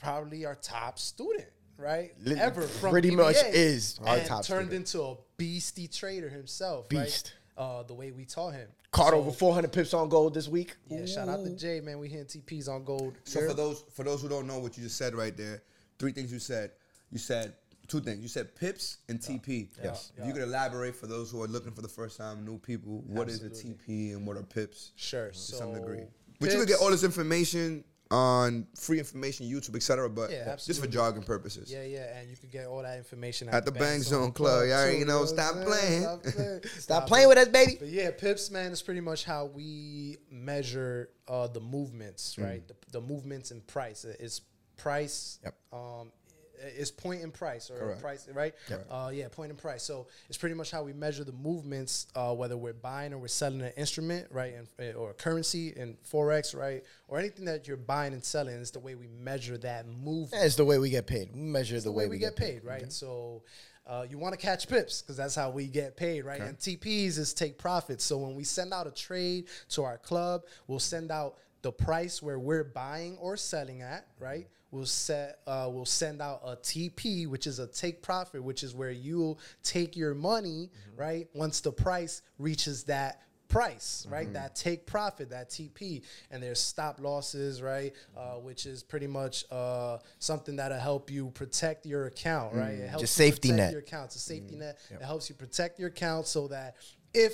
probably 0.00 0.44
our 0.44 0.54
top 0.56 0.98
student, 0.98 1.48
right? 1.78 2.12
Ever 2.36 2.62
from 2.62 2.90
pretty 2.90 3.10
BBA, 3.12 3.16
much 3.16 3.36
is 3.54 3.98
our 4.04 4.16
and 4.18 4.26
top 4.26 4.44
turned 4.44 4.66
student. 4.68 4.94
into 4.94 5.02
a 5.02 5.16
beastie 5.38 5.88
trader 5.88 6.28
himself, 6.28 6.88
Beast. 6.90 7.00
right? 7.00 7.32
Uh, 7.56 7.84
the 7.84 7.94
way 7.94 8.10
we 8.10 8.24
taught 8.24 8.52
him. 8.52 8.68
Caught 8.90 9.10
So, 9.10 9.18
over 9.18 9.30
400 9.30 9.72
pips 9.72 9.94
on 9.94 10.08
gold 10.08 10.34
this 10.34 10.48
week. 10.48 10.74
Yeah, 10.88 11.06
shout 11.06 11.28
out 11.28 11.44
to 11.44 11.50
Jay, 11.50 11.80
man. 11.80 12.00
We 12.00 12.08
hitting 12.08 12.26
TPs 12.26 12.68
on 12.68 12.84
gold. 12.84 13.14
So 13.24 13.46
for 13.46 13.54
those 13.54 13.84
for 13.92 14.02
those 14.02 14.22
who 14.22 14.28
don't 14.28 14.46
know 14.46 14.58
what 14.58 14.76
you 14.76 14.82
just 14.82 14.96
said 14.96 15.14
right 15.14 15.36
there, 15.36 15.62
three 15.98 16.12
things 16.12 16.32
you 16.32 16.40
said. 16.40 16.72
You 17.12 17.18
said 17.18 17.54
two 17.86 18.00
things. 18.00 18.22
You 18.22 18.28
said 18.28 18.54
pips 18.56 18.98
and 19.08 19.20
TP. 19.20 19.68
Yes. 19.82 20.12
If 20.16 20.26
you 20.26 20.32
could 20.32 20.42
elaborate 20.42 20.96
for 20.96 21.06
those 21.06 21.30
who 21.30 21.42
are 21.42 21.46
looking 21.48 21.72
for 21.72 21.82
the 21.82 21.88
first 21.88 22.16
time, 22.18 22.44
new 22.44 22.58
people, 22.58 23.02
what 23.06 23.28
is 23.28 23.42
a 23.42 23.50
TP 23.50 24.12
and 24.12 24.26
what 24.26 24.36
are 24.36 24.42
pips? 24.42 24.92
Sure. 24.96 25.28
To 25.30 25.38
so 25.38 25.56
some 25.56 25.74
degree. 25.74 26.04
But 26.40 26.52
you 26.52 26.58
could 26.58 26.68
get 26.68 26.80
all 26.80 26.90
this 26.90 27.04
information 27.04 27.84
on 28.10 28.66
free 28.76 28.98
information, 28.98 29.46
YouTube, 29.46 29.76
etc. 29.76 30.08
But 30.10 30.30
Yeah, 30.30 30.56
just 30.56 30.80
for 30.80 30.86
jargon 30.86 31.22
purposes. 31.22 31.72
Yeah, 31.72 31.84
yeah, 31.84 32.18
and 32.18 32.30
you 32.30 32.36
can 32.36 32.48
get 32.50 32.66
all 32.66 32.82
that 32.82 32.98
information 32.98 33.48
At 33.48 33.64
the 33.64 33.72
Bank 33.72 34.02
Zone 34.02 34.32
Club. 34.32 34.66
Y'all 34.68 34.74
already 34.78 35.04
know, 35.04 35.24
stop 35.24 35.54
playing. 35.64 36.02
Stop 36.02 36.22
playing. 36.22 36.60
Stop 36.78 37.06
playing 37.06 37.28
with 37.28 37.38
us, 37.38 37.48
baby. 37.48 37.76
But 37.78 37.88
yeah, 37.88 38.10
pips, 38.10 38.50
man, 38.50 38.72
is 38.72 38.82
pretty 38.82 39.00
much 39.00 39.24
how 39.24 39.46
we 39.46 40.18
measure 40.30 41.10
uh, 41.28 41.46
the 41.48 41.60
movements, 41.60 42.36
Mm. 42.36 42.44
right? 42.44 42.68
The, 42.68 42.74
the 42.92 43.00
movements 43.00 43.50
in 43.50 43.60
price. 43.62 44.04
It's 44.04 44.42
price. 44.76 45.38
Yep. 45.42 45.54
Um, 45.72 46.12
it's 46.58 46.90
point 46.90 47.22
in 47.22 47.30
price 47.30 47.70
or 47.70 47.78
Correct. 47.78 48.00
price, 48.00 48.28
right? 48.32 48.54
Uh, 48.90 49.10
yeah, 49.12 49.28
point 49.28 49.50
in 49.50 49.56
price. 49.56 49.82
So 49.82 50.06
it's 50.28 50.38
pretty 50.38 50.54
much 50.54 50.70
how 50.70 50.82
we 50.82 50.92
measure 50.92 51.24
the 51.24 51.32
movements, 51.32 52.06
uh, 52.14 52.34
whether 52.34 52.56
we're 52.56 52.72
buying 52.72 53.12
or 53.12 53.18
we're 53.18 53.28
selling 53.28 53.62
an 53.62 53.72
instrument, 53.76 54.26
right, 54.30 54.54
and, 54.78 54.96
or 54.96 55.10
a 55.10 55.14
currency 55.14 55.72
in 55.76 55.96
forex, 56.10 56.56
right, 56.58 56.82
or 57.08 57.18
anything 57.18 57.44
that 57.46 57.66
you're 57.66 57.76
buying 57.76 58.12
and 58.12 58.24
selling. 58.24 58.54
Is 58.54 58.70
the 58.70 58.80
way 58.80 58.94
we 58.94 59.08
measure 59.08 59.58
that 59.58 59.86
movement 59.86 60.42
That's 60.42 60.56
the 60.56 60.64
way 60.64 60.78
we 60.78 60.90
get 60.90 61.06
paid. 61.06 61.30
We 61.34 61.40
measure 61.40 61.74
it's 61.74 61.84
the, 61.84 61.90
the 61.90 61.96
way 61.96 62.08
we 62.08 62.18
get 62.18 62.36
paid, 62.36 62.64
right? 62.64 62.92
So 62.92 63.42
uh, 63.86 64.06
you 64.08 64.18
want 64.18 64.32
to 64.32 64.40
catch 64.40 64.68
pips 64.68 65.02
because 65.02 65.16
that's 65.16 65.34
how 65.34 65.50
we 65.50 65.66
get 65.66 65.96
paid, 65.96 66.24
right? 66.24 66.40
And 66.40 66.58
TPs 66.58 67.18
is 67.18 67.34
take 67.34 67.58
profits. 67.58 68.04
So 68.04 68.16
when 68.18 68.34
we 68.34 68.44
send 68.44 68.72
out 68.72 68.86
a 68.86 68.90
trade 68.90 69.48
to 69.70 69.84
our 69.84 69.98
club, 69.98 70.42
we'll 70.66 70.78
send 70.78 71.10
out 71.10 71.36
the 71.62 71.72
price 71.72 72.22
where 72.22 72.38
we're 72.38 72.64
buying 72.64 73.16
or 73.18 73.36
selling 73.36 73.82
at, 73.82 74.06
right? 74.18 74.46
We'll 74.74 74.86
set 74.86 75.38
uh, 75.46 75.68
we'll 75.70 75.86
send 75.86 76.20
out 76.20 76.40
a 76.44 76.56
TP, 76.56 77.28
which 77.28 77.46
is 77.46 77.60
a 77.60 77.66
take 77.68 78.02
profit, 78.02 78.42
which 78.42 78.64
is 78.64 78.74
where 78.74 78.90
you'll 78.90 79.38
take 79.62 79.96
your 79.96 80.14
money, 80.14 80.70
right? 80.96 81.28
Once 81.32 81.60
the 81.60 81.70
price 81.70 82.22
reaches 82.38 82.82
that 82.84 83.22
price, 83.46 84.04
right? 84.10 84.32
That 84.32 84.56
take 84.56 84.84
profit, 84.84 85.30
that 85.30 85.48
TP, 85.48 86.02
and 86.32 86.42
there's 86.42 86.58
stop 86.58 87.00
losses, 87.00 87.62
right? 87.62 87.92
Uh, 88.16 88.34
which 88.34 88.66
is 88.66 88.82
pretty 88.82 89.06
much 89.06 89.44
uh, 89.52 89.98
something 90.18 90.56
that'll 90.56 90.78
help 90.78 91.08
you 91.08 91.30
protect 91.30 91.86
your 91.86 92.06
account, 92.06 92.52
right? 92.54 92.74
It 92.74 92.88
helps 92.88 93.02
Just 93.02 93.18
you 93.18 93.26
safety 93.26 93.52
net. 93.52 93.70
Your 93.70 93.80
account, 93.80 94.06
it's 94.06 94.16
a 94.16 94.18
safety 94.18 94.56
net. 94.56 94.78
It 94.90 95.02
helps 95.02 95.28
you 95.28 95.36
protect 95.36 95.78
your 95.78 95.88
account 95.88 96.26
so 96.26 96.48
that 96.48 96.74
if 97.14 97.32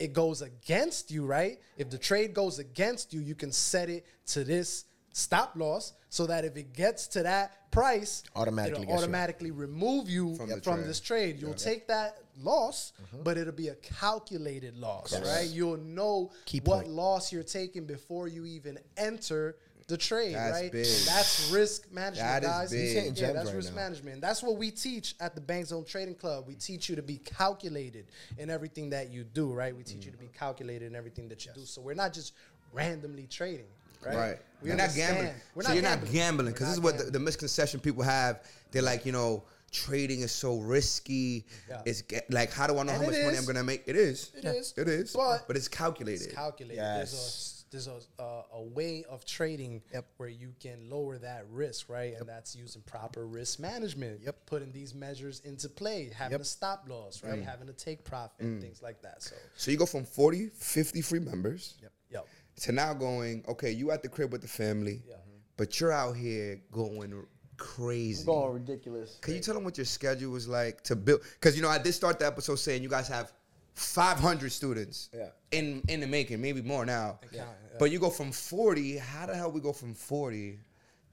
it 0.00 0.12
goes 0.12 0.42
against 0.42 1.12
you, 1.12 1.24
right? 1.24 1.58
If 1.76 1.90
the 1.90 1.98
trade 1.98 2.34
goes 2.34 2.58
against 2.58 3.14
you, 3.14 3.20
you 3.20 3.36
can 3.36 3.52
set 3.52 3.88
it 3.88 4.04
to 4.26 4.42
this 4.42 4.84
stop 5.16 5.54
loss 5.56 5.94
so 6.10 6.26
that 6.26 6.44
if 6.44 6.56
it 6.58 6.74
gets 6.74 7.06
to 7.06 7.22
that 7.22 7.70
price, 7.70 8.22
Automatically 8.34 8.82
it'll 8.82 8.84
gets 8.84 8.90
you 8.92 8.98
automatically 9.04 9.50
remove 9.50 10.10
you 10.10 10.34
From 10.36 10.48
from, 10.60 10.60
trade. 10.60 10.86
this 10.86 11.00
trade. 11.00 11.40
You'll 11.40 11.54
take 11.54 11.88
that 11.88 12.18
loss, 12.42 12.92
mm-hmm. 13.02 13.22
but 13.22 13.38
it'll 13.38 13.54
be 13.54 13.68
a 13.68 13.74
calculated 13.76 14.76
loss, 14.76 15.12
Yes. 15.12 15.26
right? 15.26 15.48
You'll 15.48 15.78
know 15.78 16.32
Key 16.44 16.60
what 16.64 16.82
point. 16.84 16.88
loss 16.88 17.32
you're 17.32 17.42
taking 17.42 17.86
before 17.86 18.28
you 18.28 18.44
even 18.44 18.78
enter 18.98 19.56
the 19.88 19.96
trade, 19.96 20.34
That's 20.34 20.52
right? 20.52 20.72
big. 20.72 20.84
That's 21.06 21.50
risk 21.50 21.90
management, 21.92 22.42
That 22.42 22.42
is 22.42 22.72
guys. 22.72 23.20
Yeah, 23.20 23.32
that's 23.32 23.46
right 23.46 23.56
risk 23.56 23.70
now. 23.70 23.76
management. 23.82 24.20
That's 24.20 24.42
what 24.42 24.58
we 24.58 24.70
teach 24.70 25.14
at 25.20 25.34
the 25.34 25.40
Bank 25.40 25.66
Zone 25.66 25.84
Trading 25.84 26.16
Club. 26.16 26.44
We 26.46 26.56
teach 26.56 26.90
you 26.90 26.96
to 26.96 27.02
be 27.02 27.18
calculated 27.18 28.06
in 28.36 28.50
everything 28.50 28.90
that 28.90 29.10
you 29.12 29.24
do, 29.24 29.52
right? 29.52 29.74
We 29.74 29.82
teach 29.84 30.04
you 30.04 30.10
to 30.10 30.18
be 30.18 30.28
calculated 30.36 30.86
in 30.86 30.96
everything 30.96 31.28
that 31.28 31.46
you 31.46 31.52
do. 31.54 31.64
So 31.64 31.80
we're 31.80 31.94
not 31.94 32.12
just 32.12 32.34
randomly 32.72 33.26
trading, 33.28 33.66
right? 34.04 34.16
Right. 34.16 34.36
We 34.62 34.68
you're 34.68 34.76
not 34.78 34.94
gambling. 34.94 35.34
We're 35.54 35.62
so 35.62 35.68
not 35.68 35.74
you're 35.74 35.82
gambling. 35.82 36.04
not 36.04 36.12
gambling 36.12 36.52
because 36.52 36.66
this 36.68 36.74
is 36.76 36.80
what 36.80 36.98
the, 36.98 37.04
the 37.04 37.18
misconception 37.20 37.80
people 37.80 38.02
have. 38.02 38.42
They're 38.72 38.82
like, 38.82 39.04
you 39.06 39.12
know, 39.12 39.44
trading 39.70 40.20
is 40.20 40.32
so 40.32 40.58
risky. 40.58 41.44
Yeah. 41.68 41.82
It's 41.84 42.02
get, 42.02 42.30
like, 42.32 42.52
how 42.52 42.66
do 42.66 42.74
I 42.78 42.82
know 42.82 42.92
And 42.92 43.02
how 43.02 43.06
much 43.06 43.14
it 43.16 43.24
money. 43.24 43.36
I'm 43.36 43.44
gonna 43.44 43.62
make? 43.64 43.82
It 43.86 43.96
is. 43.96 44.32
It 44.36 44.44
is. 44.46 44.74
It 44.76 44.88
is. 44.88 45.12
But- 45.12 45.46
but 45.46 45.56
it's 45.56 45.68
calculated. 45.68 46.24
It's 46.24 46.34
calculated. 46.34 46.80
Yes. 46.80 47.10
There's 47.12 47.52
a 47.52 47.56
there's 47.92 48.08
a, 48.18 48.22
uh, 48.22 48.42
a 48.54 48.62
way 48.62 49.04
of 49.10 49.24
trading 49.26 49.82
Yep. 49.92 50.06
where 50.18 50.28
you 50.28 50.54
can 50.60 50.88
lower 50.88 51.18
that 51.18 51.46
risk, 51.50 51.88
right? 51.90 52.14
And 52.18 52.26
that's 52.28 52.54
using 52.54 52.80
proper 52.82 53.26
risk 53.26 53.58
management. 53.58 54.20
Yep. 54.22 54.46
Putting 54.46 54.72
these 54.72 54.94
measures 54.94 55.40
into 55.44 55.68
play, 55.68 56.10
having 56.16 56.32
Yep. 56.32 56.40
a 56.42 56.44
stop 56.44 56.86
loss, 56.88 57.22
right? 57.24 57.42
Having 57.42 57.66
to 57.66 57.72
take 57.72 58.04
profit, 58.04 58.40
and 58.40 58.62
things 58.62 58.80
like 58.82 59.02
that. 59.02 59.22
So, 59.22 59.34
so 59.56 59.70
you 59.72 59.76
go 59.76 59.84
from 59.84 60.04
40, 60.04 60.48
50 60.54 61.02
free 61.02 61.18
members 61.18 61.74
Yep. 61.82 61.92
yep. 62.10 62.28
To 62.62 62.72
now 62.72 62.94
going, 62.94 63.44
okay, 63.48 63.70
you 63.70 63.90
at 63.90 64.02
the 64.02 64.08
crib 64.08 64.32
with 64.32 64.42
the 64.42 64.48
family, 64.48 65.02
Yeah. 65.08 65.14
Mm-hmm. 65.16 65.36
but 65.56 65.78
you're 65.80 65.92
out 65.92 66.16
here 66.16 66.60
going 66.72 67.26
crazy. 67.56 68.24
Going 68.24 68.52
ridiculous. 68.54 69.18
Can 69.22 69.34
you 69.34 69.40
tell 69.40 69.54
them 69.54 69.64
what 69.64 69.78
your 69.78 69.84
schedule 69.86 70.30
was 70.32 70.46
like 70.48 70.82
to 70.84 70.96
build? 70.96 71.20
Because 71.34 71.56
you 71.56 71.62
know, 71.62 71.68
I 71.68 71.78
did 71.78 71.92
start 71.92 72.18
the 72.18 72.26
episode 72.26 72.56
saying 72.56 72.82
you 72.82 72.88
guys 72.88 73.08
have 73.08 73.32
500 73.74 74.50
students 74.52 75.10
Yeah. 75.14 75.28
in 75.52 75.82
in 75.88 76.00
the 76.00 76.06
making, 76.06 76.40
maybe 76.40 76.62
more 76.62 76.84
now. 76.86 77.20
Yeah. 77.30 77.42
Yeah. 77.42 77.76
But 77.78 77.90
you 77.90 77.98
go 77.98 78.10
from 78.10 78.32
40. 78.32 78.96
How 78.98 79.26
the 79.26 79.34
hell 79.34 79.50
we 79.50 79.60
go 79.60 79.72
from 79.72 79.94
40 79.94 80.58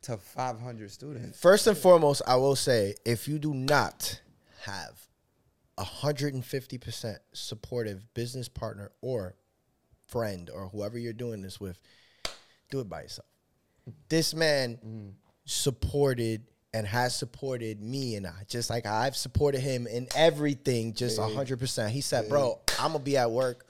to 0.03 0.17
500 0.17 0.91
students? 0.91 1.39
First 1.39 1.67
and 1.67 1.77
foremost, 1.77 2.21
I 2.27 2.35
will 2.37 2.55
say 2.55 2.95
if 3.05 3.27
you 3.27 3.37
do 3.39 3.53
not 3.53 4.21
have 4.61 4.97
a 5.77 5.83
150% 5.83 7.17
supportive 7.33 8.13
business 8.13 8.47
partner 8.47 8.91
or 9.01 9.35
friend 10.13 10.49
or 10.53 10.69
whoever 10.69 10.97
you're 10.97 11.11
doing 11.11 11.41
this 11.41 11.59
with, 11.59 11.77
do 12.69 12.79
it 12.79 12.87
by 12.87 13.01
yourself. 13.01 13.27
This 14.07 14.33
man 14.33 14.77
supported 15.45 16.43
and 16.73 16.87
has 16.87 17.15
supported 17.15 17.81
me 17.81 18.15
and 18.15 18.25
I, 18.25 18.43
just 18.47 18.69
like 18.69 18.85
I've 18.85 19.15
supported 19.15 19.59
him 19.59 19.87
in 19.87 20.07
everything, 20.15 20.93
just 20.93 21.17
a 21.17 21.21
100%. 21.21 21.89
He 21.89 22.01
said, 22.01 22.29
Bro, 22.29 22.59
I'm 22.79 22.93
gonna 22.93 23.03
be 23.03 23.17
at 23.17 23.29
work, 23.29 23.65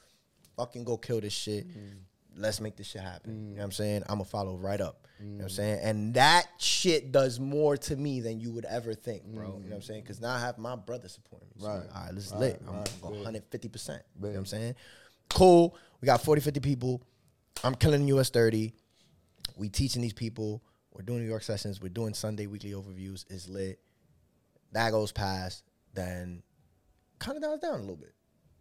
fucking 0.55 0.83
go 0.83 0.97
kill 0.97 1.21
this 1.21 1.33
shit. 1.33 1.67
Mm. 1.67 1.95
Let's 2.35 2.59
make 2.59 2.75
this 2.75 2.87
shit 2.87 3.01
happen. 3.01 3.31
You 3.31 3.37
know 3.37 3.53
mm. 3.53 3.57
what 3.57 3.63
I'm 3.63 3.71
saying? 3.71 4.03
I'm 4.03 4.17
gonna 4.17 4.25
follow 4.25 4.55
right 4.55 4.81
up. 4.81 5.07
You 5.19 5.29
know 5.29 5.35
what 5.35 5.43
I'm 5.43 5.49
mm. 5.49 5.51
saying? 5.51 5.79
And 5.83 6.13
that 6.15 6.47
shit 6.57 7.11
does 7.11 7.39
more 7.39 7.77
to 7.77 7.95
me 7.95 8.19
than 8.19 8.39
you 8.39 8.51
would 8.51 8.65
ever 8.65 8.93
think, 8.93 9.23
bro. 9.23 9.43
You 9.43 9.47
know 9.47 9.59
what 9.69 9.75
I'm 9.75 9.81
saying? 9.81 10.01
Because 10.01 10.19
now 10.19 10.33
I 10.33 10.39
have 10.39 10.57
my 10.57 10.75
brother 10.75 11.07
supporting 11.07 11.47
me. 11.55 11.61
So, 11.61 11.67
Right. 11.67 11.83
all 11.95 12.03
right, 12.03 12.13
let's 12.13 12.31
Right, 12.31 12.39
lit. 12.39 12.61
I'm 12.67 12.75
right, 12.75 13.01
gonna 13.01 13.15
go 13.15 13.23
150%. 13.23 14.01
You 14.15 14.21
know 14.21 14.29
what 14.29 14.37
I'm 14.37 14.45
saying? 14.45 14.75
Cool. 15.33 15.75
We 16.01 16.05
got 16.05 16.21
40, 16.23 16.41
50 16.41 16.59
people. 16.59 17.01
I'm 17.63 17.75
killing 17.75 18.07
US 18.09 18.29
30. 18.29 18.73
We 19.57 19.69
teaching 19.69 20.01
these 20.01 20.13
people. 20.13 20.63
We're 20.91 21.03
doing 21.03 21.19
New 21.19 21.29
York 21.29 21.43
sessions. 21.43 21.81
We're 21.81 21.89
doing 21.89 22.13
Sunday 22.13 22.45
weekly 22.47 22.71
overviews. 22.71 23.25
It's 23.29 23.47
lit. 23.47 23.79
That 24.73 24.91
goes 24.91 25.11
past. 25.11 25.63
Then 25.93 26.43
kind 27.19 27.37
of 27.37 27.43
dials 27.43 27.59
down 27.61 27.75
a 27.75 27.81
little 27.81 27.95
bit. 27.95 28.13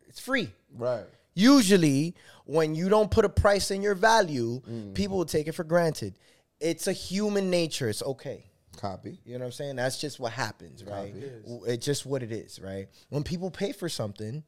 It's 0.09 0.21
free. 0.21 0.51
Right. 0.77 1.05
Usually, 1.35 2.15
when 2.45 2.75
you 2.75 2.89
don't 2.89 3.11
put 3.11 3.25
a 3.25 3.29
price 3.29 3.71
in 3.71 3.81
your 3.83 3.95
value, 3.95 4.61
Mm. 4.61 4.95
people 4.95 5.17
will 5.17 5.25
take 5.25 5.47
it 5.49 5.53
for 5.53 5.65
granted. 5.65 6.19
It's 6.61 6.87
a 6.87 6.93
human 6.93 7.51
nature. 7.51 7.89
It's 7.89 8.03
okay. 8.03 8.45
Copy. 8.77 9.19
You 9.25 9.35
know 9.35 9.41
what 9.41 9.47
I'm 9.47 9.53
saying? 9.53 9.77
That's 9.77 9.99
just 9.99 10.21
what 10.21 10.33
happens, 10.33 10.85
right? 10.85 11.15
It. 11.15 11.45
It's 11.67 11.85
just 11.85 12.07
what 12.07 12.23
it 12.23 12.33
is, 12.33 12.61
right? 12.61 12.89
When 13.09 13.23
people 13.23 13.51
pay 13.51 13.73
for 13.73 13.89
something, 13.89 14.45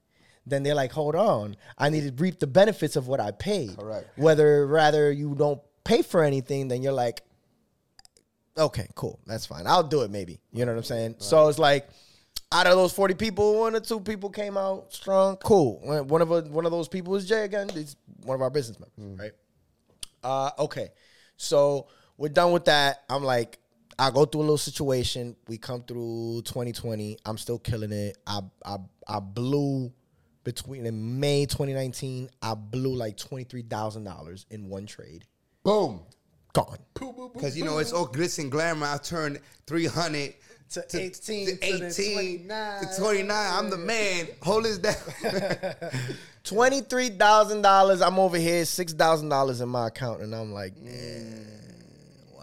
then 0.46 0.62
they're 0.62 0.74
like, 0.74 0.92
hold 0.92 1.14
on, 1.14 1.56
I 1.78 1.88
need 1.88 2.02
to 2.16 2.22
reap 2.22 2.38
the 2.38 2.46
benefits 2.46 2.96
of 2.96 3.08
what 3.08 3.20
I 3.20 3.30
paid. 3.30 3.76
Correct. 3.78 4.18
Whether 4.18 4.66
rather 4.66 5.10
you 5.10 5.34
don't 5.34 5.60
pay 5.84 6.02
for 6.02 6.22
anything, 6.22 6.68
then 6.68 6.82
you're 6.82 6.92
like, 6.92 7.22
okay, 8.56 8.86
cool, 8.94 9.20
that's 9.26 9.46
fine. 9.46 9.66
I'll 9.66 9.82
do 9.82 10.02
it 10.02 10.10
maybe. 10.10 10.40
You 10.52 10.64
know 10.64 10.72
what 10.72 10.78
I'm 10.78 10.84
saying? 10.84 11.16
So 11.18 11.48
it's 11.48 11.58
like, 11.58 11.88
out 12.52 12.66
of 12.66 12.76
those 12.76 12.92
40 12.92 13.14
people, 13.14 13.60
one 13.60 13.74
or 13.74 13.80
two 13.80 14.00
people 14.00 14.30
came 14.30 14.56
out 14.56 14.92
strong. 14.92 15.36
Cool. 15.38 15.80
One 16.04 16.22
of 16.22 16.30
a, 16.30 16.42
one 16.42 16.64
of 16.64 16.70
those 16.70 16.88
people 16.88 17.16
is 17.16 17.26
Jay 17.26 17.44
again. 17.44 17.68
He's 17.68 17.96
one 18.22 18.36
of 18.36 18.42
our 18.42 18.50
business 18.50 18.78
members, 18.78 19.18
right? 19.18 19.32
Uh, 20.22 20.50
okay. 20.60 20.90
So 21.36 21.88
we're 22.16 22.28
done 22.28 22.52
with 22.52 22.66
that. 22.66 23.02
I'm 23.08 23.24
like, 23.24 23.58
I 23.98 24.10
go 24.10 24.24
through 24.24 24.40
a 24.40 24.42
little 24.42 24.58
situation. 24.58 25.36
We 25.48 25.58
come 25.58 25.82
through 25.82 26.42
2020. 26.44 27.18
I'm 27.24 27.38
still 27.38 27.58
killing 27.58 27.92
it. 27.92 28.18
I 28.26 28.40
I 28.64 28.76
I 29.06 29.20
blew 29.20 29.92
between 30.44 30.86
in 30.86 31.18
May 31.20 31.46
2019. 31.46 32.28
I 32.42 32.54
blew 32.54 32.94
like 32.94 33.16
twenty 33.16 33.44
three 33.44 33.62
thousand 33.62 34.04
dollars 34.04 34.46
in 34.50 34.68
one 34.68 34.86
trade. 34.86 35.24
Boom. 35.64 36.00
gone. 36.52 36.78
Because 37.32 37.56
you 37.56 37.64
know 37.64 37.78
it's 37.78 37.92
all 37.92 38.06
glitz 38.06 38.38
and 38.38 38.50
glamour. 38.52 38.86
I 38.86 38.98
turned 38.98 39.40
three 39.66 39.86
hundred 39.86 40.34
To 40.70 40.84
18, 40.92 41.46
to 41.46 41.56
then 41.60 41.78
29. 41.78 42.80
to 42.82 43.00
twenty 43.00 43.22
nine. 43.22 43.52
I'm 43.54 43.70
the 43.70 43.78
man. 43.78 44.28
Hold 44.42 44.64
this 44.64 44.78
down. 44.78 44.94
Twenty 46.44 46.82
three 46.82 47.08
thousand 47.08 47.62
dollars. 47.62 48.02
I'm 48.02 48.18
over 48.18 48.36
here, 48.36 48.64
six 48.66 48.92
thousand 48.92 49.30
dollars 49.30 49.62
in 49.62 49.68
my 49.70 49.86
account, 49.88 50.20
and 50.20 50.34
I'm 50.34 50.52
like, 50.52 50.76
man, 50.76 51.53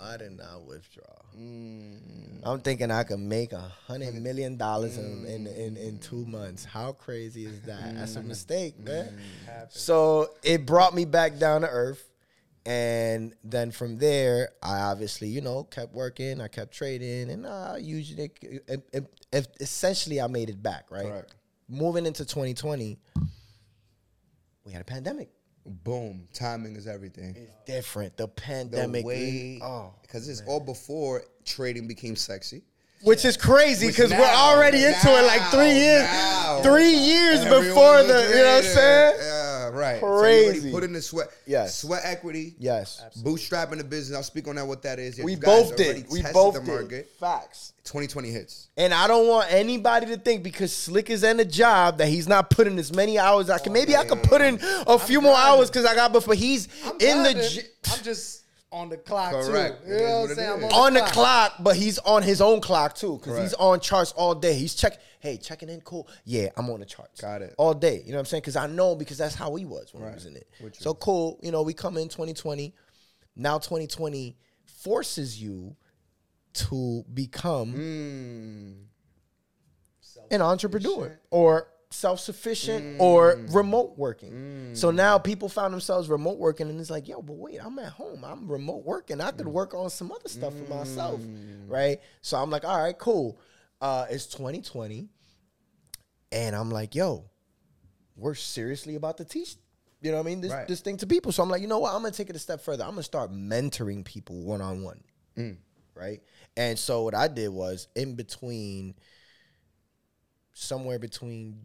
why 0.02 0.18
didn't 0.18 0.42
I 0.42 0.58
withdraw? 0.58 1.04
Mm. 1.38 2.42
I'm 2.44 2.60
thinking 2.62 2.90
I 2.90 3.04
could 3.04 3.20
make 3.20 3.54
a 3.54 3.72
hundred 3.88 4.16
million 4.16 4.58
dollars 4.58 4.98
in, 4.98 5.26
in, 5.26 5.46
mm. 5.46 5.58
in 5.58 5.78
in 5.78 6.00
two 6.00 6.26
months. 6.26 6.66
How 6.66 6.94
crazy 6.94 7.46
is 7.46 7.62
that? 7.62 7.96
That's 7.96 8.16
a 8.16 8.22
mm. 8.22 8.26
mistake, 8.26 8.80
man. 8.80 9.20
So 9.70 10.30
it 10.44 10.66
brought 10.66 10.96
me 10.96 11.06
back 11.06 11.38
down 11.38 11.62
to 11.62 11.70
earth. 11.70 12.08
And 12.64 13.34
then 13.44 13.72
from 13.72 13.98
there, 13.98 14.50
I 14.62 14.82
obviously, 14.82 15.30
you 15.30 15.42
know, 15.42 15.64
kept 15.64 15.96
working. 15.96 16.40
I 16.40 16.48
kept 16.48 16.76
trading, 16.76 17.32
and 17.32 17.48
I 17.48 17.78
usually, 17.78 18.32
it, 18.44 18.86
it, 18.94 19.14
it- 19.34 19.58
essentially, 19.60 20.22
I 20.22 20.28
made 20.28 20.48
it 20.52 20.62
back. 20.62 20.92
Right. 20.92 21.06
Correct. 21.06 21.34
Moving 21.68 22.06
into 22.06 22.24
2020, 22.24 23.00
we 24.64 24.72
had 24.72 24.82
a 24.82 24.86
pandemic. 24.86 25.32
Boom. 25.66 26.28
Timing 26.34 26.76
is 26.76 26.88
everything. 26.88 27.36
It's 27.38 27.54
different. 27.66 28.18
The 28.18 28.24
The 28.24 28.30
pandemic, 28.30 29.06
way, 29.06 29.60
oh, 29.62 29.94
because 30.02 30.28
it's 30.28 30.42
all 30.48 30.60
before 30.60 31.24
trading 31.46 31.88
became 31.88 32.16
sexy. 32.16 32.64
which 33.04 33.26
is 33.26 33.36
crazy 33.38 33.88
because 33.88 34.12
we're 34.12 34.18
now- 34.20 34.52
already 34.54 34.84
into 34.86 35.08
it 35.08 35.26
like 35.26 35.42
three 35.50 35.74
years, 35.74 36.04
now, 36.04 36.62
three 36.62 36.92
years 36.94 37.44
before 37.46 38.04
the, 38.04 38.28
you 38.30 38.36
know 38.44 38.56
what 38.56 38.64
I'm 38.64 38.64
saying? 38.64 39.16
Yeah, 39.20 39.51
right. 39.74 40.00
So 40.00 40.20
Crazy. 40.20 40.72
put 40.72 40.84
in 40.84 40.94
the 40.94 41.02
sweat. 41.02 41.30
Yes. 41.46 41.80
Sweat 41.80 42.02
equity. 42.04 42.56
Yes, 42.58 43.04
Bootstrapping 43.24 43.78
the 43.78 43.84
business. 43.84 44.16
I'll 44.16 44.24
speak 44.24 44.48
on 44.48 44.56
that. 44.56 44.66
What 44.66 44.82
that 44.84 45.00
is. 45.00 45.18
Yeah, 45.18 45.26
we 45.26 45.34
you 45.34 45.38
guys 45.38 45.70
both 45.70 45.78
did. 45.78 46.06
We 46.10 46.22
both 46.34 46.54
the 46.56 46.60
did. 46.62 46.68
market. 46.70 47.10
Facts. 47.20 47.74
2020 47.84 48.30
hits. 48.30 48.68
And 48.78 48.94
I 48.94 49.08
don't 49.08 49.28
want 49.28 49.52
anybody 49.52 50.06
to 50.08 50.18
think 50.18 50.44
because 50.44 50.72
Slliq 50.72 51.10
is 51.10 51.24
in 51.24 51.40
a 51.40 51.46
job 51.46 51.98
that 51.98 52.08
he's 52.08 52.28
not 52.28 52.50
putting 52.50 52.78
as 52.78 52.94
many 52.94 53.18
hours. 53.18 53.50
I 53.50 53.58
can 53.58 53.72
oh, 53.72 53.74
maybe 53.74 53.96
I 53.96 54.06
could 54.06 54.22
put 54.24 54.42
in 54.42 54.60
a 54.62 55.00
few 55.00 55.20
more 55.20 55.36
hours 55.36 55.70
because 55.70 55.86
I 55.86 55.96
got 55.96 56.12
before 56.12 56.36
he's 56.36 56.68
I'm 56.86 56.92
in 57.00 57.24
the 57.24 57.34
grinding. 57.34 57.50
gy- 57.50 57.68
I'm 57.92 58.04
just 58.04 58.41
on 58.72 58.90
the 58.90 58.98
clock 58.98 59.32
Correct. 59.34 59.84
too. 59.84 59.90
You 59.90 59.96
is 59.96 60.02
know 60.02 60.08
what 60.08 60.22
what 60.22 60.30
I'm 60.30 60.36
saying? 60.36 60.52
I'm 60.52 60.64
is. 60.64 60.74
on 60.74 60.94
the 60.94 61.02
clock, 61.02 61.54
but 61.60 61.76
he's 61.76 61.98
on 62.00 62.24
his 62.24 62.42
own 62.42 62.62
clock 62.62 62.96
too 62.96 63.18
because 63.18 63.38
he's 63.40 63.54
on 63.56 63.80
charts 63.80 64.12
all 64.14 64.34
day. 64.36 64.54
He's 64.54 64.74
check. 64.76 65.00
Hey, 65.20 65.38
checking 65.38 65.70
in, 65.70 65.82
cool. 65.82 66.08
Yeah, 66.26 66.48
I'm 66.58 66.70
on 66.70 66.80
the 66.80 66.86
charts. 66.86 67.22
Got 67.22 67.42
it. 67.42 67.54
All 67.58 67.74
day. 67.74 68.02
You 68.06 68.12
know 68.12 68.18
what 68.18 68.20
I'm 68.22 68.26
saying? 68.26 68.42
Because 68.42 68.56
I 68.56 68.68
know 68.68 68.96
because 68.96 69.18
that's 69.18 69.36
how 69.36 69.54
he 69.56 69.66
was 69.66 69.94
when 69.94 70.08
he 70.08 70.14
was 70.14 70.26
in 70.26 70.36
it. 70.36 70.48
With 70.64 70.76
you. 70.80 70.82
So 70.84 70.94
cool. 70.94 71.40
You 71.44 71.52
know, 71.52 71.62
we 71.64 71.74
come 71.74 71.98
in 71.98 72.08
2020. 72.08 72.74
Now 73.36 73.58
2020 73.60 74.36
forces 74.66 75.42
you 75.42 75.76
to 76.54 77.04
become 77.14 77.74
Mm. 77.74 78.76
an 80.32 80.42
entrepreneur 80.42 81.20
or 81.30 81.68
self-sufficient 81.92 82.98
mm. 82.98 83.00
or 83.00 83.40
remote 83.50 83.98
working. 83.98 84.32
Mm. 84.32 84.78
So 84.78 84.92
now 84.92 85.18
people 85.18 85.50
found 85.50 85.74
themselves 85.74 86.10
remote 86.10 86.40
working 86.40 86.70
and 86.70 86.80
it's 86.80 86.90
like, 86.90 87.08
yo, 87.08 87.22
but 87.22 87.34
wait, 87.34 87.60
I'm 87.64 87.78
at 87.80 87.92
home. 87.92 88.24
I'm 88.24 88.50
remote 88.50 88.84
working. 88.86 89.22
I 89.22 89.32
could 89.32 89.48
mm. 89.48 89.52
work 89.52 89.74
on 89.74 89.90
some 89.90 90.12
other 90.12 90.30
stuff 90.30 90.54
for 90.58 90.74
myself. 90.74 91.22
Right. 91.68 92.00
So 92.22 92.38
I'm 92.38 92.50
like, 92.50 92.66
all 92.66 92.82
right, 92.82 92.98
cool. 92.98 93.40
Uh, 93.80 94.06
it's 94.10 94.26
2020. 94.28 95.10
And 96.32 96.56
I'm 96.56 96.72
like, 96.72 96.96
yo, 96.96 97.26
we're 98.16 98.36
seriously 98.36 98.96
about 98.96 99.18
to 99.18 99.26
teach, 99.26 99.56
you 100.02 100.12
know 100.12 100.18
what 100.18 100.24
I 100.24 100.30
mean? 100.30 100.42
This, 100.42 100.52
Right. 100.52 100.68
this 100.68 100.82
thing 100.82 100.98
to 100.98 101.08
people. 101.08 101.32
So 101.32 101.44
I'm 101.44 101.50
like, 101.50 101.62
you 101.62 101.68
know 101.68 101.80
what? 101.80 101.94
I'm 101.94 102.02
gonna 102.02 102.14
take 102.14 102.30
it 102.30 102.36
a 102.36 102.40
step 102.40 102.62
further. 102.62 102.84
I'm 102.84 102.92
gonna 102.92 103.04
start 103.04 103.32
mentoring 103.32 104.06
people 104.06 104.42
one 104.44 104.62
on 104.62 104.84
one. 104.84 105.04
Right. 105.94 106.22
And 106.58 106.80
so 106.80 107.04
what 107.04 107.16
I 107.16 107.28
did 107.28 107.50
was 107.50 107.88
in 107.96 108.16
between 108.16 108.96
somewhere 110.54 111.00
between 111.00 111.58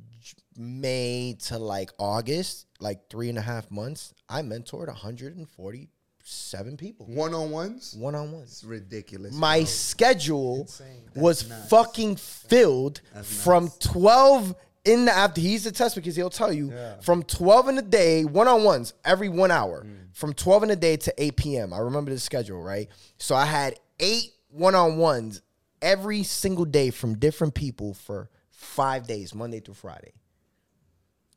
May 0.56 1.36
to 1.46 1.58
like 1.58 1.90
August, 1.98 2.66
like 2.80 3.08
three 3.10 3.28
and 3.28 3.38
a 3.38 3.42
half 3.42 3.70
months, 3.70 4.14
I 4.28 4.42
mentored 4.42 4.88
147 4.88 6.76
people 6.76 7.06
One 7.06 7.34
on 7.34 7.50
ones. 7.50 7.94
one 7.98 8.14
on 8.14 8.32
ones. 8.32 8.50
It's 8.52 8.64
ridiculous. 8.64 9.34
My 9.34 9.64
schedule 9.64 10.68
was 11.14 11.48
nuts. 11.48 11.68
fucking 11.68 12.16
filled 12.16 13.00
That's 13.14 13.42
from 13.44 13.64
nuts. 13.64 13.78
12 13.86 14.54
in 14.84 15.04
the 15.04 15.12
after. 15.12 15.40
He's 15.40 15.64
the 15.64 15.72
test 15.72 15.94
because 15.96 16.16
he'll 16.16 16.30
tell 16.30 16.52
you 16.52 16.70
Yeah. 16.72 17.00
from 17.00 17.22
12 17.22 17.68
in 17.68 17.74
the 17.76 17.82
day, 17.82 18.24
one 18.24 18.48
on 18.48 18.64
ones, 18.64 18.94
every 19.04 19.28
one 19.28 19.50
hour, 19.50 19.84
Mm. 19.84 20.14
from 20.14 20.32
12 20.32 20.62
in 20.64 20.68
the 20.70 20.76
day 20.76 20.96
to 20.96 21.14
8 21.22 21.36
p.m. 21.36 21.72
I 21.72 21.78
remember 21.78 22.10
the 22.12 22.20
schedule, 22.20 22.62
right? 22.62 22.88
So 23.18 23.34
I 23.34 23.44
had 23.46 23.78
eight 24.00 24.32
one 24.50 24.74
on 24.74 24.96
ones 24.96 25.42
every 25.82 26.22
single 26.22 26.64
day 26.64 26.90
from 26.90 27.18
different 27.18 27.54
people 27.54 27.92
for 27.94 28.30
five 28.56 29.06
days, 29.06 29.34
Monday 29.34 29.60
through 29.60 29.74
Friday. 29.74 30.12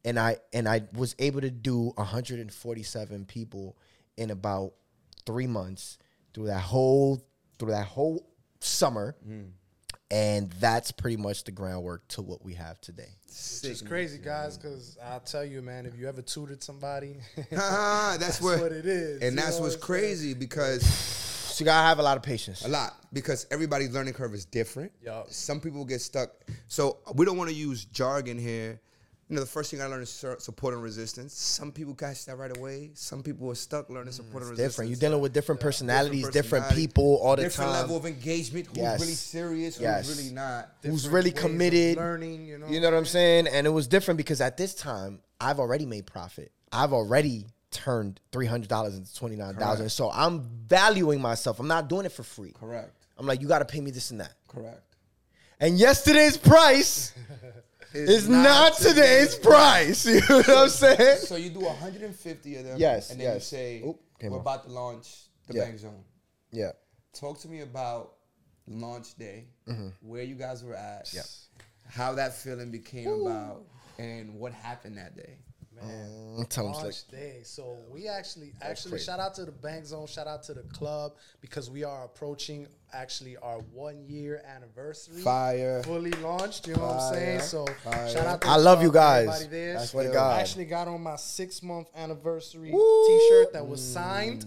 And 0.05 0.17
I 0.17 0.37
and 0.53 0.67
I 0.67 0.83
was 0.93 1.13
able 1.19 1.41
to 1.41 1.51
do 1.51 1.91
147 1.95 3.25
people 3.25 3.77
in 4.17 4.31
about 4.31 4.73
three 5.25 5.47
months 5.47 5.97
through 6.33 6.47
that 6.47 6.61
whole 6.61 7.21
through 7.59 7.71
that 7.71 7.85
whole 7.85 8.25
summer. 8.61 9.15
And 10.11 10.49
that's 10.53 10.91
pretty 10.91 11.17
much 11.17 11.43
the 11.43 11.51
groundwork 11.51 12.07
to 12.09 12.23
what 12.23 12.43
we 12.43 12.55
have 12.55 12.81
today. 12.81 13.09
Which 13.27 13.71
is 13.71 13.83
crazy, 13.83 14.17
guys, 14.17 14.57
because 14.57 14.97
I'll 15.03 15.19
tell 15.19 15.45
you, 15.45 15.61
man, 15.61 15.85
if 15.85 15.95
you 15.99 16.07
ever 16.07 16.23
tutored 16.23 16.63
somebody, 16.63 17.17
Ah, 17.55 18.15
that's, 18.19 18.39
that's 18.39 18.41
what, 18.41 18.59
what 18.59 18.71
it 18.71 18.87
is. 18.87 19.21
and 19.21 19.37
that's 19.37 19.57
know 19.57 19.63
what's 19.63 19.75
what 19.75 19.83
crazy 19.83 20.33
because 20.33 20.81
So 21.59 21.63
you 21.63 21.65
gotta 21.65 21.85
have 21.85 21.99
a 21.99 22.03
lot 22.03 22.15
of 22.15 22.23
patience. 22.23 22.63
a 22.63 22.69
lot 22.69 22.95
because 23.11 23.45
everybody's 23.51 23.91
learning 23.91 24.13
curve 24.13 24.33
is 24.33 24.45
different. 24.45 24.93
Yup. 25.03 25.29
Some 25.29 25.59
people 25.59 25.83
get 25.83 25.99
stuck. 25.99 26.29
So 26.69 26.99
we 27.15 27.25
don't 27.25 27.37
want 27.37 27.49
to 27.49 27.55
use 27.55 27.83
jargon 27.83 28.37
here. 28.37 28.79
You 29.27 29.35
know, 29.35 29.41
the 29.41 29.45
first 29.45 29.69
thing 29.69 29.81
I 29.81 29.87
learned 29.87 30.03
is 30.03 30.09
support 30.09 30.73
and 30.73 30.81
resistance. 30.81 31.33
Some 31.33 31.73
people 31.73 31.93
catch 31.95 32.25
that 32.27 32.37
right 32.37 32.55
away. 32.57 32.91
Some 32.93 33.21
people 33.23 33.51
are 33.51 33.55
stuck 33.55 33.89
learning 33.89 34.13
mm, 34.13 34.15
support 34.15 34.43
and 34.43 34.51
resistance. 34.51 34.71
Different. 34.71 34.89
You're 34.89 34.99
dealing 35.01 35.21
with 35.21 35.33
different 35.33 35.59
personalities, 35.59 36.29
different, 36.29 36.63
personality, 36.63 36.87
people 36.87 37.19
all 37.21 37.35
the 37.35 37.41
different 37.43 37.71
time. 37.71 37.83
Different 37.83 37.91
level 37.91 37.97
of 37.97 38.05
engagement. 38.05 38.67
Who's 38.67 38.77
Yes. 38.77 38.99
really 39.01 39.13
serious? 39.13 39.75
Who's 39.75 39.81
Yes. 39.83 40.17
really 40.17 40.31
not? 40.31 40.71
Who's 40.81 41.09
really 41.09 41.33
committed? 41.33 41.97
learning, 41.97 42.45
you 42.45 42.57
know. 42.57 42.67
You 42.69 42.79
know 42.79 42.89
what 42.89 42.97
I'm 42.97 43.05
saying? 43.05 43.47
And 43.47 43.67
it 43.67 43.71
was 43.71 43.85
different 43.85 44.17
because 44.17 44.39
at 44.39 44.55
this 44.55 44.73
time, 44.73 45.19
I've 45.41 45.59
already 45.59 45.85
made 45.85 46.05
profit. 46.07 46.53
I've 46.71 46.93
already 46.93 47.47
turned 47.71 48.19
three 48.31 48.45
hundred 48.45 48.69
dollars 48.69 48.95
into 48.97 49.13
twenty 49.15 49.35
nine 49.35 49.55
thousand. 49.55 49.89
So 49.89 50.09
I'm 50.11 50.49
valuing 50.67 51.21
myself. 51.21 51.59
I'm 51.59 51.67
not 51.67 51.87
doing 51.89 52.05
it 52.05 52.11
for 52.11 52.23
free. 52.23 52.51
Correct. 52.51 52.91
I'm 53.17 53.25
like, 53.27 53.41
you 53.41 53.47
got 53.47 53.59
to 53.59 53.65
pay 53.65 53.81
me 53.81 53.91
this 53.91 54.11
and 54.11 54.19
that. 54.21 54.33
Correct. 54.47 54.81
And 55.59 55.77
yesterday's 55.77 56.37
price 56.37 57.13
is 57.93 58.29
not 58.29 58.77
today's 58.77 59.35
price. 59.35 60.05
You 60.09 60.21
know 60.29 60.37
what 60.37 60.49
I'm 60.49 60.69
saying? 60.69 61.17
So 61.19 61.35
you 61.35 61.49
do 61.49 61.59
150 61.59 62.55
of 62.55 62.63
them. 62.65 62.77
Yes, 62.79 63.11
And 63.11 63.19
then 63.19 63.33
yes. 63.33 63.51
you 63.51 63.57
say, 63.57 63.81
Oop, 63.85 63.99
we're 64.23 64.37
about 64.39 64.63
to 64.65 64.71
launch 64.71 65.23
the 65.47 65.55
Yeah. 65.55 65.65
bank 65.65 65.79
zone. 65.79 66.03
Yeah. 66.51 66.71
Talk 67.13 67.39
to 67.41 67.49
me 67.49 67.59
about 67.61 68.13
launch 68.67 69.15
day, 69.17 69.47
where 70.01 70.23
you 70.23 70.35
guys 70.35 70.63
were 70.63 70.75
at, 70.75 71.05
Mm-hmm. 71.07 71.19
How 71.89 72.13
that 72.13 72.35
feeling 72.35 72.69
became 72.71 73.07
about, 73.09 73.63
and 73.97 74.35
what 74.35 74.53
happened 74.53 74.97
that 74.97 75.17
day. 75.17 75.39
Mm, 75.83 76.49
tell 76.49 76.67
'em, 76.67 76.73
Slliq. 76.73 76.83
launch 76.83 77.07
day. 77.07 77.41
So 77.43 77.77
we 77.89 78.07
actually, 78.07 78.53
actually, 78.61 78.91
crazy. 78.91 79.05
shout 79.05 79.19
out 79.19 79.33
to 79.35 79.45
the 79.45 79.51
Bank 79.51 79.85
Zone, 79.85 80.07
shout 80.07 80.27
out 80.27 80.43
to 80.43 80.53
the 80.53 80.63
club 80.63 81.13
because 81.41 81.69
we 81.69 81.83
are 81.83 82.05
approaching 82.05 82.67
actually 82.91 83.37
our 83.37 83.59
one 83.73 84.03
year 84.07 84.41
anniversary. 84.45 85.21
Fire. 85.21 85.83
Fully 85.83 86.11
launched, 86.11 86.67
you 86.67 86.75
know 86.75 86.81
what 86.81 86.95
I'm 86.95 87.13
saying? 87.13 87.41
So 87.41 87.65
Fire. 87.83 88.09
shout 88.09 88.25
out 88.25 88.41
to 88.41 88.47
I 88.47 88.57
love 88.57 88.81
you 88.81 88.91
guys. 88.91 89.27
I 89.27 89.85
swear 89.85 90.11
to 90.11 90.17
I 90.19 90.39
actually 90.39 90.65
got 90.65 90.87
on 90.87 91.01
my 91.01 91.15
six 91.15 91.61
month 91.61 91.87
anniversary 91.95 92.71
T-shirt 92.71 93.53
that 93.53 93.67
was 93.67 93.81
signed, 93.81 94.45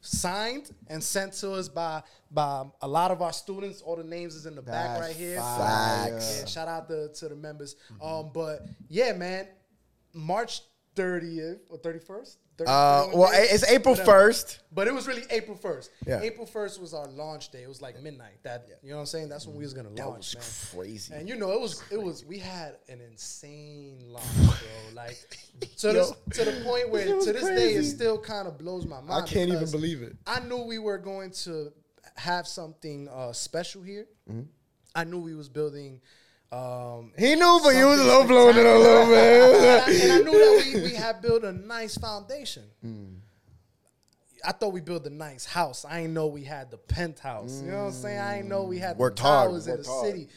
signed 0.00 0.70
and 0.88 1.02
sent 1.02 1.32
to 1.34 1.52
us 1.52 1.68
by 1.68 2.02
by 2.30 2.64
a 2.82 2.88
lot 2.88 3.10
of 3.10 3.22
our 3.22 3.32
students. 3.32 3.80
All 3.80 3.96
the 3.96 4.04
names 4.04 4.34
is 4.34 4.46
in 4.46 4.54
the 4.54 4.62
back 4.62 5.00
right 5.00 5.14
here. 5.16 5.36
Facts. 5.36 6.40
Yeah, 6.40 6.46
shout 6.46 6.68
out 6.68 6.88
to, 6.88 7.08
to 7.08 7.28
the 7.28 7.36
members. 7.36 7.76
Um, 8.02 8.30
but 8.32 8.66
yeah, 8.88 9.12
man, 9.12 9.46
March 10.12 10.62
30th 10.96 11.60
or 11.70 11.78
31st. 11.78 12.36
30, 12.58 12.68
Uh, 12.68 13.06
well, 13.14 13.30
days, 13.30 13.62
it's 13.62 13.70
April 13.70 13.94
whatever. 13.94 14.30
1st. 14.30 14.58
But 14.72 14.88
it 14.88 14.94
was 14.94 15.06
really 15.06 15.22
April 15.30 15.56
1st. 15.56 15.90
Yeah. 16.04 16.20
April 16.22 16.44
1st 16.44 16.80
was 16.80 16.92
our 16.92 17.06
launch 17.06 17.50
day. 17.50 17.62
It 17.62 17.68
was 17.68 17.80
like 17.80 18.02
midnight. 18.02 18.42
That 18.42 18.66
you 18.82 18.90
know 18.90 18.96
what 18.96 19.00
I'm 19.02 19.06
saying? 19.06 19.28
That's 19.28 19.46
when 19.46 19.56
we 19.56 19.62
was 19.62 19.74
gonna 19.74 19.90
launch. 19.90 19.98
That 19.98 20.08
launch, 20.08 20.34
was 20.34 20.70
man. 20.74 20.82
crazy. 20.82 21.14
And 21.14 21.28
you 21.28 21.36
know, 21.36 21.52
it 21.52 21.60
was 21.60 21.84
it 21.92 22.02
was 22.02 22.24
we 22.24 22.38
had 22.38 22.78
an 22.88 23.00
insane 23.00 24.00
launch, 24.08 24.26
bro. 24.34 24.94
Like 24.94 25.16
to 25.78 25.92
this 25.92 26.12
to 26.32 26.44
the 26.44 26.60
point 26.64 26.90
where 26.90 27.06
to 27.06 27.32
this 27.32 27.44
day 27.44 27.74
it 27.74 27.84
still 27.84 28.18
kind 28.18 28.48
of 28.48 28.58
blows 28.58 28.84
my 28.84 29.00
mind. 29.00 29.12
I 29.12 29.26
can't 29.26 29.50
even 29.50 29.70
believe 29.70 30.02
it. 30.02 30.16
I 30.26 30.40
knew 30.40 30.64
we 30.64 30.80
were 30.80 30.98
going 30.98 31.30
to 31.44 31.72
have 32.16 32.48
something 32.48 33.08
uh, 33.08 33.32
special 33.32 33.82
here. 33.82 34.06
Mm-hmm. 34.28 34.42
I 34.96 35.04
knew 35.04 35.20
we 35.20 35.36
was 35.36 35.48
building. 35.48 36.00
Um, 36.50 37.12
He 37.18 37.34
knew, 37.34 37.60
but 37.62 37.74
he 37.74 37.84
was 37.84 38.00
low 38.00 38.26
blowing 38.26 38.56
it 38.56 38.64
a 38.64 38.78
little 38.78 39.06
bit. 39.06 40.02
and 40.02 40.12
I 40.12 40.18
knew 40.18 40.32
that 40.32 40.72
we, 40.74 40.80
we 40.82 40.94
had 40.94 41.20
built 41.20 41.44
a 41.44 41.52
nice 41.52 41.98
foundation. 41.98 42.64
I 44.44 44.52
thought 44.52 44.72
we 44.72 44.80
built 44.80 45.04
a 45.06 45.10
nice 45.10 45.44
house. 45.44 45.84
I 45.84 46.00
didn't 46.02 46.14
know 46.14 46.28
we 46.28 46.44
had 46.44 46.70
the 46.70 46.76
penthouse. 46.78 47.60
You 47.60 47.72
know 47.72 47.78
what 47.84 47.84
I'm 47.86 47.92
saying? 47.92 48.18
I 48.20 48.36
didn't 48.36 48.48
know 48.48 48.62
we 48.62 48.78
had 48.78 48.96
Worked 48.96 49.16
the 49.18 49.22
hard, 49.24 49.50
towers 49.50 49.66
in 49.66 49.72
worked 49.72 49.84
the 49.84 49.90
hard. 49.90 50.06
city. 50.06 50.28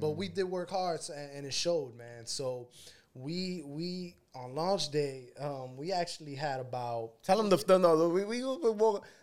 But 0.00 0.10
we 0.10 0.28
did 0.28 0.44
work 0.44 0.70
hard, 0.70 1.00
and, 1.14 1.30
and 1.38 1.46
it 1.46 1.52
showed, 1.52 1.96
man. 1.98 2.24
So 2.24 2.68
we 3.14 3.62
we 3.66 4.14
on 4.44 4.54
launch 4.54 4.90
day, 4.90 5.24
um, 5.40 5.76
we 5.76 5.92
actually 5.92 6.34
had 6.34 6.60
about 6.60 7.10
Tell 7.22 7.38
them 7.38 7.48
the 7.48 7.62
no, 7.68 7.78
no 7.78 8.08
we, 8.08 8.24
we, 8.24 8.40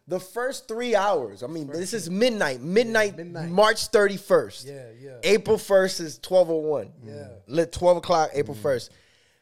the 0.07 0.19
first 0.19 0.67
three 0.67 0.95
hours. 0.95 1.43
I 1.43 1.47
mean, 1.47 1.67
this 1.67 1.93
is 1.93 2.09
midnight, 2.09 2.61
midnight, 2.61 3.17
midnight. 3.17 3.49
March 3.49 3.87
thirty 3.87 4.17
first. 4.17 4.67
Yeah, 4.67 4.85
yeah. 4.99 5.17
April 5.23 5.57
first 5.57 5.99
is 5.99 6.17
twelve 6.19 6.49
oh 6.49 6.57
one. 6.57 6.91
Yeah. 7.03 7.13
Mm-hmm. 7.13 7.53
lit 7.53 7.71
twelve 7.71 7.97
o'clock, 7.97 8.31
April 8.33 8.55
mm-hmm. 8.55 8.63
first. 8.63 8.91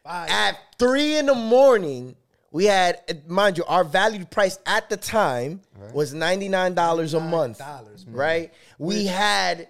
five. 0.03 0.29
At 0.29 0.57
three 0.77 1.17
in 1.17 1.25
the 1.25 1.35
morning, 1.35 2.15
we 2.51 2.65
had, 2.65 3.01
eh, 3.07 3.15
mind 3.27 3.57
you, 3.57 3.63
our 3.65 3.83
valued 3.83 4.29
price 4.29 4.59
at 4.65 4.89
the 4.89 4.97
time 4.97 5.61
was 5.91 6.13
ninety 6.13 6.49
nine 6.49 6.75
dollars 6.75 7.13
a 7.13 7.19
month. 7.19 7.59
$99, 7.59 8.05
man. 8.07 8.15
Right? 8.15 8.53
We 8.77 9.05
had 9.05 9.67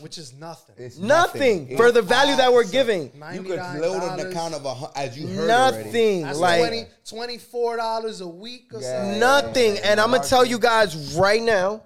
which 0.00 0.18
is 0.18 0.32
nothing. 0.34 0.74
It's 0.78 0.98
nothing 0.98 1.68
It's 1.70 1.76
for 1.80 1.90
the 1.92 2.02
value 2.02 2.36
that 2.36 2.52
we're 2.52 2.64
giving. 2.64 3.10
You 3.32 3.42
could 3.42 3.58
load 3.80 4.02
an 4.02 4.18
$99. 4.18 4.30
account 4.30 4.54
of 4.54 4.64
a 4.64 4.74
hun- 4.74 4.90
as 4.96 5.18
you 5.18 5.26
heard 5.28 5.50
already. 5.50 5.84
Nothing. 5.84 6.22
That's 6.22 6.38
like 6.38 6.60
twenty 6.60 6.86
twenty-four 7.08 7.76
dollars 7.76 8.20
a 8.20 8.28
week 8.28 8.72
or 8.74 8.80
Yeah. 8.80 9.02
something. 9.02 9.20
Nothing. 9.20 9.78
And 9.78 10.00
I'm 10.00 10.10
gonna 10.10 10.22
tell 10.24 10.44
you 10.44 10.58
guys 10.58 11.14
right 11.14 11.42
now, 11.42 11.82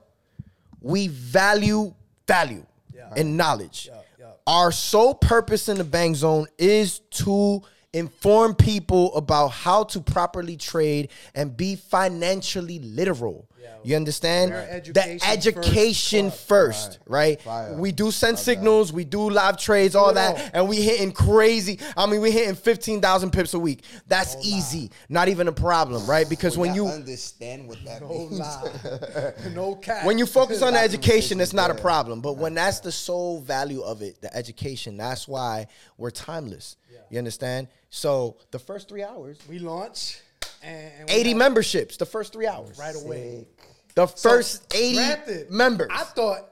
we 0.80 1.08
value 1.08 1.94
value 2.26 2.64
Yeah. 2.94 3.12
and 3.16 3.36
knowledge. 3.36 3.88
Yeah, 3.90 4.00
yeah. 4.18 4.26
Our 4.46 4.70
sole 4.72 5.14
purpose 5.14 5.68
in 5.68 5.78
the 5.78 5.84
Bank 5.84 6.16
Zone 6.16 6.46
is 6.58 7.00
to 7.24 7.62
inform 7.92 8.54
people 8.54 9.12
about 9.16 9.48
how 9.48 9.82
to 9.82 10.00
properly 10.00 10.56
trade 10.56 11.08
and 11.34 11.56
be 11.56 11.74
financially 11.74 12.78
literal. 12.78 13.48
Yeah. 13.62 13.76
You 13.82 13.96
understand? 13.96 14.50
We're 14.52 14.80
the 14.92 15.02
education 15.02 15.28
education 15.30 16.30
first 16.30 16.46
first, 16.46 16.90
club. 16.90 17.02
right? 17.06 17.40
Fire. 17.42 17.76
We 17.76 17.92
do 17.92 18.10
send 18.10 18.38
signals, 18.38 18.92
we 18.92 19.04
do 19.04 19.28
live 19.30 19.58
trades, 19.58 19.94
all 19.94 20.12
that, 20.14 20.36
all. 20.36 20.50
and 20.54 20.68
we 20.68 20.76
hitting 20.82 21.12
crazy. 21.12 21.78
I 21.96 22.06
mean, 22.06 22.20
we 22.20 22.30
hitting 22.30 22.54
fifteen 22.54 23.00
thousand 23.00 23.30
pips 23.32 23.54
a 23.54 23.58
week. 23.58 23.84
That's 24.06 24.36
easy, 24.42 24.90
not 25.08 25.28
even 25.28 25.48
a 25.48 25.52
problem, 25.52 26.06
right? 26.06 26.28
Because 26.28 26.56
when 26.58 26.74
Y'all 26.74 26.86
you 26.88 26.92
understand 26.92 27.68
what 27.68 27.82
that 27.84 28.00
No 28.02 28.08
means. 28.08 28.38
lie. 28.38 29.32
no 29.54 29.74
cap. 29.76 30.04
when 30.06 30.18
you 30.18 30.26
focus 30.26 30.62
on 30.62 30.72
the 30.74 30.80
education, 30.80 31.40
it's 31.40 31.52
not 31.52 31.70
a 31.70 31.74
problem. 31.74 32.20
But 32.20 32.36
when 32.38 32.54
that's 32.54 32.80
the 32.80 32.92
sole 32.92 33.40
value 33.40 33.82
of 33.82 34.02
it, 34.02 34.20
the 34.20 34.34
education, 34.34 34.96
that's 34.96 35.26
why 35.28 35.66
we're 35.98 36.10
timeless. 36.10 36.76
You 37.10 37.18
understand? 37.18 37.66
So 37.88 38.36
the 38.52 38.58
first 38.60 38.88
three 38.88 39.02
hours, 39.02 39.36
we 39.48 39.58
launch 39.58 40.20
and, 40.62 40.92
and 41.00 41.10
80 41.10 41.28
had- 41.30 41.38
memberships, 41.38 41.96
the 41.96 42.06
first 42.06 42.32
three 42.32 42.46
hours. 42.46 42.78
right 42.78 42.94
away. 42.94 43.46
The 43.94 44.06
So, 44.06 44.28
first 44.30 44.72
80 44.74 44.94
granted, 44.96 45.50
members. 45.50 45.88
I 45.90 46.04
thought 46.04 46.46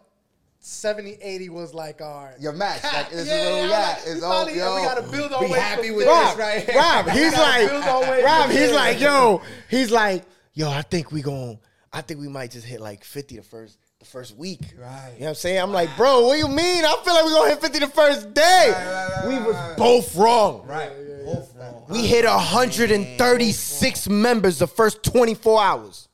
70, 0.60 1.18
80 1.22 1.48
was 1.50 1.72
like 1.72 2.00
our 2.02 2.34
Your 2.40 2.52
match, 2.52 2.82
cap. 2.82 2.92
like, 2.94 3.10
this 3.10 3.20
is 3.20 3.28
Yeah, 3.28 3.44
where 3.52 3.62
we 3.62 3.68
yeah, 3.70 3.78
at. 3.90 4.06
It's 4.06 4.22
all- 4.22 4.32
probably- 4.44 4.58
yo, 4.58 4.74
we 4.76 4.82
gotta 4.82 5.02
build 5.02 5.32
our 5.32 5.40
be 5.44 5.52
way 5.52 5.58
happy 5.58 5.90
with 5.92 6.06
there. 6.06 6.24
this 6.24 6.36
right 6.36 6.64
here. 6.68 6.76
Rob, 6.76 7.08
he's 7.10 7.30
gotta 7.32 7.66
build 7.68 7.84
our 7.84 8.00
way 8.02 8.08
like, 8.08 8.24
Rob, 8.24 8.50
he's 8.50 8.72
like, 8.72 9.00
yo, 9.00 9.42
he's 9.70 9.90
like, 9.90 10.24
yo, 10.54 10.68
I 10.70 10.82
think 10.82 11.12
we 11.12 11.22
gon' 11.22 11.58
I 11.90 12.02
think 12.02 12.20
we 12.20 12.28
might 12.28 12.50
just 12.50 12.66
hit 12.66 12.80
like 12.82 13.02
50 13.04 13.36
the 13.36 13.42
first 13.42 13.78
the 14.00 14.04
first 14.04 14.36
week. 14.36 14.60
Right. 14.78 15.12
You 15.14 15.20
know 15.20 15.24
what 15.24 15.28
I'm 15.30 15.34
saying? 15.36 15.58
I'm 15.60 15.72
like, 15.72 15.88
bro, 15.96 16.26
what 16.26 16.34
do 16.34 16.38
you 16.38 16.48
mean? 16.48 16.84
I 16.84 16.96
feel 17.04 17.14
like 17.14 17.24
we're 17.24 17.32
gonna 17.32 17.50
hit 17.50 17.60
50 17.62 17.78
the 17.78 17.86
first 17.88 18.34
day. 18.34 18.72
Right, 18.72 18.84
right, 18.84 19.08
right, 19.16 19.28
we 19.28 19.34
right, 19.36 19.46
was 19.46 19.56
right. 19.56 19.76
both 19.76 20.14
wrong. 20.16 20.66
Right. 20.66 20.90
Both 21.34 21.54
wrong. 21.56 21.84
We 21.90 22.06
hit 22.06 22.24
136 22.24 24.08
members 24.08 24.58
the 24.58 24.66
first 24.66 25.02
24 25.02 25.62
hours. 25.62 26.08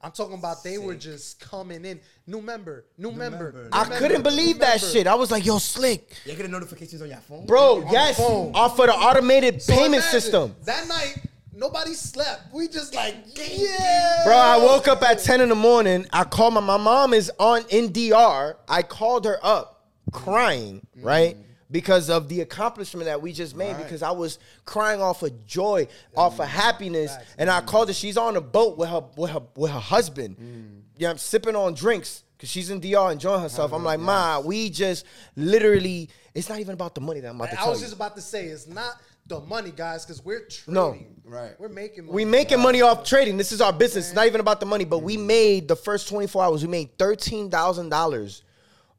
I'm 0.00 0.12
talking 0.12 0.38
about 0.38 0.62
they 0.62 0.78
were 0.78 0.94
just 0.94 1.40
coming 1.40 1.84
in. 1.84 1.98
New 2.28 2.40
member, 2.40 2.84
new, 2.96 3.10
member. 3.10 3.52
member. 3.52 3.62
new 3.64 3.68
I 3.72 3.80
member, 3.82 3.98
couldn't 3.98 4.22
believe 4.22 4.56
new 4.56 4.60
that 4.60 4.80
member. 4.80 4.92
shit. 4.92 5.06
I 5.08 5.14
was 5.16 5.30
like, 5.32 5.44
yo, 5.44 5.56
Slliq. 5.56 6.02
You 6.24 6.34
get 6.34 6.42
the 6.42 6.48
notifications 6.48 7.02
on 7.02 7.08
your 7.08 7.18
phone? 7.18 7.44
Bro, 7.46 7.86
On 7.86 7.92
yes. 7.92 8.16
the 8.16 8.22
phone. 8.22 8.52
Off 8.54 8.78
of 8.78 8.86
the 8.86 8.92
automated 8.94 9.62
So 9.62 9.72
payment 9.72 9.94
imagine, 9.94 10.10
system. 10.20 10.54
That 10.64 10.86
night, 10.86 11.16
nobody 11.52 11.94
slept. 11.94 12.52
We 12.54 12.68
just 12.68 12.94
like, 12.94 13.16
yeah. 13.34 14.22
Bro, 14.24 14.36
I 14.36 14.58
woke 14.58 14.86
up 14.86 15.02
at 15.02 15.18
10 15.18 15.40
in 15.40 15.48
the 15.48 15.54
morning. 15.56 16.06
I 16.12 16.22
called 16.22 16.54
my 16.54 16.60
my 16.60 16.76
mom 16.76 17.12
is 17.12 17.32
on 17.40 17.62
NDR. 17.62 18.54
I 18.68 18.82
called 18.82 19.24
her 19.24 19.38
up 19.42 19.88
crying, 20.12 20.86
right? 21.00 21.36
Because 21.68 22.10
of 22.10 22.28
the 22.28 22.42
accomplishment 22.42 23.06
that 23.06 23.20
we 23.20 23.32
just 23.32 23.56
made, 23.56 23.76
because 23.76 24.00
I 24.00 24.12
was 24.12 24.38
crying 24.64 25.02
off 25.02 25.24
of 25.24 25.46
joy, 25.46 25.88
off 26.16 26.38
of 26.38 26.46
mm. 26.46 26.50
happiness. 26.50 27.12
And 27.38 27.50
I 27.50 27.60
called 27.60 27.88
her. 27.88 27.94
She's 27.94 28.16
on 28.16 28.36
a 28.36 28.40
boat 28.40 28.78
with 28.78 28.88
her 28.88 29.02
with 29.16 29.32
her 29.32 29.42
with 29.56 29.72
her 29.72 29.80
husband. 29.80 30.36
Mm. 30.38 30.82
Yeah, 30.96 31.10
I'm 31.10 31.18
sipping 31.18 31.56
on 31.56 31.74
drinks 31.74 32.22
because 32.36 32.50
she's 32.50 32.70
in 32.70 32.80
DR 32.80 33.12
enjoying 33.12 33.40
herself. 33.40 33.72
I'm 33.72 33.84
like, 33.84 34.00
Ma, 34.00 34.40
we 34.40 34.70
just 34.70 35.06
literally, 35.36 36.10
it's 36.34 36.48
not 36.48 36.60
even 36.60 36.74
about 36.74 36.94
the 36.94 37.00
money 37.00 37.20
that 37.20 37.28
I'm 37.30 37.36
about 37.36 37.50
to 37.50 37.60
I 37.60 37.62
tell 37.62 37.70
was 37.70 37.80
you. 37.80 37.86
just 37.86 37.96
about 37.96 38.14
to 38.16 38.22
say, 38.22 38.46
it's 38.46 38.66
not 38.66 39.00
the 39.26 39.40
money, 39.40 39.72
guys, 39.74 40.04
because 40.04 40.24
we're 40.24 40.46
trading. 40.46 40.74
No. 40.74 40.98
Right. 41.24 41.58
We're 41.58 41.68
making 41.68 42.06
money. 42.06 42.14
We 42.14 42.24
making 42.24 42.60
money 42.60 42.82
off 42.82 43.04
trading. 43.04 43.36
This 43.36 43.52
is 43.52 43.60
our 43.60 43.72
business. 43.72 44.08
It's 44.08 44.14
not 44.14 44.26
even 44.26 44.40
about 44.40 44.60
the 44.60 44.66
money, 44.66 44.84
but 44.84 44.98
we 44.98 45.16
mm. 45.16 45.26
made 45.26 45.68
the 45.68 45.76
first 45.76 46.08
24 46.08 46.44
hours, 46.44 46.62
we 46.62 46.68
made 46.68 46.96
$13,000 46.98 48.42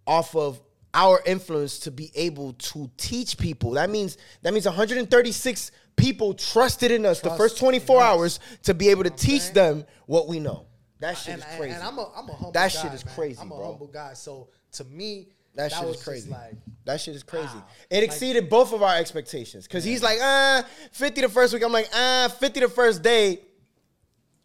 off 0.06 0.36
of 0.36 0.60
our 0.94 1.22
influence 1.26 1.80
to 1.80 1.92
be 1.92 2.12
able 2.16 2.54
to 2.54 2.90
teach 2.98 3.38
people. 3.38 3.72
That 3.72 3.90
means 3.90 4.18
that 4.42 4.54
means 4.54 4.66
136 4.66 5.72
people 5.96 6.34
trusted 6.34 6.92
in 6.92 7.06
us 7.06 7.22
the 7.22 7.32
first 7.32 7.58
24 7.58 7.98
in 7.98 8.02
hours 8.04 8.40
to 8.64 8.74
be 8.74 8.90
able 8.90 9.04
to 9.04 9.10
teach 9.10 9.52
them 9.52 9.86
what 10.06 10.28
we 10.28 10.40
know. 10.40 10.66
That 11.00 11.18
shit 11.18 11.36
and, 11.36 11.44
is 11.44 11.58
crazy. 11.58 11.74
And, 11.74 11.84
I'm 11.84 11.98
a, 11.98 12.12
I'm 12.16 12.30
a 12.30 12.34
humble 12.34 12.52
That 12.54 12.74
guy, 12.74 12.82
shit 12.82 12.94
is 12.94 13.06
man. 13.06 13.14
crazy, 13.16 13.40
I'm 13.40 13.52
a 13.52 13.56
bro. 13.56 13.66
humble 13.66 13.88
guy. 13.88 14.14
So 14.14 14.50
to 14.74 14.84
me, 14.86 15.28
that, 15.56 15.72
shit 15.72 15.86
was 15.86 15.98
is 15.98 16.04
crazy. 16.04 16.30
Like, 16.30 16.54
that 16.86 17.02
shit 17.02 17.16
is 17.16 17.24
crazy. 17.24 17.48
wow. 17.48 17.66
It 17.90 17.96
Like- 17.96 18.04
exceeded 18.06 18.50
both 18.50 18.74
of 18.74 18.82
our 18.82 18.96
expectations. 18.96 19.68
Cause 19.68 19.84
he's 19.84 20.02
like, 20.02 20.18
ah, 20.22 20.66
50 20.92 21.22
the 21.22 21.30
first 21.30 21.54
week. 21.54 21.64
I'm 21.64 21.72
like, 21.72 21.90
ah, 21.94 22.34
50 22.40 22.62
the 22.62 22.70
first 22.70 23.04
day, 23.04 23.42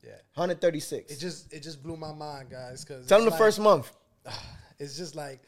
yeah. 0.03 0.11
136. 0.35 1.13
It 1.13 1.19
just 1.19 1.53
it 1.53 1.63
just 1.63 1.83
blew 1.83 1.97
my 1.97 2.13
mind, 2.13 2.51
guys. 2.51 2.85
Because 2.85 3.07
Tell 3.07 3.21
them 3.21 3.31
the 3.31 3.37
first 3.37 3.59
month. 3.61 3.91
It's 4.79 4.97
just 4.97 5.15
like 5.15 5.41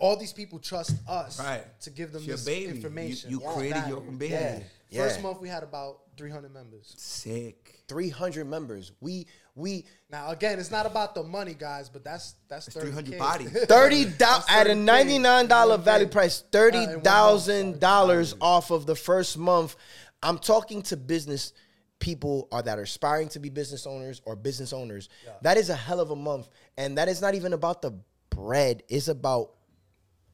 all 0.00 0.16
these 0.16 0.32
people 0.32 0.58
trust 0.58 0.94
us 1.08 1.38
Right. 1.38 1.64
to 1.82 1.90
give 1.90 2.12
them 2.12 2.20
It's 2.20 2.26
your 2.28 2.36
this 2.36 2.44
baby. 2.44 2.70
Information. 2.70 3.30
you 3.30 3.40
Yeah. 3.42 3.52
created 3.54 3.86
your 3.88 3.98
own 3.98 4.16
baby. 4.16 4.32
Yeah. 4.34 4.60
Yeah. 4.90 5.02
First 5.08 5.22
month 5.22 5.40
we 5.40 5.48
had 5.48 5.62
about 5.62 6.00
300 6.16 6.52
members. 6.52 6.92
Sick. 6.98 7.82
300 7.88 8.46
members. 8.46 8.92
We 9.00 9.26
we 9.54 9.86
Now 10.10 10.30
again, 10.30 10.58
it's 10.58 10.70
not 10.70 10.86
about 10.86 11.14
the 11.14 11.22
money, 11.22 11.54
guys, 11.54 11.88
but 11.88 12.04
that's 12.04 12.34
that's 12.48 12.68
It's 12.68 12.76
30K. 12.76 12.80
300 12.92 13.18
bodies. 13.18 13.50
30 13.68 14.04
do- 14.04 14.24
at 14.48 14.66
a 14.66 14.74
$99 14.74 15.78
value 15.82 16.06
price, 16.08 16.42
Uh, 16.42 16.58
in 16.58 17.00
$30,000 17.00 18.30
sorry. 18.30 18.40
off 18.40 18.70
of 18.70 18.86
the 18.86 18.94
first 18.96 19.36
month. 19.38 19.76
I'm 20.22 20.38
talking 20.38 20.82
to 20.82 20.96
business 20.96 21.52
people 21.98 22.48
or 22.50 22.62
that 22.62 22.78
are 22.78 22.82
aspiring 22.82 23.28
to 23.30 23.38
be 23.38 23.48
business 23.48 23.86
owners 23.86 24.20
or 24.24 24.36
business 24.36 24.72
owners. 24.72 25.08
That 25.42 25.56
is 25.56 25.68
a 25.70 25.76
hell 25.76 26.00
of 26.00 26.10
a 26.10 26.16
month 26.16 26.48
and 26.76 26.98
that 26.98 27.08
is 27.08 27.20
not 27.20 27.34
even 27.34 27.52
about 27.52 27.82
the 27.82 27.92
bread, 28.30 28.82
it's 28.88 29.08
about 29.08 29.52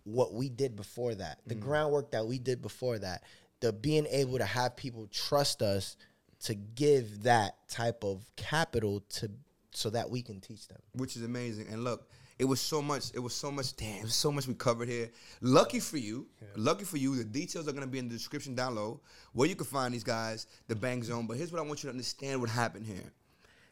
what 0.09 0.33
we 0.33 0.49
did 0.49 0.77
before 0.77 1.15
that, 1.15 1.39
the 1.47 1.55
mm. 1.55 1.61
groundwork 1.61 2.11
that 2.13 2.27
we 2.27 2.39
did 2.39 2.63
before 2.63 2.99
that, 2.99 3.23
the 3.61 3.73
being 3.73 4.07
able 4.11 4.39
to 4.39 4.45
have 4.45 4.77
people 4.77 5.07
trust 5.11 5.63
us 5.63 5.97
to 6.41 6.55
give 6.55 7.25
that 7.25 7.57
type 7.69 8.05
of 8.05 8.25
capital 8.37 9.01
to 9.09 9.31
so 9.73 9.91
that 9.91 10.11
we 10.11 10.23
can 10.23 10.41
teach 10.41 10.67
them. 10.69 10.79
which 10.95 11.17
is 11.17 11.23
amazing. 11.23 11.67
And 11.71 11.85
look, 11.85 12.09
it 12.39 12.45
was 12.45 12.61
so 12.61 12.81
much. 12.81 13.11
It 13.15 13.19
was 13.19 13.35
so 13.35 13.51
much. 13.51 13.77
Damn, 13.77 13.99
it 13.99 14.05
was 14.05 14.15
so 14.15 14.31
much 14.33 14.47
we 14.47 14.55
covered 14.55 14.89
here. 14.89 15.11
Lucky 15.41 15.81
for 15.81 15.99
you, 15.99 16.27
lucky 16.57 16.85
for 16.85 16.97
you. 16.97 17.17
The 17.17 17.25
details 17.25 17.69
are 17.69 17.73
gonna 17.73 17.87
be 17.87 17.99
in 17.99 18.09
the 18.09 18.15
description 18.15 18.55
down 18.55 18.77
low, 18.77 19.01
where 19.33 19.49
you 19.49 19.57
can 19.57 19.67
find 19.67 19.93
these 19.93 20.05
guys, 20.05 20.47
the 20.69 20.77
Bank 20.77 21.05
Zone. 21.05 21.27
But 21.27 21.37
here's 21.37 21.53
what 21.53 21.61
I 21.61 21.65
want 21.65 21.83
you 21.83 21.89
to 21.89 21.93
understand: 21.93 22.41
what 22.41 22.51
happened 22.51 22.87
here. 22.87 23.13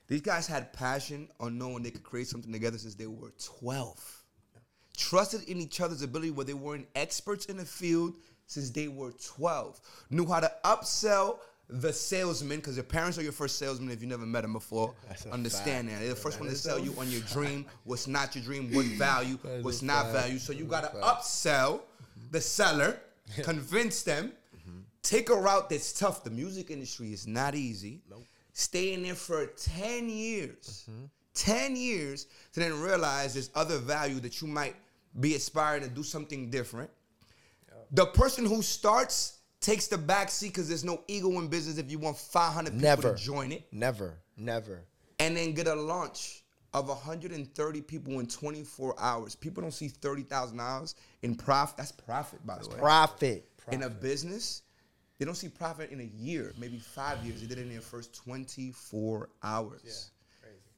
These 0.08 0.20
guys 0.20 0.46
had 0.46 0.72
passion 0.72 1.28
on 1.40 1.58
knowing 1.58 1.82
they 1.82 1.90
could 1.90 2.04
create 2.04 2.28
something 2.28 2.52
together 2.52 2.78
since 2.78 2.94
they 2.94 3.06
were 3.06 3.32
12. 3.44 4.24
Trusted 4.96 5.48
in 5.48 5.58
each 5.58 5.80
other's 5.80 6.02
ability 6.02 6.30
where 6.30 6.44
they 6.46 6.54
weren't 6.54 6.86
experts 6.94 7.46
in 7.46 7.56
the 7.56 7.64
field 7.64 8.14
since 8.46 8.70
they 8.70 8.88
were 8.88 9.12
12. 9.12 9.80
Knew 10.10 10.26
how 10.26 10.40
to 10.40 10.50
upsell 10.64 11.38
the 11.68 11.92
salesman 11.92 12.58
because 12.58 12.76
your 12.76 12.84
parents 12.84 13.18
are 13.18 13.22
your 13.22 13.32
first 13.32 13.58
salesman 13.58 13.90
if 13.90 14.00
you 14.00 14.06
never 14.06 14.24
met 14.24 14.42
them 14.42 14.52
before. 14.52 14.94
Understand 15.32 15.88
that. 15.88 15.98
They're 15.98 16.10
the 16.10 16.14
first 16.14 16.38
one 16.38 16.48
to 16.48 16.54
sell 16.54 16.78
you 16.78 16.94
on 16.98 17.10
your 17.10 17.20
dream, 17.32 17.66
what's 17.84 18.06
not 18.06 18.34
your 18.36 18.44
dream, 18.44 18.72
what 18.72 18.86
value, 18.98 19.36
what's 19.62 19.82
not 19.82 20.12
value. 20.12 20.38
So 20.38 20.52
you 20.52 20.64
got 20.64 20.82
to 20.92 20.98
upsell 21.00 21.80
the 22.30 22.40
seller, 22.40 23.00
convince 23.42 24.02
them, 24.02 24.32
take 25.02 25.28
a 25.28 25.34
route 25.34 25.68
that's 25.68 25.92
tough. 25.92 26.22
The 26.24 26.30
music 26.30 26.70
industry 26.70 27.12
is 27.12 27.26
not 27.26 27.54
easy. 27.56 28.00
Stay 28.52 28.92
in 28.94 29.02
there 29.02 29.14
for 29.16 29.46
10 29.46 30.08
years. 30.08 30.88
10 31.34 31.76
years 31.76 32.26
to 32.54 32.60
then 32.60 32.80
realize 32.80 33.34
there's 33.34 33.50
other 33.54 33.76
value 33.78 34.20
that 34.20 34.40
you 34.40 34.46
might 34.48 34.74
be 35.20 35.34
aspiring 35.34 35.82
to 35.82 35.88
do 35.88 36.02
something 36.02 36.50
different. 36.50 36.90
The 37.92 38.06
person 38.06 38.44
who 38.44 38.62
starts 38.62 39.38
takes 39.60 39.86
the 39.86 39.98
back 39.98 40.30
seat 40.30 40.48
because 40.48 40.68
there's 40.68 40.84
no 40.84 41.02
ego 41.08 41.30
in 41.38 41.48
business 41.48 41.78
if 41.78 41.90
you 41.90 41.98
want 41.98 42.16
500 42.16 42.70
people 42.70 42.80
Never. 42.82 43.14
to 43.14 43.22
join 43.22 43.52
it. 43.52 43.64
Never, 43.72 44.18
never. 44.36 44.82
and 45.18 45.36
then 45.36 45.52
get 45.52 45.66
a 45.66 45.74
launch 45.74 46.42
of 46.74 46.88
130 46.88 47.80
people 47.82 48.18
in 48.20 48.26
24 48.26 48.94
hours. 48.98 49.34
People 49.34 49.62
don't 49.62 49.72
see 49.72 49.88
30,000 49.88 50.60
hours 50.60 50.94
in 51.22 51.34
profit. 51.34 51.78
That's 51.78 51.92
profit, 51.92 52.44
by 52.46 52.58
the 52.58 52.68
way. 52.68 52.76
Profit. 52.76 53.48
In 53.72 53.84
a 53.84 53.88
business, 53.90 54.62
they 55.18 55.24
don't 55.24 55.34
see 55.36 55.48
profit 55.48 55.90
in 55.90 56.00
a 56.00 56.10
year, 56.22 56.52
maybe 56.58 56.78
five 56.78 57.24
years. 57.24 57.40
They 57.40 57.46
did 57.46 57.58
it 57.58 57.62
in 57.62 57.70
their 57.70 57.80
first 57.80 58.14
24 58.14 59.30
hours. 59.42 60.10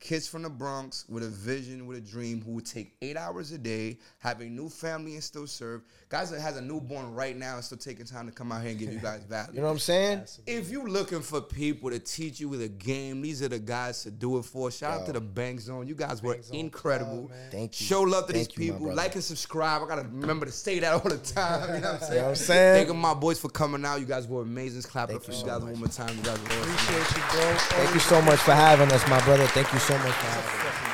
Kids 0.01 0.29
from 0.29 0.43
the 0.43 0.49
Bronx 0.51 1.05
with 1.09 1.25
a 1.25 1.29
vision, 1.29 1.87
with 1.87 1.97
a 1.99 2.01
dream, 2.01 2.41
who 2.41 2.53
would 2.53 2.65
take 2.67 2.95
eight 3.03 3.17
hours 3.17 3.51
a 3.51 3.59
day, 3.59 3.99
have 4.19 4.41
a 4.41 4.45
new 4.45 4.69
family 4.69 5.15
and 5.15 5.25
still 5.25 5.47
serve. 5.47 5.83
Guys 6.09 6.31
that 6.31 6.41
has 6.41 6.57
a 6.57 6.61
newborn 6.61 7.13
right 7.15 7.37
now 7.37 7.57
and 7.57 7.65
still 7.65 7.79
taking 7.79 8.07
time 8.07 8.27
to 8.27 8.33
come 8.33 8.53
out 8.53 8.61
here 8.63 8.71
and 8.71 8.79
give 8.79 8.93
you 8.93 9.01
guys 9.01 9.25
value. 9.29 9.55
You 9.55 9.61
know 9.61 9.67
what 9.67 9.73
I'm 9.73 9.79
saying? 9.81 10.23
If 10.47 10.71
you're 10.71 10.89
looking 10.89 11.21
for 11.21 11.41
people 11.41 11.91
to 11.91 11.99
teach 11.99 12.39
you 12.39 12.49
with 12.49 12.63
a 12.63 12.69
game, 12.69 13.21
these 13.23 13.43
are 13.43 13.49
the 13.49 13.59
guys 13.59 14.05
to 14.05 14.13
do 14.13 14.39
it 14.39 14.45
for. 14.45 14.71
Shout 14.71 15.01
out 15.01 15.07
to 15.07 15.13
the 15.13 15.21
Bank 15.21 15.59
Zone. 15.61 15.89
You 15.89 15.97
guys 15.97 16.23
were 16.23 16.41
Zone 16.43 16.57
incredible. 16.57 17.27
Club. 17.27 17.39
Thank 17.51 17.81
you. 17.81 17.87
Show 17.87 18.03
love 18.03 18.29
to 18.29 18.33
Thank 18.35 18.49
these 18.55 18.57
you, 18.59 18.73
people. 18.73 18.87
brother. 18.87 18.95
Like 18.97 19.15
and 19.17 19.25
subscribe. 19.25 19.83
I 19.83 19.87
gotta 19.89 20.03
remember 20.13 20.47
to 20.47 20.53
say 20.53 20.79
that 20.79 20.93
all 20.93 21.01
the 21.11 21.19
time. 21.19 21.75
You 21.75 21.81
know 21.81 21.93
what 21.93 22.03
I'm 22.03 22.09
saying? 22.09 22.23
what 22.23 22.29
I'm 22.31 22.35
saying? 22.37 22.75
Thank 22.77 22.89
you, 22.89 22.95
my 22.95 23.15
boys, 23.15 23.41
for 23.41 23.49
coming 23.49 23.85
out. 23.85 23.99
You 23.99 24.07
guys 24.07 24.29
were 24.29 24.43
amazing. 24.43 24.83
Clap 24.83 25.11
it 25.11 25.17
up 25.17 25.25
for 25.25 25.33
you 25.33 25.37
you 25.39 25.41
so 25.43 25.47
guys 25.49 25.61
much. 25.63 25.71
one 25.73 25.79
more 25.81 25.89
time. 25.89 26.17
You 26.17 26.23
guys 26.23 26.39
were 26.39 26.47
awesome. 26.47 26.71
Appreciate 26.71 27.17
you, 27.17 27.23
bro. 27.33 27.55
Thank 27.59 27.95
you 27.95 28.01
so 28.01 28.23
much 28.23 28.39
for 28.39 28.53
having 28.55 28.93
us, 28.93 29.07
my 29.09 29.21
brother. 29.25 29.47
Thank 29.49 29.73
you 29.73 29.79
so 29.81 29.88
much 29.97 30.13
for 30.13 30.88